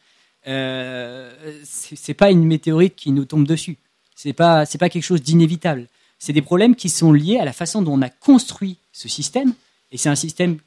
euh, 0.48 1.32
ce 1.66 1.96
n'est 2.08 2.14
pas 2.14 2.32
une 2.32 2.46
météorite 2.46 2.96
qui 2.96 3.12
nous 3.12 3.26
tombe 3.26 3.48
dessus. 3.48 3.78
C'est 4.16 4.34
pas, 4.34 4.66
c'est 4.66 4.78
pas 4.78 4.90
quelque 4.90 5.04
chose 5.04 5.22
d'inévitable. 5.22 5.88
C'est 6.20 6.34
des 6.34 6.42
problèmes 6.42 6.76
qui 6.76 6.90
sont 6.90 7.12
liés 7.12 7.38
à 7.38 7.46
la 7.46 7.54
façon 7.54 7.82
dont 7.82 7.94
on 7.94 8.02
a 8.02 8.10
construit 8.10 8.78
ce 8.92 9.10
système. 9.10 9.54
Et 9.92 9.98
c'est 9.98 10.10
un 10.10 10.16
système 10.16 10.58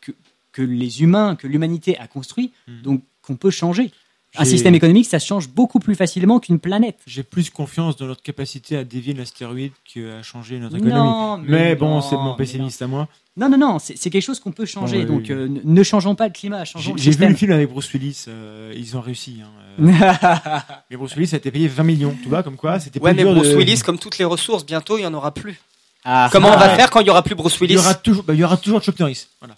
que, 0.00 0.12
que 0.52 0.62
les 0.62 1.02
humains, 1.02 1.36
que 1.36 1.46
l'humanité 1.46 1.98
a 1.98 2.06
construit, 2.06 2.52
hmm. 2.68 2.82
donc 2.82 3.02
qu'on 3.22 3.36
peut 3.36 3.50
changer. 3.50 3.90
Un 4.38 4.44
système 4.44 4.74
économique, 4.74 5.06
ça 5.06 5.18
change 5.18 5.48
beaucoup 5.48 5.78
plus 5.78 5.94
facilement 5.94 6.40
qu'une 6.40 6.58
planète. 6.58 6.98
J'ai 7.06 7.22
plus 7.22 7.50
confiance 7.50 7.96
dans 7.96 8.06
notre 8.06 8.22
capacité 8.22 8.76
à 8.76 8.84
dévier 8.84 9.12
l'astéroïde 9.12 9.72
qu'à 9.84 10.22
changer 10.22 10.58
notre 10.58 10.76
économie. 10.76 11.44
mais, 11.46 11.74
bon, 11.76 12.00
c'est 12.00 12.16
mon 12.16 12.34
pessimiste 12.34 12.80
à 12.82 12.86
moi. 12.86 13.08
Non, 13.34 13.48
non, 13.48 13.56
non, 13.56 13.78
c'est 13.78 14.10
quelque 14.10 14.20
chose 14.22 14.40
qu'on 14.40 14.52
peut 14.52 14.66
changer. 14.66 15.06
donc 15.06 15.30
euh, 15.30 15.48
ne 15.64 15.82
changeons 15.82 16.14
pas 16.14 16.26
le 16.26 16.32
climat, 16.32 16.66
changeons 16.66 16.94
J'ai 16.96 17.12
vu 17.12 17.26
le 17.26 17.34
film 17.34 17.52
avec 17.52 17.70
Bruce 17.70 17.90
Willis, 17.92 18.26
euh, 18.28 18.74
ils 18.76 18.94
ont 18.94 19.00
réussi. 19.00 19.40
Hein, 19.42 19.48
euh. 19.80 20.58
mais 20.90 20.96
Bruce 20.98 21.14
Willis 21.16 21.30
a 21.32 21.38
été 21.38 21.50
payé 21.50 21.66
20 21.66 21.82
millions, 21.82 22.14
tu 22.22 22.28
vois, 22.28 22.42
comme 22.42 22.56
quoi 22.56 22.78
c'était 22.78 23.00
Ouais, 23.00 23.14
mais 23.14 23.24
Bruce 23.24 23.54
Willis, 23.54 23.80
comme 23.80 23.98
toutes 23.98 24.18
les 24.18 24.26
ressources, 24.26 24.66
bientôt 24.66 24.98
il 24.98 25.00
n'y 25.00 25.06
en 25.06 25.14
aura 25.14 25.32
plus. 25.32 25.58
Ah, 26.04 26.28
Comment 26.30 26.48
on 26.48 26.58
va 26.58 26.70
faire 26.70 26.90
quand 26.90 27.00
il 27.00 27.04
n'y 27.04 27.10
aura 27.10 27.22
plus 27.22 27.34
Bruce 27.34 27.58
Willis 27.60 27.74
Il 27.74 27.76
y 27.76 27.80
aura 27.80 27.94
toujours, 27.94 28.24
bah, 28.24 28.34
il 28.34 28.40
y 28.40 28.44
aura 28.44 28.58
toujours 28.58 28.82
Chuck 28.82 28.98
Norris. 28.98 29.28
Voilà, 29.40 29.56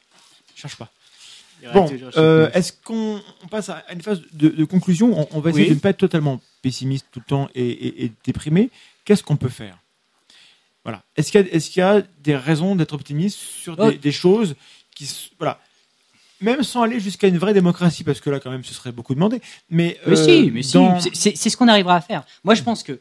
cherche 0.55 0.77
pas. 0.77 0.89
Bon, 1.73 1.87
est-ce 2.53 2.73
qu'on 2.73 3.21
passe 3.51 3.69
à 3.69 3.85
une 3.93 4.03
phase 4.03 4.21
de, 4.33 4.65
conclusion 4.65 5.27
on, 5.31 5.41
va 5.41 5.51
essayer 5.51 5.71
de 5.71 5.75
ne 5.75 5.81
pas 5.81 5.91
être 5.91 5.99
totalement 5.99 6.41
pessimiste 6.63 7.07
tout 7.11 7.21
le 7.21 7.27
temps 7.27 7.49
et 7.55 8.13
déprimé. 8.25 8.71
Qu'est-ce 9.05 9.23
qu'on 9.23 9.37
peut 9.37 9.49
faire? 9.49 9.79
Voilà. 10.85 11.03
Est-ce 11.17 11.31
qu'il 11.33 11.81
y, 11.81 11.81
a 11.81 12.03
des 12.23 12.37
raisons 12.37 12.77
d'être 12.77 12.93
optimiste 12.93 13.39
sur 13.39 13.77
des, 13.77 14.13
choses 14.13 14.55
qui, 14.95 15.09
voilà, 15.39 15.59
même 16.41 16.63
sans 16.63 16.83
aller 16.83 17.01
jusqu'à 17.01 17.27
une 17.27 17.39
vraie 17.39 17.55
démocratie, 17.55 18.05
parce 18.05 18.21
que 18.21 18.29
là, 18.29 18.39
quand 18.39 18.51
même, 18.51 18.65
ce 18.65 18.75
serait 18.75 18.93
beaucoup 18.93 19.15
demandé. 19.15 19.41
Mais, 19.71 19.99
mais 20.07 20.17
si, 20.17 20.31
euh, 20.31 20.51
mais 20.53 20.63
si, 20.63 21.37
c'est 21.37 21.51
ce 21.51 21.57
qu'on 21.57 21.69
arrivera 21.69 21.97
à 21.97 22.01
faire. 22.03 22.25
Moi, 22.45 22.55
je 22.55 22.63
pense 22.63 22.83
que 22.83 23.01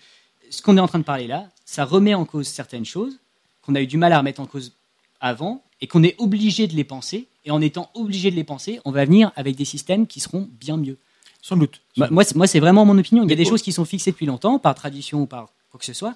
ce 0.49 0.61
qu'on 0.61 0.77
est 0.77 0.80
en 0.80 0.88
train 0.88 0.99
de 0.99 1.03
parler 1.03 1.27
là, 1.27 1.49
ça 1.65 1.84
remet 1.84 2.14
en 2.14 2.26
cause 2.26 2.48
certaines 2.48 2.85
choses 2.85 3.19
qu'on 3.61 3.76
a 3.76 3.81
eu 3.81 3.88
du 3.88 3.98
mal 3.98 4.14
à 4.14 4.18
remettre 4.18 4.40
en 4.40 4.45
cause 4.45 4.73
avant 5.19 5.64
et 5.81 5.88
qu'on 5.88 6.03
est 6.03 6.15
obligé 6.19 6.68
de 6.68 6.76
les 6.76 6.84
penser. 6.84 7.27
Et 7.45 7.51
en 7.51 7.61
étant 7.61 7.89
obligé 7.93 8.31
de 8.31 8.35
les 8.35 8.43
penser, 8.43 8.79
on 8.85 8.91
va 8.91 9.05
venir 9.05 9.31
avec 9.35 9.55
des 9.55 9.65
systèmes 9.65 10.07
qui 10.07 10.19
seront 10.19 10.49
bien 10.59 10.77
mieux. 10.77 10.97
Sans 11.41 11.57
doute. 11.57 11.81
Bah, 11.97 12.07
moi, 12.09 12.23
moi 12.35 12.47
c'est 12.47 12.61
vraiment 12.61 12.85
mon 12.85 12.97
opinion. 12.97 13.23
Il 13.23 13.29
y 13.29 13.33
a 13.33 13.35
des 13.35 13.45
choses 13.45 13.61
qui 13.61 13.73
sont 13.73 13.83
fixées 13.83 14.11
depuis 14.11 14.25
longtemps, 14.25 14.59
par 14.59 14.75
tradition 14.75 15.23
ou 15.23 15.25
par 15.25 15.49
quoi 15.69 15.79
que 15.79 15.85
ce 15.85 15.93
soit. 15.93 16.15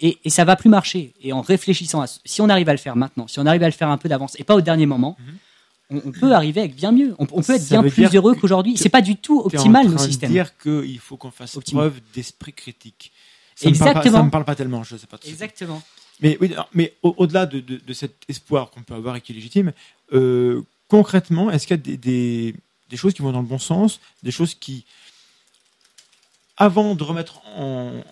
Et, 0.00 0.18
et, 0.24 0.30
ça 0.30 0.44
va 0.44 0.56
plus 0.56 0.68
marcher. 0.68 1.14
Et 1.22 1.32
en 1.32 1.40
réfléchissant 1.40 2.02
à 2.02 2.06
si 2.08 2.40
on 2.40 2.48
arrive 2.48 2.68
à 2.68 2.72
le 2.72 2.78
faire 2.78 2.96
maintenant, 2.96 3.28
si 3.28 3.38
on 3.38 3.46
arrive 3.46 3.62
à 3.62 3.66
le 3.66 3.72
faire 3.72 3.88
un 3.88 3.96
peu 3.96 4.08
d'avance 4.08 4.38
et 4.40 4.44
pas 4.44 4.56
au 4.56 4.60
dernier 4.60 4.86
moment, 4.86 5.16
mhm. 5.90 6.02
on, 6.04 6.10
peut 6.10 6.32
arriver 6.32 6.62
avec 6.62 6.74
bien 6.74 6.90
mieux. 6.90 7.14
On, 7.20 7.26
peut 7.26 7.54
être 7.54 7.68
bien 7.68 7.84
plus 7.84 8.12
heureux 8.12 8.34
qu'aujourd'hui. 8.34 8.76
C'est 8.76 8.88
pas 8.88 9.00
du 9.00 9.14
tout 9.14 9.42
optimal 9.44 9.88
le 9.88 9.96
système. 9.98 10.32
dire 10.32 10.58
qu'il 10.58 10.98
faut 10.98 11.16
qu'on 11.16 11.30
fasse 11.30 11.56
preuve 11.70 12.00
d'esprit 12.12 12.52
critique. 12.52 13.12
Ça 13.54 13.68
Exactement. 13.68 14.18
Me 14.18 14.24
me 14.24 14.30
parle 14.30 14.44
pas 14.44 14.56
tellement. 14.56 14.82
Je 14.82 14.96
sais 14.96 15.06
pas. 15.06 15.18
Exactement. 15.24 15.80
Mais 16.20 16.36
oui, 16.40 16.54
mais 16.72 16.94
au-delà 17.02 17.44
de, 17.46 17.60
de, 17.60 17.92
cet 17.92 18.14
espoir 18.28 18.70
qu'on 18.70 18.82
peut 18.82 18.94
avoir 18.94 19.16
et 19.16 19.20
qui 19.20 19.32
est 19.32 19.34
légitime, 19.34 19.72
euh, 20.14 20.62
concrètement, 20.88 21.50
est-ce 21.50 21.66
qu'il 21.66 21.76
y 21.76 21.92
a 21.92 21.96
des, 21.96 22.54
choses 22.96 23.14
qui 23.14 23.22
vont 23.22 23.32
dans 23.32 23.40
le 23.40 23.46
bon 23.46 23.58
sens, 23.58 24.00
des 24.22 24.30
choses 24.30 24.54
qui, 24.54 24.84
avant 26.56 26.94
de 26.94 27.02
remettre 27.02 27.40
en, 27.56 28.02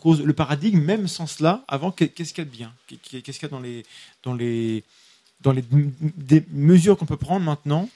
cause 0.00 0.22
le 0.22 0.32
paradigme, 0.32 0.80
même 0.80 1.08
sans 1.08 1.26
cela, 1.26 1.64
avant, 1.66 1.90
qu'est-ce 1.90 2.34
qu'il 2.34 2.38
y 2.38 2.40
a 2.42 2.44
de 2.44 2.50
bien? 2.50 2.72
Qu'est-ce 2.86 3.38
qu'il 3.38 3.42
y 3.42 3.46
a 3.46 3.82
dans 4.22 4.34
les, 4.34 4.84
mesures 6.52 6.96
qu'on 6.98 7.06
peut 7.06 7.16
prendre 7.16 7.44
maintenant 7.44 7.88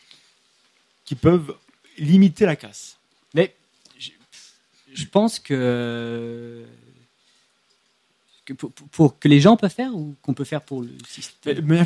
qui 1.05 1.15
peuvent 1.15 1.55
limiter 1.99 2.47
la 2.47 2.57
casse? 2.57 2.97
Mais 3.35 3.55
je, 3.99 5.05
pense 5.05 5.39
que, 5.39 6.65
pour, 8.91 9.19
que 9.19 9.29
les 9.29 9.41
gens 9.41 9.57
peuvent 9.57 9.73
faire 9.73 9.95
ou 9.95 10.15
qu'on 10.23 10.35
peut 10.35 10.45
faire 10.45 10.63
pour 10.63 10.83
le 10.83 10.91
système 11.09 11.65
Mais, 11.65 11.81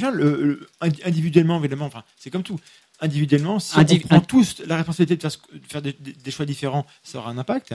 individuellement, 1.05 1.59
évidemment, 1.59 1.87
enfin, 1.87 2.05
c'est 2.17 2.31
comme 2.31 2.43
tout 2.43 2.59
individuellement, 3.01 3.59
si 3.59 3.79
on 3.79 3.85
prend 3.85 4.21
tous 4.21 4.63
la 4.67 4.77
responsabilité 4.77 5.17
de 5.17 5.33
faire, 5.69 5.83
des, 5.83 6.31
choix 6.31 6.47
différents, 6.47 6.87
ça 7.03 7.19
aura 7.19 7.31
un 7.31 7.39
impact. 7.39 7.75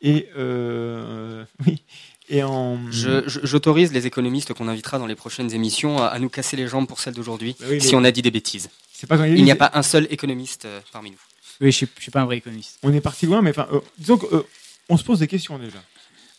Et 0.00 0.28
euh, 0.36 1.44
oui. 1.66 1.82
Et 2.28 2.42
en... 2.42 2.78
J'autorise 2.90 3.92
les 3.92 4.06
économistes 4.06 4.52
qu'on 4.52 4.68
invitera 4.68 4.98
dans 4.98 5.06
les 5.06 5.14
prochaines 5.14 5.54
émissions 5.54 6.02
à, 6.02 6.18
nous 6.18 6.28
casser 6.28 6.56
les 6.56 6.66
jambes 6.66 6.88
pour 6.88 7.00
celle 7.00 7.14
d'aujourd'hui, 7.14 7.56
bah 7.60 7.66
si 7.80 7.94
on 7.94 8.04
a 8.04 8.10
dit 8.10 8.22
des 8.22 8.30
bêtises. 8.32 8.68
Pas 9.08 9.28
il 9.28 9.44
n'y 9.44 9.50
a 9.50 9.56
pas 9.56 9.70
un 9.74 9.82
seul 9.82 10.06
économiste 10.10 10.64
euh, 10.64 10.80
parmi 10.90 11.10
nous. 11.10 11.18
Oui, 11.60 11.70
je 11.72 11.84
ne 11.84 11.88
suis, 12.00 12.10
pas 12.10 12.22
un 12.22 12.24
vrai 12.24 12.38
économiste. 12.38 12.78
On 12.82 12.92
est 12.92 13.00
parti 13.00 13.26
loin, 13.26 13.42
mais 13.42 13.50
enfin, 13.50 13.68
euh, 13.72 13.80
disons 13.98 14.18
qu'on 14.18 14.96
se 14.96 15.04
pose 15.04 15.20
des 15.20 15.26
questions 15.26 15.58
déjà. 15.58 15.78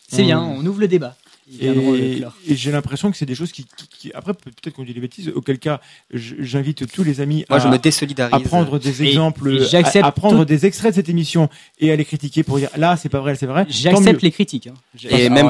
C'est 0.09 0.23
bien, 0.23 0.41
on 0.41 0.65
ouvre 0.65 0.79
le 0.79 0.87
débat. 0.87 1.15
Et, 1.61 2.23
j'ai 2.49 2.71
l'impression 2.71 3.09
que 3.11 3.17
c'est 3.17 3.25
des 3.25 3.35
choses 3.35 3.51
qui, 3.51 3.65
après 4.13 4.33
peut-être 4.33 4.75
qu'on 4.75 4.83
dit 4.83 4.93
des 4.93 4.99
bêtises. 4.99 5.29
Auquel 5.29 5.59
cas, 5.59 5.79
j'invite 6.11 6.91
tous 6.91 7.03
les 7.03 7.21
amis 7.21 7.45
à, 7.49 7.59
je 7.59 7.67
me 7.67 7.75
à 7.75 8.39
prendre 8.39 8.79
des 8.79 9.03
exemples, 9.03 9.57
à, 10.01 10.11
prendre 10.11 10.45
des 10.45 10.65
extraits 10.65 10.91
de 10.91 10.95
cette 10.95 11.09
émission 11.09 11.49
et 11.79 11.91
à 11.91 11.95
les 11.95 12.05
critiquer 12.05 12.43
pour 12.43 12.57
dire 12.57 12.69
là 12.75 12.97
c'est 12.97 13.09
pas 13.09 13.19
vrai, 13.19 13.35
c'est 13.35 13.45
vrai. 13.45 13.65
J'accepte 13.69 14.21
les 14.21 14.31
critiques. 14.31 14.67
Hein. 14.67 14.73
Et 15.09 15.29
même 15.29 15.47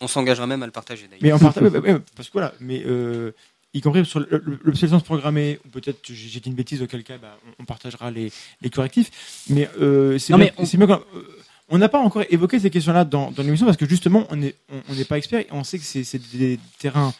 on 0.00 0.08
s'engagera 0.08 0.46
même 0.46 0.62
à 0.62 0.66
le 0.66 0.72
partager. 0.72 1.08
Mais 1.20 1.32
on 1.32 1.38
partage, 1.38 1.70
parce 2.14 2.28
que 2.28 2.32
voilà, 2.32 2.54
mais 2.60 2.82
euh, 2.86 3.32
y 3.74 3.80
compris 3.80 4.04
sur 4.04 4.20
l'obsolescence 4.20 5.02
programmée, 5.02 5.58
ou 5.64 5.68
peut-être 5.68 5.98
j'ai 6.04 6.40
dit 6.40 6.48
une 6.48 6.54
bêtise, 6.54 6.82
auquel 6.82 7.04
cas 7.04 7.18
bah, 7.18 7.36
on, 7.58 7.64
partagera 7.64 8.10
les, 8.10 8.32
les 8.62 8.70
correctifs. 8.70 9.44
Mais 9.50 9.68
euh, 9.80 10.18
c'est 10.18 10.34
mieux, 10.34 10.86
quand, 10.86 11.02
on 11.68 11.78
n'a 11.78 11.88
pas 11.88 11.98
encore 11.98 12.22
évoqué 12.30 12.58
ces 12.60 12.70
questions-là 12.70 13.04
dans, 13.04 13.32
l'émission 13.38 13.66
parce 13.66 13.76
que 13.76 13.88
justement, 13.88 14.26
on 14.30 14.36
n'est 14.36 14.54
on, 14.70 15.04
pas 15.08 15.18
expert 15.18 15.40
et 15.40 15.48
on 15.50 15.64
sait 15.64 15.78
que 15.78 15.84
c'est 15.84 16.36
des 16.36 16.60
terrains 16.78 17.12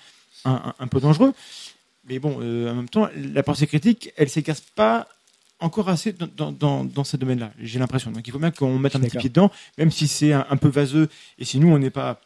un, 0.44 0.86
peu 0.88 1.00
dangereux. 1.00 1.34
Mais 2.08 2.20
bon, 2.20 2.38
euh, 2.40 2.70
en 2.70 2.74
même 2.74 2.88
temps, 2.88 3.08
la 3.16 3.42
pensée 3.42 3.66
critique, 3.66 4.12
elle 4.16 4.28
s'écarte 4.28 4.64
pas 4.76 5.08
encore 5.58 5.88
assez 5.88 6.12
dans, 6.12 6.52
dans, 6.52 6.84
dans 6.84 7.04
ce 7.04 7.16
domaine-là, 7.16 7.50
j'ai 7.58 7.78
l'impression. 7.78 8.10
Donc 8.10 8.26
il 8.26 8.30
faut 8.30 8.38
bien 8.38 8.50
qu'on 8.50 8.78
mette 8.78 8.94
un 8.94 9.00
petit 9.00 9.16
pied 9.16 9.28
dedans, 9.30 9.50
même 9.78 9.90
si 9.90 10.06
c'est 10.06 10.32
un, 10.32 10.56
peu 10.56 10.68
vaseux 10.68 11.08
et 11.38 11.44
si 11.44 11.58
nous, 11.58 11.68
on 11.68 11.78
n'est 11.78 11.90
pas 11.90 12.20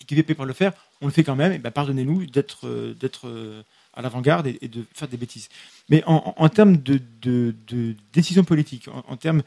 équipés 0.00 0.34
pour 0.34 0.46
le 0.46 0.54
faire, 0.54 0.72
on 1.00 1.06
le 1.06 1.12
fait 1.12 1.24
quand 1.24 1.36
même. 1.36 1.52
Et 1.52 1.58
ben, 1.58 1.70
pardonnez-nous 1.70 2.26
d'être 2.26 2.66
euh, 2.66 2.94
d'être 2.94 3.28
euh, 3.28 3.62
à 3.92 4.02
l'avant-garde 4.02 4.46
et, 4.46 4.68
de 4.68 4.84
faire 4.92 5.06
des 5.06 5.16
bêtises. 5.16 5.48
Mais 5.88 6.02
en, 6.06 6.48
termes 6.48 6.78
de, 6.78 7.00
de, 7.22 7.94
décision 8.12 8.42
politique, 8.42 8.88
en, 8.88 9.04
en 9.06 9.16
termes 9.16 9.42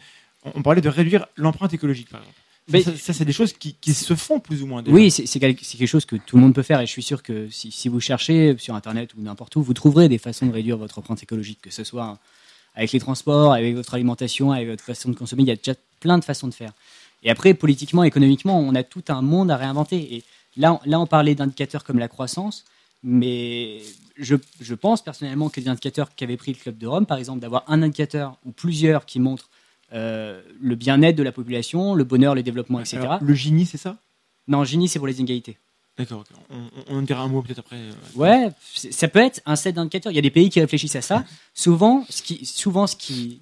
on 0.56 0.62
parlait 0.62 0.82
de 0.82 0.90
réduire 0.90 1.28
l'empreinte 1.36 1.74
écologique, 1.74 2.10
par 2.10 2.22
exemple. 2.22 2.38
Mais 2.70 2.82
ça, 2.82 3.14
c'est 3.14 3.24
des 3.24 3.34
choses 3.34 3.54
qui, 3.54 3.94
se 3.94 4.14
font 4.16 4.40
plus 4.40 4.62
ou 4.62 4.68
moins. 4.68 4.84
Oui, 4.88 5.10
c'est 5.10 5.40
quelque 5.40 5.86
chose 5.86 6.06
que 6.06 6.18
tout 6.18 6.36
le 6.36 6.42
monde 6.42 6.54
peut 6.54 6.64
faire 6.64 6.82
et 6.82 6.86
je 6.86 6.92
suis 6.92 7.04
sûr 7.04 7.24
que 7.24 7.48
si, 7.50 7.88
vous 7.88 8.02
cherchez 8.02 8.56
sur 8.58 8.76
Internet 8.76 9.14
ou 9.18 9.22
n'importe 9.22 9.56
où, 9.56 9.64
vous 9.64 9.74
trouverez 9.74 10.10
des 10.10 10.18
façons 10.18 10.46
de 10.46 10.52
réduire 10.52 10.78
votre 10.78 11.00
empreinte 11.00 11.24
écologique, 11.24 11.62
que 11.62 11.72
ce 11.72 11.84
soit 11.86 12.20
avec 12.76 12.92
les 12.92 13.00
transports, 13.00 13.54
avec 13.54 13.74
votre 13.74 13.94
alimentation, 13.94 14.52
avec 14.52 14.68
votre 14.68 14.84
façon 14.84 15.10
de 15.10 15.16
consommer. 15.16 15.44
Il 15.44 15.48
y 15.48 15.52
a 15.52 15.56
déjà 15.56 15.74
plein 16.00 16.18
de 16.18 16.26
façons 16.26 16.48
de 16.48 16.54
faire. 16.54 16.74
Et 17.24 17.30
après, 17.30 17.54
politiquement, 17.54 18.04
économiquement, 18.04 18.60
on 18.60 18.76
a 18.76 18.84
tout 18.84 19.04
un 19.08 19.22
monde 19.22 19.50
à 19.50 19.58
réinventer. 19.58 20.16
Et 20.16 20.24
là, 20.58 20.80
là 20.86 21.00
on 21.00 21.08
parlait 21.08 21.36
d'indicateurs 21.36 21.86
comme 21.86 22.00
la 22.00 22.10
croissance, 22.10 22.66
mais 23.02 23.82
je, 24.18 24.36
je 24.60 24.76
pense 24.76 25.02
personnellement 25.02 25.50
que 25.50 25.62
les 25.62 25.70
indicateurs 25.70 26.14
qu'avait 26.16 26.38
pris 26.38 26.52
le 26.52 26.58
Club 26.58 26.78
de 26.78 26.86
Rome, 26.86 27.06
par 27.06 27.18
exemple, 27.18 27.40
d'avoir 27.40 27.64
un 27.68 27.82
indicateur 27.82 28.38
ou 28.46 28.52
plusieurs 28.52 29.06
qui 29.06 29.20
montrent 29.20 29.50
euh, 29.94 30.42
le 30.60 30.76
bien-être 30.76 31.16
de 31.16 31.24
la 31.24 31.32
population, 31.32 31.96
le 31.96 32.04
bonheur, 32.04 32.36
le 32.36 32.44
développement, 32.44 32.80
etc. 32.80 33.08
le 33.22 33.34
Gini, 33.34 33.66
c'est 33.66 33.78
ça? 33.78 33.98
Non, 34.48 34.64
Gini, 34.64 34.88
c'est 34.88 35.00
pour 35.00 35.08
les 35.08 35.20
inégalités. 35.20 35.58
D'accord, 35.98 36.24
on, 36.50 36.96
on, 36.96 37.02
dira 37.02 37.24
un 37.24 37.28
mot 37.28 37.42
peut-être 37.42 37.60
après. 37.60 37.78
Euh, 37.78 37.92
ouais, 38.16 38.50
ça 38.92 39.08
peut 39.08 39.20
être 39.20 39.42
un 39.48 39.56
set 39.56 39.76
d'indicateurs. 39.76 40.12
Il 40.12 40.16
y 40.16 40.20
a 40.20 40.22
des 40.22 40.30
pays 40.30 40.50
qui 40.50 40.60
réfléchissent 40.60 40.96
à 40.96 41.02
ça. 41.02 41.24
souvent, 41.56 42.06
ce 42.10 42.22
qui, 42.22 42.46
souvent, 42.46 42.86
ce 42.86 42.96
qui, 42.96 43.40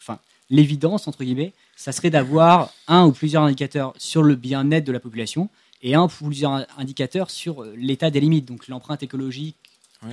enfin, 0.00 0.18
l'évidence 0.50 1.06
entre 1.06 1.22
guillemets, 1.22 1.52
ça 1.76 1.92
serait 1.92 2.10
d'avoir 2.10 2.72
un 2.88 3.06
ou 3.06 3.12
plusieurs 3.12 3.44
indicateurs 3.44 3.94
sur 3.98 4.24
le 4.24 4.34
bien-être 4.34 4.84
de 4.84 4.92
la 4.92 4.98
population 4.98 5.48
et 5.82 5.94
un 5.94 6.04
ou 6.04 6.08
plusieurs 6.08 6.66
indicateurs 6.76 7.30
sur 7.30 7.64
l'état 7.76 8.10
des 8.10 8.20
limites, 8.20 8.46
donc 8.46 8.66
l'empreinte 8.66 9.02
écologique, 9.02 9.56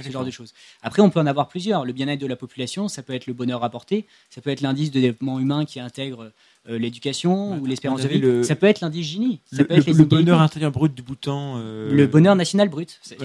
ce 0.04 0.10
genre 0.12 0.26
de 0.26 0.32
choses. 0.32 0.54
Après, 0.82 1.02
on 1.02 1.10
peut 1.10 1.20
en 1.20 1.26
avoir 1.26 1.48
plusieurs. 1.48 1.86
Le 1.86 1.94
bien-être 1.94 2.20
de 2.20 2.28
la 2.28 2.36
population, 2.36 2.88
ça 2.88 3.04
peut 3.04 3.14
être 3.14 3.28
le 3.28 3.34
bonheur 3.34 3.64
apporté, 3.64 4.06
ça 4.30 4.42
peut 4.42 4.50
être 4.50 4.62
l'indice 4.62 4.92
de 4.92 5.00
développement 5.00 5.40
humain 5.40 5.66
qui 5.66 5.80
intègre 5.80 6.32
euh, 6.70 6.78
l'éducation 6.78 7.58
ou 7.60 7.66
l'espérance 7.66 8.02
de 8.04 8.08
vie. 8.08 8.46
Ça 8.46 8.56
peut 8.56 8.68
être 8.68 8.82
l'indice 8.82 9.08
Gini. 9.08 9.40
Ça 9.52 9.60
le, 9.60 9.66
peut 9.66 9.74
être 9.76 9.88
le 9.88 10.06
bonheur 10.06 10.42
intérieur 10.42 10.72
brut 10.72 10.94
du 10.94 11.02
bouton. 11.02 11.56
Euh, 11.58 11.92
le 11.92 12.08
bonheur 12.08 12.36
national 12.36 12.70
brut. 12.70 13.00
Ça, 13.02 13.16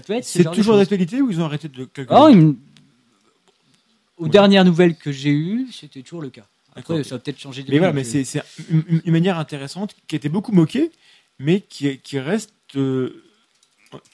peut 0.00 0.12
être. 0.12 0.24
C'est 0.24 0.50
toujours 0.52 0.76
d'actualité 0.76 1.20
ou 1.20 1.30
ils 1.30 1.40
ont 1.40 1.44
arrêté 1.44 1.68
de 1.68 1.84
calculer 1.84 2.54
oh, 4.18 4.24
Aux 4.24 4.28
dernières 4.28 4.64
nouvelles 4.64 4.96
que 4.96 5.10
j'ai 5.10 5.32
eues, 5.32 5.68
c'était 5.72 6.02
toujours 6.02 6.22
le 6.22 6.30
cas. 6.30 6.46
Après, 6.76 7.02
ça 7.02 7.14
va 7.14 7.18
peut-être 7.18 7.38
changer. 7.38 7.64
Mais 7.68 7.78
voilà, 7.78 7.92
mais 7.92 8.04
c'est 8.04 8.42
une, 8.70 9.00
manière 9.06 9.38
intéressante 9.38 9.96
qui 10.06 10.14
a 10.14 10.18
été 10.18 10.28
beaucoup 10.28 10.52
moquée, 10.52 10.92
mais 11.38 11.60
qui, 11.60 11.98
qui 11.98 12.18
reste. 12.18 12.52
Euh, 12.76 13.22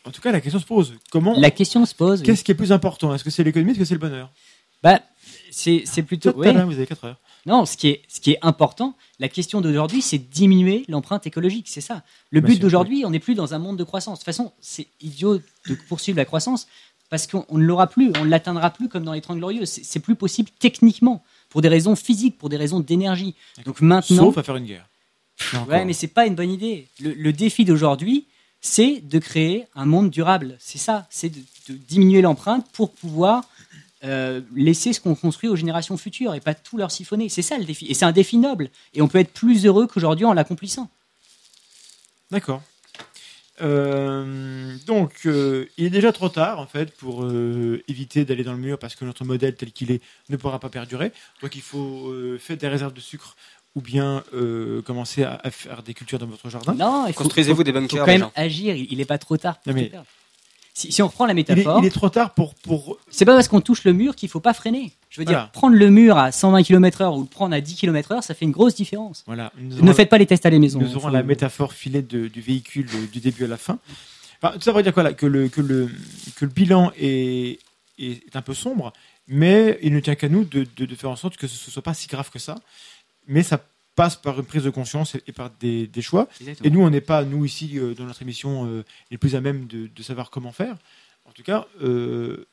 en 0.04 0.10
tout 0.10 0.20
cas, 0.20 0.32
la 0.32 0.40
question 0.40 0.60
se 0.60 0.66
pose. 0.66 0.94
Comment 1.10 1.38
La 1.38 1.50
question 1.50 1.84
se 1.86 1.94
pose. 1.94 2.22
Qu'est-ce 2.22 2.44
qui 2.44 2.52
est 2.52 2.56
plus 2.56 2.72
important? 2.72 3.14
Est-ce 3.14 3.24
que 3.24 3.30
c'est 3.30 3.44
l'économie? 3.44 3.72
Est-ce 3.72 3.78
que 3.80 3.84
c'est 3.84 3.94
le 3.94 4.00
bonheur? 4.00 4.30
Bah, 4.82 5.00
c'est 5.50 6.02
plutôt. 6.02 6.32
Oui. 6.36 6.52
Vous 6.52 6.72
avez 6.72 6.86
4 6.86 7.04
heures. 7.04 7.20
Non, 7.44 7.66
ce 7.66 7.76
qui 7.76 7.88
est, 7.88 8.02
ce 8.08 8.20
qui 8.20 8.32
est 8.32 8.38
important, 8.42 8.96
la 9.18 9.28
question 9.28 9.60
d'aujourd'hui, 9.60 10.00
c'est 10.00 10.18
diminuer 10.18 10.84
l'empreinte 10.88 11.26
écologique. 11.26 11.66
C'est 11.68 11.80
ça. 11.80 12.02
Le 12.30 12.40
but 12.40 12.60
d'aujourd'hui, 12.60 13.04
on 13.04 13.10
n'est 13.10 13.18
plus 13.18 13.34
dans 13.34 13.52
un 13.52 13.58
monde 13.58 13.76
de 13.76 13.84
croissance. 13.84 14.18
De 14.18 14.24
toute 14.24 14.26
façon, 14.26 14.52
c'est 14.60 14.86
idiot 15.00 15.38
de 15.38 15.74
poursuivre 15.88 16.16
la 16.16 16.24
croissance 16.24 16.68
parce 17.10 17.26
qu'on 17.26 17.44
ne 17.58 17.64
l'aura 17.64 17.88
plus, 17.88 18.10
on 18.18 18.24
ne 18.24 18.30
l'atteindra 18.30 18.70
plus 18.70 18.88
comme 18.88 19.04
dans 19.04 19.12
les 19.12 19.20
Trente 19.20 19.38
Glorieux. 19.38 19.66
C'est 19.66 20.00
plus 20.00 20.14
possible 20.14 20.50
techniquement, 20.58 21.22
pour 21.50 21.60
des 21.60 21.68
raisons 21.68 21.94
physiques, 21.94 22.38
pour 22.38 22.48
des 22.48 22.56
raisons 22.56 22.80
d'énergie. 22.80 23.34
Donc 23.66 23.80
maintenant. 23.80 24.24
Sauf 24.24 24.38
à 24.38 24.42
faire 24.42 24.56
une 24.56 24.64
guerre. 24.64 24.88
Ouais, 25.68 25.84
mais 25.84 25.92
c'est 25.92 26.08
pas 26.08 26.26
une 26.26 26.34
bonne 26.34 26.50
idée. 26.50 26.88
Le, 27.00 27.32
défi 27.32 27.64
d'aujourd'hui, 27.64 28.26
c'est 28.62 29.00
de 29.00 29.18
créer 29.18 29.66
un 29.74 29.84
monde 29.84 30.08
durable. 30.08 30.56
C'est 30.60 30.78
ça, 30.78 31.06
c'est 31.10 31.28
de, 31.28 31.40
diminuer 31.68 32.22
l'empreinte 32.22 32.66
pour 32.72 32.92
pouvoir 32.92 33.44
euh, 34.04 34.40
laisser 34.54 34.92
ce 34.92 35.00
qu'on 35.00 35.14
construit 35.14 35.50
aux 35.50 35.56
générations 35.56 35.96
futures 35.96 36.34
et 36.34 36.40
pas 36.40 36.54
tout 36.54 36.78
leur 36.78 36.90
siphonner. 36.90 37.28
C'est 37.28 37.42
ça 37.42 37.58
le 37.58 37.64
défi. 37.64 37.86
Et 37.86 37.94
c'est 37.94 38.04
un 38.04 38.12
défi 38.12 38.38
noble. 38.38 38.70
Et 38.94 39.02
on 39.02 39.08
peut 39.08 39.18
être 39.18 39.32
plus 39.32 39.66
heureux 39.66 39.86
qu'aujourd'hui 39.86 40.24
en 40.24 40.32
l'accomplissant. 40.32 40.88
D'accord. 42.30 42.62
Euh, 43.60 44.74
donc, 44.86 45.26
euh, 45.26 45.66
il 45.76 45.84
est 45.84 45.90
déjà 45.90 46.10
trop 46.12 46.28
tard 46.28 46.58
en 46.58 46.66
fait 46.66 46.96
pour 46.96 47.30
éviter 47.86 48.24
d'aller 48.24 48.42
dans 48.44 48.54
le 48.54 48.58
mur 48.58 48.78
parce 48.78 48.94
que 48.94 49.04
notre 49.04 49.24
modèle 49.24 49.54
tel 49.54 49.72
qu'il 49.72 49.90
est 49.90 50.00
ne 50.30 50.36
pourra 50.36 50.58
pas 50.58 50.70
perdurer. 50.70 51.12
Donc, 51.42 51.56
il 51.56 51.62
faut 51.62 52.12
faire 52.38 52.56
des 52.56 52.68
réserves 52.68 52.94
de 52.94 53.00
sucre 53.00 53.36
ou 53.74 53.80
bien 53.80 54.22
commencer 54.84 55.24
à, 55.24 55.50
faire 55.50 55.82
des 55.82 55.94
cultures 55.94 56.18
dans 56.18 56.26
votre 56.26 56.48
jardin. 56.50 56.74
Non, 56.74 57.10
construisez-vous 57.12 57.64
des 57.64 57.72
bunkers. 57.72 57.96
Il 57.96 57.98
faut 57.98 58.04
quand 58.04 58.12
même 58.12 58.30
agir. 58.34 58.74
Il 58.76 58.98
n'est 58.98 59.04
pas 59.04 59.18
trop 59.18 59.36
tard. 59.36 59.58
Pour 59.60 59.74
mais, 59.74 59.90
si, 60.74 61.02
on 61.02 61.06
reprend 61.06 61.26
la 61.26 61.34
métaphore. 61.34 61.80
Il 61.82 61.86
est, 61.86 61.90
trop 61.90 62.08
tard 62.08 62.32
pour. 62.32 62.54
pour... 62.54 62.98
C'est 63.10 63.26
pas 63.26 63.34
parce 63.34 63.48
qu'on 63.48 63.60
touche 63.60 63.84
le 63.84 63.92
mur 63.92 64.16
qu'il 64.16 64.30
faut 64.30 64.40
pas 64.40 64.54
freiner. 64.54 64.92
Je 65.10 65.20
veux 65.20 65.26
dire, 65.26 65.50
prendre 65.52 65.76
le 65.76 65.90
mur 65.90 66.16
à 66.16 66.32
120 66.32 66.62
km/h 66.62 67.14
ou 67.14 67.20
le 67.20 67.26
prendre 67.26 67.54
à 67.54 67.60
10 67.60 67.74
km/h, 67.74 68.22
ça 68.22 68.34
fait 68.34 68.46
une 68.46 68.52
grosse 68.52 68.74
différence. 68.74 69.22
Voilà. 69.26 69.52
ne 69.58 69.92
faites 69.92 70.08
pas 70.08 70.18
les 70.18 70.26
tests 70.26 70.46
à 70.46 70.50
la 70.50 70.58
maison. 70.58 70.80
Nous 70.80 70.96
aurons 70.96 71.08
la 71.08 71.22
métaphore 71.22 71.74
filet 71.74 72.02
du 72.02 72.28
véhicule 72.40 72.86
du 73.12 73.20
début 73.20 73.44
à 73.44 73.48
la 73.48 73.58
fin. 73.58 73.78
Enfin, 74.42 74.56
ça 74.60 74.72
veut 74.72 74.82
dire 74.82 74.92
quoi 74.92 75.04
là 75.04 75.12
que 75.12 75.26
le, 75.26 75.48
que, 75.48 75.60
le, 75.60 75.88
que 76.34 76.44
le 76.44 76.50
bilan 76.50 76.90
est, 76.98 77.60
est 77.98 78.34
un 78.34 78.42
peu 78.42 78.54
sombre, 78.54 78.92
mais 79.28 79.78
il 79.82 79.92
ne 79.92 80.00
tient 80.00 80.16
qu'à 80.16 80.28
nous 80.28 80.44
de, 80.44 80.66
de, 80.76 80.84
de, 80.84 80.94
faire 80.96 81.10
en 81.10 81.16
sorte 81.16 81.36
que 81.36 81.46
ce 81.46 81.68
ne 81.68 81.72
soit 81.72 81.82
pas 81.82 81.94
si 81.94 82.08
grave 82.08 82.28
que 82.28 82.40
ça. 82.40 82.56
Mais 83.26 83.42
ça 83.42 83.64
passe 83.94 84.16
par 84.16 84.38
une 84.38 84.46
prise 84.46 84.64
de 84.64 84.70
conscience 84.70 85.16
et, 85.26 85.32
par 85.32 85.50
des, 85.50 85.88
choix. 86.00 86.28
Et 86.64 86.70
nous, 86.70 86.80
on 86.80 86.90
n'est 86.90 87.00
pas, 87.00 87.24
nous 87.24 87.44
ici, 87.44 87.78
euh, 87.78 87.94
dans 87.94 88.04
notre 88.04 88.22
émission, 88.22 88.66
euh, 88.66 88.84
les 89.10 89.18
plus 89.18 89.34
à 89.34 89.40
même 89.40 89.66
de, 89.66 90.02
savoir 90.02 90.30
comment 90.30 90.52
faire. 90.52 90.76
En 91.24 91.32
tout 91.32 91.42
cas, 91.42 91.66
euh, 91.82 92.46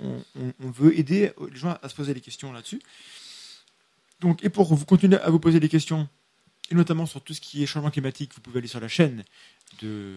on, 0.00 0.70
veut 0.70 0.98
aider 0.98 1.32
les 1.50 1.56
gens 1.56 1.76
à 1.82 1.88
se 1.88 1.94
poser 1.94 2.14
des 2.14 2.20
questions 2.20 2.52
là-dessus. 2.52 2.80
Donc, 4.20 4.44
et 4.44 4.48
pour 4.48 4.72
vous 4.74 4.84
continuer 4.86 5.18
à 5.18 5.30
vous 5.30 5.40
poser 5.40 5.60
des 5.60 5.68
questions, 5.68 6.08
et 6.70 6.74
notamment 6.74 7.06
sur 7.06 7.20
tout 7.20 7.34
ce 7.34 7.40
qui 7.40 7.62
est 7.62 7.66
changement 7.66 7.90
climatique, 7.90 8.32
vous 8.34 8.40
pouvez 8.40 8.58
aller 8.58 8.68
sur 8.68 8.80
la 8.80 8.88
chaîne 8.88 9.24
de 9.82 10.14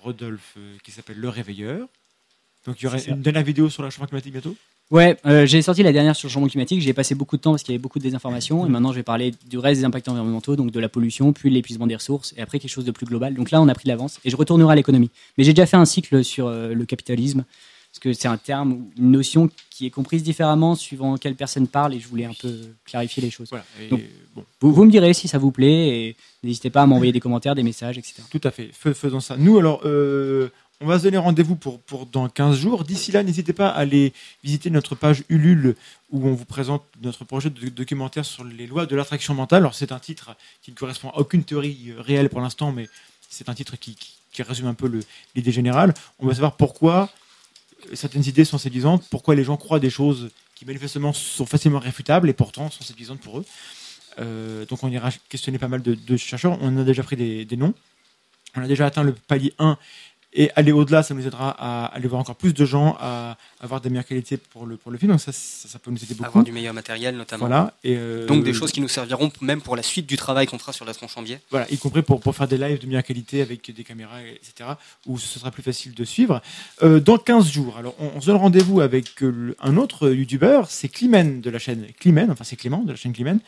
Rodolphe 0.00 0.56
qui 0.82 0.90
s'appelle 0.90 1.18
Le 1.18 1.28
Réveilleur. 1.28 1.88
Donc 2.64 2.80
il 2.80 2.84
y 2.84 2.86
aura 2.86 2.98
une 2.98 3.20
dernière 3.20 3.42
vidéo 3.42 3.68
sur 3.68 3.82
le 3.82 3.90
changement 3.90 4.06
climatique 4.06 4.32
bientôt? 4.32 4.56
Ouais, 4.90 5.16
euh, 5.24 5.46
j'ai 5.46 5.62
sorti 5.62 5.84
la 5.84 5.92
dernière 5.92 6.16
sur 6.16 6.26
le 6.26 6.32
changement 6.32 6.48
climatique. 6.48 6.80
J'ai 6.80 6.92
passé 6.92 7.14
beaucoup 7.14 7.36
de 7.36 7.42
temps 7.42 7.52
parce 7.52 7.62
qu'il 7.62 7.72
y 7.72 7.76
avait 7.76 7.82
beaucoup 7.82 8.00
de 8.00 8.04
désinformations. 8.04 8.66
Et 8.66 8.68
maintenant, 8.68 8.90
je 8.90 8.96
vais 8.96 9.04
parler 9.04 9.32
du 9.48 9.56
reste 9.56 9.80
des 9.80 9.84
impacts 9.84 10.08
environnementaux, 10.08 10.56
donc 10.56 10.72
de 10.72 10.80
la 10.80 10.88
pollution, 10.88 11.32
puis 11.32 11.48
l'épuisement 11.48 11.86
des 11.86 11.94
ressources, 11.94 12.34
et 12.36 12.40
après 12.40 12.58
quelque 12.58 12.70
chose 12.70 12.84
de 12.84 12.90
plus 12.90 13.06
global. 13.06 13.34
Donc 13.34 13.52
là, 13.52 13.62
on 13.62 13.68
a 13.68 13.74
pris 13.74 13.84
de 13.84 13.90
l'avance. 13.90 14.18
Et 14.24 14.30
je 14.30 14.36
retournerai 14.36 14.72
à 14.72 14.74
l'économie. 14.74 15.10
Mais 15.38 15.44
j'ai 15.44 15.52
déjà 15.52 15.66
fait 15.66 15.76
un 15.76 15.84
cycle 15.84 16.24
sur 16.24 16.48
euh, 16.48 16.74
le 16.74 16.84
capitalisme, 16.86 17.44
parce 17.92 18.00
que 18.00 18.12
c'est 18.12 18.26
un 18.26 18.36
terme, 18.36 18.86
une 18.98 19.12
notion 19.12 19.48
qui 19.70 19.86
est 19.86 19.90
comprise 19.90 20.24
différemment 20.24 20.74
suivant 20.74 21.16
quelle 21.18 21.36
personne 21.36 21.68
parle, 21.68 21.94
et 21.94 22.00
je 22.00 22.08
voulais 22.08 22.24
un 22.24 22.34
peu 22.40 22.52
clarifier 22.84 23.22
les 23.22 23.30
choses. 23.30 23.48
Voilà, 23.50 23.64
donc, 23.90 24.00
bon. 24.34 24.44
vous, 24.60 24.72
vous, 24.72 24.84
me 24.84 24.90
direz 24.90 25.14
si 25.14 25.28
ça 25.28 25.38
vous 25.38 25.52
plaît, 25.52 25.88
et 25.88 26.16
n'hésitez 26.42 26.70
pas 26.70 26.82
à 26.82 26.86
m'envoyer 26.86 27.12
des 27.12 27.20
commentaires, 27.20 27.54
des 27.54 27.62
messages, 27.62 27.96
etc. 27.96 28.22
Tout 28.28 28.40
à 28.42 28.50
fait. 28.50 28.70
Faisons 28.72 29.20
ça. 29.20 29.36
Nous, 29.36 29.56
alors, 29.56 29.82
euh, 29.84 30.50
on 30.80 30.86
va 30.86 30.98
se 30.98 31.04
donner 31.04 31.18
rendez-vous 31.18 31.56
pour, 31.56 32.06
dans 32.06 32.28
15 32.28 32.56
jours. 32.56 32.84
D'ici 32.84 33.12
là, 33.12 33.22
n'hésitez 33.22 33.52
pas 33.52 33.68
à 33.68 33.78
aller 33.78 34.14
visiter 34.42 34.70
notre 34.70 34.94
page 34.94 35.24
Ulule 35.28 35.76
où 36.10 36.26
on 36.26 36.32
vous 36.32 36.46
présente 36.46 36.82
notre 37.02 37.24
projet 37.24 37.50
de 37.50 37.68
documentaire 37.68 38.24
sur 38.24 38.44
les 38.44 38.66
lois 38.66 38.86
de 38.86 38.96
l'attraction 38.96 39.34
mentale. 39.34 39.58
Alors, 39.58 39.74
c'est 39.74 39.92
un 39.92 39.98
titre 39.98 40.34
qui 40.62 40.70
ne 40.70 40.76
correspond 40.76 41.10
à 41.10 41.18
aucune 41.18 41.44
théorie 41.44 41.92
réelle 41.98 42.30
pour 42.30 42.40
l'instant, 42.40 42.72
mais 42.72 42.88
c'est 43.28 43.50
un 43.50 43.54
titre 43.54 43.76
qui, 43.76 43.96
résume 44.38 44.68
un 44.68 44.74
peu 44.74 44.90
l'idée 45.34 45.52
générale. 45.52 45.92
On 46.18 46.26
va 46.26 46.32
savoir 46.32 46.56
pourquoi 46.56 47.10
certaines 47.92 48.24
idées 48.24 48.46
sont 48.46 48.56
séduisantes, 48.56 49.04
pourquoi 49.10 49.34
les 49.34 49.44
gens 49.44 49.58
croient 49.58 49.80
des 49.80 49.90
choses 49.90 50.30
qui 50.54 50.64
manifestement 50.64 51.12
sont 51.12 51.44
facilement 51.44 51.78
réfutables 51.78 52.30
et 52.30 52.32
pourtant 52.32 52.70
sont 52.70 52.82
séduisantes 52.82 53.20
pour 53.20 53.40
eux. 53.40 53.44
Euh, 54.18 54.64
donc 54.64 54.82
on 54.82 54.88
ira 54.88 55.10
questionner 55.28 55.58
pas 55.58 55.68
mal 55.68 55.82
de, 55.82 56.16
chercheurs. 56.16 56.56
On 56.62 56.78
a 56.78 56.84
déjà 56.84 57.02
pris 57.02 57.16
des, 57.16 57.44
des 57.44 57.56
noms. 57.58 57.74
On 58.56 58.62
a 58.62 58.66
déjà 58.66 58.86
atteint 58.86 59.02
le 59.02 59.12
palier 59.12 59.52
1 59.58 59.76
et 60.32 60.50
aller 60.54 60.70
au-delà, 60.70 61.02
ça 61.02 61.12
nous 61.12 61.26
aidera 61.26 61.50
à 61.50 61.86
aller 61.86 62.06
voir 62.06 62.20
encore 62.20 62.36
plus 62.36 62.54
de 62.54 62.64
gens, 62.64 62.96
à 63.00 63.36
avoir 63.60 63.80
des 63.80 63.90
meilleures 63.90 64.04
qualités 64.04 64.36
pour 64.36 64.64
le, 64.64 64.76
pour 64.76 64.92
le 64.92 64.98
film. 64.98 65.10
Donc 65.10 65.20
ça, 65.20 65.32
ça, 65.32 65.78
peut 65.80 65.90
nous 65.90 66.02
aider 66.02 66.14
beaucoup. 66.14 66.28
Avoir 66.28 66.44
du 66.44 66.52
meilleur 66.52 66.72
matériel 66.72 67.16
notamment. 67.16 67.46
Voilà. 67.46 67.74
Et 67.82 67.96
euh, 67.96 68.26
Donc 68.26 68.44
des 68.44 68.54
choses 68.54 68.70
qui 68.70 68.80
nous 68.80 68.88
serviront 68.88 69.32
même 69.40 69.60
pour 69.60 69.74
la 69.74 69.82
suite 69.82 70.06
du 70.06 70.16
travail 70.16 70.46
qu'on 70.46 70.58
fera 70.58 70.72
sur 70.72 70.84
la 70.84 70.94
tronche 70.94 71.16
en 71.16 71.22
biais. 71.22 71.40
Voilà, 71.50 71.68
y 71.70 71.78
compris 71.78 72.02
pour, 72.02 72.20
pour 72.20 72.36
faire 72.36 72.46
des 72.46 72.58
lives 72.58 72.78
de 72.78 72.86
meilleure 72.86 73.02
qualité 73.02 73.42
avec 73.42 73.74
des 73.74 73.82
caméras, 73.82 74.22
etc. 74.22 74.70
Où 75.06 75.18
ce 75.18 75.38
sera 75.38 75.50
plus 75.50 75.62
facile 75.62 75.94
de 75.94 76.04
suivre. 76.04 76.40
Euh, 76.82 77.00
dans 77.00 77.18
15 77.18 77.50
jours, 77.50 77.76
alors 77.76 77.94
on, 77.98 78.20
se 78.20 78.26
donne 78.26 78.36
rendez-vous 78.36 78.80
avec 78.80 79.22
euh, 79.22 79.56
un 79.60 79.76
autre 79.76 80.10
YouTuber, 80.10 80.62
c'est 80.68 80.88
Climen 80.88 81.40
de 81.40 81.50
la 81.50 81.58
chaîne 81.58 81.86
Climen, 81.98 82.30
enfin 82.30 82.44
c'est 82.44 82.56
Clément 82.56 82.82
de 82.84 82.90
la 82.90 82.96
chaîne 82.96 83.12
Climen 83.12 83.40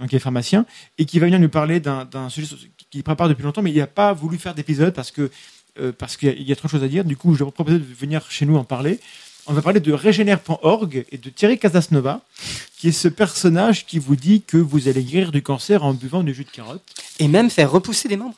donc 0.00 0.10
qui 0.10 0.16
est 0.16 0.20
pharmacien, 0.20 0.64
et 0.96 1.04
qui 1.04 1.18
va 1.18 1.26
venir 1.26 1.40
nous 1.40 1.48
parler 1.48 1.80
d'un 1.80 2.28
sujet 2.28 2.54
qu'il 2.90 3.02
prépare 3.02 3.28
depuis 3.28 3.42
longtemps, 3.42 3.62
mais 3.62 3.72
il 3.72 3.78
n'a 3.78 3.86
pas 3.86 4.12
voulu 4.12 4.38
faire 4.38 4.54
d'épisode 4.54 4.94
parce 4.94 5.10
que 5.10 5.30
euh, 5.80 5.92
parce 5.96 6.16
qu'il 6.16 6.42
y, 6.42 6.52
a 6.52 6.56
trop 6.56 6.68
de 6.68 6.70
choses 6.70 6.84
à 6.84 6.88
dire. 6.88 7.04
Du 7.04 7.16
coup, 7.16 7.34
je 7.34 7.40
vais 7.40 7.44
vous 7.44 7.50
proposer 7.50 7.78
de 7.78 7.84
venir 7.84 8.30
chez 8.30 8.46
nous 8.46 8.56
en 8.56 8.64
parler. 8.64 9.00
On 9.46 9.52
va 9.54 9.62
parler 9.62 9.80
de 9.80 9.92
régénère.org 9.92 11.06
et 11.10 11.16
de 11.16 11.30
Thierry 11.30 11.58
Casasnova, 11.58 12.20
qui 12.76 12.88
est 12.88 12.92
ce 12.92 13.08
personnage 13.08 13.86
qui 13.86 13.98
vous 13.98 14.14
dit 14.14 14.42
que 14.42 14.58
vous 14.58 14.88
allez 14.88 15.02
guérir 15.02 15.32
du 15.32 15.42
cancer 15.42 15.84
en 15.84 15.94
buvant 15.94 16.22
du 16.22 16.34
jus 16.34 16.44
de 16.44 16.50
carotte. 16.50 16.82
Et 17.18 17.28
même 17.28 17.48
faire 17.50 17.70
repousser 17.70 18.08
des 18.08 18.16
membres 18.16 18.36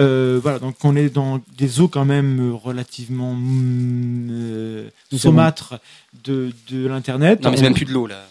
euh, 0.00 0.40
voilà, 0.42 0.58
donc 0.58 0.76
on 0.84 0.96
est 0.96 1.10
dans 1.10 1.40
des 1.58 1.80
eaux 1.80 1.88
quand 1.88 2.06
même 2.06 2.54
relativement 2.54 3.34
mm, 3.34 4.28
euh, 4.30 4.88
saumâtres 5.14 5.74
de, 6.24 6.50
de 6.70 6.86
l'internet. 6.86 7.42
Non, 7.42 7.50
mais 7.50 7.58
c'est 7.58 7.62
même 7.62 7.74
plus 7.74 7.84
de 7.84 7.92
l'eau 7.92 8.06
là. 8.06 8.24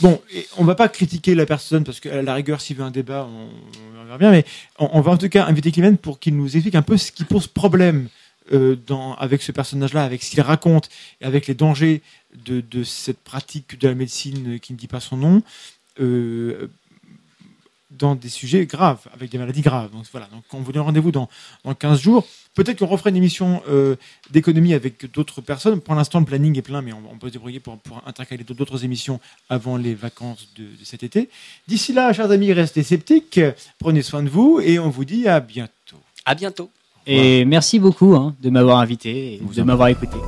Bon, 0.00 0.20
on 0.56 0.64
va 0.64 0.74
pas 0.74 0.88
critiquer 0.88 1.34
la 1.34 1.46
personne 1.46 1.84
parce 1.84 2.00
qu'à 2.00 2.22
la 2.22 2.34
rigueur, 2.34 2.60
s'il 2.60 2.76
veut 2.76 2.84
un 2.84 2.90
débat, 2.90 3.28
on, 3.28 4.04
verra 4.04 4.18
bien. 4.18 4.30
Mais 4.30 4.44
on, 4.78 5.00
va 5.00 5.12
en 5.12 5.16
tout 5.16 5.28
cas 5.28 5.46
inviter 5.46 5.72
Clément 5.72 5.96
pour 5.96 6.18
qu'il 6.18 6.36
nous 6.36 6.56
explique 6.56 6.74
un 6.74 6.82
peu 6.82 6.96
ce 6.96 7.10
qui 7.10 7.24
pose 7.24 7.46
problème 7.46 8.08
euh, 8.52 8.76
avec 9.18 9.42
ce 9.42 9.52
personnage-là, 9.52 10.04
avec 10.04 10.22
ce 10.22 10.30
qu'il 10.30 10.40
raconte 10.40 10.88
et 11.20 11.24
avec 11.24 11.46
les 11.46 11.54
dangers 11.54 12.02
de, 12.46 12.60
de, 12.60 12.84
cette 12.84 13.18
pratique 13.18 13.78
de 13.78 13.88
la 13.88 13.94
médecine 13.94 14.60
qui 14.60 14.72
ne 14.72 14.78
dit 14.78 14.86
pas 14.86 15.00
son 15.00 15.16
nom. 15.16 15.42
Euh, 16.00 16.68
dans 17.90 18.14
des 18.14 18.28
sujets 18.28 18.66
graves, 18.66 19.06
avec 19.14 19.30
des 19.30 19.38
maladies 19.38 19.62
graves. 19.62 19.90
Donc 19.90 20.04
voilà, 20.12 20.26
donc 20.26 20.42
on 20.52 20.58
vous 20.58 20.72
donne 20.72 20.82
rendez-vous 20.82 21.12
dans, 21.12 21.28
dans 21.64 21.74
15 21.74 22.00
jours. 22.00 22.26
Peut-être 22.54 22.80
qu'on 22.80 22.86
refera 22.86 23.10
une 23.10 23.16
émission 23.16 23.62
euh, 23.68 23.96
d'économie 24.30 24.74
avec 24.74 25.10
d'autres 25.12 25.40
personnes. 25.40 25.80
Pour 25.80 25.94
l'instant, 25.94 26.18
le 26.20 26.26
planning 26.26 26.58
est 26.58 26.62
plein, 26.62 26.82
mais 26.82 26.92
on, 26.92 27.18
peut 27.18 27.28
se 27.28 27.32
débrouiller 27.32 27.60
pour, 27.60 27.78
pour 27.78 28.02
intercaler 28.06 28.44
d'autres 28.44 28.84
émissions 28.84 29.20
avant 29.48 29.76
les 29.76 29.94
vacances 29.94 30.48
de, 30.56 30.66
cet 30.82 31.02
été. 31.02 31.30
D'ici 31.66 31.92
là, 31.92 32.12
chers 32.12 32.30
amis, 32.30 32.52
restez 32.52 32.82
sceptiques, 32.82 33.40
prenez 33.78 34.02
soin 34.02 34.22
de 34.22 34.28
vous 34.28 34.60
et 34.60 34.78
on 34.78 34.90
vous 34.90 35.04
dit 35.04 35.28
à 35.28 35.40
bientôt. 35.40 35.96
À 36.24 36.34
bientôt. 36.34 36.70
Et 37.06 37.44
merci 37.46 37.78
beaucoup 37.78 38.14
hein, 38.14 38.34
de 38.40 38.50
m'avoir 38.50 38.78
invité 38.78 39.34
et 39.34 39.40
de 39.40 39.62
m'avoir 39.62 39.88
écouté. 39.88 40.18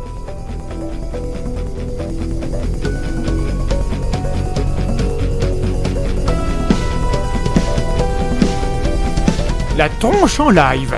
La 9.81 9.89
tronche 9.89 10.39
en 10.41 10.51
live, 10.51 10.95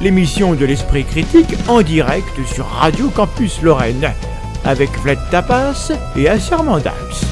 l'émission 0.00 0.54
de 0.54 0.64
l'esprit 0.64 1.04
critique 1.04 1.54
en 1.68 1.82
direct 1.82 2.32
sur 2.46 2.64
Radio 2.66 3.10
Campus 3.10 3.60
Lorraine, 3.60 4.10
avec 4.64 4.88
Vlad 5.00 5.18
Tapas 5.30 5.92
et 6.16 6.30
Assermandax. 6.30 7.26